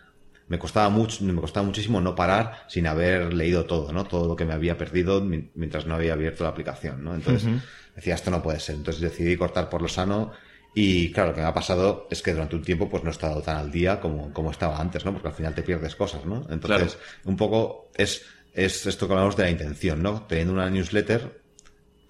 me 0.49 0.59
costaba 0.59 0.89
mucho, 0.89 1.25
me 1.25 1.41
costaba 1.41 1.67
muchísimo 1.67 2.01
no 2.01 2.15
parar 2.15 2.65
sin 2.69 2.87
haber 2.87 3.33
leído 3.33 3.65
todo, 3.65 3.93
¿no? 3.93 4.05
Todo 4.05 4.29
lo 4.29 4.37
que 4.37 4.45
me 4.45 4.53
había 4.53 4.77
perdido 4.77 5.21
mientras 5.21 5.87
no 5.87 5.95
había 5.95 6.13
abierto 6.13 6.45
la 6.45 6.51
aplicación, 6.51 7.03
¿no? 7.03 7.15
Entonces 7.15 7.49
decía, 7.95 8.15
esto 8.15 8.31
no 8.31 8.43
puede 8.43 8.61
ser. 8.61 8.77
Entonces 8.77 9.01
decidí 9.01 9.37
cortar 9.37 9.69
por 9.69 9.83
lo 9.83 9.89
sano 9.89 10.33
y 10.75 11.13
claro, 11.13 11.31
lo 11.31 11.35
que 11.35 11.43
me 11.43 11.47
ha 11.47 11.55
pasado 11.55 12.07
es 12.11 12.23
que 12.23 12.33
durante 12.33 12.57
un 12.57 12.63
tiempo 12.63 12.89
pues 12.89 13.03
no 13.03 13.11
he 13.11 13.13
estado 13.13 13.43
tan 13.43 13.57
al 13.57 13.71
día 13.71 14.01
como, 14.01 14.33
como 14.33 14.51
estaba 14.51 14.79
antes, 14.81 15.05
¿no? 15.05 15.13
Porque 15.13 15.29
al 15.29 15.35
final 15.35 15.55
te 15.55 15.63
pierdes 15.63 15.95
cosas, 15.97 16.25
¿no? 16.25 16.47
Entonces, 16.49 16.99
un 17.25 17.37
poco 17.37 17.91
es, 17.95 18.25
es 18.55 18.87
esto 18.87 19.07
que 19.07 19.13
hablamos 19.13 19.37
de 19.37 19.43
la 19.45 19.51
intención, 19.51 20.03
¿no? 20.03 20.23
Teniendo 20.23 20.55
una 20.55 20.71
newsletter, 20.71 21.42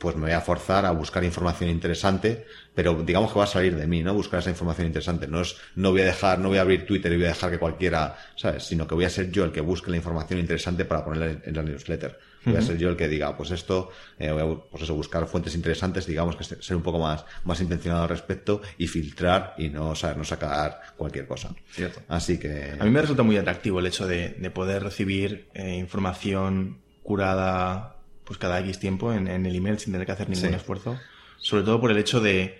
pues 0.02 0.16
me 0.16 0.22
voy 0.22 0.32
a 0.32 0.40
forzar 0.40 0.84
a 0.84 0.90
buscar 0.90 1.22
información 1.22 1.70
interesante, 1.70 2.44
pero 2.74 3.04
digamos 3.04 3.32
que 3.32 3.38
va 3.38 3.44
a 3.44 3.46
salir 3.46 3.76
de 3.76 3.86
mí, 3.86 4.02
¿no? 4.02 4.12
Buscar 4.12 4.40
esa 4.40 4.50
información 4.50 4.88
interesante. 4.88 5.28
No 5.28 5.42
es, 5.42 5.56
no 5.76 5.92
voy 5.92 6.00
a 6.00 6.06
dejar, 6.06 6.40
no 6.40 6.48
voy 6.48 6.58
a 6.58 6.62
abrir 6.62 6.84
Twitter 6.84 7.12
y 7.12 7.16
voy 7.18 7.26
a 7.26 7.28
dejar 7.28 7.52
que 7.52 7.58
cualquiera, 7.60 8.16
¿sabes? 8.34 8.64
Sino 8.64 8.84
que 8.88 8.96
voy 8.96 9.04
a 9.04 9.10
ser 9.10 9.30
yo 9.30 9.44
el 9.44 9.52
que 9.52 9.60
busque 9.60 9.92
la 9.92 9.96
información 9.96 10.40
interesante 10.40 10.84
para 10.84 11.04
ponerla 11.04 11.40
en 11.44 11.54
la 11.54 11.62
newsletter. 11.62 12.18
Voy 12.44 12.56
a 12.56 12.62
ser 12.62 12.78
yo 12.78 12.88
el 12.88 12.96
que 12.96 13.06
diga, 13.06 13.36
pues 13.36 13.52
esto, 13.52 13.90
eh, 14.18 14.32
voy 14.32 14.42
a, 14.42 14.70
pues 14.72 14.82
eso, 14.82 14.96
buscar 14.96 15.24
fuentes 15.28 15.54
interesantes, 15.54 16.04
digamos 16.04 16.34
que 16.34 16.42
ser 16.42 16.76
un 16.76 16.82
poco 16.82 16.98
más, 16.98 17.24
más 17.44 17.60
intencionado 17.60 18.02
al 18.02 18.08
respecto 18.08 18.60
y 18.78 18.88
filtrar 18.88 19.54
y 19.56 19.68
no, 19.68 19.94
saber, 19.94 20.16
no 20.16 20.24
sacar 20.24 20.80
cualquier 20.96 21.28
cosa. 21.28 21.54
Cierto. 21.70 22.00
Así 22.08 22.40
que. 22.40 22.74
A 22.76 22.84
mí 22.84 22.90
me 22.90 23.00
resulta 23.00 23.22
muy 23.22 23.36
atractivo 23.36 23.78
el 23.78 23.86
hecho 23.86 24.08
de, 24.08 24.30
de 24.30 24.50
poder 24.50 24.82
recibir 24.82 25.46
eh, 25.54 25.76
información 25.76 26.78
curada 27.04 28.01
pues 28.32 28.38
cada 28.38 28.60
X 28.60 28.78
tiempo 28.78 29.12
en, 29.12 29.28
el 29.28 29.54
email 29.54 29.78
sin 29.78 29.92
tener 29.92 30.06
que 30.06 30.12
hacer 30.12 30.30
ningún 30.30 30.54
esfuerzo. 30.54 30.98
Sobre 31.36 31.64
todo 31.64 31.78
por 31.82 31.90
el 31.90 31.98
hecho 31.98 32.18
de, 32.18 32.58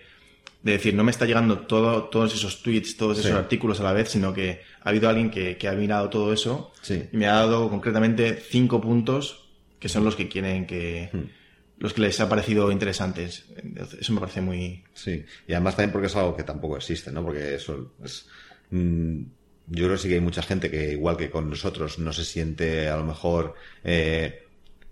decir, 0.61 0.93
no 0.93 1.03
me 1.03 1.09
está 1.09 1.25
llegando 1.25 1.61
todo, 1.61 2.03
todos 2.03 2.35
esos 2.35 2.61
tweets, 2.61 2.95
todos 2.95 3.17
esos 3.17 3.31
artículos 3.31 3.79
a 3.79 3.83
la 3.83 3.91
vez, 3.91 4.09
sino 4.09 4.33
que 4.33 4.61
ha 4.83 4.89
habido 4.89 5.09
alguien 5.09 5.31
que, 5.31 5.67
ha 5.67 5.71
mirado 5.71 6.11
todo 6.11 6.31
eso 6.31 6.71
y 6.87 7.17
me 7.17 7.25
ha 7.25 7.33
dado 7.33 7.71
concretamente 7.71 8.35
cinco 8.35 8.79
puntos 8.79 9.49
que 9.79 9.89
son 9.89 10.03
los 10.03 10.15
que 10.15 10.29
quieren 10.29 10.67
que... 10.67 11.09
Hmm. 11.11 11.25
los 11.79 11.93
que 11.93 12.01
les 12.01 12.19
ha 12.19 12.29
parecido 12.29 12.71
interesantes. 12.71 13.45
Eso 13.99 14.13
me 14.13 14.19
parece 14.19 14.41
muy... 14.41 14.83
Sí, 14.93 15.25
y 15.47 15.53
además 15.53 15.75
también 15.75 15.91
porque 15.91 16.07
es 16.07 16.15
algo 16.15 16.37
que 16.37 16.43
tampoco 16.43 16.77
existe, 16.77 17.11
¿no? 17.11 17.23
Porque 17.23 17.55
eso 17.55 17.93
es... 18.03 18.27
Mm, 18.69 19.23
yo 19.67 19.85
creo 19.85 19.95
que 19.95 19.97
sí 19.97 20.07
que 20.07 20.15
hay 20.15 20.21
mucha 20.21 20.43
gente 20.43 20.69
que, 20.69 20.91
igual 20.91 21.17
que 21.17 21.29
con 21.29 21.49
nosotros, 21.49 21.97
no 21.97 22.13
se 22.13 22.25
siente 22.25 22.89
a 22.89 22.97
lo 22.97 23.05
mejor 23.05 23.55
eh, 23.83 24.42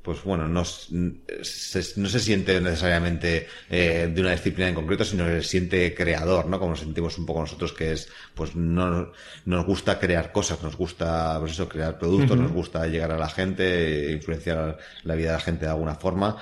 pues 0.01 0.23
bueno, 0.23 0.47
no 0.47 0.65
se, 0.65 1.93
no 1.97 2.09
se 2.09 2.19
siente 2.19 2.59
necesariamente 2.59 3.47
eh, 3.69 4.11
de 4.13 4.21
una 4.21 4.31
disciplina 4.31 4.69
en 4.69 4.75
concreto, 4.75 5.05
sino 5.05 5.25
que 5.25 5.41
se 5.41 5.49
siente 5.49 5.93
creador, 5.93 6.47
¿no? 6.47 6.59
Como 6.59 6.75
sentimos 6.75 7.17
un 7.19 7.25
poco 7.25 7.41
nosotros, 7.41 7.71
que 7.73 7.91
es, 7.91 8.09
pues 8.33 8.55
no 8.55 9.11
nos 9.45 9.65
gusta 9.65 9.99
crear 9.99 10.31
cosas, 10.31 10.63
nos 10.63 10.75
gusta, 10.75 11.37
pues 11.39 11.51
eso, 11.51 11.69
crear 11.69 11.99
productos, 11.99 12.37
nos 12.37 12.51
gusta 12.51 12.87
llegar 12.87 13.11
a 13.11 13.17
la 13.17 13.29
gente, 13.29 14.11
influenciar 14.11 14.77
la 15.03 15.15
vida 15.15 15.27
de 15.29 15.33
la 15.33 15.41
gente 15.41 15.65
de 15.65 15.71
alguna 15.71 15.95
forma. 15.95 16.37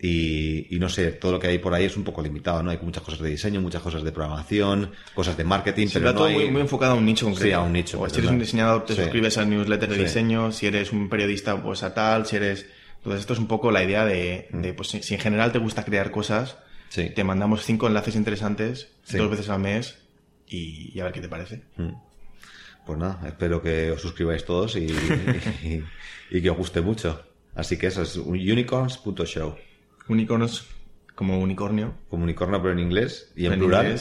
Y, 0.00 0.76
no 0.78 0.90
sé, 0.90 1.12
todo 1.12 1.32
lo 1.32 1.40
que 1.40 1.46
hay 1.46 1.58
por 1.58 1.72
ahí 1.72 1.84
es 1.84 1.96
un 1.96 2.04
poco 2.04 2.20
limitado, 2.20 2.62
¿no? 2.62 2.70
Hay 2.70 2.78
muchas 2.82 3.02
cosas 3.02 3.20
de 3.20 3.30
diseño, 3.30 3.62
muchas 3.62 3.80
cosas 3.80 4.02
de 4.02 4.12
programación, 4.12 4.90
cosas 5.14 5.34
de 5.36 5.44
marketing, 5.44 5.86
pero 5.92 6.06
no 6.06 6.14
todo 6.14 6.28
muy, 6.28 6.50
muy, 6.50 6.60
enfocado 6.60 6.92
a 6.92 6.96
un 6.96 7.06
nicho 7.06 7.24
concreto. 7.24 7.46
Sí, 7.46 7.52
a 7.52 7.60
un 7.60 7.72
nicho. 7.72 8.06
si 8.10 8.18
eres 8.18 8.30
un 8.30 8.38
diseñador, 8.38 8.84
te 8.84 8.94
suscribes 8.94 9.38
al 9.38 9.48
newsletter 9.48 9.88
de 9.88 9.96
diseño, 9.96 10.52
si 10.52 10.66
eres 10.66 10.92
un 10.92 11.08
periodista, 11.08 11.62
pues 11.62 11.82
a 11.82 11.94
tal, 11.94 12.26
si 12.26 12.36
eres 12.36 12.66
entonces 13.04 13.20
esto 13.20 13.34
es 13.34 13.38
un 13.38 13.48
poco 13.48 13.70
la 13.70 13.84
idea 13.84 14.06
de, 14.06 14.48
pues 14.74 14.88
si, 14.88 15.14
en 15.14 15.20
general 15.20 15.52
te 15.52 15.58
gusta 15.58 15.84
crear 15.84 16.10
cosas, 16.10 16.56
te 16.88 17.22
mandamos 17.22 17.62
cinco 17.62 17.86
enlaces 17.86 18.16
interesantes 18.16 18.92
dos 19.12 19.30
veces 19.30 19.50
al 19.50 19.60
mes 19.60 19.98
y, 20.48 20.98
a 20.98 21.04
ver 21.04 21.12
qué 21.12 21.20
te 21.20 21.28
parece. 21.28 21.64
Mm. 21.76 21.92
Pues 22.86 22.98
nada, 22.98 23.20
espero 23.26 23.60
que 23.60 23.90
os 23.90 24.00
suscribáis 24.00 24.46
todos 24.46 24.76
y, 24.76 24.86
que 26.30 26.50
os 26.50 26.56
guste 26.56 26.80
mucho. 26.80 27.22
Así 27.54 27.76
que 27.76 27.88
eso 27.88 28.00
es 28.00 28.16
unicorns.show. 28.16 29.54
Unicorns 30.08 30.64
como 31.14 31.38
unicornio. 31.38 31.94
Como 32.08 32.24
unicornio 32.24 32.62
pero 32.62 32.72
en 32.72 32.78
inglés 32.78 33.32
y 33.36 33.44
en, 33.44 33.58
plural. 33.58 34.00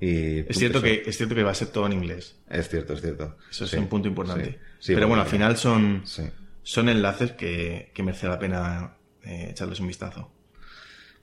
Y 0.00 0.38
es 0.48 0.56
cierto, 0.56 0.80
que, 0.80 1.02
es 1.04 1.14
cierto 1.14 1.34
que 1.34 1.42
va 1.42 1.50
a 1.50 1.54
ser 1.54 1.68
todo 1.68 1.84
en 1.84 1.92
inglés. 1.92 2.36
Es 2.48 2.70
cierto, 2.70 2.94
es 2.94 3.02
cierto. 3.02 3.36
Eso 3.50 3.66
es 3.66 3.72
un 3.74 3.86
punto 3.86 4.08
importante. 4.08 4.58
pero 4.86 5.08
bueno, 5.08 5.24
al 5.24 5.28
final 5.28 5.58
son 5.58 6.04
son 6.62 6.88
enlaces 6.88 7.32
que, 7.32 7.90
que 7.94 8.02
merece 8.02 8.28
la 8.28 8.38
pena 8.38 8.96
eh, 9.22 9.48
echarles 9.50 9.80
un 9.80 9.88
vistazo. 9.88 10.30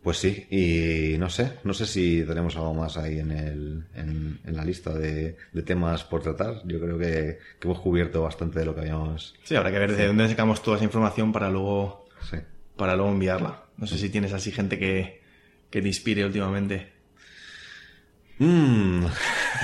Pues 0.07 0.19
sí, 0.19 0.47
y 0.49 1.17
no 1.17 1.29
sé, 1.29 1.53
no 1.63 1.73
sé 1.73 1.85
si 1.85 2.23
tenemos 2.23 2.55
algo 2.55 2.73
más 2.73 2.95
ahí 2.95 3.19
en, 3.19 3.31
el, 3.31 3.83
en, 3.93 4.39
la 4.45 4.63
lista 4.63 4.93
de, 4.93 5.35
temas 5.65 6.03
por 6.05 6.21
tratar. 6.21 6.61
Yo 6.65 6.79
creo 6.79 6.97
que, 6.97 7.39
hemos 7.61 7.79
cubierto 7.79 8.21
bastante 8.21 8.59
de 8.59 8.65
lo 8.65 8.73
que 8.73 8.81
habíamos. 8.81 9.35
Sí, 9.43 9.55
habrá 9.55 9.71
que 9.71 9.79
ver 9.79 9.97
de 9.97 10.07
dónde 10.07 10.29
sacamos 10.29 10.63
toda 10.63 10.77
esa 10.77 10.85
información 10.85 11.33
para 11.33 11.49
luego, 11.49 12.07
para 12.77 12.95
luego 12.95 13.11
enviarla. 13.11 13.65
No 13.75 13.85
sé 13.85 13.97
si 13.97 14.09
tienes 14.09 14.31
así 14.31 14.51
gente 14.51 14.79
que, 14.79 15.21
que 15.69 15.81
te 15.81 15.87
inspire 15.87 16.23
últimamente. 16.23 16.93
Mm. 18.39 19.07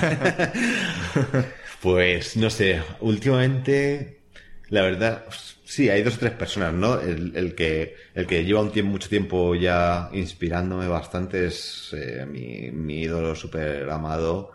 pues 1.80 2.36
no 2.36 2.50
sé, 2.50 2.82
últimamente, 3.00 4.20
la 4.68 4.82
verdad, 4.82 5.24
Sí, 5.64 5.88
hay 5.88 6.02
dos 6.02 6.16
o 6.16 6.18
tres 6.18 6.32
personas, 6.32 6.74
¿no? 6.74 7.00
El, 7.00 7.54
que, 7.54 7.96
el 8.14 8.26
que 8.26 8.44
lleva 8.44 8.60
un 8.60 8.70
tiempo, 8.70 8.92
mucho 8.92 9.08
tiempo 9.08 9.54
ya 9.54 10.10
inspirándome 10.12 10.86
bastante 10.88 11.46
es 11.46 11.94
eh, 11.96 12.26
mi, 12.26 12.70
mi 12.70 13.00
ídolo 13.00 13.34
súper 13.34 13.88
amado, 13.88 14.52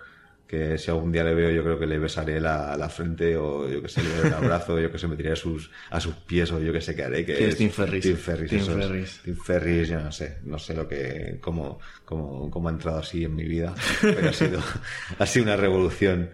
que 0.47 0.77
si 0.77 0.91
algún 0.91 1.11
día 1.11 1.23
le 1.23 1.33
veo 1.33 1.49
yo 1.49 1.63
creo 1.63 1.79
que 1.79 1.87
le 1.87 1.97
besaré 1.97 2.39
la, 2.39 2.77
la 2.77 2.89
frente 2.89 3.35
o 3.35 3.67
yo 3.67 3.81
que 3.81 3.89
sé, 3.89 4.03
le 4.03 4.09
daré 4.09 4.27
un 4.27 4.33
abrazo, 4.35 4.79
yo 4.79 4.91
que 4.91 4.99
sé, 4.99 5.07
me 5.07 5.15
tiraré 5.15 5.33
a 5.33 5.35
sus, 5.35 5.71
a 5.89 5.99
sus 5.99 6.13
pies 6.13 6.51
o 6.51 6.59
yo 6.59 6.71
que 6.71 6.79
sé 6.79 6.95
qué 6.95 7.03
haré. 7.03 7.25
Que 7.25 7.49
es 7.49 7.57
Tim 7.57 7.71
Ferris. 7.71 8.03
Tim 8.03 8.15
Ferris. 8.15 8.49
Tim 8.51 8.61
Ferris. 8.61 9.21
Tim 9.23 9.35
Ferris, 9.35 9.89
yo 9.89 9.99
no 9.99 10.11
sé, 10.11 10.37
no 10.43 10.59
sé 10.59 10.75
lo 10.75 10.87
que, 10.87 11.39
cómo, 11.41 11.79
cómo, 12.05 12.51
cómo 12.51 12.69
ha 12.69 12.71
entrado 12.71 12.99
así 12.99 13.23
en 13.23 13.35
mi 13.35 13.45
vida, 13.45 13.73
pero 13.99 14.29
ha 14.29 14.33
sido, 14.33 14.61
ha 15.17 15.25
sido 15.25 15.45
una 15.45 15.55
revolución. 15.55 16.29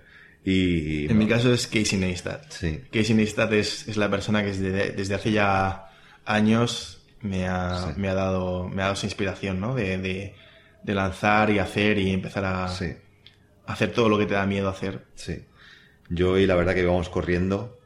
Y, 0.45 1.09
en 1.09 1.17
mi 1.17 1.27
caso 1.27 1.51
es 1.51 1.65
Casey 1.65 1.97
Neistat. 1.97 2.51
Sí. 2.51 2.81
Casey 2.91 3.15
Neistat 3.15 3.51
es, 3.53 3.87
es 3.87 3.97
la 3.97 4.09
persona 4.11 4.43
que 4.43 4.49
desde, 4.49 4.91
desde 4.91 5.15
hace 5.15 5.31
ya 5.31 5.89
años 6.23 7.01
me 7.21 7.47
ha, 7.47 7.93
me 7.97 8.09
ha, 8.09 8.13
dado, 8.13 8.69
me 8.69 8.81
ha 8.81 8.85
dado 8.85 8.93
esa 8.93 9.07
inspiración, 9.07 9.59
¿no? 9.59 9.73
De, 9.73 9.97
de, 9.97 10.35
de 10.83 10.93
lanzar 10.93 11.49
y 11.49 11.57
hacer 11.57 11.97
y 11.97 12.11
empezar 12.11 12.45
a, 12.45 12.65
hacer 13.65 13.91
todo 13.91 14.07
lo 14.07 14.19
que 14.19 14.27
te 14.27 14.35
da 14.35 14.45
miedo 14.45 14.69
hacer. 14.69 15.05
Sí. 15.15 15.43
Yo 16.09 16.37
y 16.37 16.45
la 16.45 16.53
verdad 16.53 16.75
que 16.75 16.81
íbamos 16.81 17.09
corriendo, 17.09 17.79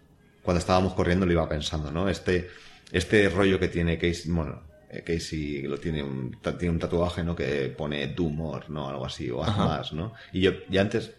cuando 0.43 0.59
estábamos 0.59 0.93
corriendo 0.93 1.25
lo 1.25 1.31
iba 1.31 1.47
pensando, 1.47 1.91
¿no? 1.91 2.09
Este, 2.09 2.49
este 2.91 3.29
rollo 3.29 3.57
que 3.57 3.69
tiene 3.69 3.97
Casey, 3.97 4.29
bueno, 4.31 4.63
eh, 4.89 5.03
Casey 5.05 5.61
lo 5.61 5.77
tiene 5.77 6.03
un, 6.03 6.37
tiene 6.41 6.73
un 6.73 6.79
tatuaje, 6.79 7.23
¿no? 7.23 7.35
Que 7.35 7.69
pone 7.69 8.07
do 8.07 8.23
more, 8.23 8.65
¿no? 8.67 8.89
Algo 8.89 9.05
así, 9.05 9.29
o 9.31 9.41
haz 9.41 9.57
más, 9.57 9.93
¿no? 9.93 10.13
Y 10.33 10.41
yo, 10.41 10.51
ya 10.67 10.81
antes, 10.81 11.13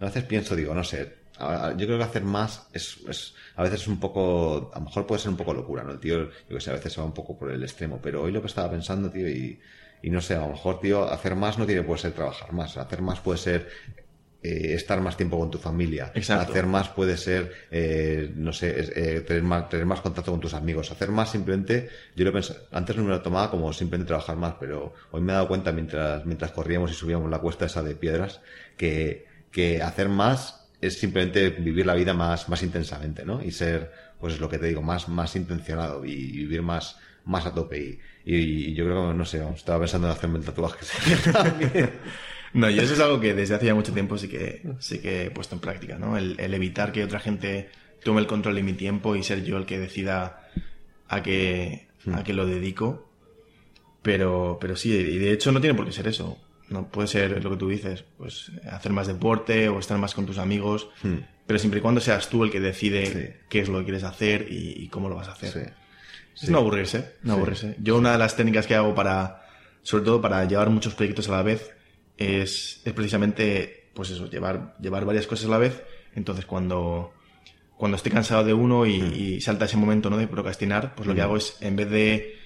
a 0.00 0.04
veces 0.04 0.24
pienso, 0.24 0.56
digo, 0.56 0.74
no 0.74 0.84
sé, 0.84 1.14
yo 1.38 1.86
creo 1.86 1.98
que 1.98 2.04
hacer 2.04 2.24
más 2.24 2.66
es, 2.72 2.98
es, 3.08 3.34
a 3.56 3.62
veces 3.62 3.82
es 3.82 3.88
un 3.88 4.00
poco, 4.00 4.70
a 4.72 4.78
lo 4.78 4.86
mejor 4.86 5.06
puede 5.06 5.20
ser 5.20 5.30
un 5.30 5.36
poco 5.36 5.52
locura, 5.52 5.82
¿no? 5.82 5.92
El 5.92 5.98
tío, 5.98 6.24
yo 6.24 6.56
que 6.56 6.60
sé, 6.60 6.70
a 6.70 6.74
veces 6.74 6.92
se 6.92 7.00
va 7.00 7.06
un 7.06 7.14
poco 7.14 7.36
por 7.36 7.50
el 7.50 7.62
extremo, 7.62 8.00
pero 8.02 8.22
hoy 8.22 8.32
lo 8.32 8.40
que 8.40 8.46
estaba 8.46 8.70
pensando, 8.70 9.10
tío, 9.10 9.28
y, 9.28 9.60
y 10.02 10.10
no 10.10 10.20
sé, 10.20 10.34
a 10.34 10.40
lo 10.40 10.48
mejor, 10.48 10.80
tío, 10.80 11.10
hacer 11.10 11.34
más 11.34 11.58
no 11.58 11.66
tiene 11.66 11.82
puede 11.82 12.00
ser 12.00 12.12
trabajar 12.12 12.52
más, 12.52 12.76
hacer 12.76 13.02
más 13.02 13.20
puede 13.20 13.38
ser 13.38 13.68
eh, 14.42 14.74
estar 14.74 15.00
más 15.00 15.16
tiempo 15.16 15.38
con 15.38 15.50
tu 15.50 15.58
familia. 15.58 16.12
Exacto. 16.14 16.52
Hacer 16.52 16.66
más 16.66 16.88
puede 16.90 17.16
ser, 17.16 17.52
eh, 17.70 18.30
no 18.36 18.52
sé, 18.52 18.74
eh, 18.78 19.20
tener, 19.22 19.42
más, 19.42 19.68
tener 19.68 19.86
más 19.86 20.00
contacto 20.00 20.30
con 20.30 20.40
tus 20.40 20.54
amigos. 20.54 20.92
Hacer 20.92 21.10
más 21.10 21.32
simplemente, 21.32 21.88
yo 22.14 22.24
lo 22.24 22.32
pensé, 22.32 22.54
antes 22.70 22.96
no 22.96 23.02
me 23.02 23.10
lo 23.10 23.22
tomaba 23.22 23.50
como 23.50 23.72
simplemente 23.72 24.06
trabajar 24.08 24.36
más, 24.36 24.54
pero 24.60 24.94
hoy 25.10 25.20
me 25.20 25.32
he 25.32 25.34
dado 25.34 25.48
cuenta 25.48 25.72
mientras, 25.72 26.24
mientras 26.26 26.52
corríamos 26.52 26.92
y 26.92 26.94
subíamos 26.94 27.28
la 27.28 27.40
cuesta 27.40 27.66
esa 27.66 27.82
de 27.82 27.96
piedras, 27.96 28.40
que 28.76 29.25
que 29.56 29.80
hacer 29.80 30.10
más 30.10 30.68
es 30.82 30.98
simplemente 30.98 31.48
vivir 31.48 31.86
la 31.86 31.94
vida 31.94 32.12
más, 32.12 32.50
más 32.50 32.62
intensamente, 32.62 33.24
¿no? 33.24 33.42
Y 33.42 33.52
ser, 33.52 33.90
pues 34.20 34.34
es 34.34 34.40
lo 34.40 34.50
que 34.50 34.58
te 34.58 34.66
digo, 34.66 34.82
más, 34.82 35.08
más 35.08 35.34
intencionado 35.34 36.04
y 36.04 36.14
vivir 36.32 36.60
más, 36.60 36.98
más 37.24 37.46
a 37.46 37.54
tope. 37.54 37.98
Y, 38.22 38.34
y, 38.36 38.74
yo 38.74 38.84
creo 38.84 39.08
que, 39.08 39.14
no 39.14 39.24
sé, 39.24 39.42
estaba 39.54 39.80
pensando 39.80 40.08
en 40.08 40.12
hacerme 40.12 40.40
el 40.40 40.44
tatuaje 40.44 40.84
no, 42.52 42.68
yo 42.68 42.82
eso 42.82 42.92
es 42.92 43.00
algo 43.00 43.18
que 43.18 43.32
desde 43.32 43.54
hace 43.54 43.64
ya 43.64 43.74
mucho 43.74 43.94
tiempo 43.94 44.18
sí 44.18 44.28
que, 44.28 44.60
sí 44.78 44.98
que 44.98 45.24
he 45.24 45.30
puesto 45.30 45.54
en 45.54 45.62
práctica, 45.62 45.98
¿no? 45.98 46.18
El, 46.18 46.38
el 46.38 46.52
evitar 46.52 46.92
que 46.92 47.02
otra 47.02 47.18
gente 47.18 47.70
tome 48.04 48.20
el 48.20 48.26
control 48.26 48.56
de 48.56 48.62
mi 48.62 48.74
tiempo 48.74 49.16
y 49.16 49.22
ser 49.22 49.42
yo 49.42 49.56
el 49.56 49.64
que 49.64 49.78
decida 49.78 50.50
a 51.08 51.22
qué, 51.22 51.88
a 52.12 52.24
qué 52.24 52.34
lo 52.34 52.44
dedico. 52.44 53.08
Pero, 54.02 54.58
pero 54.60 54.76
sí, 54.76 54.92
y 54.92 55.16
de 55.16 55.32
hecho 55.32 55.50
no 55.50 55.62
tiene 55.62 55.74
por 55.74 55.86
qué 55.86 55.92
ser 55.92 56.08
eso. 56.08 56.38
No 56.68 56.88
puede 56.88 57.08
ser 57.08 57.42
lo 57.42 57.50
que 57.50 57.56
tú 57.56 57.68
dices, 57.68 58.04
pues 58.18 58.50
hacer 58.70 58.92
más 58.92 59.06
deporte 59.06 59.68
o 59.68 59.78
estar 59.78 59.98
más 59.98 60.14
con 60.14 60.26
tus 60.26 60.38
amigos, 60.38 60.88
hmm. 61.02 61.18
pero 61.46 61.58
siempre 61.58 61.78
y 61.78 61.82
cuando 61.82 62.00
seas 62.00 62.28
tú 62.28 62.42
el 62.42 62.50
que 62.50 62.60
decide 62.60 63.40
qué 63.48 63.60
es 63.60 63.68
lo 63.68 63.78
que 63.78 63.84
quieres 63.84 64.02
hacer 64.02 64.46
y, 64.50 64.88
cómo 64.88 65.08
lo 65.08 65.16
vas 65.16 65.28
a 65.28 65.32
hacer. 65.32 65.74
Es 66.34 66.50
no 66.50 66.58
aburrirse, 66.58 67.14
no 67.22 67.34
aburrirse. 67.34 67.76
Yo 67.78 67.96
una 67.96 68.12
de 68.12 68.18
las 68.18 68.36
técnicas 68.36 68.66
que 68.66 68.74
hago 68.74 68.94
para, 68.94 69.46
sobre 69.82 70.04
todo 70.04 70.20
para 70.20 70.44
llevar 70.44 70.68
muchos 70.70 70.94
proyectos 70.94 71.28
a 71.28 71.32
la 71.32 71.42
vez, 71.42 71.70
es, 72.18 72.82
es 72.84 72.92
precisamente, 72.92 73.90
pues 73.94 74.10
eso, 74.10 74.28
llevar, 74.28 74.76
llevar 74.80 75.04
varias 75.04 75.26
cosas 75.26 75.46
a 75.46 75.50
la 75.50 75.58
vez. 75.58 75.82
Entonces 76.14 76.46
cuando, 76.46 77.12
cuando 77.76 77.96
estoy 77.96 78.10
cansado 78.12 78.44
de 78.44 78.54
uno 78.54 78.86
y, 78.86 79.36
hmm. 79.36 79.40
salta 79.40 79.66
ese 79.66 79.76
momento 79.76 80.10
¿no? 80.10 80.16
de 80.16 80.26
procrastinar, 80.26 80.94
pues 80.94 81.06
lo 81.06 81.14
que 81.14 81.20
hmm. 81.20 81.24
hago 81.24 81.36
es, 81.36 81.56
en 81.60 81.76
vez 81.76 81.90
de, 81.90 82.38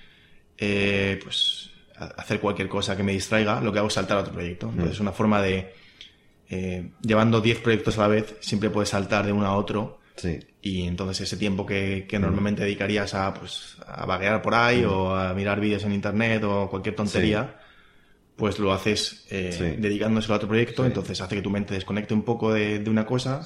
eh, 0.58 1.18
pues, 1.22 1.69
hacer 2.16 2.40
cualquier 2.40 2.68
cosa 2.68 2.96
que 2.96 3.02
me 3.02 3.12
distraiga, 3.12 3.60
lo 3.60 3.72
que 3.72 3.78
hago 3.78 3.88
es 3.88 3.94
saltar 3.94 4.18
a 4.18 4.20
otro 4.20 4.32
proyecto. 4.32 4.68
Entonces, 4.70 4.94
es 4.94 5.00
una 5.00 5.12
forma 5.12 5.42
de, 5.42 5.72
eh, 6.48 6.90
llevando 7.00 7.40
10 7.40 7.60
proyectos 7.60 7.98
a 7.98 8.02
la 8.02 8.08
vez, 8.08 8.34
siempre 8.40 8.70
puedes 8.70 8.88
saltar 8.88 9.24
de 9.24 9.32
uno 9.32 9.46
a 9.46 9.56
otro. 9.56 10.00
Y 10.60 10.82
entonces 10.82 11.22
ese 11.22 11.36
tiempo 11.38 11.64
que, 11.64 12.06
normalmente 12.20 12.62
dedicarías 12.62 13.14
a, 13.14 13.32
pues, 13.32 13.76
a 13.86 14.04
vaguear 14.04 14.42
por 14.42 14.54
ahí 14.54 14.84
o 14.84 15.14
a 15.14 15.32
mirar 15.32 15.60
vídeos 15.60 15.84
en 15.84 15.92
internet 15.92 16.42
o 16.44 16.68
cualquier 16.68 16.94
tontería, 16.94 17.58
pues 18.36 18.58
lo 18.58 18.72
haces 18.72 19.26
eh, 19.30 19.76
dedicándoselo 19.78 20.34
a 20.34 20.36
otro 20.36 20.48
proyecto. 20.48 20.84
Entonces 20.84 21.20
hace 21.20 21.36
que 21.36 21.42
tu 21.42 21.50
mente 21.50 21.72
desconecte 21.72 22.12
un 22.12 22.22
poco 22.22 22.52
de, 22.52 22.84
una 22.86 23.06
cosa 23.06 23.42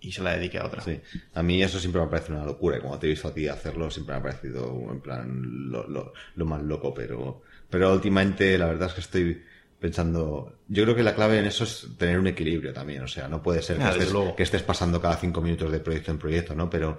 y 0.00 0.10
se 0.10 0.22
la 0.22 0.36
dedique 0.36 0.58
a 0.58 0.66
otra. 0.66 0.82
Sí. 0.82 0.98
A 1.34 1.42
mí 1.42 1.62
eso 1.62 1.78
siempre 1.78 2.00
me 2.00 2.08
parece 2.08 2.32
una 2.32 2.44
locura. 2.44 2.78
Y 2.78 2.80
como 2.80 2.98
te 2.98 3.06
he 3.06 3.10
visto 3.10 3.28
a 3.28 3.34
ti 3.34 3.46
hacerlo, 3.46 3.88
siempre 3.90 4.14
me 4.14 4.18
ha 4.18 4.22
parecido 4.22 4.88
en 4.90 5.00
plan 5.00 5.70
lo, 5.70 5.86
lo, 5.86 6.12
lo 6.34 6.46
más 6.46 6.62
loco, 6.62 6.92
pero 6.92 7.42
pero 7.70 7.92
últimamente 7.92 8.56
la 8.58 8.66
verdad 8.66 8.88
es 8.88 8.94
que 8.94 9.00
estoy 9.00 9.42
pensando, 9.78 10.58
yo 10.66 10.84
creo 10.84 10.96
que 10.96 11.02
la 11.02 11.14
clave 11.14 11.38
en 11.38 11.46
eso 11.46 11.64
es 11.64 11.86
tener 11.96 12.18
un 12.18 12.26
equilibrio 12.26 12.72
también, 12.72 13.02
o 13.02 13.08
sea, 13.08 13.28
no 13.28 13.42
puede 13.42 13.62
ser 13.62 13.78
que, 13.78 13.84
ah, 13.84 13.90
estés, 13.90 14.12
que 14.36 14.42
estés, 14.42 14.62
pasando 14.62 15.00
cada 15.00 15.16
cinco 15.16 15.40
minutos 15.40 15.70
de 15.70 15.80
proyecto 15.80 16.10
en 16.10 16.18
proyecto, 16.18 16.54
¿no? 16.54 16.68
Pero, 16.68 16.98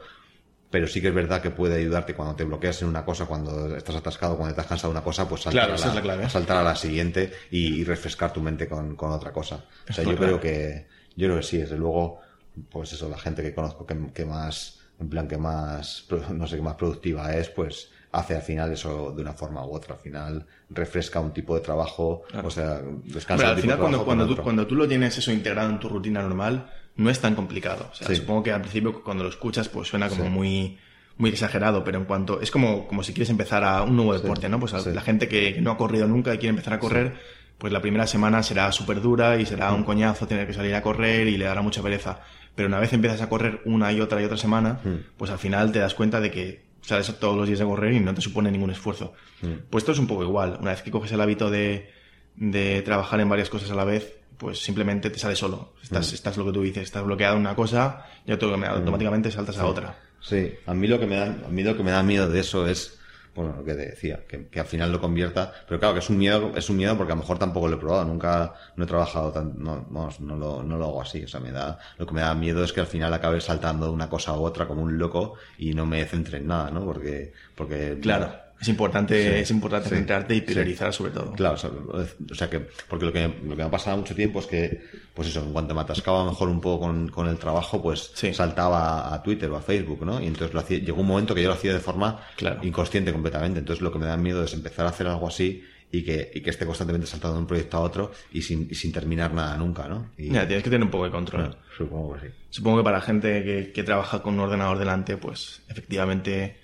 pero 0.70 0.88
sí 0.88 1.02
que 1.02 1.10
es 1.10 1.14
verdad 1.14 1.42
que 1.42 1.50
puede 1.50 1.78
ayudarte 1.78 2.14
cuando 2.14 2.36
te 2.36 2.46
bloqueas 2.46 2.82
en 2.82 2.88
una 2.88 3.04
cosa, 3.04 3.26
cuando 3.26 3.76
estás 3.76 3.96
atascado, 3.96 4.38
cuando 4.38 4.52
estás 4.52 4.68
cansado 4.68 4.94
de 4.94 4.98
una 4.98 5.04
cosa, 5.04 5.28
pues 5.28 5.42
saltar, 5.42 5.72
a, 5.72 6.16
la, 6.16 6.30
saltar 6.30 6.58
a 6.58 6.64
la 6.64 6.76
siguiente 6.76 7.34
y, 7.52 7.84
refrescar 7.84 8.32
tu 8.32 8.42
mente 8.42 8.68
con, 8.68 8.96
con 8.96 9.12
otra 9.12 9.34
cosa. 9.34 9.66
O 9.90 9.94
sea, 9.94 10.06
yo 10.06 10.16
creo 10.16 10.40
que, 10.40 10.88
yo 11.16 11.28
creo 11.28 11.38
que 11.38 11.46
sí, 11.46 11.58
desde 11.58 11.78
luego, 11.78 12.22
pues 12.70 12.94
eso, 12.94 13.10
la 13.10 13.18
gente 13.18 13.42
que 13.42 13.54
conozco 13.54 13.86
que, 13.86 13.98
que 14.14 14.26
más, 14.26 14.80
en 15.00 15.10
plan 15.10 15.28
que 15.28 15.38
más, 15.38 16.08
no 16.32 16.48
sé, 16.48 16.56
qué 16.56 16.62
más 16.62 16.76
productiva 16.76 17.36
es, 17.36 17.50
pues, 17.50 17.90
hace 18.12 18.36
al 18.36 18.42
final 18.42 18.72
eso 18.72 19.12
de 19.12 19.22
una 19.22 19.34
forma 19.34 19.66
u 19.66 19.74
otra. 19.74 19.96
Al 19.96 20.02
final 20.02 20.46
refresca 20.70 21.20
un 21.20 21.32
tipo 21.32 21.56
de 21.56 21.62
trabajo, 21.62 22.24
o 22.44 22.50
sea, 22.50 22.82
descansa. 23.04 23.44
Pero 23.44 23.56
al 23.56 23.62
final 23.62 23.78
cuando, 23.78 24.06
cuando, 24.06 24.28
tú, 24.28 24.38
cuando 24.38 24.68
tú 24.68 24.76
lo 24.76 24.88
tienes 24.88 25.18
eso 25.18 25.32
integrado 25.32 25.70
en 25.70 25.80
tu 25.80 25.90
rutina 25.90 26.22
normal, 26.22 26.70
no 26.96 27.10
es 27.10 27.20
tan 27.20 27.36
complicado. 27.36 27.90
O 27.92 27.96
sea, 27.96 28.14
supongo 28.16 28.44
que 28.44 28.52
al 28.52 28.62
principio 28.62 29.04
cuando 29.04 29.24
lo 29.24 29.30
escuchas 29.30 29.70
pues 29.70 29.88
suena 29.88 30.10
como 30.10 30.30
muy 30.30 30.78
muy 31.18 31.32
exagerado, 31.32 31.84
pero 31.84 32.00
en 32.00 32.06
cuanto. 32.06 32.42
Es 32.42 32.50
como, 32.50 32.88
como 32.88 33.04
si 33.04 33.14
quieres 33.14 33.30
empezar 33.30 33.64
a 33.64 33.84
un 33.84 33.96
nuevo 33.96 34.14
deporte, 34.14 34.48
¿no? 34.48 34.60
Pues 34.60 34.74
la 34.86 35.02
gente 35.02 35.28
que 35.28 35.60
no 35.62 35.72
ha 35.72 35.78
corrido 35.78 36.08
nunca 36.08 36.34
y 36.34 36.38
quiere 36.38 36.52
empezar 36.52 36.74
a 36.74 36.80
correr, 36.80 37.14
pues 37.58 37.74
la 37.74 37.82
primera 37.82 38.08
semana 38.08 38.42
será 38.42 38.72
súper 38.72 39.02
dura 39.02 39.38
y 39.38 39.46
será 39.46 39.74
un 39.74 39.82
mm. 39.82 39.86
coñazo 39.86 40.28
tener 40.28 40.48
que 40.48 40.54
salir 40.54 40.74
a 40.76 40.82
correr 40.82 41.28
y 41.28 41.38
le 41.38 41.44
dará 41.44 41.62
mucha 41.62 41.84
pereza. 41.84 42.22
Pero 42.56 42.70
una 42.70 42.80
vez 42.80 42.94
empiezas 42.94 43.22
a 43.22 43.28
correr 43.28 43.62
una 43.66 43.92
y 43.92 44.00
otra 44.00 44.22
y 44.22 44.26
otra 44.26 44.38
semana, 44.38 44.80
mm. 44.82 45.18
pues 45.18 45.30
al 45.30 45.40
final 45.40 45.74
te 45.74 45.80
das 45.80 45.94
cuenta 45.94 46.22
de 46.22 46.32
que 46.32 46.69
sales 46.82 47.20
todos 47.20 47.36
los 47.36 47.48
días 47.48 47.62
a 47.62 47.66
correr 47.66 47.94
y 47.94 48.00
no 48.00 48.14
te 48.14 48.22
supone 48.22 48.52
ningún 48.52 48.72
esfuerzo. 48.72 49.14
Mm. 49.42 49.68
Pues 49.70 49.84
esto 49.84 49.92
es 49.92 50.00
un 50.00 50.08
poco 50.08 50.24
igual. 50.24 50.58
Una 50.62 50.72
vez 50.72 50.82
que 50.82 50.92
coges 50.92 51.12
el 51.12 51.22
hábito 51.22 51.50
de, 51.50 51.92
de 52.36 52.82
trabajar 52.82 53.20
en 53.20 53.30
varias 53.30 53.50
cosas 53.50 53.72
a 53.72 53.76
la 53.76 53.84
vez, 53.84 54.20
pues 54.38 54.60
simplemente 54.60 55.10
te 55.10 55.20
sale 55.20 55.36
solo. 55.36 55.74
Estás, 55.84 56.14
estás 56.14 56.38
lo 56.38 56.46
que 56.46 56.54
tú 56.54 56.62
dices, 56.62 56.84
estás 56.84 57.04
bloqueado 57.04 57.36
en 57.36 57.42
una 57.42 57.56
cosa 57.56 58.06
y 58.26 58.32
automáticamente 58.32 59.32
saltas 59.32 59.58
a 59.58 59.66
otra. 59.66 59.98
Sí, 60.22 60.52
a 60.66 60.74
mí 60.74 60.88
lo 60.88 61.00
que 61.00 61.08
me 61.08 61.16
da, 61.16 61.26
a 61.46 61.50
mí 61.50 61.64
lo 61.64 61.76
que 61.76 61.84
me 61.84 61.92
da 61.92 62.04
miedo 62.04 62.30
de 62.30 62.40
eso 62.40 62.68
es 62.68 62.99
bueno, 63.36 63.56
lo 63.58 63.64
que 63.64 63.74
te 63.74 63.86
decía, 63.88 64.22
que, 64.28 64.60
al 64.60 64.66
final 64.66 64.92
lo 64.92 65.00
convierta, 65.00 65.52
pero 65.68 65.80
claro 65.80 65.94
que 65.94 66.00
es 66.00 66.10
un 66.10 66.18
miedo, 66.18 66.52
es 66.56 66.70
un 66.70 66.78
miedo 66.78 66.98
porque 66.98 67.14
a 67.14 67.16
lo 67.16 67.22
mejor 67.22 67.40
tampoco 67.40 67.68
lo 67.68 67.76
he 67.76 67.80
probado, 67.80 68.06
nunca 68.06 68.54
no 68.76 68.84
he 68.84 68.88
trabajado 68.88 69.32
tan, 69.32 69.54
no, 69.58 69.88
no, 69.90 70.10
no, 70.20 70.36
lo, 70.36 70.64
no 70.64 70.78
lo 70.78 70.86
hago 70.86 71.02
así, 71.02 71.24
o 71.24 71.28
sea, 71.28 71.40
me 71.40 71.52
da, 71.52 71.80
lo 71.98 72.06
que 72.06 72.14
me 72.14 72.22
da 72.22 72.34
miedo 72.34 72.64
es 72.64 72.74
que 72.74 72.82
al 72.82 72.88
final 72.88 73.14
acabe 73.14 73.42
saltando 73.42 73.92
una 73.92 74.10
cosa 74.10 74.32
a 74.32 74.36
otra 74.36 74.68
como 74.68 74.82
un 74.82 74.98
loco 74.98 75.36
y 75.58 75.74
no 75.74 75.86
me 75.86 76.06
centre 76.06 76.38
en 76.38 76.48
nada, 76.48 76.72
¿no? 76.72 76.84
Porque, 76.86 77.34
porque 77.56 77.98
claro. 78.02 78.49
Es 78.62 78.68
importante, 78.68 79.40
es 79.40 79.52
importante 79.52 79.90
centrarte 79.90 80.36
y 80.36 80.42
priorizar 80.42 80.94
sobre 80.94 81.12
todo. 81.12 81.32
Claro, 81.32 81.56
o 81.56 82.36
sea, 82.36 82.50
que, 82.50 82.60
porque 82.88 83.06
lo 83.06 83.14
que, 83.14 83.22
lo 83.28 83.52
que 83.52 83.56
me 83.56 83.64
ha 83.64 83.72
pasado 83.72 83.98
mucho 83.98 84.14
tiempo 84.14 84.40
es 84.40 84.48
que, 84.48 84.82
pues 85.14 85.30
eso, 85.30 85.42
en 85.42 85.54
cuanto 85.54 85.74
me 85.74 85.82
atascaba 85.82 86.26
mejor 86.26 86.50
un 86.50 86.60
poco 86.60 86.86
con, 86.88 87.08
con 87.10 87.28
el 87.28 87.38
trabajo, 87.38 87.82
pues 87.82 88.12
saltaba 88.34 89.14
a 89.14 89.24
Twitter 89.24 89.50
o 89.50 89.56
a 89.56 89.62
Facebook, 89.62 90.06
¿no? 90.06 90.22
Y 90.22 90.28
entonces 90.28 90.54
lo 90.54 90.60
hacía, 90.60 90.80
llegó 90.80 91.02
un 91.02 91.08
momento 91.08 91.34
que 91.34 91.42
yo 91.42 91.48
lo 91.48 91.54
hacía 91.54 91.74
de 91.74 91.80
forma 91.80 92.20
inconsciente 92.62 93.14
completamente. 93.14 93.60
Entonces 93.60 93.82
lo 93.82 93.92
que 93.92 94.00
me 94.00 94.06
da 94.06 94.18
miedo 94.18 94.44
es 94.44 94.54
empezar 94.54 94.86
a 94.86 94.90
hacer 94.90 95.08
algo 95.08 95.28
así 95.28 95.64
y 95.92 96.04
que, 96.04 96.32
y 96.34 96.42
que 96.42 96.50
esté 96.50 96.66
constantemente 96.66 97.08
saltando 97.08 97.36
de 97.36 97.42
un 97.42 97.48
proyecto 97.48 97.78
a 97.78 97.80
otro 97.80 98.12
y 98.32 98.42
sin, 98.42 98.74
sin 98.76 98.92
terminar 98.92 99.34
nada 99.34 99.56
nunca, 99.58 99.88
¿no? 99.88 100.10
Y... 100.18 100.32
Ya, 100.32 100.46
tienes 100.46 100.64
que 100.64 100.70
tener 100.70 100.84
un 100.84 100.92
poco 100.92 101.06
de 101.06 101.12
control. 101.12 101.56
supongo 101.76 102.14
que 102.16 102.28
sí. 102.28 102.34
Supongo 102.50 102.78
que 102.80 102.84
para 102.84 103.02
gente 103.02 103.44
que, 103.44 103.72
que 103.72 103.84
trabaja 103.84 104.22
con 104.22 104.36
un 104.36 104.42
ordenador 104.42 104.78
delante, 104.78 105.18
pues 105.18 105.62
efectivamente 105.70 106.58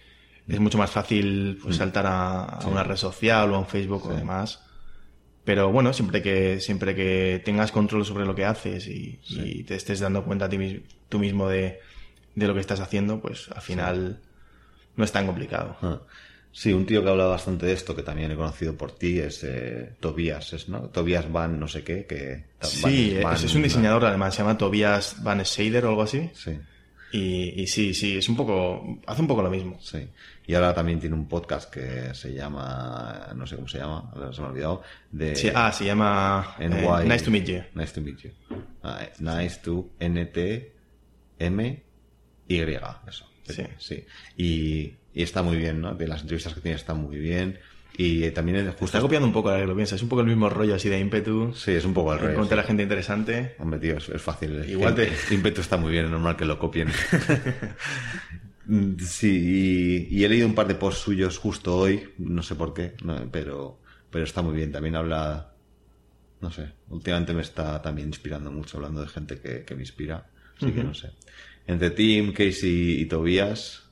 es 0.48 0.60
mucho 0.60 0.78
más 0.78 0.92
fácil 0.92 1.60
pues, 1.62 1.76
mm. 1.76 1.78
saltar 1.80 2.06
a, 2.08 2.60
una 2.66 2.84
red 2.84 2.96
social 2.96 3.52
o 3.52 3.56
a 3.56 3.60
un 3.60 3.68
Facebook 3.68 4.06
o 4.08 4.14
demás. 4.14 4.62
Pero 5.44 5.72
bueno, 5.72 5.94
siempre 5.94 6.22
que, 6.22 6.60
siempre 6.60 6.96
que 6.96 7.42
tengas 7.46 7.72
control 7.72 8.06
sobre 8.06 8.26
lo 8.26 8.34
que 8.34 8.46
haces 8.46 8.88
y, 8.88 9.64
te 9.68 9.76
estés 9.76 10.00
dando 10.00 10.24
cuenta 10.24 10.46
a 10.46 10.50
ti 10.50 10.84
tú 11.08 11.20
mismo 11.20 11.48
de, 11.48 11.80
de, 12.34 12.48
lo 12.48 12.54
que 12.56 12.60
estás 12.60 12.80
haciendo, 12.80 13.22
pues 13.22 13.50
al 13.54 13.62
final 13.62 14.20
no 14.96 15.04
es 15.04 15.12
tan 15.12 15.28
complicado. 15.28 15.78
Ah. 15.82 16.02
Sí, 16.52 16.72
un 16.72 16.86
tío 16.86 17.04
que 17.04 17.10
habla 17.10 17.26
bastante 17.26 17.66
de 17.66 17.74
esto, 17.74 17.94
que 17.94 18.02
también 18.02 18.32
he 18.32 18.36
conocido 18.38 18.78
por 18.78 18.94
ti, 18.94 19.20
es 19.20 19.44
eh, 19.44 19.92
Tobias, 20.00 20.54
¿es, 20.54 20.70
¿no? 20.70 20.84
Tobias 20.84 21.30
Van 21.30 21.60
no 21.60 21.68
sé 21.68 21.84
qué, 21.84 22.06
que... 22.06 22.46
Sí, 22.62 23.18
es, 23.18 23.56
un 23.56 23.64
diseñador 23.64 24.06
alemán, 24.06 24.32
se 24.32 24.38
llama 24.38 24.58
Tobias 24.58 25.22
Van 25.22 25.46
Seider 25.46 25.84
o 25.84 25.90
algo 25.90 26.04
así. 26.04 26.30
Sí. 26.34 26.58
Y, 27.12 27.62
y, 27.62 27.68
sí, 27.68 27.94
sí, 27.94 28.18
es 28.18 28.30
un 28.30 28.38
poco, 28.38 29.00
hace 29.06 29.22
un 29.22 29.28
poco 29.28 29.44
lo 29.44 29.50
mismo. 29.50 29.78
Sí. 29.82 30.08
Y 30.48 30.54
ahora 30.54 30.74
también 30.74 31.00
tiene 31.00 31.16
un 31.16 31.28
podcast 31.28 31.72
que 31.72 32.14
se 32.14 32.34
llama, 32.34 33.30
no 33.36 33.48
sé 33.48 33.56
cómo 33.56 33.68
se 33.68 33.80
llama, 33.80 34.12
se 34.32 34.42
me 34.42 34.48
ha 34.48 34.50
olvidado. 34.52 34.84
De 35.12 35.36
sí, 35.36 35.50
ah, 35.54 35.72
se 35.72 35.86
llama 35.86 36.56
eh, 36.60 36.70
Nice 36.70 37.26
to 37.26 37.32
Meet 37.32 37.46
You. 37.46 37.64
Nice 37.74 37.94
to 37.94 38.02
Meet 38.02 38.18
You. 38.18 38.32
Ah, 38.84 39.00
eh, 39.02 39.12
nice 39.20 39.60
to 39.64 39.90
N-T-M-Y. 40.00 40.74
Eso. 43.08 43.30
Sí. 43.44 43.64
sí. 43.78 44.06
Y, 44.38 44.94
y, 45.14 45.24
está 45.24 45.42
muy 45.42 45.58
bien, 45.58 45.82
¿no? 45.82 45.96
De 45.96 46.08
las 46.08 46.22
entrevistas 46.22 46.54
que 46.54 46.62
tiene 46.62 46.78
están 46.78 47.02
muy 47.02 47.18
bien. 47.18 47.60
Y 47.98 48.30
también 48.32 48.58
es 48.58 48.70
justo... 48.72 48.86
Está 48.86 49.00
copiando 49.02 49.28
un 49.28 49.34
poco, 49.34 49.50
ahora 49.50 49.62
que 49.62 49.68
lo 49.68 49.76
piensas. 49.76 49.98
Es 49.98 50.04
un 50.04 50.10
poco 50.10 50.22
el 50.22 50.28
mismo 50.28 50.50
rollo 50.50 50.76
así 50.76 50.90
de 50.90 51.00
ímpetu. 51.00 51.54
Sí, 51.54 51.72
es 51.72 51.86
un 51.86 51.94
poco 51.94 52.14
el 52.14 52.20
rollo. 52.20 52.34
Encontrar 52.34 52.60
a 52.60 52.64
gente 52.64 52.84
interesante. 52.84 53.56
Hombre, 53.60 53.80
tío, 53.80 53.98
es, 53.98 54.22
fácil. 54.22 54.66
Igual 54.70 54.96
te... 54.96 55.10
ímpetu 55.32 55.62
está 55.62 55.78
muy 55.78 55.92
bien, 55.92 56.06
es 56.06 56.12
normal 56.12 56.36
que 56.36 56.46
lo 56.46 56.60
copien. 56.60 56.90
Mm, 58.68 58.98
sí, 59.00 60.08
y, 60.10 60.24
he 60.24 60.30
leído 60.30 60.48
un 60.48 60.56
par 60.56 60.68
de 60.68 60.76
posts 60.76 61.02
suyos 61.02 61.38
justo 61.38 61.78
hoy, 61.78 62.14
no 62.18 62.42
sé 62.42 62.56
por 62.56 62.74
qué, 62.74 62.96
pero, 63.32 63.80
pero 64.10 64.24
está 64.24 64.42
muy 64.42 64.56
bien. 64.56 64.72
También 64.72 64.96
habla, 64.96 65.54
no 66.42 66.52
sé, 66.52 66.74
últimamente 66.90 67.34
me 67.34 67.42
está 67.42 67.82
también 67.82 68.08
inspirando 68.08 68.52
mucho, 68.52 68.78
hablando 68.78 69.02
de 69.02 69.08
gente 69.08 69.40
que, 69.40 69.76
me 69.76 69.82
inspira. 69.82 70.30
Así 70.58 70.72
que 70.72 70.84
no 70.84 70.94
sé. 70.94 71.12
Entre 71.68 71.92
Tim, 71.92 72.32
Casey 72.32 73.02
y 73.02 73.06
Tobias, 73.06 73.90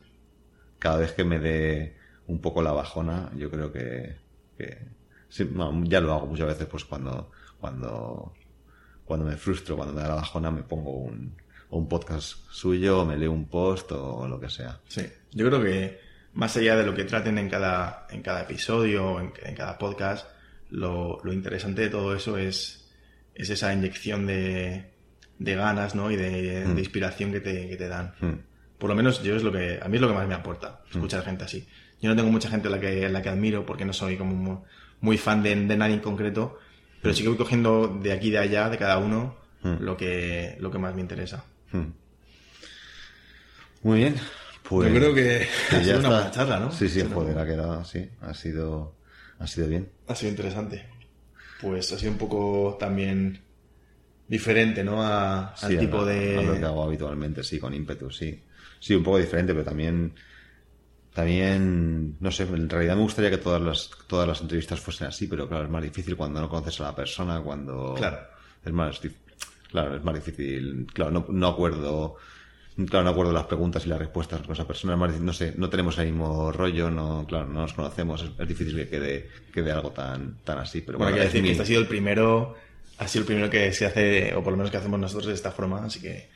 cada 0.80 0.98
vez 0.98 1.14
que 1.14 1.24
me 1.24 1.40
dé 1.40 1.98
un 2.28 2.40
poco 2.40 2.62
la 2.62 2.72
bajona, 2.72 3.32
yo 3.36 3.52
creo 3.52 3.72
que, 3.72 4.16
ya 5.84 6.00
lo 6.00 6.14
hago 6.14 6.26
muchas 6.28 6.48
veces, 6.48 6.68
pues 6.68 6.86
cuando, 6.86 7.32
cuando, 7.60 8.34
cuando 9.06 9.26
me 9.26 9.36
frustro, 9.36 9.76
cuando 9.76 9.94
me 9.94 10.02
da 10.02 10.10
la 10.10 10.16
bajona, 10.16 10.52
me 10.52 10.64
pongo 10.64 10.92
un, 10.92 11.36
un 11.78 11.88
podcast 11.88 12.38
suyo, 12.52 13.02
o 13.02 13.06
me 13.06 13.18
leo 13.18 13.32
un 13.32 13.48
post 13.48 13.92
o 13.92 14.28
lo 14.28 14.40
que 14.40 14.50
sea. 14.50 14.80
Sí, 14.88 15.06
yo 15.32 15.48
creo 15.48 15.62
que 15.62 16.00
más 16.34 16.56
allá 16.58 16.76
de 16.76 16.86
lo 16.86 16.94
que 16.94 17.04
traten 17.04 17.38
en 17.38 17.50
cada, 17.50 18.08
en 18.10 18.22
cada 18.22 18.42
episodio 18.42 19.06
o 19.06 19.20
en, 19.20 19.56
cada 19.56 19.78
podcast, 19.78 20.28
lo, 20.70 21.20
interesante 21.32 21.84
de 21.84 21.90
todo 21.90 22.16
eso 22.16 22.38
es, 22.38 22.90
es 23.36 23.50
esa 23.50 23.74
inyección 23.74 24.26
de, 24.26 24.92
de 25.38 25.56
ganas 25.56 25.96
¿no? 25.96 26.12
y 26.12 26.16
de, 26.16 26.66
mm. 26.66 26.78
inspiración 26.78 27.32
que 27.32 27.40
te, 27.40 27.70
que 27.70 27.76
te 27.76 27.88
dan. 27.88 28.14
Mm. 28.20 28.34
Por 28.78 28.90
lo 28.90 28.96
menos 28.96 29.22
yo 29.24 29.36
es 29.36 29.44
lo 29.44 29.52
que, 29.52 29.80
a 29.82 29.88
mí 29.88 29.96
es 29.96 30.02
lo 30.02 30.08
que 30.08 30.16
más 30.16 30.28
me 30.28 30.34
aporta, 30.34 30.82
mm. 30.86 30.98
escuchar 30.98 31.24
gente 31.24 31.44
así. 31.44 31.68
Yo 32.02 32.10
no 32.10 32.16
tengo 32.16 32.32
mucha 32.32 32.50
gente 32.50 32.68
a 32.68 32.72
la 32.72 32.80
que, 32.80 33.08
la 33.08 33.22
que 33.22 33.30
admiro 33.30 33.66
porque 33.66 33.86
no 33.86 33.94
soy 33.94 34.18
como 34.18 34.66
muy, 35.00 35.18
fan 35.18 35.44
de, 35.44 35.56
de, 35.56 35.78
nadie 35.78 35.94
en 35.94 36.02
concreto, 36.02 36.60
pero 37.02 37.14
sí 37.14 37.22
que 37.22 37.30
voy 37.30 37.38
cogiendo 37.38 38.00
de 38.02 38.12
aquí 38.12 38.28
y 38.28 38.32
de 38.32 38.40
allá, 38.40 38.70
de 38.70 38.78
cada 38.78 38.98
uno, 38.98 39.38
lo, 39.64 39.96
que, 39.96 40.58
lo 40.60 40.70
que 40.70 40.80
más 40.80 40.94
me 40.94 41.00
interesa. 41.00 41.46
Muy 43.82 44.00
bien. 44.00 44.16
Pues 44.68 44.92
Yo 44.92 44.98
creo 44.98 45.14
que, 45.14 45.48
ha 45.72 45.84
sido 45.84 46.00
una 46.00 46.10
buena 46.10 46.32
charla, 46.32 46.60
¿no? 46.60 46.72
Sí, 46.72 46.88
sí, 46.88 47.04
joder, 47.14 47.38
ha 47.38 47.46
quedado 47.46 47.74
así. 47.74 48.10
Ha 48.22 48.34
sido, 48.34 48.96
ha 49.40 49.46
sido 49.46 49.68
bien. 49.68 49.92
Ha 50.08 50.16
sido 50.16 50.32
interesante. 50.32 50.86
Pues 51.62 51.92
ha 51.92 52.00
sido 52.00 52.14
un 52.14 52.18
poco 52.18 52.78
también 52.80 53.42
diferente, 54.28 54.84
¿no? 54.84 55.04
A, 55.04 55.50
al 55.50 55.78
tipo 55.78 56.06
de. 56.06 56.38
A 56.38 56.42
lo 56.42 56.58
que 56.58 56.66
hago 56.66 56.84
habitualmente, 56.84 57.44
sí, 57.44 57.60
con 57.60 57.74
ímpetu, 57.74 58.10
sí. 58.10 58.42
Sí, 58.80 58.96
un 58.96 59.04
poco 59.04 59.18
diferente, 59.18 59.54
pero 59.54 59.66
también. 59.66 60.14
También, 61.14 62.18
no 62.20 62.32
sé, 62.32 62.44
en 62.44 62.68
realidad 62.68 62.96
me 62.96 63.04
gustaría 63.04 63.30
que 63.30 63.38
todas 63.38 63.62
las, 63.62 63.92
todas 64.08 64.28
las 64.28 64.42
entrevistas 64.42 64.80
fuesen 64.80 65.08
así, 65.08 65.28
pero 65.28 65.48
claro, 65.48 65.66
es 65.66 65.70
más 65.70 65.84
difícil 65.84 66.16
cuando 66.16 66.42
no 66.42 66.50
conoces 66.50 66.80
a 66.82 66.86
la 66.86 66.96
persona, 66.96 67.40
cuando. 67.42 67.94
Claro. 67.96 68.18
Es 68.66 68.72
más, 68.74 69.00
Claro, 69.74 69.96
es 69.98 70.04
más 70.04 70.14
difícil. 70.14 70.86
Claro, 70.94 71.10
no, 71.10 71.26
no 71.30 71.48
acuerdo. 71.48 72.16
Claro, 72.76 73.06
no 73.06 73.10
acuerdo 73.10 73.34
las 73.34 73.48
preguntas 73.48 73.84
y 73.88 73.90
las 73.90 73.98
respuestas 73.98 74.42
con 74.42 74.52
esa 74.52 74.68
persona. 74.68 74.94
Es 74.94 75.00
más 75.00 75.20
no 75.20 75.34
sé, 75.34 75.56
no 75.58 75.68
tenemos 75.68 75.98
el 75.98 76.06
mismo 76.06 76.52
rollo, 76.52 76.92
no, 76.92 77.26
claro, 77.28 77.48
no 77.48 77.62
nos 77.62 77.74
conocemos. 77.74 78.24
Es, 78.38 78.48
difícil 78.48 78.76
que 78.76 78.88
quede, 78.88 79.30
quede 79.52 79.72
algo 79.72 79.90
tan, 79.90 80.36
tan 80.44 80.60
así. 80.60 80.82
Pero 80.82 81.00
bueno, 81.00 81.12
bueno 81.12 81.26
decir 81.26 81.44
que 81.44 81.50
este 81.50 81.64
ha 81.64 81.66
sido 81.66 81.82
el 81.82 81.88
primero, 81.88 82.54
ha 83.00 83.08
sido 83.08 83.22
el 83.22 83.26
primero 83.26 83.50
que 83.50 83.74
se 83.74 83.88
hace, 83.88 84.36
o 84.36 84.44
por 84.44 84.54
lo 84.54 84.58
menos 84.58 84.70
que 84.70 84.78
hacemos 84.78 85.00
nosotros 85.00 85.26
de 85.26 85.34
esta 85.34 85.50
forma, 85.50 85.84
así 85.84 86.00
que 86.00 86.30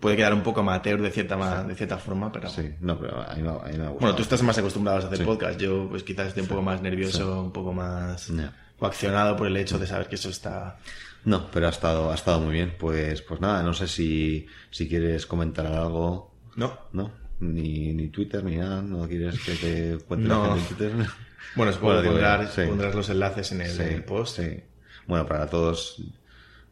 puede 0.00 0.16
quedar 0.16 0.34
un 0.34 0.42
poco 0.42 0.60
amateur 0.60 1.00
de 1.00 1.12
cierta, 1.12 1.62
de 1.62 1.74
cierta 1.76 1.98
forma, 1.98 2.32
pero... 2.32 2.50
Sí, 2.50 2.70
no, 2.80 2.98
pero 2.98 3.22
a 3.22 3.36
mí, 3.36 3.42
me, 3.42 3.50
a 3.50 3.70
mí 3.70 3.78
me 3.78 3.88
Bueno, 3.90 4.16
tú 4.16 4.22
estás 4.22 4.42
más 4.42 4.58
acostumbrado 4.58 4.98
a 4.98 5.08
hacer 5.08 5.24
podcast. 5.24 5.60
Yo, 5.60 5.86
pues 5.88 6.02
quizás 6.02 6.26
esté 6.26 6.40
un 6.40 6.48
poco 6.48 6.62
más 6.62 6.82
nervioso, 6.82 7.40
un 7.40 7.52
poco 7.52 7.72
más 7.72 8.32
coaccionado 8.80 9.36
por 9.36 9.46
el 9.46 9.56
hecho 9.56 9.78
de 9.78 9.86
saber 9.86 10.08
que 10.08 10.16
eso 10.16 10.28
está 10.28 10.76
no, 11.24 11.50
pero 11.50 11.66
ha 11.66 11.70
estado, 11.70 12.10
ha 12.10 12.14
estado 12.14 12.40
muy 12.40 12.52
bien. 12.52 12.74
Pues, 12.78 13.22
pues 13.22 13.40
nada, 13.40 13.62
no 13.62 13.74
sé 13.74 13.88
si, 13.88 14.46
si 14.70 14.88
quieres 14.88 15.26
comentar 15.26 15.66
algo. 15.66 16.34
No. 16.56 16.78
¿No? 16.92 17.12
Ni, 17.40 17.92
ni 17.94 18.08
Twitter 18.08 18.44
ni 18.44 18.56
nada. 18.56 18.82
¿No 18.82 19.08
quieres 19.08 19.40
que 19.40 19.54
te 19.54 20.04
cuente 20.04 20.28
la 20.28 20.56
gente 20.56 20.60
en 20.60 20.76
Twitter? 20.76 21.06
Bueno, 21.56 21.72
supongo 21.72 22.02
que 22.02 22.66
pondrás 22.66 22.94
los 22.94 23.08
enlaces 23.10 23.52
en 23.52 23.60
el, 23.60 24.04
post. 24.04 24.40
Sí. 24.40 24.60
Bueno, 25.06 25.26
para 25.26 25.46
todos, 25.48 26.02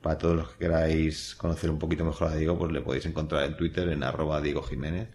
para 0.00 0.18
todos 0.18 0.36
los 0.36 0.48
que 0.50 0.59
queráis 0.59 1.34
conocer 1.36 1.70
un 1.70 1.78
poquito 1.78 2.05
mejor 2.05 2.28
a 2.28 2.36
Diego, 2.36 2.59
pues 2.59 2.72
le 2.72 2.80
podéis 2.80 3.07
encontrar 3.07 3.44
en 3.44 3.57
Twitter 3.57 3.88
en 3.88 4.03
arroba 4.03 4.40
Diego 4.40 4.62
Jiménez 4.62 5.09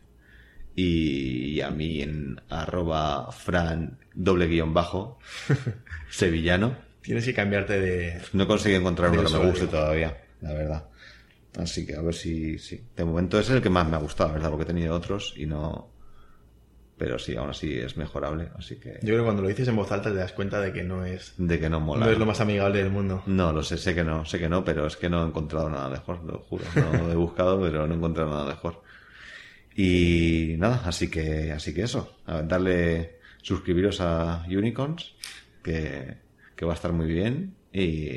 y 0.76 1.60
a 1.62 1.72
mí 1.72 2.02
en 2.02 2.40
arroba 2.50 3.32
Fran 3.32 3.98
doble 4.14 4.48
guion 4.48 4.74
bajo 4.74 5.20
sevillano. 6.10 6.87
Tienes 7.02 7.26
que 7.26 7.34
cambiarte 7.34 7.80
de. 7.80 8.22
No 8.34 8.48
conseguí 8.48 8.76
encontrar 8.76 9.12
uno 9.12 9.24
que 9.24 9.34
me 9.34 9.46
guste 9.46 9.68
todavía, 9.68 10.18
la 10.42 10.54
verdad. 10.54 10.86
Así 11.58 11.86
que 11.86 11.96
a 11.96 12.02
ver 12.02 12.14
si, 12.14 12.60
sí. 12.60 12.82
De 12.96 13.04
momento 13.04 13.40
es 13.40 13.50
el 13.50 13.62
que 13.62 13.70
más 13.70 13.88
me 13.88 13.96
ha 13.96 14.00
gustado, 14.00 14.34
¿verdad? 14.34 14.50
Porque 14.50 14.64
he 14.64 14.68
tenido 14.68 14.96
otros 14.96 15.34
y 15.38 15.46
no. 15.46 15.90
Pero 16.98 17.20
sí, 17.20 17.36
aún 17.36 17.52
así 17.52 17.78
es 17.78 17.96
mejorable, 17.96 18.50
así 18.58 18.76
que. 18.78 18.94
Yo 19.02 19.10
creo 19.10 19.20
que 19.20 19.24
cuando 19.24 19.42
lo 19.44 19.48
dices 19.48 19.68
en 19.68 19.76
voz 19.76 19.92
alta 19.92 20.10
te 20.10 20.18
das 20.18 20.34
cuenta 20.34 20.60
de 20.60 20.74
que 20.74 20.84
no 20.84 21.06
es. 21.06 21.34
De 21.38 21.60
que 21.60 21.70
no 21.70 21.80
mola. 21.80 22.06
No 22.06 22.12
es 22.12 22.18
lo 22.18 22.26
más 22.26 22.42
amigable 22.42 22.80
del 22.80 22.92
mundo. 22.92 23.24
No, 23.28 23.52
lo 23.54 23.64
sé, 23.64 23.78
sé 23.78 23.94
que 23.94 24.04
no, 24.04 24.26
sé 24.26 24.40
que 24.40 24.50
no, 24.50 24.64
pero 24.64 24.88
es 24.88 24.98
que 24.98 25.10
no 25.10 25.24
he 25.24 25.28
encontrado 25.28 25.70
nada 25.70 25.90
mejor, 25.90 26.24
lo 26.24 26.40
juro. 26.40 26.66
No 26.76 27.12
he 27.12 27.16
buscado, 27.16 27.62
pero 27.62 27.88
no 27.88 27.94
he 27.94 27.98
encontrado 27.98 28.32
nada 28.32 28.46
mejor. 28.46 28.82
Y 29.76 30.56
nada, 30.58 30.82
así 30.86 31.08
que, 31.08 31.52
así 31.52 31.72
que 31.72 31.84
eso. 31.84 32.18
darle, 32.26 33.20
suscribiros 33.44 34.02
a 34.02 34.44
Unicorns, 34.48 35.14
que, 35.64 36.18
que 36.58 36.66
va 36.66 36.74
a 36.74 36.76
estar 36.76 36.92
muy 36.92 37.08
bien. 37.08 37.56
Y, 37.72 38.10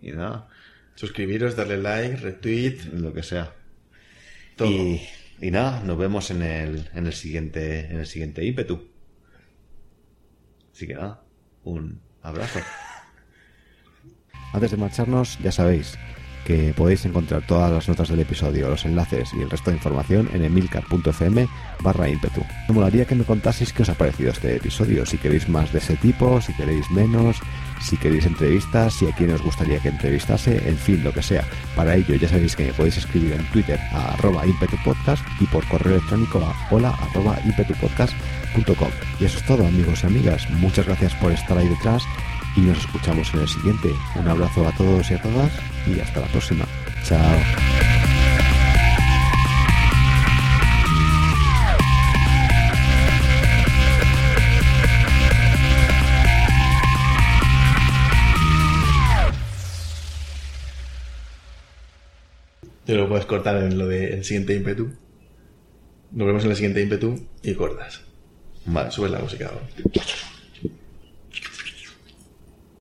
y 0.00 0.12
nada. 0.14 0.48
Suscribiros, 0.94 1.56
darle 1.56 1.76
like, 1.76 2.16
retweet. 2.16 2.78
Lo 2.94 3.12
que 3.12 3.22
sea. 3.22 3.52
Y, 4.64 5.02
y, 5.40 5.50
nada, 5.50 5.82
nos 5.82 5.98
vemos 5.98 6.30
en 6.30 6.42
el, 6.42 6.88
en 6.94 7.06
el 7.06 7.12
siguiente, 7.12 7.86
en 7.90 7.98
el 7.98 8.06
siguiente 8.06 8.44
ímpetu. 8.44 8.88
Así 10.72 10.86
que 10.86 10.94
nada, 10.94 11.22
un 11.64 12.00
abrazo. 12.22 12.60
Antes 14.52 14.70
de 14.70 14.76
marcharnos, 14.76 15.38
ya 15.40 15.52
sabéis, 15.52 15.98
que 16.48 16.72
podéis 16.74 17.04
encontrar 17.04 17.46
todas 17.46 17.70
las 17.70 17.88
notas 17.88 18.08
del 18.08 18.20
episodio, 18.20 18.70
los 18.70 18.86
enlaces 18.86 19.34
y 19.34 19.42
el 19.42 19.50
resto 19.50 19.70
de 19.70 19.76
información 19.76 20.30
en 20.32 20.42
emilcar.fm 20.42 21.46
barra 21.82 22.08
ímpetu. 22.08 22.40
Me 22.68 22.74
molaría 22.74 23.04
que 23.04 23.14
me 23.14 23.24
contaseis 23.24 23.72
qué 23.72 23.82
os 23.82 23.90
ha 23.90 23.94
parecido 23.94 24.30
este 24.30 24.56
episodio, 24.56 25.04
si 25.04 25.18
queréis 25.18 25.46
más 25.48 25.70
de 25.72 25.80
ese 25.80 25.96
tipo, 25.96 26.40
si 26.40 26.54
queréis 26.54 26.90
menos, 26.90 27.36
si 27.80 27.96
queréis 27.96 28.26
entrevistas, 28.26 28.94
si 28.94 29.06
a 29.06 29.12
quién 29.14 29.30
os 29.32 29.42
gustaría 29.42 29.78
que 29.80 29.88
entrevistase, 29.88 30.68
en 30.68 30.76
fin, 30.76 31.02
lo 31.04 31.12
que 31.12 31.22
sea. 31.22 31.44
Para 31.76 31.94
ello 31.94 32.14
ya 32.14 32.28
sabéis 32.28 32.56
que 32.56 32.66
me 32.66 32.72
podéis 32.72 32.98
escribir 32.98 33.32
en 33.32 33.44
Twitter 33.46 33.78
a 33.92 34.14
arroba 34.14 34.46
impetupodcast 34.46 35.24
y 35.40 35.46
por 35.46 35.66
correo 35.68 35.96
electrónico 35.96 36.38
a 36.38 36.74
hola 36.74 36.94
arroba 37.10 37.38
impetupodcast.com. 37.44 38.90
Y 39.20 39.24
eso 39.24 39.38
es 39.38 39.44
todo 39.44 39.66
amigos 39.66 40.02
y 40.02 40.06
amigas, 40.06 40.48
muchas 40.50 40.86
gracias 40.86 41.14
por 41.14 41.32
estar 41.32 41.56
ahí 41.56 41.68
detrás 41.68 42.02
y 42.56 42.60
nos 42.60 42.78
escuchamos 42.78 43.32
en 43.34 43.40
el 43.40 43.48
siguiente. 43.48 43.90
Un 44.16 44.28
abrazo 44.28 44.66
a 44.66 44.72
todos 44.72 45.10
y 45.10 45.14
a 45.14 45.22
todas 45.22 45.52
y 45.86 46.00
hasta 46.00 46.20
la 46.20 46.26
próxima. 46.26 46.64
Chao. 47.04 47.97
Te 62.88 62.94
lo 62.94 63.06
puedes 63.06 63.26
cortar 63.26 63.62
en 63.62 63.76
lo 63.76 63.86
del 63.86 64.24
siguiente 64.24 64.54
ímpetu. 64.54 64.88
Nos 66.10 66.26
vemos 66.26 66.42
en 66.44 66.50
el 66.52 66.56
siguiente 66.56 66.80
ímpetu 66.80 67.28
y 67.42 67.52
cortas. 67.52 68.00
Vale, 68.64 68.90
subes 68.90 69.10
la 69.10 69.18
música. 69.18 69.50